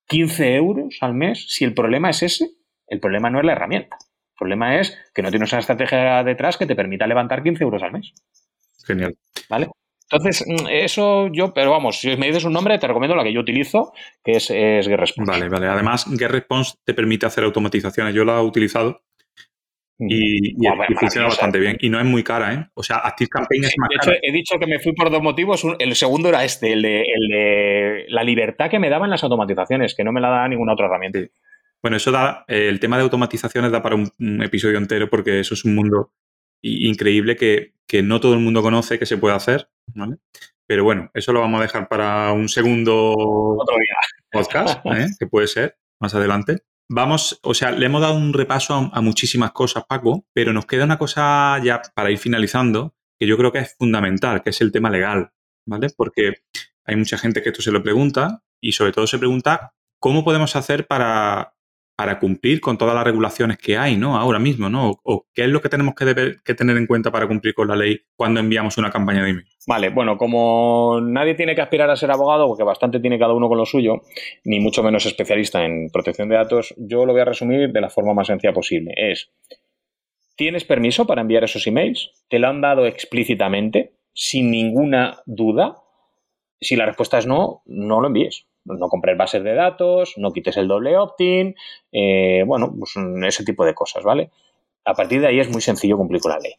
15 0.09 0.55
euros 0.55 0.99
al 1.01 1.15
mes, 1.15 1.47
si 1.49 1.65
el 1.65 1.75
problema 1.75 2.11
es 2.11 2.23
ese, 2.23 2.51
el 2.87 3.01
problema 3.01 3.31
no 3.31 3.41
es 3.41 3.45
la 3.45 3.53
herramienta. 3.53 3.97
El 4.01 4.39
problema 4.39 4.79
es 4.79 4.97
que 5.15 5.23
no 5.23 5.31
tienes 5.31 5.51
una 5.53 5.61
estrategia 5.61 6.23
detrás 6.23 6.57
que 6.57 6.67
te 6.67 6.77
permita 6.77 7.07
levantar 7.07 7.43
15 7.43 7.65
euros 7.65 7.83
al 7.83 7.93
mes. 7.93 8.13
Genial. 8.87 9.17
¿Vale? 9.49 9.69
Entonces, 10.11 10.45
mm, 10.47 10.67
eso 10.69 11.29
yo, 11.33 11.53
pero 11.53 11.71
vamos, 11.71 12.01
si 12.01 12.17
me 12.17 12.27
dices 12.27 12.45
un 12.45 12.53
nombre, 12.53 12.79
te 12.79 12.87
recomiendo 12.87 13.17
la 13.17 13.25
que 13.25 13.33
yo 13.33 13.41
utilizo, 13.41 13.93
que 14.23 14.33
es, 14.33 14.51
es 14.51 14.87
GetResponse. 14.87 15.31
Vale, 15.31 15.49
vale. 15.49 15.67
Además, 15.67 16.07
GetResponse 16.07 16.75
te 16.85 16.95
permite 16.95 17.27
hacer 17.27 17.45
automatizaciones. 17.45 18.15
Yo 18.15 18.25
la 18.25 18.39
he 18.39 18.43
utilizado 18.43 19.03
y, 19.99 20.55
funciona 20.99 21.27
bastante 21.27 21.59
bien. 21.59 21.77
Y 21.81 21.89
no 21.89 21.99
es 21.99 22.05
muy 22.05 22.23
cara, 22.23 22.53
¿eh? 22.53 22.67
O 22.75 22.83
sea, 22.83 22.99
ActiveCampaign 22.99 23.65
es 23.65 23.75
más 23.79 23.89
de 23.89 23.97
hecho, 23.97 24.21
He 24.23 24.33
dicho 24.33 24.59
que 24.59 24.67
me 24.67 24.79
fui 24.79 24.93
por 24.93 25.11
dos 25.11 25.23
motivos. 25.23 25.65
El 25.79 25.95
segundo 25.95 26.29
era 26.29 26.45
este, 26.45 26.73
el 26.73 26.83
de, 26.83 28.05
la 28.09 28.23
libertad 28.23 28.71
que 28.71 28.79
me 28.79 28.91
daban 28.91 29.11
las 29.11 29.25
automatizaciones, 29.25 29.95
que 29.95 30.05
no 30.05 30.13
me 30.13 30.21
la 30.21 30.29
da 30.29 30.49
ninguna 30.49 30.75
otra 30.75 30.87
herramienta. 30.87 31.21
Bueno, 31.83 31.97
eso 31.97 32.11
da, 32.11 32.45
eh, 32.49 32.69
el 32.69 32.81
tema 32.81 32.97
de 32.97 33.05
automatizaciones 33.05 33.71
da 33.71 33.83
para 33.83 33.97
un, 33.97 34.43
episodio 34.43 34.79
entero 34.79 35.09
porque 35.09 35.41
eso 35.41 35.55
es 35.55 35.65
un 35.65 35.75
mundo 35.75 36.13
increíble 36.61 37.37
que, 37.37 37.73
no 38.03 38.21
todo 38.21 38.35
el 38.35 38.41
mundo 38.41 38.63
conoce 38.63 38.99
que 38.99 39.07
se 39.07 39.17
puede 39.17 39.37
hacer, 39.37 39.69
¿vale? 39.95 40.17
Pero 40.67 40.85
bueno, 40.85 41.11
eso 41.15 41.33
lo 41.33 41.41
vamos 41.41 41.61
a 41.61 41.63
dejar 41.63 41.89
para 41.89 42.33
un 42.33 42.49
segundo 42.49 43.59
podcast, 44.31 44.85
¿eh? 44.87 45.07
que 45.19 45.27
puede 45.27 45.47
ser 45.47 45.79
más 46.01 46.15
adelante. 46.15 46.59
Vamos, 46.89 47.41
o 47.43 47.55
sea, 47.55 47.73
le 47.73 47.87
hemos 47.87 48.01
dado 48.01 48.15
un 48.15 48.33
repaso 48.33 48.91
a, 48.93 49.01
muchísimas 49.01 49.53
cosas, 49.53 49.85
Paco, 49.89 50.25
pero 50.33 50.53
nos 50.53 50.67
queda 50.67 50.85
una 50.85 50.99
cosa 50.99 51.61
ya 51.63 51.83
para 51.95 52.11
ir 52.11 52.19
finalizando 52.19 52.95
que 53.19 53.27
yo 53.27 53.37
creo 53.37 53.51
que 53.51 53.59
es 53.61 53.75
fundamental, 53.77 54.43
que 54.43 54.51
es 54.51 54.61
el 54.61 54.71
tema 54.71 54.91
legal, 54.91 55.33
¿vale? 55.67 55.89
Porque 55.97 56.43
hay 56.85 56.97
mucha 56.97 57.19
gente 57.19 57.43
que 57.43 57.49
esto 57.49 57.63
se 57.63 57.73
lo 57.73 57.83
pregunta 57.83 58.43
y 58.61 58.73
sobre 58.73 58.93
todo 58.93 59.07
se 59.07 59.19
pregunta 59.19 59.75
cómo 59.99 60.25
podemos 60.25 60.55
hacer 60.55 60.87
para 60.87 61.57
para 61.97 62.19
cumplir 62.19 62.61
con 62.61 62.77
todas 62.77 62.95
las 62.95 63.05
regulaciones 63.05 63.57
que 63.57 63.79
hay, 63.79 63.97
¿no? 63.97 64.19
Ahora 64.19 64.39
mismo, 64.39 64.69
¿no? 64.69 65.01
O, 65.03 65.27
qué 65.33 65.45
es 65.45 65.49
lo 65.49 65.63
que 65.63 65.71
tenemos 65.71 65.95
que, 65.95 66.37
que, 66.45 66.55
tener 66.55 66.77
en 66.77 66.87
cuenta 66.87 67.11
para 67.11 67.27
cumplir 67.27 67.55
con 67.55 67.69
la 67.69 67.75
ley 67.75 68.03
cuando 68.15 68.39
enviamos 68.39 68.77
una 68.77 68.91
campaña 68.91 69.25
de 69.25 69.31
email. 69.31 69.56
Vale, 69.67 69.89
bueno, 69.91 70.17
como 70.17 71.01
nadie 71.03 71.35
tiene 71.35 71.57
que 71.57 71.61
aspirar 71.61 71.91
a 71.91 71.97
ser 71.97 72.13
abogado, 72.13 72.47
porque 72.47 72.63
bastante 72.63 73.01
tiene 73.01 73.19
cada 73.19 73.35
uno 73.35 73.49
con 73.49 73.59
lo 73.59 73.67
suyo, 73.67 74.03
ni 74.45 74.61
mucho 74.61 74.85
menos 74.85 75.07
especialista 75.07 75.65
en 75.65 75.89
protección 75.93 76.29
de 76.29 76.37
datos, 76.37 76.73
yo 76.79 77.05
lo 77.05 77.13
voy 77.13 77.23
a 77.23 77.25
resumir 77.25 77.73
de 77.73 77.81
la 77.81 77.91
forma 77.91 78.15
más 78.15 78.29
sencilla 78.29 78.53
posible. 78.53 78.95
Es, 78.97 79.29
¿tienes 80.37 80.65
permiso 80.65 81.05
para 81.05 81.23
enviar 81.23 81.43
esos 81.43 81.67
emails? 81.67 82.13
¿Te 82.29 82.39
lo 82.39 82.47
han 82.47 82.61
dado 82.61 82.87
explícitamente, 82.87 83.95
sin 84.13 84.53
ninguna 84.53 85.21
duda? 85.27 85.83
Si 86.61 86.77
la 86.77 86.87
respuesta 86.87 87.19
es 87.19 87.27
no, 87.27 87.63
no 87.67 88.01
lo 88.01 88.07
envíes. 88.07 88.47
No 88.65 88.89
compres 88.89 89.17
bases 89.17 89.43
de 89.43 89.55
datos, 89.55 90.15
no 90.17 90.33
quites 90.33 90.57
el 90.57 90.69
doble 90.69 90.97
opt-in, 90.97 91.55
eh, 91.93 92.43
bueno, 92.47 92.73
pues 92.77 92.95
ese 93.25 93.45
tipo 93.45 93.65
de 93.65 93.75
cosas, 93.75 94.03
¿vale? 94.03 94.31
A 94.85 94.95
partir 94.95 95.21
de 95.21 95.29
ahí 95.29 95.41
es 95.41 95.51
muy 95.51 95.61
sencillo 95.61 95.97
cumplir 95.97 96.21
con 96.21 96.33
la 96.33 96.39
ley, 96.39 96.55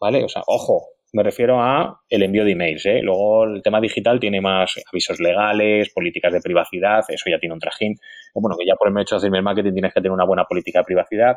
¿vale? 0.00 0.24
O 0.24 0.28
sea, 0.28 0.42
ojo, 0.46 0.97
me 1.12 1.22
refiero 1.22 1.60
a 1.60 2.02
el 2.08 2.22
envío 2.22 2.44
de 2.44 2.52
emails. 2.52 2.86
¿eh? 2.86 3.00
Luego 3.02 3.44
el 3.44 3.62
tema 3.62 3.80
digital 3.80 4.20
tiene 4.20 4.40
más 4.40 4.74
avisos 4.90 5.20
legales, 5.20 5.90
políticas 5.90 6.32
de 6.32 6.40
privacidad, 6.40 7.04
eso 7.08 7.30
ya 7.30 7.38
tiene 7.38 7.54
un 7.54 7.60
trajín. 7.60 7.96
Bueno, 8.34 8.56
que 8.58 8.66
ya 8.66 8.76
por 8.76 8.88
el 8.88 8.98
hecho 9.00 9.16
de 9.16 9.26
hacer 9.26 9.42
marketing 9.42 9.72
tienes 9.72 9.94
que 9.94 10.00
tener 10.00 10.12
una 10.12 10.26
buena 10.26 10.44
política 10.44 10.80
de 10.80 10.84
privacidad. 10.84 11.36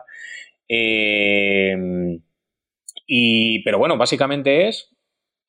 Eh, 0.67 1.75
y, 3.07 3.63
pero 3.63 3.77
bueno, 3.77 3.97
básicamente 3.97 4.67
es 4.67 4.95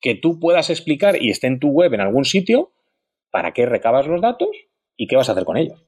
que 0.01 0.15
tú 0.15 0.39
puedas 0.39 0.69
explicar 0.69 1.21
y 1.21 1.29
esté 1.29 1.47
en 1.47 1.59
tu 1.59 1.69
web 1.69 1.93
en 1.93 2.01
algún 2.01 2.25
sitio 2.25 2.73
para 3.31 3.53
qué 3.53 3.65
recabas 3.65 4.05
los 4.05 4.21
datos 4.21 4.49
y 4.97 5.07
qué 5.07 5.15
vas 5.15 5.29
a 5.29 5.31
hacer 5.31 5.45
con 5.45 5.57
ellos. 5.57 5.81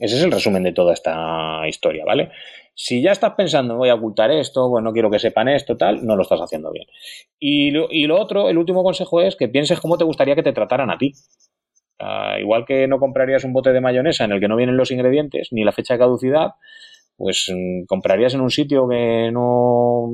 Ese 0.00 0.16
es 0.16 0.22
el 0.22 0.32
resumen 0.32 0.64
de 0.64 0.72
toda 0.72 0.92
esta 0.92 1.62
historia, 1.68 2.04
¿vale? 2.04 2.30
Si 2.74 3.02
ya 3.02 3.12
estás 3.12 3.34
pensando, 3.34 3.76
voy 3.76 3.90
a 3.90 3.94
ocultar 3.94 4.30
esto, 4.30 4.68
bueno, 4.68 4.88
no 4.88 4.92
quiero 4.92 5.10
que 5.10 5.18
sepan 5.18 5.48
esto, 5.48 5.76
tal, 5.76 6.04
no 6.06 6.16
lo 6.16 6.22
estás 6.22 6.40
haciendo 6.40 6.72
bien. 6.72 6.86
Y 7.38 7.70
lo, 7.70 8.20
otro, 8.20 8.48
el 8.48 8.58
último 8.58 8.82
consejo 8.82 9.20
es 9.20 9.36
que 9.36 9.48
pienses 9.48 9.80
cómo 9.80 9.98
te 9.98 10.04
gustaría 10.04 10.34
que 10.34 10.42
te 10.42 10.52
trataran 10.52 10.90
a 10.90 10.98
ti. 10.98 11.12
igual 12.40 12.64
que 12.66 12.88
no 12.88 12.98
comprarías 12.98 13.44
un 13.44 13.52
bote 13.52 13.72
de 13.72 13.80
mayonesa 13.80 14.24
en 14.24 14.32
el 14.32 14.40
que 14.40 14.48
no 14.48 14.56
vienen 14.56 14.76
los 14.76 14.90
ingredientes 14.90 15.48
ni 15.52 15.64
la 15.64 15.72
fecha 15.72 15.94
de 15.94 16.00
caducidad, 16.00 16.52
pues 17.16 17.52
mm, 17.54 17.84
comprarías 17.86 18.34
en 18.34 18.40
un 18.40 18.50
sitio 18.50 18.88
que 18.88 19.30
no, 19.32 20.12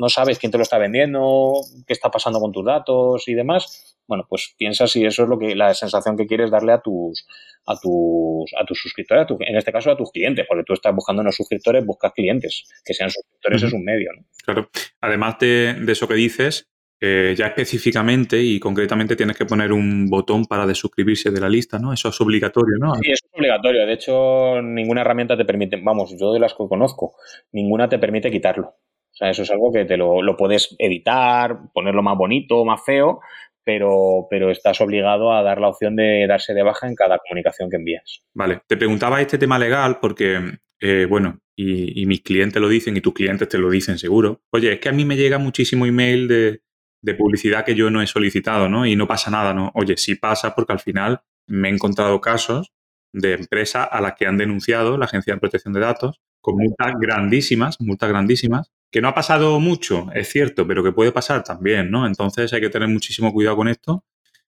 no 0.00 0.08
sabes 0.08 0.38
quién 0.38 0.50
te 0.50 0.56
lo 0.56 0.62
está 0.62 0.78
vendiendo, 0.78 1.52
qué 1.86 1.92
está 1.92 2.10
pasando 2.10 2.40
con 2.40 2.52
tus 2.52 2.64
datos 2.64 3.28
y 3.28 3.34
demás, 3.34 3.98
bueno, 4.08 4.26
pues 4.28 4.54
piensa 4.56 4.86
si 4.86 5.04
eso 5.04 5.24
es 5.24 5.28
lo 5.28 5.38
que 5.38 5.54
la 5.54 5.74
sensación 5.74 6.16
que 6.16 6.26
quieres 6.26 6.50
darle 6.50 6.72
a 6.72 6.80
tus 6.80 7.26
a 7.66 7.78
tus 7.78 8.50
a 8.58 8.64
tus 8.64 8.80
suscriptores, 8.80 9.26
en 9.40 9.56
este 9.56 9.70
caso 9.70 9.90
a 9.90 9.96
tus 9.96 10.10
clientes, 10.10 10.46
porque 10.48 10.64
tú 10.64 10.72
estás 10.72 10.94
buscando 10.94 11.20
unos 11.20 11.36
suscriptores, 11.36 11.84
buscas 11.84 12.12
clientes, 12.12 12.64
que 12.82 12.94
sean 12.94 13.10
suscriptores 13.10 13.62
es 13.62 13.72
un 13.74 13.84
medio, 13.84 14.10
¿no? 14.16 14.24
Claro. 14.42 14.70
Además 15.02 15.38
de, 15.38 15.76
eso 15.86 16.08
que 16.08 16.14
dices, 16.14 16.66
eh, 16.98 17.34
ya 17.36 17.48
específicamente 17.48 18.42
y 18.42 18.58
concretamente 18.58 19.16
tienes 19.16 19.36
que 19.36 19.44
poner 19.44 19.70
un 19.70 20.08
botón 20.08 20.46
para 20.46 20.66
desuscribirse 20.66 21.30
de 21.30 21.40
la 21.40 21.48
lista, 21.50 21.78
¿no? 21.78 21.92
Eso 21.92 22.08
es 22.08 22.20
obligatorio, 22.22 22.78
¿no? 22.80 22.94
Sí, 22.94 23.12
eso 23.12 23.26
es 23.26 23.38
obligatorio. 23.38 23.86
De 23.86 23.92
hecho, 23.92 24.62
ninguna 24.62 25.02
herramienta 25.02 25.36
te 25.36 25.44
permite, 25.44 25.76
vamos, 25.76 26.16
yo 26.18 26.32
de 26.32 26.40
las 26.40 26.54
que 26.54 26.66
conozco, 26.66 27.16
ninguna 27.52 27.88
te 27.88 27.98
permite 27.98 28.30
quitarlo. 28.30 28.74
Sea, 29.20 29.30
eso 29.30 29.42
es 29.42 29.50
algo 29.50 29.70
que 29.70 29.84
te 29.84 29.98
lo, 29.98 30.22
lo 30.22 30.34
puedes 30.34 30.74
editar, 30.78 31.58
ponerlo 31.74 32.02
más 32.02 32.16
bonito, 32.16 32.64
más 32.64 32.82
feo, 32.82 33.20
pero, 33.62 34.26
pero 34.30 34.50
estás 34.50 34.80
obligado 34.80 35.30
a 35.34 35.42
dar 35.42 35.60
la 35.60 35.68
opción 35.68 35.94
de 35.94 36.26
darse 36.26 36.54
de 36.54 36.62
baja 36.62 36.88
en 36.88 36.94
cada 36.94 37.18
comunicación 37.18 37.68
que 37.68 37.76
envías. 37.76 38.22
Vale, 38.32 38.62
te 38.66 38.78
preguntaba 38.78 39.20
este 39.20 39.36
tema 39.36 39.58
legal 39.58 39.98
porque, 40.00 40.40
eh, 40.80 41.06
bueno, 41.06 41.38
y, 41.54 42.06
mis 42.06 42.22
clientes 42.22 42.62
lo 42.62 42.70
dicen 42.70 42.96
y 42.96 43.02
tus 43.02 43.12
clientes 43.12 43.46
te 43.46 43.58
lo 43.58 43.68
dicen 43.68 43.98
seguro. 43.98 44.40
Oye, 44.52 44.72
es 44.72 44.80
que 44.80 44.88
a 44.88 44.92
mí 44.92 45.04
me 45.04 45.18
llega 45.18 45.36
muchísimo 45.36 45.84
email 45.84 46.26
de, 46.26 46.62
de 47.02 47.14
publicidad 47.14 47.66
que 47.66 47.74
yo 47.74 47.90
no 47.90 48.00
he 48.00 48.06
solicitado, 48.06 48.70
¿no? 48.70 48.86
Y 48.86 48.96
no 48.96 49.06
pasa 49.06 49.30
nada, 49.30 49.52
¿no? 49.52 49.70
Oye, 49.74 49.98
sí 49.98 50.14
pasa 50.14 50.54
porque 50.54 50.72
al 50.72 50.80
final 50.80 51.20
me 51.46 51.68
he 51.68 51.72
encontrado 51.72 52.18
casos 52.22 52.72
de 53.12 53.34
empresas 53.34 53.86
a 53.90 54.00
las 54.00 54.14
que 54.14 54.26
han 54.26 54.38
denunciado 54.38 54.96
la 54.96 55.04
Agencia 55.04 55.34
de 55.34 55.40
Protección 55.40 55.74
de 55.74 55.80
Datos 55.80 56.22
con 56.40 56.56
multas 56.56 56.94
grandísimas, 56.98 57.78
multas 57.82 58.08
grandísimas, 58.08 58.72
que 58.90 59.00
no 59.00 59.08
ha 59.08 59.14
pasado 59.14 59.60
mucho, 59.60 60.08
es 60.14 60.28
cierto, 60.28 60.66
pero 60.66 60.82
que 60.82 60.92
puede 60.92 61.12
pasar 61.12 61.44
también, 61.44 61.90
¿no? 61.90 62.06
Entonces 62.06 62.52
hay 62.52 62.60
que 62.60 62.70
tener 62.70 62.88
muchísimo 62.88 63.32
cuidado 63.32 63.56
con 63.56 63.68
esto. 63.68 64.04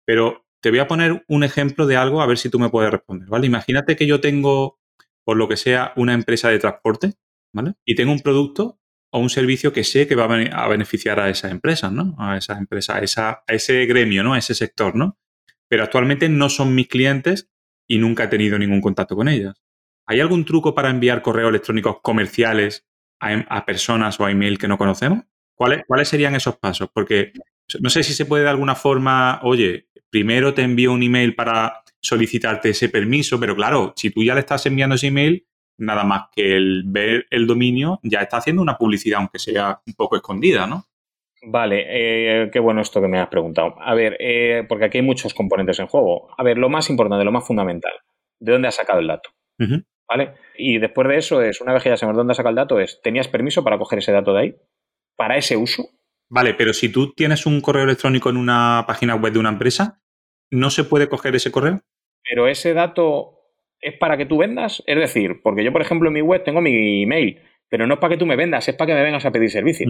Pero 0.05 0.45
te 0.61 0.69
voy 0.69 0.79
a 0.79 0.87
poner 0.87 1.23
un 1.27 1.43
ejemplo 1.43 1.85
de 1.85 1.97
algo 1.97 2.21
a 2.21 2.27
ver 2.27 2.37
si 2.37 2.49
tú 2.49 2.59
me 2.59 2.69
puedes 2.69 2.91
responder, 2.91 3.27
¿vale? 3.27 3.47
Imagínate 3.47 3.95
que 3.95 4.07
yo 4.07 4.21
tengo, 4.21 4.79
por 5.23 5.37
lo 5.37 5.47
que 5.47 5.57
sea, 5.57 5.93
una 5.95 6.13
empresa 6.13 6.49
de 6.49 6.59
transporte, 6.59 7.13
¿vale? 7.53 7.73
Y 7.85 7.95
tengo 7.95 8.11
un 8.11 8.21
producto 8.21 8.79
o 9.11 9.19
un 9.19 9.29
servicio 9.29 9.73
que 9.73 9.83
sé 9.83 10.07
que 10.07 10.15
va 10.15 10.25
a 10.25 10.67
beneficiar 10.67 11.19
a 11.19 11.29
esa 11.29 11.49
empresa, 11.49 11.89
¿no? 11.89 12.15
A 12.19 12.37
esa 12.37 12.57
empresa, 12.57 12.97
a, 12.97 12.99
esa, 12.99 13.43
a 13.47 13.53
ese 13.53 13.85
gremio, 13.85 14.23
¿no? 14.23 14.33
A 14.33 14.37
ese 14.37 14.53
sector, 14.53 14.95
¿no? 14.95 15.17
Pero 15.67 15.83
actualmente 15.83 16.29
no 16.29 16.49
son 16.49 16.75
mis 16.75 16.87
clientes 16.87 17.49
y 17.87 17.97
nunca 17.97 18.25
he 18.25 18.27
tenido 18.27 18.57
ningún 18.57 18.81
contacto 18.81 19.15
con 19.15 19.27
ellas. 19.27 19.61
¿Hay 20.05 20.21
algún 20.21 20.45
truco 20.45 20.73
para 20.73 20.89
enviar 20.89 21.21
correos 21.21 21.49
electrónicos 21.49 21.97
comerciales 22.01 22.86
a, 23.19 23.65
personas 23.65 24.19
o 24.19 24.25
a 24.25 24.31
email 24.31 24.57
que 24.57 24.67
no 24.67 24.77
conocemos? 24.77 25.23
¿Cuáles, 25.55 25.83
¿Cuáles 25.87 26.07
serían 26.07 26.35
esos 26.35 26.57
pasos? 26.57 26.89
Porque 26.93 27.33
no 27.79 27.89
sé 27.89 28.03
si 28.03 28.13
se 28.13 28.25
puede 28.25 28.43
de 28.43 28.49
alguna 28.49 28.75
forma, 28.75 29.39
oye, 29.43 29.87
primero 30.09 30.53
te 30.53 30.61
envío 30.61 30.93
un 30.93 31.03
email 31.03 31.35
para 31.35 31.83
solicitarte 31.99 32.69
ese 32.69 32.89
permiso, 32.89 33.39
pero 33.39 33.55
claro, 33.55 33.93
si 33.95 34.11
tú 34.11 34.23
ya 34.23 34.33
le 34.33 34.41
estás 34.41 34.65
enviando 34.65 34.95
ese 34.95 35.07
email, 35.07 35.45
nada 35.77 36.03
más 36.03 36.25
que 36.33 36.55
el 36.55 36.83
ver 36.85 37.27
el 37.29 37.47
dominio 37.47 37.99
ya 38.03 38.21
está 38.21 38.37
haciendo 38.37 38.61
una 38.61 38.77
publicidad, 38.77 39.19
aunque 39.19 39.39
sea 39.39 39.81
un 39.85 39.93
poco 39.93 40.15
escondida, 40.15 40.67
¿no? 40.67 40.85
Vale, 41.43 41.85
eh, 41.87 42.49
qué 42.51 42.59
bueno 42.59 42.81
esto 42.81 42.99
que 42.99 43.07
me 43.07 43.19
has 43.19 43.27
preguntado. 43.27 43.75
A 43.79 43.93
ver, 43.93 44.17
eh, 44.19 44.65
porque 44.67 44.85
aquí 44.85 44.97
hay 44.97 45.03
muchos 45.03 45.33
componentes 45.33 45.77
en 45.79 45.87
juego. 45.87 46.29
A 46.35 46.43
ver, 46.43 46.57
lo 46.57 46.67
más 46.67 46.89
importante, 46.89 47.23
lo 47.23 47.31
más 47.31 47.45
fundamental, 47.45 47.93
¿de 48.39 48.51
dónde 48.51 48.67
has 48.67 48.75
sacado 48.75 48.99
el 48.99 49.07
dato? 49.07 49.29
¿Vale? 50.07 50.33
Y 50.57 50.79
después 50.79 51.07
de 51.07 51.17
eso 51.17 51.41
es, 51.41 51.61
una 51.61 51.73
vez 51.73 51.83
que 51.83 51.89
ya 51.89 51.97
sabemos 51.97 52.17
dónde 52.17 52.35
saca 52.35 52.49
el 52.49 52.55
dato, 52.55 52.79
es, 52.79 53.01
¿tenías 53.01 53.27
permiso 53.27 53.63
para 53.63 53.77
coger 53.77 53.99
ese 53.99 54.11
dato 54.11 54.33
de 54.33 54.39
ahí? 54.39 54.55
¿Para 55.15 55.37
ese 55.37 55.57
uso? 55.57 55.89
Vale, 56.29 56.53
pero 56.53 56.73
si 56.73 56.89
tú 56.89 57.13
tienes 57.13 57.45
un 57.45 57.61
correo 57.61 57.83
electrónico 57.83 58.29
en 58.29 58.37
una 58.37 58.83
página 58.87 59.15
web 59.15 59.33
de 59.33 59.39
una 59.39 59.49
empresa, 59.49 60.01
¿no 60.51 60.69
se 60.69 60.83
puede 60.83 61.07
coger 61.07 61.35
ese 61.35 61.51
correo? 61.51 61.81
Pero 62.23 62.47
ese 62.47 62.73
dato 62.73 63.37
es 63.79 63.97
para 63.97 64.17
que 64.17 64.25
tú 64.25 64.37
vendas. 64.37 64.83
Es 64.85 64.97
decir, 64.97 65.41
porque 65.41 65.63
yo, 65.63 65.71
por 65.71 65.81
ejemplo, 65.81 66.09
en 66.09 66.13
mi 66.13 66.21
web 66.21 66.43
tengo 66.43 66.61
mi 66.61 67.03
email, 67.03 67.41
pero 67.69 67.87
no 67.87 67.95
es 67.95 67.99
para 67.99 68.13
que 68.13 68.19
tú 68.19 68.25
me 68.25 68.35
vendas, 68.35 68.67
es 68.67 68.75
para 68.75 68.87
que 68.87 68.93
me 68.93 69.03
vengas 69.03 69.25
a 69.25 69.31
pedir 69.31 69.49
servicio. 69.49 69.89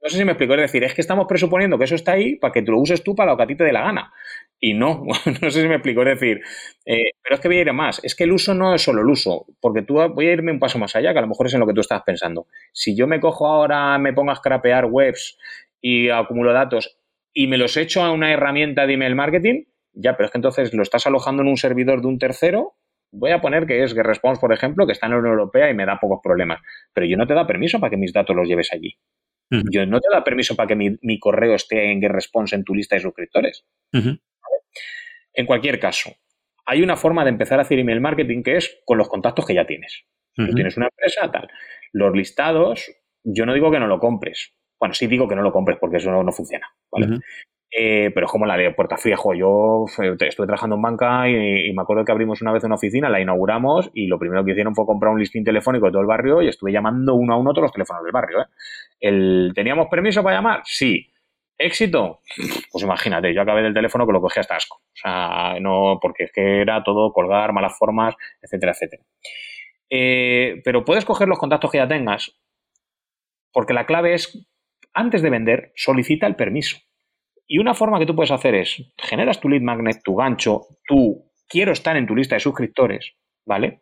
No 0.00 0.08
sé 0.08 0.18
si 0.18 0.24
me 0.24 0.32
explico. 0.32 0.54
Es 0.54 0.60
decir, 0.60 0.84
es 0.84 0.94
que 0.94 1.00
estamos 1.00 1.26
presuponiendo 1.26 1.76
que 1.76 1.84
eso 1.84 1.94
está 1.94 2.12
ahí 2.12 2.36
para 2.36 2.52
que 2.52 2.62
tú 2.62 2.72
lo 2.72 2.80
uses 2.80 3.02
tú 3.02 3.14
para 3.14 3.32
lo 3.32 3.36
que 3.36 3.42
a 3.42 3.46
ti 3.46 3.56
te 3.56 3.64
dé 3.64 3.72
la 3.72 3.82
gana. 3.82 4.12
Y 4.60 4.74
no, 4.74 5.04
no 5.42 5.50
sé 5.50 5.62
si 5.62 5.68
me 5.68 5.74
explico. 5.74 6.02
Es 6.02 6.20
decir, 6.20 6.40
eh, 6.86 7.12
pero 7.22 7.34
es 7.34 7.40
que 7.40 7.48
voy 7.48 7.58
a 7.58 7.60
ir 7.62 7.70
a 7.70 7.72
más. 7.72 8.00
Es 8.04 8.14
que 8.14 8.24
el 8.24 8.32
uso 8.32 8.54
no 8.54 8.74
es 8.74 8.82
solo 8.82 9.02
el 9.02 9.08
uso, 9.08 9.46
porque 9.60 9.82
tú 9.82 9.94
voy 9.94 10.26
a 10.28 10.32
irme 10.32 10.52
un 10.52 10.58
paso 10.60 10.78
más 10.78 10.94
allá, 10.94 11.12
que 11.12 11.18
a 11.18 11.22
lo 11.22 11.28
mejor 11.28 11.46
es 11.46 11.54
en 11.54 11.60
lo 11.60 11.66
que 11.66 11.74
tú 11.74 11.80
estás 11.80 12.02
pensando. 12.04 12.46
Si 12.72 12.96
yo 12.96 13.06
me 13.06 13.20
cojo 13.20 13.46
ahora, 13.46 13.98
me 13.98 14.12
pongo 14.12 14.30
a 14.30 14.36
scrapear 14.36 14.86
webs 14.86 15.36
y 15.80 16.08
acumulo 16.10 16.52
datos 16.52 16.98
y 17.32 17.46
me 17.46 17.58
los 17.58 17.76
echo 17.76 18.02
a 18.02 18.10
una 18.10 18.32
herramienta 18.32 18.86
de 18.86 18.94
email 18.94 19.14
marketing, 19.14 19.64
ya, 19.92 20.16
pero 20.16 20.26
es 20.26 20.32
que 20.32 20.38
entonces 20.38 20.74
lo 20.74 20.82
estás 20.82 21.06
alojando 21.06 21.42
en 21.42 21.48
un 21.48 21.56
servidor 21.56 22.00
de 22.00 22.08
un 22.08 22.18
tercero. 22.18 22.74
Voy 23.10 23.30
a 23.30 23.40
poner 23.40 23.66
que 23.66 23.82
es 23.82 23.94
GetResponse, 23.94 24.40
por 24.40 24.52
ejemplo, 24.52 24.86
que 24.86 24.92
está 24.92 25.06
en 25.06 25.12
la 25.12 25.18
Unión 25.18 25.32
Europea 25.32 25.70
y 25.70 25.74
me 25.74 25.86
da 25.86 25.98
pocos 26.00 26.20
problemas. 26.22 26.60
Pero 26.92 27.06
yo 27.06 27.16
no 27.16 27.26
te 27.26 27.34
da 27.34 27.46
permiso 27.46 27.80
para 27.80 27.90
que 27.90 27.96
mis 27.96 28.12
datos 28.12 28.36
los 28.36 28.46
lleves 28.46 28.72
allí. 28.72 28.96
Yo 29.50 29.86
no 29.86 30.00
te 30.00 30.08
da 30.12 30.22
permiso 30.22 30.54
para 30.54 30.66
que 30.66 30.76
mi, 31.00 31.18
correo 31.18 31.54
esté 31.54 31.90
en 31.90 32.00
GetResponse 32.00 32.54
en 32.54 32.64
tu 32.64 32.74
lista 32.74 32.96
de 32.96 33.00
suscriptores. 33.02 33.64
En 33.92 35.46
cualquier 35.46 35.78
caso, 35.78 36.10
hay 36.66 36.82
una 36.82 36.96
forma 36.96 37.24
de 37.24 37.30
empezar 37.30 37.58
a 37.58 37.62
hacer 37.62 37.78
email 37.78 38.00
marketing 38.00 38.42
que 38.42 38.56
es 38.56 38.80
con 38.84 38.98
los 38.98 39.08
contactos 39.08 39.46
que 39.46 39.54
ya 39.54 39.66
tienes. 39.66 40.04
Tú 40.34 40.54
tienes 40.54 40.76
una 40.76 40.86
empresa, 40.86 41.30
tal. 41.32 41.48
Los 41.92 42.14
listados, 42.14 42.92
yo 43.24 43.44
no 43.44 43.54
digo 43.54 43.70
que 43.72 43.80
no 43.80 43.88
lo 43.88 43.98
compres. 43.98 44.54
Bueno, 44.78 44.94
sí 44.94 45.08
digo 45.08 45.26
que 45.26 45.34
no 45.34 45.42
lo 45.42 45.52
compres 45.52 45.78
porque 45.80 45.96
eso 45.96 46.10
no, 46.10 46.32
funciona. 46.32 46.68
¿vale? 46.92 47.18
Eh, 47.70 48.10
pero 48.14 48.26
es 48.26 48.32
como 48.32 48.46
la 48.46 48.56
de 48.56 48.72
Puerta 48.72 48.96
Fría. 48.96 49.16
yo 49.36 49.84
estuve 49.86 50.46
trabajando 50.46 50.76
en 50.76 50.82
banca 50.82 51.28
y, 51.28 51.72
me 51.72 51.82
acuerdo 51.82 52.04
que 52.04 52.12
abrimos 52.12 52.40
una 52.40 52.52
vez 52.52 52.64
una 52.64 52.76
oficina, 52.76 53.10
la 53.10 53.20
inauguramos 53.20 53.90
y 53.92 54.06
lo 54.06 54.18
primero 54.18 54.44
que 54.44 54.52
hicieron 54.52 54.74
fue 54.74 54.86
comprar 54.86 55.12
un 55.12 55.20
listín 55.20 55.44
telefónico 55.44 55.86
de 55.86 55.92
todo 55.92 56.00
el 56.00 56.06
barrio 56.06 56.40
y 56.40 56.48
estuve 56.48 56.72
llamando 56.72 57.14
uno 57.14 57.34
a 57.34 57.36
uno 57.36 57.52
todos 57.52 57.64
los 57.64 57.72
teléfonos 57.72 58.02
del 58.02 58.12
barrio. 58.12 58.38
¿eh? 58.40 59.52
¿Teníamos 59.54 59.88
permiso 59.88 60.22
para 60.22 60.36
llamar? 60.36 60.62
Sí. 60.64 61.12
¿Éxito? 61.60 62.20
Pues 62.70 62.84
imagínate, 62.84 63.34
yo 63.34 63.42
acabé 63.42 63.62
del 63.62 63.74
teléfono 63.74 64.06
que 64.06 64.12
lo 64.12 64.20
cogí 64.20 64.38
hasta 64.38 64.54
asco. 64.54 64.76
O 64.76 64.96
sea, 64.96 65.58
no, 65.60 65.98
porque 66.00 66.24
es 66.24 66.32
que 66.32 66.60
era 66.60 66.84
todo 66.84 67.12
colgar, 67.12 67.52
malas 67.52 67.76
formas, 67.76 68.14
etcétera, 68.40 68.72
etcétera. 68.72 69.02
Eh, 69.90 70.60
pero 70.64 70.84
puedes 70.84 71.04
coger 71.04 71.26
los 71.26 71.38
contactos 71.38 71.72
que 71.72 71.78
ya 71.78 71.88
tengas, 71.88 72.38
porque 73.52 73.72
la 73.72 73.86
clave 73.86 74.14
es, 74.14 74.46
antes 74.94 75.20
de 75.20 75.30
vender, 75.30 75.72
solicita 75.74 76.28
el 76.28 76.36
permiso. 76.36 76.78
Y 77.50 77.58
una 77.58 77.72
forma 77.72 77.98
que 77.98 78.04
tú 78.04 78.14
puedes 78.14 78.30
hacer 78.30 78.54
es, 78.54 78.92
generas 78.98 79.40
tu 79.40 79.48
lead 79.48 79.62
magnet, 79.62 80.02
tu 80.04 80.14
gancho, 80.14 80.66
tú 80.86 81.32
quiero 81.48 81.72
estar 81.72 81.96
en 81.96 82.06
tu 82.06 82.14
lista 82.14 82.36
de 82.36 82.40
suscriptores, 82.40 83.14
¿vale? 83.46 83.80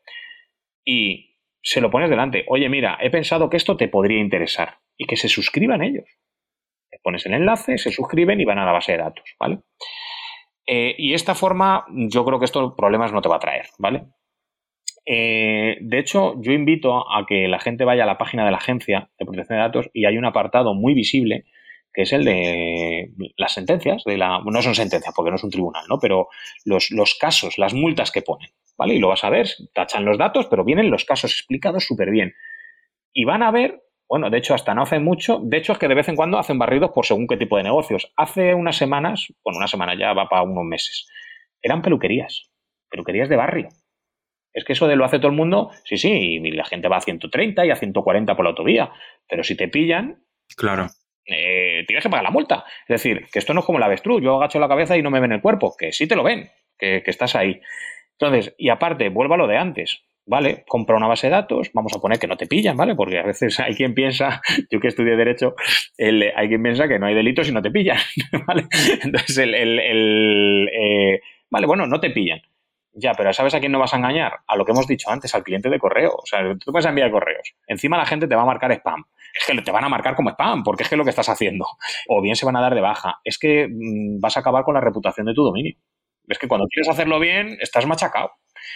Y 0.85 1.37
se 1.61 1.81
lo 1.81 1.91
pones 1.91 2.09
delante. 2.09 2.45
Oye, 2.47 2.69
mira, 2.69 2.97
he 3.03 3.11
pensado 3.11 3.51
que 3.51 3.57
esto 3.57 3.77
te 3.77 3.89
podría 3.89 4.21
interesar 4.21 4.79
y 4.97 5.07
que 5.07 5.17
se 5.17 5.29
suscriban 5.29 5.83
ellos. 5.83 6.05
Pones 7.03 7.27
el 7.27 7.35
enlace, 7.35 7.77
se 7.77 7.91
suscriben 7.91 8.41
y 8.41 8.45
van 8.45 8.59
a 8.59 8.65
la 8.65 8.73
base 8.73 8.93
de 8.93 8.99
datos, 8.99 9.25
¿vale? 9.39 9.59
Eh, 10.67 10.95
y 10.97 11.15
esta 11.15 11.35
forma, 11.35 11.85
yo 11.89 12.25
creo 12.25 12.39
que 12.39 12.45
estos 12.45 12.75
problemas 12.75 13.13
no 13.13 13.21
te 13.21 13.29
va 13.29 13.37
a 13.37 13.41
traer, 13.41 13.67
¿vale? 13.79 14.07
Eh, 15.05 15.79
de 15.81 15.99
hecho, 15.99 16.35
yo 16.41 16.53
invito 16.53 17.13
a 17.13 17.27
que 17.27 17.49
la 17.49 17.61
gente 17.61 17.85
vaya 17.85 18.05
a 18.05 18.07
la 18.07 18.19
página 18.19 18.45
de 18.45 18.51
la 18.53 18.57
agencia 18.57 19.11
de 19.19 19.27
protección 19.27 19.59
de 19.59 19.63
datos 19.63 19.91
y 19.93 20.05
hay 20.05 20.19
un 20.19 20.25
apartado 20.25 20.75
muy 20.75 20.95
visible 20.95 21.45
que 21.97 22.03
es 22.03 22.13
el 22.13 22.27
de 22.27 23.11
las 23.39 23.55
sentencias, 23.55 24.05
de 24.05 24.19
la, 24.19 24.43
no 24.45 24.61
son 24.61 24.75
sentencias 24.75 25.15
porque 25.17 25.31
no 25.31 25.37
es 25.37 25.45
un 25.45 25.51
tribunal, 25.51 25.83
¿no? 25.89 25.99
Pero 25.99 26.29
los, 26.67 26.91
los 26.91 27.15
casos, 27.15 27.57
las 27.57 27.73
multas 27.73 28.11
que 28.11 28.21
ponen, 28.21 28.51
¿vale? 28.77 28.95
Y 28.95 28.99
lo 28.99 29.09
vas 29.09 29.25
a 29.25 29.31
ver, 29.31 29.49
tachan 29.73 30.05
los 30.05 30.19
datos, 30.19 30.47
pero 30.51 30.63
vienen 30.63 30.91
los 30.91 31.07
casos 31.07 31.33
explicados 31.33 31.87
súper 31.87 32.11
bien. 32.11 32.35
Y 33.15 33.25
van 33.25 33.43
a 33.43 33.51
ver, 33.51 33.83
bueno, 34.11 34.29
de 34.29 34.37
hecho, 34.37 34.53
hasta 34.53 34.75
no 34.75 34.83
hace 34.83 34.99
mucho, 34.99 35.41
de 35.43 35.57
hecho 35.57 35.73
es 35.73 35.79
que 35.79 35.89
de 35.89 35.95
vez 35.95 36.07
en 36.11 36.17
cuando 36.17 36.39
hacen 36.39 36.59
barridos 36.59 36.91
por 36.95 37.07
según 37.07 37.27
qué 37.27 37.39
tipo 37.39 37.57
de 37.57 37.63
negocios. 37.63 38.13
Hace 38.15 38.53
unas 38.53 38.77
semanas, 38.77 39.29
bueno, 39.43 39.57
una 39.57 39.67
semana 39.67 39.99
ya 39.99 40.13
va 40.13 40.29
para 40.29 40.43
unos 40.43 40.65
meses, 40.65 41.09
eran 41.63 41.81
peluquerías, 41.81 42.51
peluquerías 42.91 43.31
de 43.31 43.37
barrio. 43.37 43.69
Es 44.53 44.65
que 44.65 44.75
eso 44.75 44.87
de 44.87 44.97
lo 44.97 45.07
hace 45.07 45.17
todo 45.17 45.29
el 45.29 45.37
mundo, 45.37 45.71
sí, 45.85 45.97
sí, 45.97 46.11
y 46.11 46.51
la 46.51 46.67
gente 46.67 46.89
va 46.89 46.99
a 46.99 47.01
130 47.01 47.65
y 47.65 47.71
a 47.71 47.77
140 47.77 48.37
por 48.37 48.45
la 48.45 48.51
autovía, 48.51 48.93
pero 49.27 49.43
si 49.43 49.57
te 49.57 49.69
pillan, 49.69 50.23
claro. 50.57 50.89
Eh, 51.27 51.76
tienes 51.87 52.03
que 52.03 52.11
pagar 52.11 52.25
la 52.25 52.31
multa. 52.31 52.65
Es 52.89 53.03
decir, 53.03 53.27
que 53.33 53.39
esto 53.39 53.55
no 53.55 53.61
es 53.61 53.67
como 53.67 53.79
la 53.79 53.87
avestruz, 53.87 54.23
yo 54.23 54.37
agacho 54.37 54.59
la 54.59 54.69
cabeza 54.69 54.97
y 54.97 55.03
no 55.03 55.11
me 55.11 55.21
ven 55.21 55.33
el 55.33 55.41
cuerpo, 55.41 55.75
que 55.79 55.93
sí 55.93 56.07
te 56.07 56.17
lo 56.17 56.23
ven, 56.23 56.51
que, 56.79 57.03
estás 57.07 57.35
ahí. 57.35 57.61
Entonces, 58.19 58.55
y 58.59 58.69
aparte, 58.69 59.09
vuelvo 59.09 59.35
a 59.35 59.39
lo 59.39 59.47
de 59.47 59.57
antes. 59.57 60.03
¿vale? 60.29 60.65
Compra 60.67 60.97
una 60.97 61.07
base 61.07 61.29
de 61.29 61.35
datos, 61.35 61.71
vamos 61.73 61.93
a 61.95 62.01
poner 62.01 62.19
que 62.19 62.27
no 62.27 62.37
te 62.37 62.49
pillan, 62.49 62.77
¿vale? 62.77 62.97
Porque 62.97 63.19
a 63.19 63.23
veces 63.23 63.61
hay 63.61 63.75
quien 63.75 63.95
piensa, 63.95 64.43
yo 64.71 64.81
que 64.81 64.89
estudié 64.89 65.17
Derecho, 65.17 65.55
hay 65.99 66.49
quien 66.49 66.63
piensa 66.63 66.89
que 66.89 66.99
no 66.99 67.07
hay 67.07 67.15
delitos 67.15 67.49
y 67.49 67.53
no 67.53 67.63
te 67.63 67.71
pillan, 67.71 67.99
¿vale? 68.47 68.67
Entonces, 69.03 69.39
el, 69.39 70.69
eh, 70.73 71.21
vale, 71.49 71.67
bueno, 71.67 71.87
no 71.87 72.01
te 72.01 72.11
pillan. 72.11 72.43
Ya, 72.99 73.13
pero 73.13 73.31
¿sabes 73.35 73.55
a 73.55 73.61
quién 73.61 73.73
no 73.73 73.79
vas 73.79 73.93
a 73.93 73.99
engañar? 73.99 74.41
A 74.47 74.57
lo 74.57 74.65
que 74.65 74.73
hemos 74.73 74.87
dicho 74.87 75.11
antes, 75.11 75.35
al 75.35 75.45
cliente 75.45 75.69
de 75.69 75.79
correo. 75.79 76.15
O 76.17 76.25
sea, 76.25 76.41
tú 76.59 76.73
puedes 76.73 76.87
enviar 76.87 77.11
correos. 77.11 77.55
Encima 77.67 77.99
la 77.99 78.07
gente 78.07 78.27
te 78.27 78.35
va 78.35 78.43
a 78.43 78.47
marcar 78.47 78.73
spam. 78.73 79.05
Es 79.39 79.45
que 79.47 79.61
te 79.61 79.71
van 79.71 79.85
a 79.85 79.91
marcar 79.91 80.17
como 80.17 80.31
spam, 80.31 80.63
porque 80.63 80.83
es 80.83 80.89
que 80.89 80.95
es 80.95 80.99
lo 80.99 81.05
que 81.05 81.11
estás 81.11 81.29
haciendo. 81.29 81.67
O 82.09 82.23
bien 82.23 82.37
se 82.37 82.47
van 82.47 82.57
a 82.57 82.63
dar 82.63 82.75
de 82.75 82.81
baja. 82.81 83.21
Es 83.23 83.39
que 83.39 83.69
mm, 83.69 84.19
vas 84.19 84.39
a 84.39 84.41
acabar 84.41 84.65
con 84.65 84.75
la 84.75 84.81
reputación 84.81 85.27
de 85.27 85.35
tu 85.35 85.45
dominio. 85.45 85.75
Es 86.27 86.39
que 86.39 86.49
cuando 86.49 86.67
quieres 86.69 86.89
hacerlo 86.89 87.21
bien, 87.21 87.59
estás 87.61 87.87
machacado. 87.87 88.31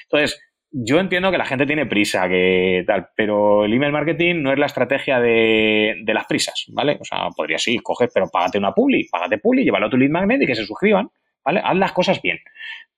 Entonces, 0.05 0.39
yo 0.71 1.01
entiendo 1.01 1.31
que 1.31 1.39
la 1.39 1.47
gente 1.47 1.67
tiene 1.67 1.87
prisa, 1.87 2.29
que 2.29 2.85
tal, 2.87 3.09
pero 3.17 3.65
el 3.65 3.73
email 3.73 3.93
marketing 3.93 4.43
no 4.43 4.53
es 4.53 4.59
la 4.59 4.67
estrategia 4.67 5.19
de, 5.19 6.03
las 6.07 6.27
prisas, 6.27 6.67
¿vale? 6.69 6.99
O 7.01 7.05
sea, 7.05 7.29
podría 7.35 7.59
sí, 7.59 7.79
coges, 7.79 8.11
pero 8.13 8.29
págate 8.31 8.59
una 8.59 8.73
publi, 8.73 9.09
págate 9.09 9.39
publi, 9.39 9.65
llévalo 9.65 9.87
a 9.87 9.91
tu 9.91 9.97
lead 9.97 10.11
magnet 10.11 10.43
y 10.43 10.47
que 10.47 10.55
se 10.55 10.65
suscriban, 10.65 11.11
¿vale? 11.45 11.61
Haz 11.65 11.77
las 11.77 11.93
cosas 11.93 12.21
bien 12.23 12.39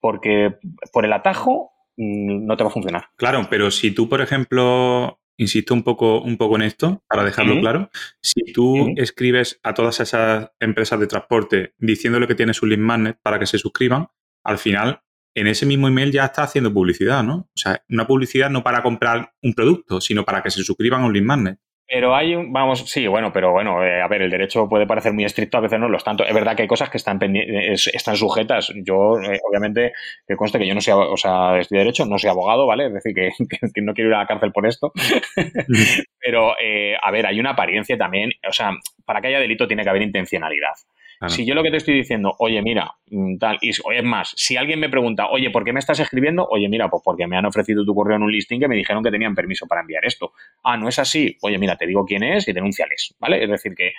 porque 0.02 0.58
por 0.92 1.06
el 1.06 1.12
atajo 1.14 1.70
mm, 1.96 2.44
no 2.44 2.56
te 2.56 2.64
va 2.64 2.68
a 2.68 2.72
funcionar. 2.72 3.04
Claro, 3.16 3.46
pero 3.48 3.70
si 3.70 3.92
tú, 3.92 4.08
por 4.08 4.20
ejemplo, 4.20 5.20
insisto 5.38 5.72
un 5.72 5.82
poco, 5.82 6.20
un 6.20 6.36
poco 6.36 6.56
en 6.56 6.62
esto, 6.62 7.02
para 7.08 7.24
dejarlo 7.24 7.58
claro, 7.60 7.88
si 8.20 8.52
tú 8.52 8.92
escribes 8.96 9.58
a 9.62 9.72
todas 9.72 10.00
esas 10.00 10.50
empresas 10.60 11.00
de 11.00 11.06
transporte 11.06 11.74
diciéndole 11.78 12.26
que 12.26 12.34
tienes 12.34 12.60
un 12.62 12.68
lead 12.68 12.80
magnet 12.80 13.18
para 13.22 13.38
que 13.38 13.46
se 13.46 13.58
suscriban, 13.58 14.08
al 14.44 14.58
final 14.58 15.00
en 15.34 15.46
ese 15.46 15.64
mismo 15.64 15.88
email 15.88 16.12
ya 16.12 16.26
está 16.26 16.42
haciendo 16.42 16.74
publicidad, 16.74 17.22
¿no? 17.22 17.34
O 17.36 17.56
sea, 17.56 17.82
una 17.88 18.06
publicidad 18.06 18.50
no 18.50 18.62
para 18.62 18.82
comprar 18.82 19.32
un 19.40 19.54
producto, 19.54 20.00
sino 20.00 20.24
para 20.24 20.42
que 20.42 20.50
se 20.50 20.62
suscriban 20.62 21.02
a 21.02 21.06
un 21.06 21.14
lead 21.14 21.24
magnet. 21.24 21.58
Pero 21.92 22.16
hay 22.16 22.34
un, 22.34 22.50
vamos, 22.50 22.88
sí, 22.90 23.06
bueno, 23.06 23.30
pero 23.34 23.52
bueno, 23.52 23.84
eh, 23.84 24.00
a 24.00 24.08
ver, 24.08 24.22
el 24.22 24.30
derecho 24.30 24.66
puede 24.66 24.86
parecer 24.86 25.12
muy 25.12 25.26
estricto, 25.26 25.58
a 25.58 25.60
veces 25.60 25.78
no 25.78 25.90
lo 25.90 25.98
es 25.98 26.04
tanto. 26.04 26.24
Es 26.24 26.32
verdad 26.32 26.56
que 26.56 26.62
hay 26.62 26.68
cosas 26.68 26.88
que 26.88 26.96
están 26.96 27.20
están 27.22 28.16
sujetas. 28.16 28.72
Yo, 28.82 29.20
eh, 29.20 29.38
obviamente, 29.46 29.92
que 30.26 30.34
conste 30.34 30.58
que 30.58 30.66
yo 30.66 30.74
no 30.74 30.80
soy, 30.80 30.94
o 30.94 31.18
sea, 31.18 31.58
estoy 31.58 31.76
derecho, 31.76 32.06
no 32.06 32.18
soy 32.18 32.30
abogado, 32.30 32.66
¿vale? 32.66 32.86
Es 32.86 32.94
decir, 32.94 33.14
que, 33.14 33.30
que, 33.74 33.82
no 33.82 33.92
quiero 33.92 34.08
ir 34.08 34.14
a 34.14 34.20
la 34.20 34.26
cárcel 34.26 34.52
por 34.52 34.66
esto. 34.66 34.90
pero, 36.18 36.54
eh, 36.58 36.96
a 36.98 37.10
ver, 37.10 37.26
hay 37.26 37.38
una 37.38 37.50
apariencia 37.50 37.98
también, 37.98 38.30
o 38.48 38.52
sea, 38.52 38.70
para 39.04 39.20
que 39.20 39.28
haya 39.28 39.40
delito 39.40 39.68
tiene 39.68 39.82
que 39.82 39.90
haber 39.90 40.00
intencionalidad. 40.00 40.72
Si 41.28 41.46
yo 41.46 41.54
lo 41.54 41.62
que 41.62 41.70
te 41.70 41.76
estoy 41.78 41.94
diciendo, 41.94 42.34
oye, 42.38 42.60
mira, 42.62 42.92
mm, 43.10 43.36
tal, 43.38 43.58
y 43.60 43.70
es 43.70 43.82
más, 44.04 44.32
si 44.36 44.56
alguien 44.56 44.80
me 44.80 44.88
pregunta, 44.88 45.28
oye, 45.28 45.50
¿por 45.50 45.64
qué 45.64 45.72
me 45.72 45.80
estás 45.80 46.00
escribiendo? 46.00 46.46
Oye, 46.50 46.68
mira, 46.68 46.88
pues 46.88 47.02
porque 47.04 47.26
me 47.26 47.36
han 47.36 47.46
ofrecido 47.46 47.84
tu 47.84 47.94
correo 47.94 48.16
en 48.16 48.22
un 48.22 48.32
listing 48.32 48.60
que 48.60 48.68
me 48.68 48.76
dijeron 48.76 49.02
que 49.02 49.10
tenían 49.10 49.34
permiso 49.34 49.66
para 49.66 49.82
enviar 49.82 50.04
esto. 50.04 50.32
Ah, 50.62 50.76
no 50.76 50.88
es 50.88 50.98
así. 50.98 51.36
Oye, 51.42 51.58
mira, 51.58 51.76
te 51.76 51.86
digo 51.86 52.04
quién 52.04 52.22
es 52.22 52.48
y 52.48 52.52
denunciales, 52.52 53.14
¿vale? 53.18 53.42
Es 53.42 53.50
decir, 53.50 53.74
que, 53.74 53.92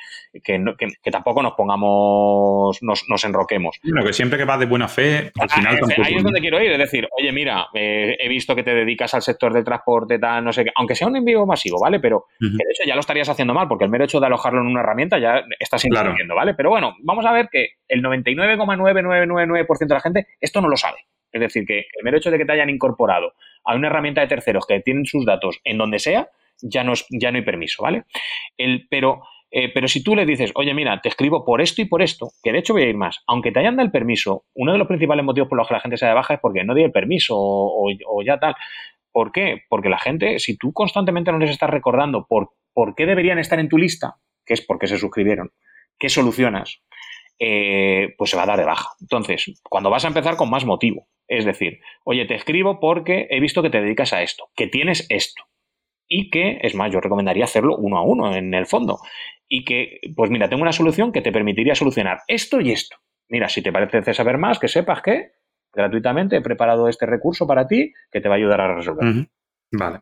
que, 0.44 1.12
tampoco 1.12 1.44
nos 1.44 1.54
pongamos, 1.54 2.82
nos, 2.82 3.06
nos 3.08 3.24
enroquemos. 3.24 3.80
Bueno, 3.84 4.06
que 4.06 4.14
siempre 4.14 4.38
que 4.38 4.46
vas 4.46 4.60
de 4.60 4.66
buena 4.66 4.88
fe, 4.88 5.32
al 5.40 5.48
ah, 5.50 5.56
final 5.56 5.80
tampoco. 5.80 6.04
Ahí 6.04 6.16
es 6.16 6.24
donde 6.24 6.40
quiero 6.40 6.62
ir, 6.62 6.72
es 6.72 6.78
decir, 6.80 7.08
oye, 7.20 7.32
mira, 7.32 7.68
eh, 7.74 8.18
he 8.20 8.28
visto 8.28 8.56
que 8.56 8.64
te 8.64 8.74
dedicas 8.74 9.14
al 9.14 9.22
sector 9.22 9.54
del 9.54 9.64
transporte, 9.64 10.20
tal, 10.20 10.44
no 10.44 10.52
sé 10.52 10.64
qué, 10.64 10.72
aunque 10.76 10.96
sea 10.96 11.08
un 11.08 11.16
envío 11.16 11.46
masivo, 11.46 11.80
¿vale? 11.80 12.00
Pero 12.00 12.26
de 12.40 12.64
hecho 12.72 12.84
ya 12.86 12.96
lo 12.96 13.02
estarías 13.02 13.30
haciendo 13.30 13.54
mal, 13.54 13.68
porque 13.68 13.86
el 13.86 13.92
mero 13.92 14.06
hecho 14.06 14.20
de 14.20 14.26
alojarlo 14.26 14.62
en 14.62 14.68
una 14.68 14.82
herramienta 14.82 15.20
ya 15.20 15.44
estás 15.60 15.86
incluyendo, 15.86 16.36
¿vale? 16.36 16.54
Pero 16.54 16.70
bueno, 16.70 16.96
vamos 17.02 17.13
a 17.26 17.32
ver 17.32 17.50
que 17.52 17.70
el 17.88 18.02
99,9999% 18.04 19.88
de 19.88 19.94
la 19.94 20.02
gente 20.02 20.28
esto 20.40 20.62
no 20.62 20.70
lo 20.70 20.78
sabe. 20.78 21.00
Es 21.32 21.42
decir, 21.42 21.66
que 21.66 21.80
el 21.80 22.04
mero 22.04 22.18
hecho 22.18 22.32
de 22.32 22.38
que 22.38 22.46
te 22.46 22.52
hayan 22.52 22.70
incorporado 22.70 23.34
a 23.66 23.76
una 23.76 23.88
herramienta 23.88 24.22
de 24.22 24.28
terceros 24.28 24.66
que 24.68 24.80
tienen 24.82 25.06
sus 25.06 25.26
datos 25.26 25.60
en 25.64 25.78
donde 25.78 26.00
sea, 26.00 26.30
ya 26.62 26.84
no, 26.84 26.94
ya 27.10 27.32
no 27.32 27.38
hay 27.38 27.44
permiso, 27.44 27.84
¿vale? 27.84 28.04
El, 28.58 28.88
pero, 28.90 29.24
eh, 29.52 29.72
pero 29.74 29.88
si 29.88 30.04
tú 30.04 30.16
le 30.16 30.26
dices, 30.26 30.52
oye, 30.56 30.74
mira, 30.74 31.02
te 31.02 31.10
escribo 31.10 31.44
por 31.44 31.62
esto 31.62 31.82
y 31.82 31.86
por 31.86 32.02
esto, 32.02 32.30
que 32.44 32.52
de 32.52 32.60
hecho 32.60 32.74
voy 32.74 32.84
a 32.84 32.90
ir 32.90 32.98
más, 32.98 33.24
aunque 33.28 33.52
te 33.52 33.60
hayan 33.60 33.76
dado 33.76 33.86
el 33.86 33.92
permiso, 33.92 34.46
uno 34.54 34.72
de 34.72 34.78
los 34.78 34.88
principales 34.88 35.26
motivos 35.26 35.50
por 35.50 35.58
los 35.58 35.68
que 35.68 35.74
la 35.74 35.80
gente 35.80 35.98
se 35.98 36.06
da 36.06 36.14
baja 36.14 36.36
es 36.36 36.40
porque 36.40 36.64
no 36.64 36.76
dio 36.76 36.86
el 36.86 36.92
permiso 36.92 37.36
o, 37.38 37.90
o, 38.08 38.24
ya 38.24 38.40
tal. 38.40 38.56
¿Por 39.12 39.32
qué? 39.32 39.64
Porque 39.70 39.90
la 39.90 40.00
gente, 40.00 40.40
si 40.40 40.58
tú 40.58 40.72
constantemente 40.74 41.32
no 41.32 41.40
les 41.40 41.52
estás 41.52 41.70
recordando 41.70 42.26
por, 42.28 42.52
por 42.74 42.96
qué 42.96 43.06
deberían 43.06 43.40
estar 43.40 43.60
en 43.60 43.70
tu 43.70 43.78
lista, 43.78 44.16
que 44.46 44.54
es 44.54 44.62
porque 44.62 44.88
se 44.88 44.98
suscribieron, 44.98 45.52
qué 46.00 46.10
solucionas, 46.10 46.82
eh, 47.40 48.14
pues 48.18 48.30
se 48.30 48.38
va 48.38 48.44
a 48.44 48.48
dar 48.48 48.60
de 48.60 48.66
baja. 48.66 48.90
Entonces, 49.02 49.62
cuando 49.70 49.90
vas 49.90 50.06
a 50.06 50.08
empezar 50.08 50.36
con 50.36 50.50
más 50.50 50.66
motivo, 50.66 51.08
es 51.28 51.46
decir, 51.46 51.80
oye, 52.04 52.26
te 52.26 52.36
escribo 52.36 52.80
porque 52.80 53.28
he 53.30 53.40
visto 53.40 53.62
que 53.62 53.70
te 53.70 53.82
dedicas 53.82 54.14
a 54.14 54.22
esto, 54.22 54.50
que 54.56 54.68
tienes 54.68 55.06
esto. 55.10 55.44
Y 56.08 56.30
que, 56.30 56.60
es 56.62 56.76
más, 56.76 56.92
yo 56.92 57.00
recomendaría 57.00 57.46
hacerlo 57.46 57.78
uno 57.78 57.98
a 57.98 58.04
uno 58.04 58.36
en 58.36 58.54
el 58.54 58.66
fondo. 58.66 59.00
Y 59.48 59.66
que, 59.66 60.00
pues 60.16 60.30
mira, 60.30 60.50
tengo 60.50 60.62
una 60.62 60.72
solución 60.72 61.12
que 61.12 61.22
te 61.22 61.32
permitiría 61.32 61.76
solucionar 61.76 62.20
esto 62.28 62.60
y 62.62 62.72
esto. 62.72 62.98
Mira, 63.30 63.50
si 63.50 63.62
te 63.62 63.72
parece 63.72 64.14
saber 64.14 64.38
más, 64.38 64.60
que 64.60 64.68
sepas 64.68 65.02
que 65.02 65.32
gratuitamente 65.74 66.38
he 66.38 66.42
preparado 66.42 66.88
este 66.88 67.06
recurso 67.06 67.48
para 67.48 67.68
ti 67.68 67.94
que 68.12 68.22
te 68.22 68.30
va 68.30 68.36
a 68.36 68.38
ayudar 68.38 68.62
a 68.62 68.76
resolver. 68.76 69.28
Vale. 69.72 70.02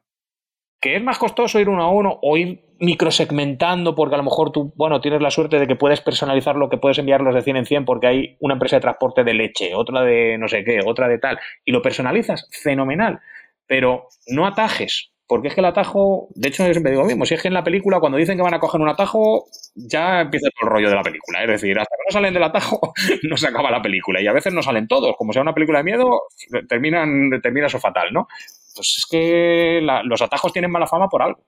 ¿Que 0.81 0.95
es 0.95 1.03
más 1.03 1.17
costoso 1.17 1.59
ir 1.59 1.69
uno 1.69 1.83
a 1.83 1.91
uno 1.91 2.19
o 2.21 2.37
ir 2.37 2.65
microsegmentando 2.79 3.93
porque 3.93 4.15
a 4.15 4.17
lo 4.17 4.23
mejor 4.23 4.51
tú, 4.51 4.73
bueno, 4.75 4.99
tienes 4.99 5.21
la 5.21 5.29
suerte 5.29 5.59
de 5.59 5.67
que 5.67 5.75
puedes 5.75 6.01
personalizar 6.01 6.55
lo 6.55 6.69
que 6.69 6.77
puedes 6.77 6.97
enviarlos 6.97 7.35
de 7.35 7.43
100 7.43 7.57
en 7.57 7.65
100 7.65 7.85
porque 7.85 8.07
hay 8.07 8.37
una 8.39 8.55
empresa 8.55 8.77
de 8.77 8.81
transporte 8.81 9.23
de 9.23 9.35
leche, 9.35 9.75
otra 9.75 10.01
de 10.01 10.37
no 10.39 10.47
sé 10.47 10.63
qué, 10.63 10.79
otra 10.83 11.07
de 11.07 11.19
tal, 11.19 11.39
y 11.63 11.71
lo 11.71 11.83
personalizas, 11.83 12.49
fenomenal. 12.51 13.19
Pero 13.67 14.07
no 14.27 14.47
atajes, 14.47 15.11
porque 15.31 15.47
es 15.47 15.53
que 15.53 15.61
el 15.61 15.65
atajo, 15.65 16.27
de 16.35 16.49
hecho, 16.49 16.67
yo 16.67 16.73
siempre 16.73 16.91
digo 16.91 17.05
mismo, 17.05 17.25
si 17.25 17.35
es 17.35 17.41
que 17.41 17.47
en 17.47 17.53
la 17.53 17.63
película 17.63 18.01
cuando 18.01 18.17
dicen 18.17 18.35
que 18.35 18.43
van 18.43 18.53
a 18.53 18.59
coger 18.59 18.81
un 18.81 18.89
atajo, 18.89 19.45
ya 19.75 20.19
empieza 20.19 20.49
todo 20.49 20.67
el 20.67 20.73
rollo 20.73 20.89
de 20.89 20.95
la 20.95 21.03
película. 21.03 21.41
Es 21.41 21.47
decir, 21.47 21.79
hasta 21.79 21.95
que 21.95 22.03
no 22.05 22.11
salen 22.11 22.33
del 22.33 22.43
atajo, 22.43 22.93
no 23.29 23.37
se 23.37 23.47
acaba 23.47 23.71
la 23.71 23.81
película. 23.81 24.19
Y 24.19 24.27
a 24.27 24.33
veces 24.33 24.53
no 24.53 24.61
salen 24.61 24.89
todos. 24.89 25.15
Como 25.17 25.31
sea 25.31 25.41
una 25.41 25.53
película 25.53 25.77
de 25.77 25.83
miedo, 25.85 26.23
terminan, 26.67 27.29
termina 27.41 27.67
eso 27.67 27.79
fatal, 27.79 28.11
¿no? 28.11 28.27
Pues 28.75 28.95
es 28.97 29.05
que 29.09 29.81
los 29.81 30.21
atajos 30.21 30.53
tienen 30.53 30.71
mala 30.71 30.87
fama 30.87 31.07
por 31.07 31.21
algo 31.21 31.43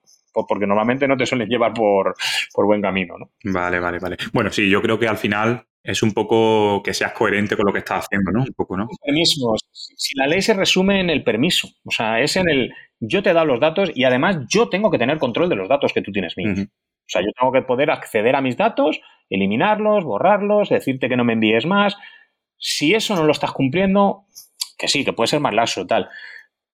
porque 0.48 0.66
normalmente 0.66 1.06
no 1.06 1.16
te 1.16 1.26
suelen 1.26 1.48
llevar 1.48 1.72
por, 1.72 2.14
buen 2.54 2.82
camino, 2.82 3.16
¿no? 3.18 3.30
Vale, 3.44 3.78
vale, 3.78 3.98
vale. 3.98 4.16
Bueno, 4.32 4.50
sí, 4.50 4.68
yo 4.68 4.82
creo 4.82 4.98
que 4.98 5.06
al 5.06 5.16
final 5.16 5.64
es 5.82 6.02
un 6.02 6.12
poco 6.12 6.82
que 6.82 6.94
seas 6.94 7.12
coherente 7.12 7.56
con 7.56 7.66
lo 7.66 7.72
que 7.72 7.78
estás 7.80 8.04
haciendo, 8.04 8.32
¿no? 8.32 8.40
Un 8.40 8.54
poco, 8.54 8.76
¿no? 8.76 8.88
Permiso. 9.04 9.54
Si 9.70 10.18
la 10.18 10.26
ley 10.26 10.42
se 10.42 10.54
resume 10.54 11.00
en 11.00 11.10
el 11.10 11.22
permiso, 11.22 11.68
o 11.84 11.90
sea, 11.90 12.20
es 12.20 12.36
en 12.36 12.48
el 12.48 12.74
yo 13.00 13.22
te 13.22 13.30
he 13.30 13.34
dado 13.34 13.46
los 13.46 13.60
datos 13.60 13.90
y 13.94 14.04
además 14.04 14.38
yo 14.48 14.68
tengo 14.68 14.90
que 14.90 14.98
tener 14.98 15.18
control 15.18 15.48
de 15.48 15.56
los 15.56 15.68
datos 15.68 15.92
que 15.92 16.00
tú 16.00 16.10
tienes 16.10 16.36
míos. 16.36 16.58
O 16.60 17.06
sea, 17.06 17.20
yo 17.20 17.28
tengo 17.38 17.52
que 17.52 17.62
poder 17.62 17.90
acceder 17.90 18.34
a 18.34 18.40
mis 18.40 18.56
datos, 18.56 19.00
eliminarlos, 19.28 20.04
borrarlos, 20.04 20.70
decirte 20.70 21.08
que 21.08 21.16
no 21.16 21.24
me 21.24 21.34
envíes 21.34 21.66
más. 21.66 21.96
Si 22.56 22.94
eso 22.94 23.14
no 23.14 23.24
lo 23.24 23.32
estás 23.32 23.52
cumpliendo, 23.52 24.24
que 24.78 24.88
sí, 24.88 25.04
que 25.04 25.12
puede 25.12 25.28
ser 25.28 25.40
más 25.40 25.52
laxo, 25.52 25.86
tal. 25.86 26.08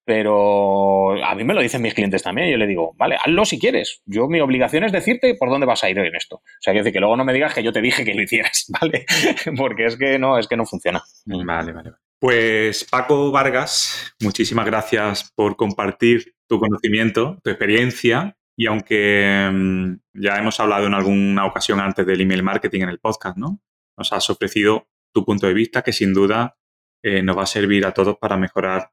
Pero 0.04 1.22
a 1.24 1.34
mí 1.34 1.44
me 1.44 1.54
lo 1.54 1.60
dicen 1.60 1.82
mis 1.82 1.94
clientes 1.94 2.22
también. 2.22 2.50
Yo 2.50 2.56
le 2.56 2.66
digo, 2.66 2.94
vale, 2.96 3.16
hazlo 3.16 3.44
si 3.44 3.58
quieres. 3.58 4.02
Yo 4.06 4.28
mi 4.28 4.40
obligación 4.40 4.84
es 4.84 4.92
decirte 4.92 5.34
por 5.34 5.50
dónde 5.50 5.66
vas 5.66 5.84
a 5.84 5.90
ir 5.90 5.98
en 5.98 6.14
esto. 6.14 6.36
O 6.36 6.42
sea, 6.60 6.72
quiero 6.72 6.84
decir 6.84 6.94
que 6.94 7.00
luego 7.00 7.16
no 7.16 7.24
me 7.24 7.32
digas 7.32 7.54
que 7.54 7.62
yo 7.62 7.72
te 7.72 7.80
dije 7.80 8.04
que 8.04 8.14
lo 8.14 8.22
hicieras, 8.22 8.66
¿vale? 8.80 9.04
Porque 9.56 9.86
es 9.86 9.96
que 9.96 10.18
no, 10.18 10.38
es 10.38 10.48
que 10.48 10.56
no 10.56 10.66
funciona. 10.66 11.02
Vale, 11.26 11.72
vale. 11.72 11.92
Pues 12.18 12.84
Paco 12.84 13.30
Vargas, 13.30 14.14
muchísimas 14.20 14.66
gracias 14.66 15.32
por 15.34 15.56
compartir 15.56 16.34
tu 16.46 16.58
conocimiento, 16.58 17.38
tu 17.42 17.48
experiencia 17.48 18.36
Y 18.56 18.66
aunque 18.66 19.48
mm, 19.50 19.94
ya 20.14 20.36
hemos 20.36 20.60
hablado 20.60 20.86
en 20.86 20.94
alguna 20.94 21.46
ocasión 21.46 21.80
antes 21.80 22.04
del 22.04 22.20
email 22.20 22.42
marketing 22.42 22.82
en 22.82 22.88
el 22.90 22.98
podcast, 22.98 23.38
¿no? 23.38 23.62
Nos 23.96 24.12
has 24.12 24.28
ofrecido 24.28 24.88
tu 25.14 25.24
punto 25.24 25.46
de 25.46 25.54
vista 25.54 25.82
que 25.82 25.92
sin 25.92 26.12
duda 26.12 26.58
eh, 27.02 27.22
nos 27.22 27.38
va 27.38 27.44
a 27.44 27.46
servir 27.46 27.86
a 27.86 27.94
todos 27.94 28.18
para 28.18 28.36
mejorar 28.36 28.90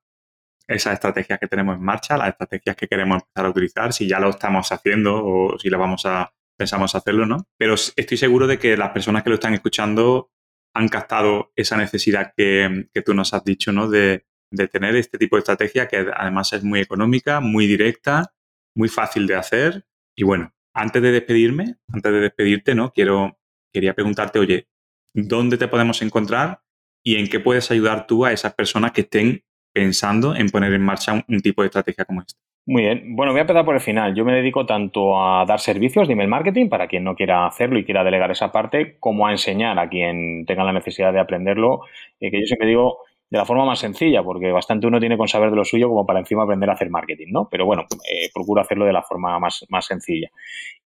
esas 0.68 0.94
estrategias 0.94 1.40
que 1.40 1.48
tenemos 1.48 1.78
en 1.78 1.84
marcha, 1.84 2.18
las 2.18 2.30
estrategias 2.30 2.76
que 2.76 2.88
queremos 2.88 3.24
empezar 3.24 3.46
a 3.46 3.50
utilizar, 3.50 3.94
si 3.94 4.08
ya 4.08 4.20
lo 4.20 4.30
estamos 4.30 4.72
haciendo 4.72 5.24
o 5.26 5.58
si 5.58 5.70
lo 5.70 5.80
vamos 5.80 6.06
a, 6.06 6.34
pensamos 6.58 6.94
hacerlo, 6.96 7.26
¿no? 7.26 7.48
Pero 7.58 7.76
estoy 7.76 8.18
seguro 8.18 8.48
de 8.48 8.60
que 8.60 8.76
las 8.76 8.90
personas 8.90 9.24
que 9.24 9.30
lo 9.30 9.36
están 9.36 9.54
escuchando 9.54 10.32
han 10.74 10.90
captado 10.90 11.52
esa 11.56 11.78
necesidad 11.78 12.34
que, 12.36 12.90
tú 13.06 13.14
nos 13.14 13.34
has 13.34 13.44
dicho, 13.44 13.72
¿no? 13.72 13.90
De, 13.90 14.26
tener 14.72 14.96
este 14.96 15.18
tipo 15.18 15.36
de 15.36 15.42
estrategia 15.42 15.88
que 15.88 16.08
además 16.14 16.54
es 16.54 16.64
muy 16.64 16.80
económica, 16.80 17.42
muy 17.42 17.68
directa, 17.68 18.34
muy 18.76 18.88
fácil 18.88 19.28
de 19.28 19.36
hacer. 19.36 19.86
Y 20.16 20.24
bueno, 20.24 20.54
antes 20.74 21.02
de 21.02 21.12
despedirme, 21.12 21.76
antes 21.92 22.12
de 22.12 22.20
despedirte, 22.22 22.74
¿no? 22.74 22.92
Quiero, 22.92 23.40
quería 23.74 23.94
preguntarte, 23.94 24.40
oye, 24.40 24.70
¿dónde 25.14 25.58
te 25.58 25.68
podemos 25.68 26.02
encontrar 26.02 26.62
y 27.04 27.18
en 27.18 27.28
qué 27.28 27.40
puedes 27.40 27.72
ayudar 27.72 28.08
tú 28.08 28.26
a 28.26 28.32
esas 28.32 28.54
personas 28.54 28.94
que 28.94 29.02
estén 29.02 29.44
pensando 29.78 30.36
en 30.36 30.50
poner 30.50 30.74
en 30.74 30.82
marcha 30.82 31.24
un 31.28 31.40
tipo 31.40 31.62
de 31.62 31.68
estrategia 31.68 32.04
como 32.04 32.22
esta? 32.22 32.34
Muy 32.66 32.82
bien. 32.82 33.16
Bueno, 33.16 33.32
voy 33.32 33.40
a 33.40 33.42
empezar 33.42 33.64
por 33.64 33.76
el 33.76 33.80
final. 33.80 34.16
Yo 34.16 34.26
me 34.26 34.34
dedico 34.34 34.66
tanto 34.66 35.22
a 35.22 35.46
dar 35.46 35.60
servicios 35.60 36.08
de 36.08 36.14
email 36.14 36.28
marketing 36.28 36.68
para 36.68 36.88
quien 36.88 37.04
no 37.04 37.16
quiera 37.16 37.46
hacerlo 37.46 37.78
y 37.78 37.86
quiera 37.86 38.04
delegar 38.04 38.32
esa 38.32 38.52
parte, 38.52 38.98
como 39.00 39.28
a 39.28 39.32
enseñar 39.32 39.78
a 39.78 39.88
quien 39.88 40.46
tenga 40.46 40.64
la 40.64 40.74
necesidad 40.74 41.14
de 41.14 41.20
aprenderlo. 41.20 41.82
Eh, 42.20 42.32
que 42.32 42.42
yo 42.42 42.48
siempre 42.48 42.68
digo 42.68 42.98
de 43.30 43.38
la 43.38 43.46
forma 43.46 43.66
más 43.66 43.80
sencilla, 43.80 44.24
porque 44.24 44.52
bastante 44.52 44.88
uno 44.88 45.00
tiene 45.00 45.18
con 45.18 45.28
saber 45.28 45.50
de 45.50 45.58
lo 45.58 45.66
suyo 45.66 45.90
como 45.90 46.06
para 46.06 46.20
encima 46.20 46.44
aprender 46.44 46.70
a 46.70 46.74
hacer 46.74 46.90
marketing, 46.90 47.28
¿no? 47.32 47.50
Pero 47.50 47.66
bueno, 47.66 47.86
eh, 48.10 48.30
procuro 48.34 48.62
hacerlo 48.62 48.86
de 48.86 48.94
la 48.94 49.04
forma 49.04 49.38
más, 49.40 49.66
más 49.70 49.86
sencilla. 49.86 50.30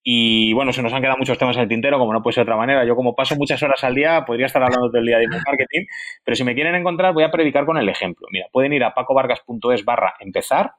Y 0.03 0.51
bueno, 0.53 0.73
se 0.73 0.81
nos 0.81 0.91
han 0.93 1.01
quedado 1.01 1.19
muchos 1.19 1.37
temas 1.37 1.55
en 1.57 1.63
el 1.63 1.69
tintero, 1.69 1.99
como 1.99 2.13
no 2.13 2.23
puede 2.23 2.33
ser 2.33 2.45
de 2.45 2.51
otra 2.51 2.57
manera. 2.57 2.83
Yo 2.85 2.95
como 2.95 3.15
paso 3.15 3.35
muchas 3.35 3.61
horas 3.61 3.83
al 3.83 3.93
día, 3.93 4.25
podría 4.25 4.47
estar 4.47 4.63
hablando 4.63 4.87
todo 4.87 4.99
el 4.99 5.05
día 5.05 5.19
de 5.19 5.27
marketing, 5.27 5.85
pero 6.23 6.35
si 6.35 6.43
me 6.43 6.55
quieren 6.55 6.73
encontrar 6.73 7.13
voy 7.13 7.23
a 7.23 7.29
predicar 7.29 7.65
con 7.65 7.77
el 7.77 7.87
ejemplo. 7.87 8.27
Mira, 8.31 8.47
pueden 8.51 8.73
ir 8.73 8.83
a 8.83 8.95
pacovargas.es 8.95 9.85
barra 9.85 10.15
empezar 10.19 10.73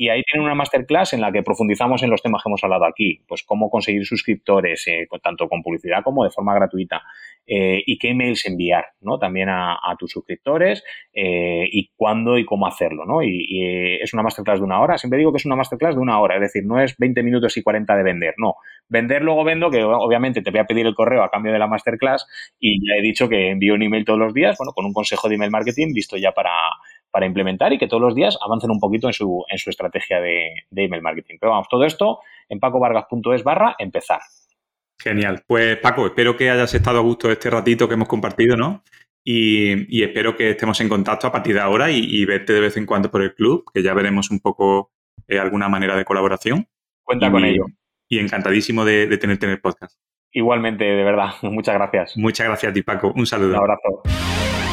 y 0.00 0.10
ahí 0.10 0.22
tienen 0.22 0.46
una 0.46 0.54
masterclass 0.54 1.12
en 1.12 1.20
la 1.20 1.32
que 1.32 1.42
profundizamos 1.42 2.04
en 2.04 2.10
los 2.10 2.22
temas 2.22 2.40
que 2.40 2.48
hemos 2.48 2.62
hablado 2.62 2.84
aquí, 2.84 3.20
pues 3.26 3.42
cómo 3.42 3.68
conseguir 3.68 4.06
suscriptores, 4.06 4.86
eh, 4.86 5.08
tanto 5.20 5.48
con 5.48 5.60
publicidad 5.60 6.04
como 6.04 6.22
de 6.22 6.30
forma 6.30 6.54
gratuita, 6.54 7.02
eh, 7.44 7.82
y 7.84 7.98
qué 7.98 8.10
emails 8.10 8.46
enviar, 8.46 8.84
¿no? 9.00 9.18
También 9.18 9.48
a, 9.48 9.76
tus 9.98 10.12
suscriptores 10.12 10.84
eh, 11.12 11.66
y 11.72 11.90
cuándo 11.96 12.38
y 12.38 12.44
cómo 12.44 12.68
hacerlo, 12.68 13.06
¿no? 13.06 13.24
Y, 13.24 13.98
es 14.00 14.14
una 14.14 14.22
masterclass 14.22 14.60
de 14.60 14.64
una 14.64 14.80
hora. 14.80 14.98
Siempre 14.98 15.18
digo 15.18 15.32
que 15.32 15.38
es 15.38 15.46
una 15.46 15.56
masterclass 15.56 15.96
de 15.96 16.00
una 16.00 16.20
hora, 16.20 16.36
es 16.36 16.42
decir, 16.42 16.64
no 16.64 16.80
es 16.80 16.96
20 16.96 17.24
minutos 17.24 17.56
y 17.56 17.62
40 17.62 17.96
de 17.96 18.02
vender, 18.04 18.34
no. 18.36 18.54
Vender 18.88 19.22
luego 19.22 19.42
vendo, 19.42 19.68
que 19.68 19.82
obviamente 19.82 20.42
te 20.42 20.52
voy 20.52 20.60
a 20.60 20.66
pedir 20.66 20.86
el 20.86 20.94
correo 20.94 21.24
a 21.24 21.30
cambio 21.30 21.52
de 21.52 21.58
la 21.58 21.66
masterclass 21.66 22.24
y 22.60 22.78
ya 22.86 22.94
he 22.96 23.02
dicho 23.02 23.28
que 23.28 23.50
envío 23.50 23.74
un 23.74 23.82
email 23.82 24.04
todos 24.04 24.20
los 24.20 24.32
días, 24.32 24.56
bueno, 24.58 24.72
con 24.72 24.84
un 24.84 24.92
consejo 24.92 25.28
de 25.28 25.34
email 25.34 25.50
marketing 25.50 25.88
listo 25.92 26.16
ya 26.16 26.30
para 26.30 26.52
para 27.18 27.26
implementar 27.26 27.72
y 27.72 27.78
que 27.78 27.88
todos 27.88 28.00
los 28.00 28.14
días 28.14 28.38
avancen 28.40 28.70
un 28.70 28.78
poquito 28.78 29.08
en 29.08 29.12
su, 29.12 29.44
en 29.50 29.58
su 29.58 29.70
estrategia 29.70 30.20
de, 30.20 30.52
email 30.70 31.02
marketing. 31.02 31.38
Pero 31.40 31.50
vamos, 31.50 31.66
todo 31.68 31.84
esto 31.84 32.20
en 32.48 32.60
pacovargas.es 32.60 33.42
barra 33.42 33.74
empezar. 33.76 34.20
Genial. 35.00 35.42
Pues 35.44 35.78
Paco, 35.78 36.06
espero 36.06 36.36
que 36.36 36.48
hayas 36.48 36.72
estado 36.74 36.98
a 36.98 37.02
gusto 37.02 37.32
este 37.32 37.50
ratito 37.50 37.88
que 37.88 37.94
hemos 37.94 38.06
compartido, 38.06 38.56
¿no? 38.56 38.84
Y, 39.24 40.00
espero 40.00 40.36
que 40.36 40.50
estemos 40.50 40.80
en 40.80 40.88
contacto 40.88 41.26
a 41.26 41.32
partir 41.32 41.54
de 41.54 41.60
ahora 41.60 41.90
y, 41.90 42.24
verte 42.24 42.52
de 42.52 42.60
vez 42.60 42.76
en 42.76 42.86
cuando 42.86 43.10
por 43.10 43.22
el 43.22 43.34
club, 43.34 43.64
que 43.74 43.82
ya 43.82 43.94
veremos 43.94 44.30
un 44.30 44.38
poco 44.38 44.92
eh, 45.26 45.40
alguna 45.40 45.68
manera 45.68 45.96
de 45.96 46.04
colaboración. 46.04 46.68
Cuenta 47.02 47.32
con 47.32 47.44
ello. 47.44 47.64
Y 48.08 48.20
encantadísimo 48.20 48.84
de, 48.84 49.08
de 49.08 49.18
tenerte 49.18 49.46
en 49.46 49.52
el 49.52 49.60
podcast. 49.60 49.98
Igualmente, 50.30 50.84
de 50.84 51.02
verdad. 51.02 51.30
Muchas 51.42 51.74
gracias. 51.74 52.16
Muchas 52.16 52.46
gracias 52.46 52.70
a 52.70 52.72
ti, 52.72 52.82
Paco. 52.82 53.12
Un 53.16 53.26
saludo. 53.26 53.56
Un 53.56 53.56
abrazo. 53.56 54.67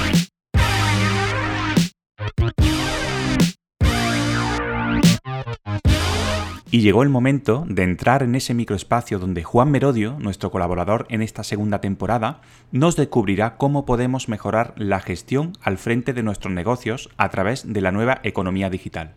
Y 6.76 6.82
llegó 6.82 7.03
el 7.03 7.09
momento 7.09 7.63
de 7.69 7.84
entrar 7.84 8.21
en 8.21 8.36
ese 8.36 8.53
microespacio 8.53 9.17
donde 9.17 9.45
Juan 9.45 9.71
Merodio, 9.71 10.17
nuestro 10.19 10.51
colaborador 10.51 11.05
en 11.09 11.21
esta 11.21 11.45
segunda 11.45 11.80
temporada, 11.80 12.41
nos 12.73 12.97
descubrirá 12.97 13.55
cómo 13.55 13.86
podemos 13.86 14.28
mejorar 14.28 14.73
la 14.76 14.99
gestión 14.99 15.53
al 15.61 15.78
frente 15.78 16.11
de 16.11 16.21
nuestros 16.21 16.53
negocios 16.53 17.09
a 17.15 17.30
través 17.30 17.71
de 17.71 17.80
la 17.80 17.93
nueva 17.93 18.19
economía 18.23 18.69
digital. 18.69 19.15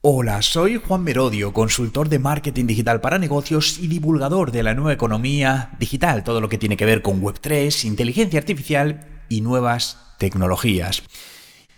Hola, 0.00 0.42
soy 0.42 0.80
Juan 0.84 1.04
Merodio, 1.04 1.52
consultor 1.52 2.08
de 2.08 2.18
marketing 2.18 2.66
digital 2.66 3.00
para 3.00 3.18
negocios 3.18 3.78
y 3.78 3.86
divulgador 3.86 4.50
de 4.50 4.64
la 4.64 4.74
nueva 4.74 4.92
economía 4.92 5.70
digital, 5.78 6.24
todo 6.24 6.40
lo 6.40 6.48
que 6.48 6.58
tiene 6.58 6.76
que 6.76 6.86
ver 6.86 7.02
con 7.02 7.22
Web3, 7.22 7.84
inteligencia 7.84 8.40
artificial 8.40 9.06
y 9.28 9.42
nuevas 9.42 10.14
tecnologías. 10.18 11.04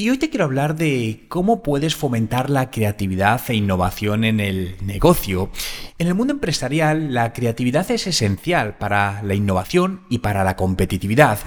Y 0.01 0.11
hoy 0.11 0.19
te 0.19 0.31
quiero 0.31 0.45
hablar 0.45 0.77
de 0.77 1.25
cómo 1.27 1.61
puedes 1.61 1.97
fomentar 1.97 2.51
la 2.51 2.71
creatividad 2.71 3.43
e 3.49 3.55
innovación 3.55 4.23
en 4.23 4.39
el 4.39 4.77
negocio. 4.81 5.51
En 5.99 6.07
el 6.07 6.15
mundo 6.15 6.33
empresarial, 6.33 7.13
la 7.13 7.33
creatividad 7.33 7.91
es 7.91 8.07
esencial 8.07 8.79
para 8.79 9.21
la 9.25 9.35
innovación 9.35 10.03
y 10.09 10.19
para 10.19 10.45
la 10.45 10.55
competitividad. 10.55 11.41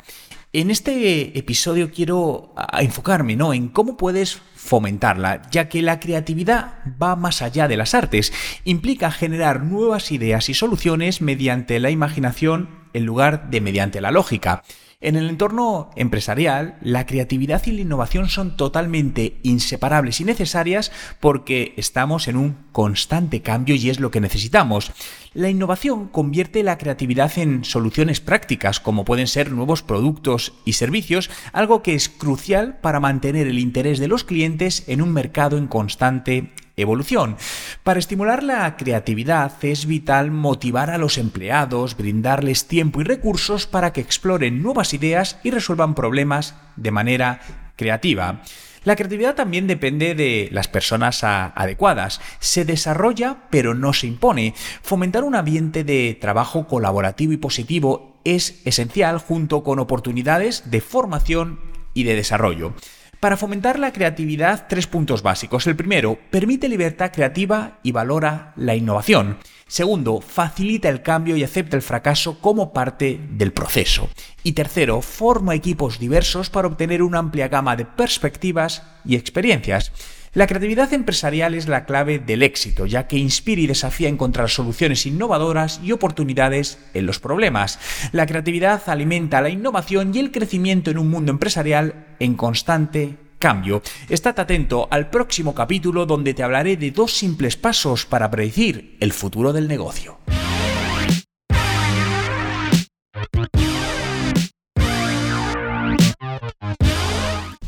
En 0.52 0.70
este 0.70 1.40
episodio 1.40 1.92
quiero 1.94 2.54
enfocarme 2.78 3.38
¿no? 3.38 3.54
en 3.54 3.70
cómo 3.70 3.96
puedes 3.96 4.42
fomentarla, 4.54 5.44
ya 5.50 5.70
que 5.70 5.82
la 5.82 6.02
creatividad 6.02 6.74
va 7.02 7.16
más 7.16 7.42
allá 7.42 7.70
de 7.70 7.78
las 7.78 7.94
artes, 7.94 8.34
implica 8.66 9.12
generar 9.12 9.64
nuevas 9.64 10.12
ideas 10.12 10.50
y 10.50 10.56
soluciones 10.56 11.22
mediante 11.22 11.80
la 11.80 11.90
imaginación 11.90 12.68
en 12.92 13.06
lugar 13.06 13.50
de 13.50 13.62
mediante 13.62 14.02
la 14.02 14.12
lógica. 14.12 14.64
En 15.02 15.16
el 15.16 15.30
entorno 15.30 15.90
empresarial, 15.96 16.78
la 16.80 17.08
creatividad 17.08 17.66
y 17.66 17.72
la 17.72 17.82
innovación 17.82 18.30
son 18.30 18.56
totalmente 18.56 19.40
inseparables 19.42 20.22
y 20.22 20.26
necesarias 20.26 20.92
porque 21.20 21.74
estamos 21.76 22.28
en 22.28 22.38
un 22.38 22.58
constante 22.72 23.42
cambio 23.42 23.74
y 23.74 23.90
es 23.90 24.00
lo 24.00 24.12
que 24.12 24.22
necesitamos. 24.22 24.92
La 25.34 25.50
innovación 25.50 26.08
convierte 26.08 26.62
la 26.62 26.78
creatividad 26.78 27.32
en 27.40 27.66
soluciones 27.66 28.22
prácticas, 28.22 28.80
como 28.80 29.04
pueden 29.04 29.26
ser 29.26 29.52
nuevos 29.52 29.82
productos 29.82 30.54
y 30.66 30.74
servicios, 30.74 31.32
algo 31.52 31.82
que 31.82 31.96
es 31.96 32.08
crucial 32.08 32.78
para 32.80 33.00
mantener 33.00 33.48
el 33.48 33.58
interés 33.58 33.98
de 33.98 34.08
los 34.08 34.24
clientes 34.24 34.84
en 34.88 35.02
un 35.02 35.14
mercado 35.14 35.58
en 35.58 35.66
constante 35.66 36.52
evolución. 36.78 37.38
Para 37.84 38.00
estimular 38.00 38.44
la 38.44 38.78
creatividad 38.78 39.54
es 39.64 39.86
vital 39.86 40.32
motivar 40.32 40.90
a 40.90 40.98
los 40.98 41.18
empleados, 41.18 41.98
brindarles 41.98 42.68
tiempo 42.68 43.02
y 43.02 43.04
recursos 43.04 43.68
para 43.68 43.94
que 43.94 44.02
exploren 44.02 44.62
nuevas 44.62 44.94
ideas 44.94 45.40
y 45.44 45.52
resuelvan 45.52 45.96
problemas 45.96 46.56
de 46.76 46.92
manera 46.92 47.42
creativa. 47.76 48.42
La 48.84 48.96
creatividad 48.96 49.36
también 49.36 49.68
depende 49.68 50.16
de 50.16 50.50
las 50.52 50.68
personas 50.68 51.24
adecuadas. 51.24 52.20
Se 52.40 52.66
desarrolla 52.66 53.44
pero 53.52 53.76
no 53.76 53.94
se 53.94 54.08
impone. 54.08 54.56
Fomentar 54.82 55.24
un 55.24 55.36
ambiente 55.36 55.84
de 55.84 56.18
trabajo 56.20 56.68
colaborativo 56.68 57.32
y 57.32 57.38
positivo 57.38 58.20
es 58.24 58.62
esencial 58.66 59.20
junto 59.20 59.64
con 59.64 59.78
oportunidades 59.78 60.72
de 60.72 60.82
formación 60.82 61.60
y 61.94 62.04
de 62.06 62.16
desarrollo. 62.16 62.74
Para 63.22 63.38
fomentar 63.38 63.78
la 63.78 63.94
creatividad, 63.94 64.66
tres 64.68 64.88
puntos 64.88 65.22
básicos. 65.22 65.68
El 65.68 65.76
primero, 65.76 66.18
permite 66.32 66.68
libertad 66.68 67.12
creativa 67.14 67.78
y 67.84 67.92
valora 67.92 68.52
la 68.56 68.74
innovación. 68.74 69.38
Segundo, 69.68 70.22
facilita 70.22 70.90
el 70.90 71.04
cambio 71.04 71.38
y 71.38 71.44
acepta 71.44 71.76
el 71.76 71.84
fracaso 71.84 72.40
como 72.40 72.74
parte 72.74 73.20
del 73.30 73.54
proceso. 73.54 74.10
Y 74.42 74.54
tercero, 74.54 75.04
forma 75.04 75.54
equipos 75.54 76.00
diversos 76.00 76.50
para 76.50 76.68
obtener 76.68 77.04
una 77.04 77.20
amplia 77.20 77.48
gama 77.48 77.76
de 77.76 77.86
perspectivas 77.86 78.82
y 79.06 79.18
experiencias. 79.18 79.92
La 80.34 80.48
creatividad 80.48 80.92
empresarial 80.94 81.56
es 81.56 81.68
la 81.68 81.86
clave 81.86 82.18
del 82.18 82.42
éxito, 82.42 82.86
ya 82.86 83.06
que 83.06 83.18
inspira 83.18 83.62
y 83.62 83.68
desafía 83.68 84.08
a 84.08 84.12
encontrar 84.12 84.50
soluciones 84.50 85.06
innovadoras 85.06 85.82
y 85.84 85.92
oportunidades 85.92 86.80
en 86.94 87.06
los 87.06 87.20
problemas. 87.20 87.78
La 88.14 88.26
creatividad 88.26 88.82
alimenta 88.88 89.42
la 89.42 89.50
innovación 89.50 90.16
y 90.16 90.20
el 90.20 90.32
crecimiento 90.32 90.90
en 90.90 90.98
un 90.98 91.10
mundo 91.10 91.32
empresarial 91.34 92.11
en 92.22 92.36
constante 92.36 93.18
cambio. 93.40 93.82
Estate 94.08 94.42
atento 94.42 94.88
al 94.92 95.10
próximo 95.10 95.56
capítulo 95.56 96.06
donde 96.06 96.34
te 96.34 96.44
hablaré 96.44 96.78
de 96.78 96.92
dos 96.92 97.12
simples 97.12 97.58
pasos 97.58 98.06
para 98.06 98.30
predecir 98.30 98.96
el 99.00 99.12
futuro 99.12 99.52
del 99.52 99.68
negocio. 99.68 100.20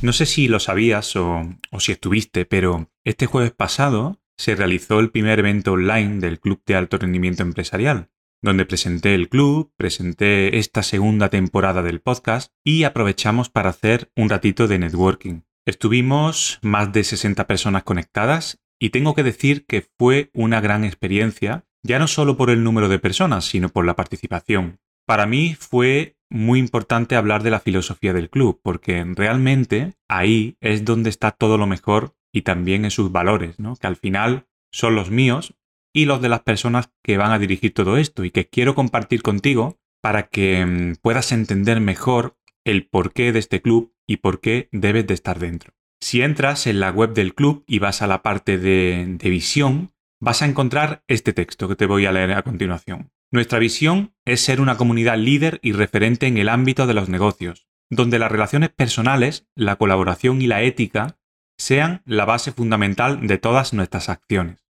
No 0.04 0.12
sé 0.12 0.26
si 0.26 0.50
lo 0.50 0.60
sabías 0.60 1.16
o, 1.16 1.48
si 1.80 1.94
estuviste, 1.94 2.46
pero 2.46 2.90
este 3.06 3.26
jueves 3.26 3.54
pasado 3.54 4.20
se 4.38 4.54
realizó 4.54 5.00
el 5.00 5.12
primer 5.12 5.40
evento 5.40 5.72
online 5.72 6.20
del 6.20 6.40
Club 6.40 6.62
de 6.66 6.76
Alto 6.76 6.98
Rendimiento 6.98 7.42
Empresarial, 7.42 8.10
donde 8.44 8.66
presenté 8.66 9.16
el 9.16 9.30
club, 9.30 9.72
presenté 9.78 10.60
esta 10.60 10.84
segunda 10.84 11.30
temporada 11.30 11.82
del 11.82 12.02
podcast 12.02 12.52
y 12.64 12.84
aprovechamos 12.84 13.50
para 13.50 13.70
hacer 13.70 14.12
un 14.16 14.30
ratito 14.30 14.68
de 14.68 14.78
networking. 14.78 15.42
Estuvimos 15.66 16.60
más 16.62 16.92
de 16.92 17.06
60 17.06 17.48
personas 17.48 17.84
conectadas 17.84 18.62
y 18.80 18.90
tengo 18.90 19.16
que 19.16 19.24
decir 19.24 19.66
que 19.66 19.88
fue 19.98 20.30
una 20.34 20.60
gran 20.60 20.84
experiencia 20.84 21.66
ya 21.84 22.00
no 22.00 22.08
solo 22.08 22.38
por 22.38 22.50
el 22.50 22.64
número 22.64 22.90
de 22.90 23.00
personas, 23.00 23.46
sino 23.46 23.70
por 23.70 23.86
la 23.86 23.96
participación. 23.96 24.80
Para 25.06 25.26
mí 25.26 25.56
fue 25.58 26.18
muy 26.30 26.60
importante 26.60 27.16
hablar 27.16 27.44
de 27.44 27.52
la 27.52 27.60
filosofía 27.60 28.14
del 28.14 28.30
club, 28.30 28.60
porque 28.62 29.06
realmente 29.16 29.94
ahí 30.10 30.58
es 30.60 30.84
donde 30.84 31.10
está 31.10 31.32
todo 31.32 31.58
lo 31.58 31.68
mejor 31.68 32.16
y 32.34 32.42
también 32.42 32.84
en 32.84 32.92
sus 32.92 33.12
valores, 33.12 33.60
¿no? 33.60 33.76
que 33.76 33.88
al 33.88 33.96
final 33.96 34.48
son 34.72 34.96
los 34.96 35.12
míos 35.12 35.56
y 35.94 36.06
los 36.06 36.22
de 36.22 36.30
las 36.30 36.42
personas 36.42 36.90
que 37.04 37.18
van 37.18 37.32
a 37.32 37.40
dirigir 37.40 37.74
todo 37.74 37.98
esto 37.98 38.26
y 38.26 38.32
que 38.32 38.50
quiero 38.50 38.76
compartir 38.76 39.22
contigo 39.22 39.78
para 40.02 40.28
que 40.28 40.66
mm, 40.66 40.96
puedas 41.02 41.32
entender 41.32 41.80
mejor 41.80 42.38
el 42.66 42.88
porqué 42.88 43.32
de 43.32 43.40
este 43.40 43.62
club 43.62 43.94
y 44.08 44.18
por 44.18 44.42
qué 44.42 44.70
debes 44.72 45.08
de 45.08 45.14
estar 45.14 45.40
dentro. 45.40 45.74
Si 46.02 46.22
entras 46.22 46.68
en 46.68 46.80
la 46.80 46.92
web 46.92 47.14
del 47.14 47.34
club 47.34 47.64
y 47.68 47.80
vas 47.80 48.02
a 48.02 48.08
la 48.08 48.24
parte 48.24 48.58
de, 48.58 49.06
de 49.08 49.30
visión, 49.30 49.92
vas 50.20 50.42
a 50.42 50.46
encontrar 50.46 51.04
este 51.08 51.32
texto 51.32 51.70
que 51.70 51.76
te 51.76 51.86
voy 51.86 52.06
a 52.06 52.12
leer 52.12 52.34
a 52.34 52.44
continuación. 52.44 53.12
Nuestra 53.32 53.60
visión 53.60 54.14
es 54.26 54.42
ser 54.42 54.62
una 54.62 54.78
comunidad 54.78 55.18
líder 55.18 55.60
y 55.64 55.72
referente 55.72 56.28
en 56.28 56.38
el 56.38 56.50
ámbito 56.50 56.86
de 56.88 56.94
los 56.94 57.10
negocios, 57.10 57.68
donde 57.90 58.20
las 58.20 58.32
relaciones 58.32 58.70
personales, 58.70 59.48
la 59.56 59.78
colaboración 59.78 60.42
y 60.42 60.48
la 60.48 60.62
ética 60.62 61.18
sean 61.58 62.02
la 62.06 62.26
base 62.26 62.52
fundamental 62.52 63.26
de 63.26 63.38
todas 63.38 63.74
nuestras 63.74 64.10
acciones. 64.10 64.63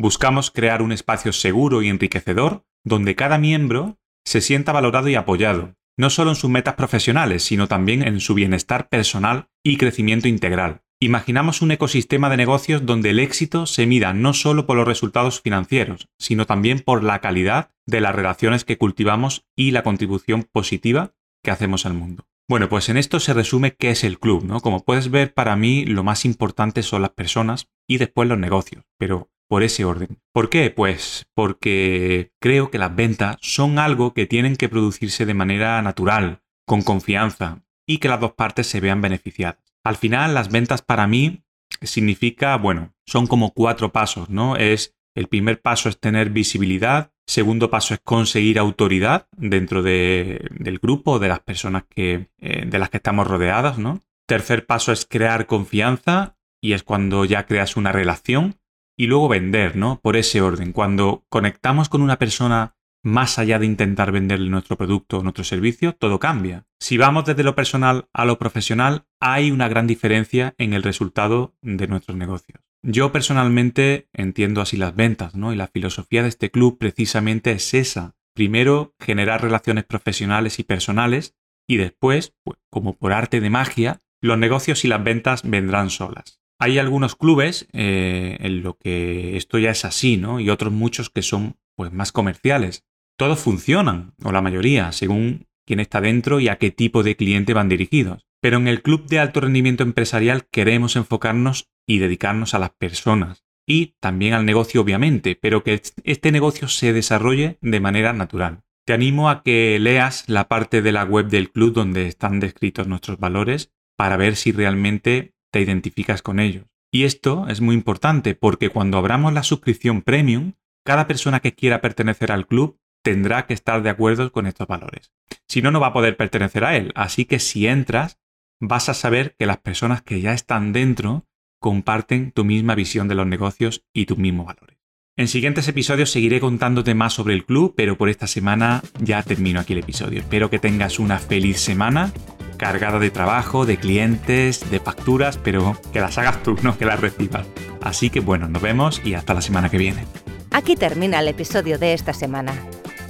Buscamos 0.00 0.52
crear 0.52 0.80
un 0.80 0.92
espacio 0.92 1.32
seguro 1.32 1.82
y 1.82 1.88
enriquecedor 1.88 2.64
donde 2.84 3.16
cada 3.16 3.36
miembro 3.36 3.98
se 4.24 4.40
sienta 4.40 4.70
valorado 4.70 5.08
y 5.08 5.16
apoyado, 5.16 5.74
no 5.96 6.08
solo 6.08 6.30
en 6.30 6.36
sus 6.36 6.48
metas 6.48 6.74
profesionales, 6.74 7.42
sino 7.42 7.66
también 7.66 8.06
en 8.06 8.20
su 8.20 8.34
bienestar 8.34 8.88
personal 8.88 9.48
y 9.64 9.76
crecimiento 9.76 10.28
integral. 10.28 10.82
Imaginamos 11.00 11.62
un 11.62 11.72
ecosistema 11.72 12.30
de 12.30 12.36
negocios 12.36 12.86
donde 12.86 13.10
el 13.10 13.18
éxito 13.18 13.66
se 13.66 13.86
mida 13.86 14.12
no 14.12 14.34
solo 14.34 14.66
por 14.66 14.76
los 14.76 14.86
resultados 14.86 15.40
financieros, 15.40 16.08
sino 16.16 16.46
también 16.46 16.78
por 16.78 17.02
la 17.02 17.20
calidad 17.20 17.72
de 17.84 18.00
las 18.00 18.14
relaciones 18.14 18.64
que 18.64 18.78
cultivamos 18.78 19.46
y 19.56 19.72
la 19.72 19.82
contribución 19.82 20.44
positiva 20.44 21.16
que 21.42 21.50
hacemos 21.50 21.86
al 21.86 21.94
mundo. 21.94 22.24
Bueno, 22.48 22.68
pues 22.68 22.88
en 22.88 22.98
esto 22.98 23.18
se 23.18 23.34
resume 23.34 23.74
qué 23.74 23.90
es 23.90 24.04
el 24.04 24.20
club, 24.20 24.44
¿no? 24.44 24.60
Como 24.60 24.84
puedes 24.84 25.10
ver, 25.10 25.34
para 25.34 25.56
mí 25.56 25.84
lo 25.86 26.04
más 26.04 26.24
importante 26.24 26.84
son 26.84 27.02
las 27.02 27.10
personas 27.10 27.68
y 27.88 27.98
después 27.98 28.28
los 28.28 28.38
negocios, 28.38 28.84
pero 28.96 29.28
por 29.48 29.62
ese 29.62 29.84
orden. 29.84 30.20
¿Por 30.32 30.50
qué? 30.50 30.70
Pues 30.70 31.26
porque 31.34 32.32
creo 32.40 32.70
que 32.70 32.78
las 32.78 32.94
ventas 32.94 33.36
son 33.40 33.78
algo 33.78 34.14
que 34.14 34.26
tienen 34.26 34.56
que 34.56 34.68
producirse 34.68 35.26
de 35.26 35.34
manera 35.34 35.80
natural, 35.82 36.42
con 36.66 36.82
confianza, 36.82 37.62
y 37.86 37.98
que 37.98 38.08
las 38.08 38.20
dos 38.20 38.32
partes 38.32 38.66
se 38.66 38.80
vean 38.80 39.00
beneficiadas. 39.00 39.58
Al 39.82 39.96
final, 39.96 40.34
las 40.34 40.50
ventas 40.50 40.82
para 40.82 41.06
mí 41.06 41.42
significa, 41.80 42.56
bueno, 42.56 42.94
son 43.06 43.26
como 43.26 43.52
cuatro 43.52 43.90
pasos, 43.90 44.28
¿no? 44.28 44.56
Es 44.56 44.94
el 45.14 45.26
primer 45.26 45.60
paso 45.60 45.88
es 45.88 45.98
tener 45.98 46.30
visibilidad, 46.30 47.12
segundo 47.26 47.70
paso 47.70 47.94
es 47.94 48.00
conseguir 48.00 48.58
autoridad 48.58 49.26
dentro 49.36 49.82
del 49.82 50.78
grupo, 50.80 51.18
de 51.18 51.28
las 51.28 51.40
personas 51.40 51.84
que, 51.88 52.28
eh, 52.38 52.66
de 52.66 52.78
las 52.78 52.90
que 52.90 52.98
estamos 52.98 53.26
rodeadas, 53.26 53.78
¿no? 53.78 54.00
Tercer 54.26 54.66
paso 54.66 54.92
es 54.92 55.06
crear 55.06 55.46
confianza 55.46 56.36
y 56.60 56.72
es 56.72 56.82
cuando 56.82 57.24
ya 57.24 57.46
creas 57.46 57.76
una 57.76 57.92
relación 57.92 58.60
y 58.98 59.06
luego 59.06 59.28
vender, 59.28 59.76
¿no? 59.76 60.00
Por 60.02 60.16
ese 60.16 60.42
orden. 60.42 60.72
Cuando 60.72 61.24
conectamos 61.30 61.88
con 61.88 62.02
una 62.02 62.18
persona 62.18 62.74
más 63.04 63.38
allá 63.38 63.60
de 63.60 63.66
intentar 63.66 64.10
venderle 64.10 64.50
nuestro 64.50 64.76
producto 64.76 65.18
o 65.18 65.22
nuestro 65.22 65.44
servicio, 65.44 65.94
todo 65.94 66.18
cambia. 66.18 66.66
Si 66.80 66.98
vamos 66.98 67.24
desde 67.24 67.44
lo 67.44 67.54
personal 67.54 68.08
a 68.12 68.24
lo 68.24 68.38
profesional, 68.38 69.06
hay 69.20 69.52
una 69.52 69.68
gran 69.68 69.86
diferencia 69.86 70.54
en 70.58 70.72
el 70.74 70.82
resultado 70.82 71.54
de 71.62 71.86
nuestros 71.86 72.16
negocios. 72.16 72.60
Yo 72.82 73.12
personalmente 73.12 74.08
entiendo 74.12 74.60
así 74.60 74.76
las 74.76 74.94
ventas, 74.94 75.34
¿no? 75.36 75.52
Y 75.52 75.56
la 75.56 75.68
filosofía 75.68 76.22
de 76.22 76.28
este 76.28 76.50
club 76.50 76.76
precisamente 76.78 77.52
es 77.52 77.74
esa. 77.74 78.16
Primero, 78.34 78.94
generar 78.98 79.42
relaciones 79.42 79.84
profesionales 79.84 80.58
y 80.58 80.64
personales 80.64 81.36
y 81.68 81.76
después, 81.76 82.34
pues, 82.42 82.58
como 82.70 82.96
por 82.96 83.12
arte 83.12 83.40
de 83.40 83.50
magia, 83.50 84.00
los 84.20 84.38
negocios 84.38 84.84
y 84.84 84.88
las 84.88 85.02
ventas 85.04 85.48
vendrán 85.48 85.90
solas. 85.90 86.40
Hay 86.58 86.78
algunos 86.78 87.14
clubes 87.14 87.68
eh, 87.72 88.36
en 88.40 88.62
lo 88.62 88.76
que 88.76 89.36
esto 89.36 89.58
ya 89.58 89.70
es 89.70 89.84
así, 89.84 90.16
¿no? 90.16 90.40
Y 90.40 90.50
otros 90.50 90.72
muchos 90.72 91.10
que 91.10 91.22
son 91.22 91.56
pues 91.76 91.92
más 91.92 92.10
comerciales. 92.10 92.84
Todos 93.16 93.38
funcionan, 93.38 94.14
o 94.24 94.32
la 94.32 94.42
mayoría, 94.42 94.90
según 94.92 95.46
quién 95.66 95.80
está 95.80 96.00
dentro 96.00 96.40
y 96.40 96.48
a 96.48 96.56
qué 96.56 96.70
tipo 96.70 97.02
de 97.02 97.16
cliente 97.16 97.54
van 97.54 97.68
dirigidos. 97.68 98.26
Pero 98.40 98.56
en 98.56 98.68
el 98.68 98.82
club 98.82 99.06
de 99.06 99.18
alto 99.18 99.40
rendimiento 99.40 99.82
empresarial 99.82 100.46
queremos 100.50 100.96
enfocarnos 100.96 101.68
y 101.86 101.98
dedicarnos 101.98 102.54
a 102.54 102.58
las 102.58 102.70
personas 102.70 103.44
y 103.68 103.96
también 104.00 104.32
al 104.32 104.46
negocio 104.46 104.80
obviamente, 104.80 105.36
pero 105.40 105.62
que 105.62 105.82
este 106.04 106.32
negocio 106.32 106.68
se 106.68 106.92
desarrolle 106.94 107.58
de 107.60 107.80
manera 107.80 108.14
natural. 108.14 108.62
Te 108.86 108.94
animo 108.94 109.28
a 109.28 109.42
que 109.42 109.78
leas 109.78 110.24
la 110.28 110.48
parte 110.48 110.80
de 110.80 110.92
la 110.92 111.04
web 111.04 111.28
del 111.28 111.50
club 111.50 111.74
donde 111.74 112.06
están 112.06 112.40
descritos 112.40 112.88
nuestros 112.88 113.18
valores 113.18 113.70
para 113.96 114.16
ver 114.16 114.36
si 114.36 114.52
realmente 114.52 115.34
te 115.50 115.60
identificas 115.60 116.22
con 116.22 116.40
ellos. 116.40 116.66
Y 116.90 117.04
esto 117.04 117.46
es 117.48 117.60
muy 117.60 117.74
importante 117.74 118.34
porque 118.34 118.70
cuando 118.70 118.98
abramos 118.98 119.32
la 119.32 119.42
suscripción 119.42 120.02
premium, 120.02 120.52
cada 120.84 121.06
persona 121.06 121.40
que 121.40 121.54
quiera 121.54 121.80
pertenecer 121.80 122.32
al 122.32 122.46
club 122.46 122.78
tendrá 123.02 123.46
que 123.46 123.54
estar 123.54 123.82
de 123.82 123.90
acuerdo 123.90 124.32
con 124.32 124.46
estos 124.46 124.66
valores. 124.66 125.12
Si 125.46 125.62
no, 125.62 125.70
no 125.70 125.80
va 125.80 125.88
a 125.88 125.92
poder 125.92 126.16
pertenecer 126.16 126.64
a 126.64 126.76
él. 126.76 126.92
Así 126.94 127.24
que 127.24 127.38
si 127.38 127.66
entras, 127.66 128.18
vas 128.60 128.88
a 128.88 128.94
saber 128.94 129.34
que 129.38 129.46
las 129.46 129.58
personas 129.58 130.02
que 130.02 130.20
ya 130.20 130.32
están 130.32 130.72
dentro 130.72 131.26
comparten 131.60 132.32
tu 132.32 132.44
misma 132.44 132.74
visión 132.74 133.08
de 133.08 133.14
los 133.14 133.26
negocios 133.26 133.84
y 133.92 134.06
tus 134.06 134.18
mismos 134.18 134.46
valores. 134.46 134.78
En 135.16 135.26
siguientes 135.26 135.66
episodios 135.66 136.10
seguiré 136.10 136.38
contándote 136.38 136.94
más 136.94 137.12
sobre 137.12 137.34
el 137.34 137.44
club, 137.44 137.74
pero 137.76 137.98
por 137.98 138.08
esta 138.08 138.28
semana 138.28 138.82
ya 139.00 139.22
termino 139.24 139.58
aquí 139.58 139.72
el 139.72 139.80
episodio. 139.80 140.20
Espero 140.20 140.48
que 140.48 140.60
tengas 140.60 141.00
una 141.00 141.18
feliz 141.18 141.58
semana 141.58 142.12
cargada 142.58 142.98
de 142.98 143.10
trabajo, 143.10 143.64
de 143.64 143.78
clientes, 143.78 144.68
de 144.70 144.80
facturas, 144.80 145.38
pero 145.38 145.80
que 145.92 146.00
las 146.00 146.18
hagas 146.18 146.42
tú, 146.42 146.56
no 146.62 146.76
que 146.76 146.84
las 146.84 147.00
recibas. 147.00 147.46
Así 147.80 148.10
que 148.10 148.20
bueno, 148.20 148.48
nos 148.48 148.60
vemos 148.60 149.00
y 149.04 149.14
hasta 149.14 149.32
la 149.32 149.40
semana 149.40 149.70
que 149.70 149.78
viene. 149.78 150.04
Aquí 150.50 150.76
termina 150.76 151.20
el 151.20 151.28
episodio 151.28 151.78
de 151.78 151.94
esta 151.94 152.12
semana. 152.12 152.52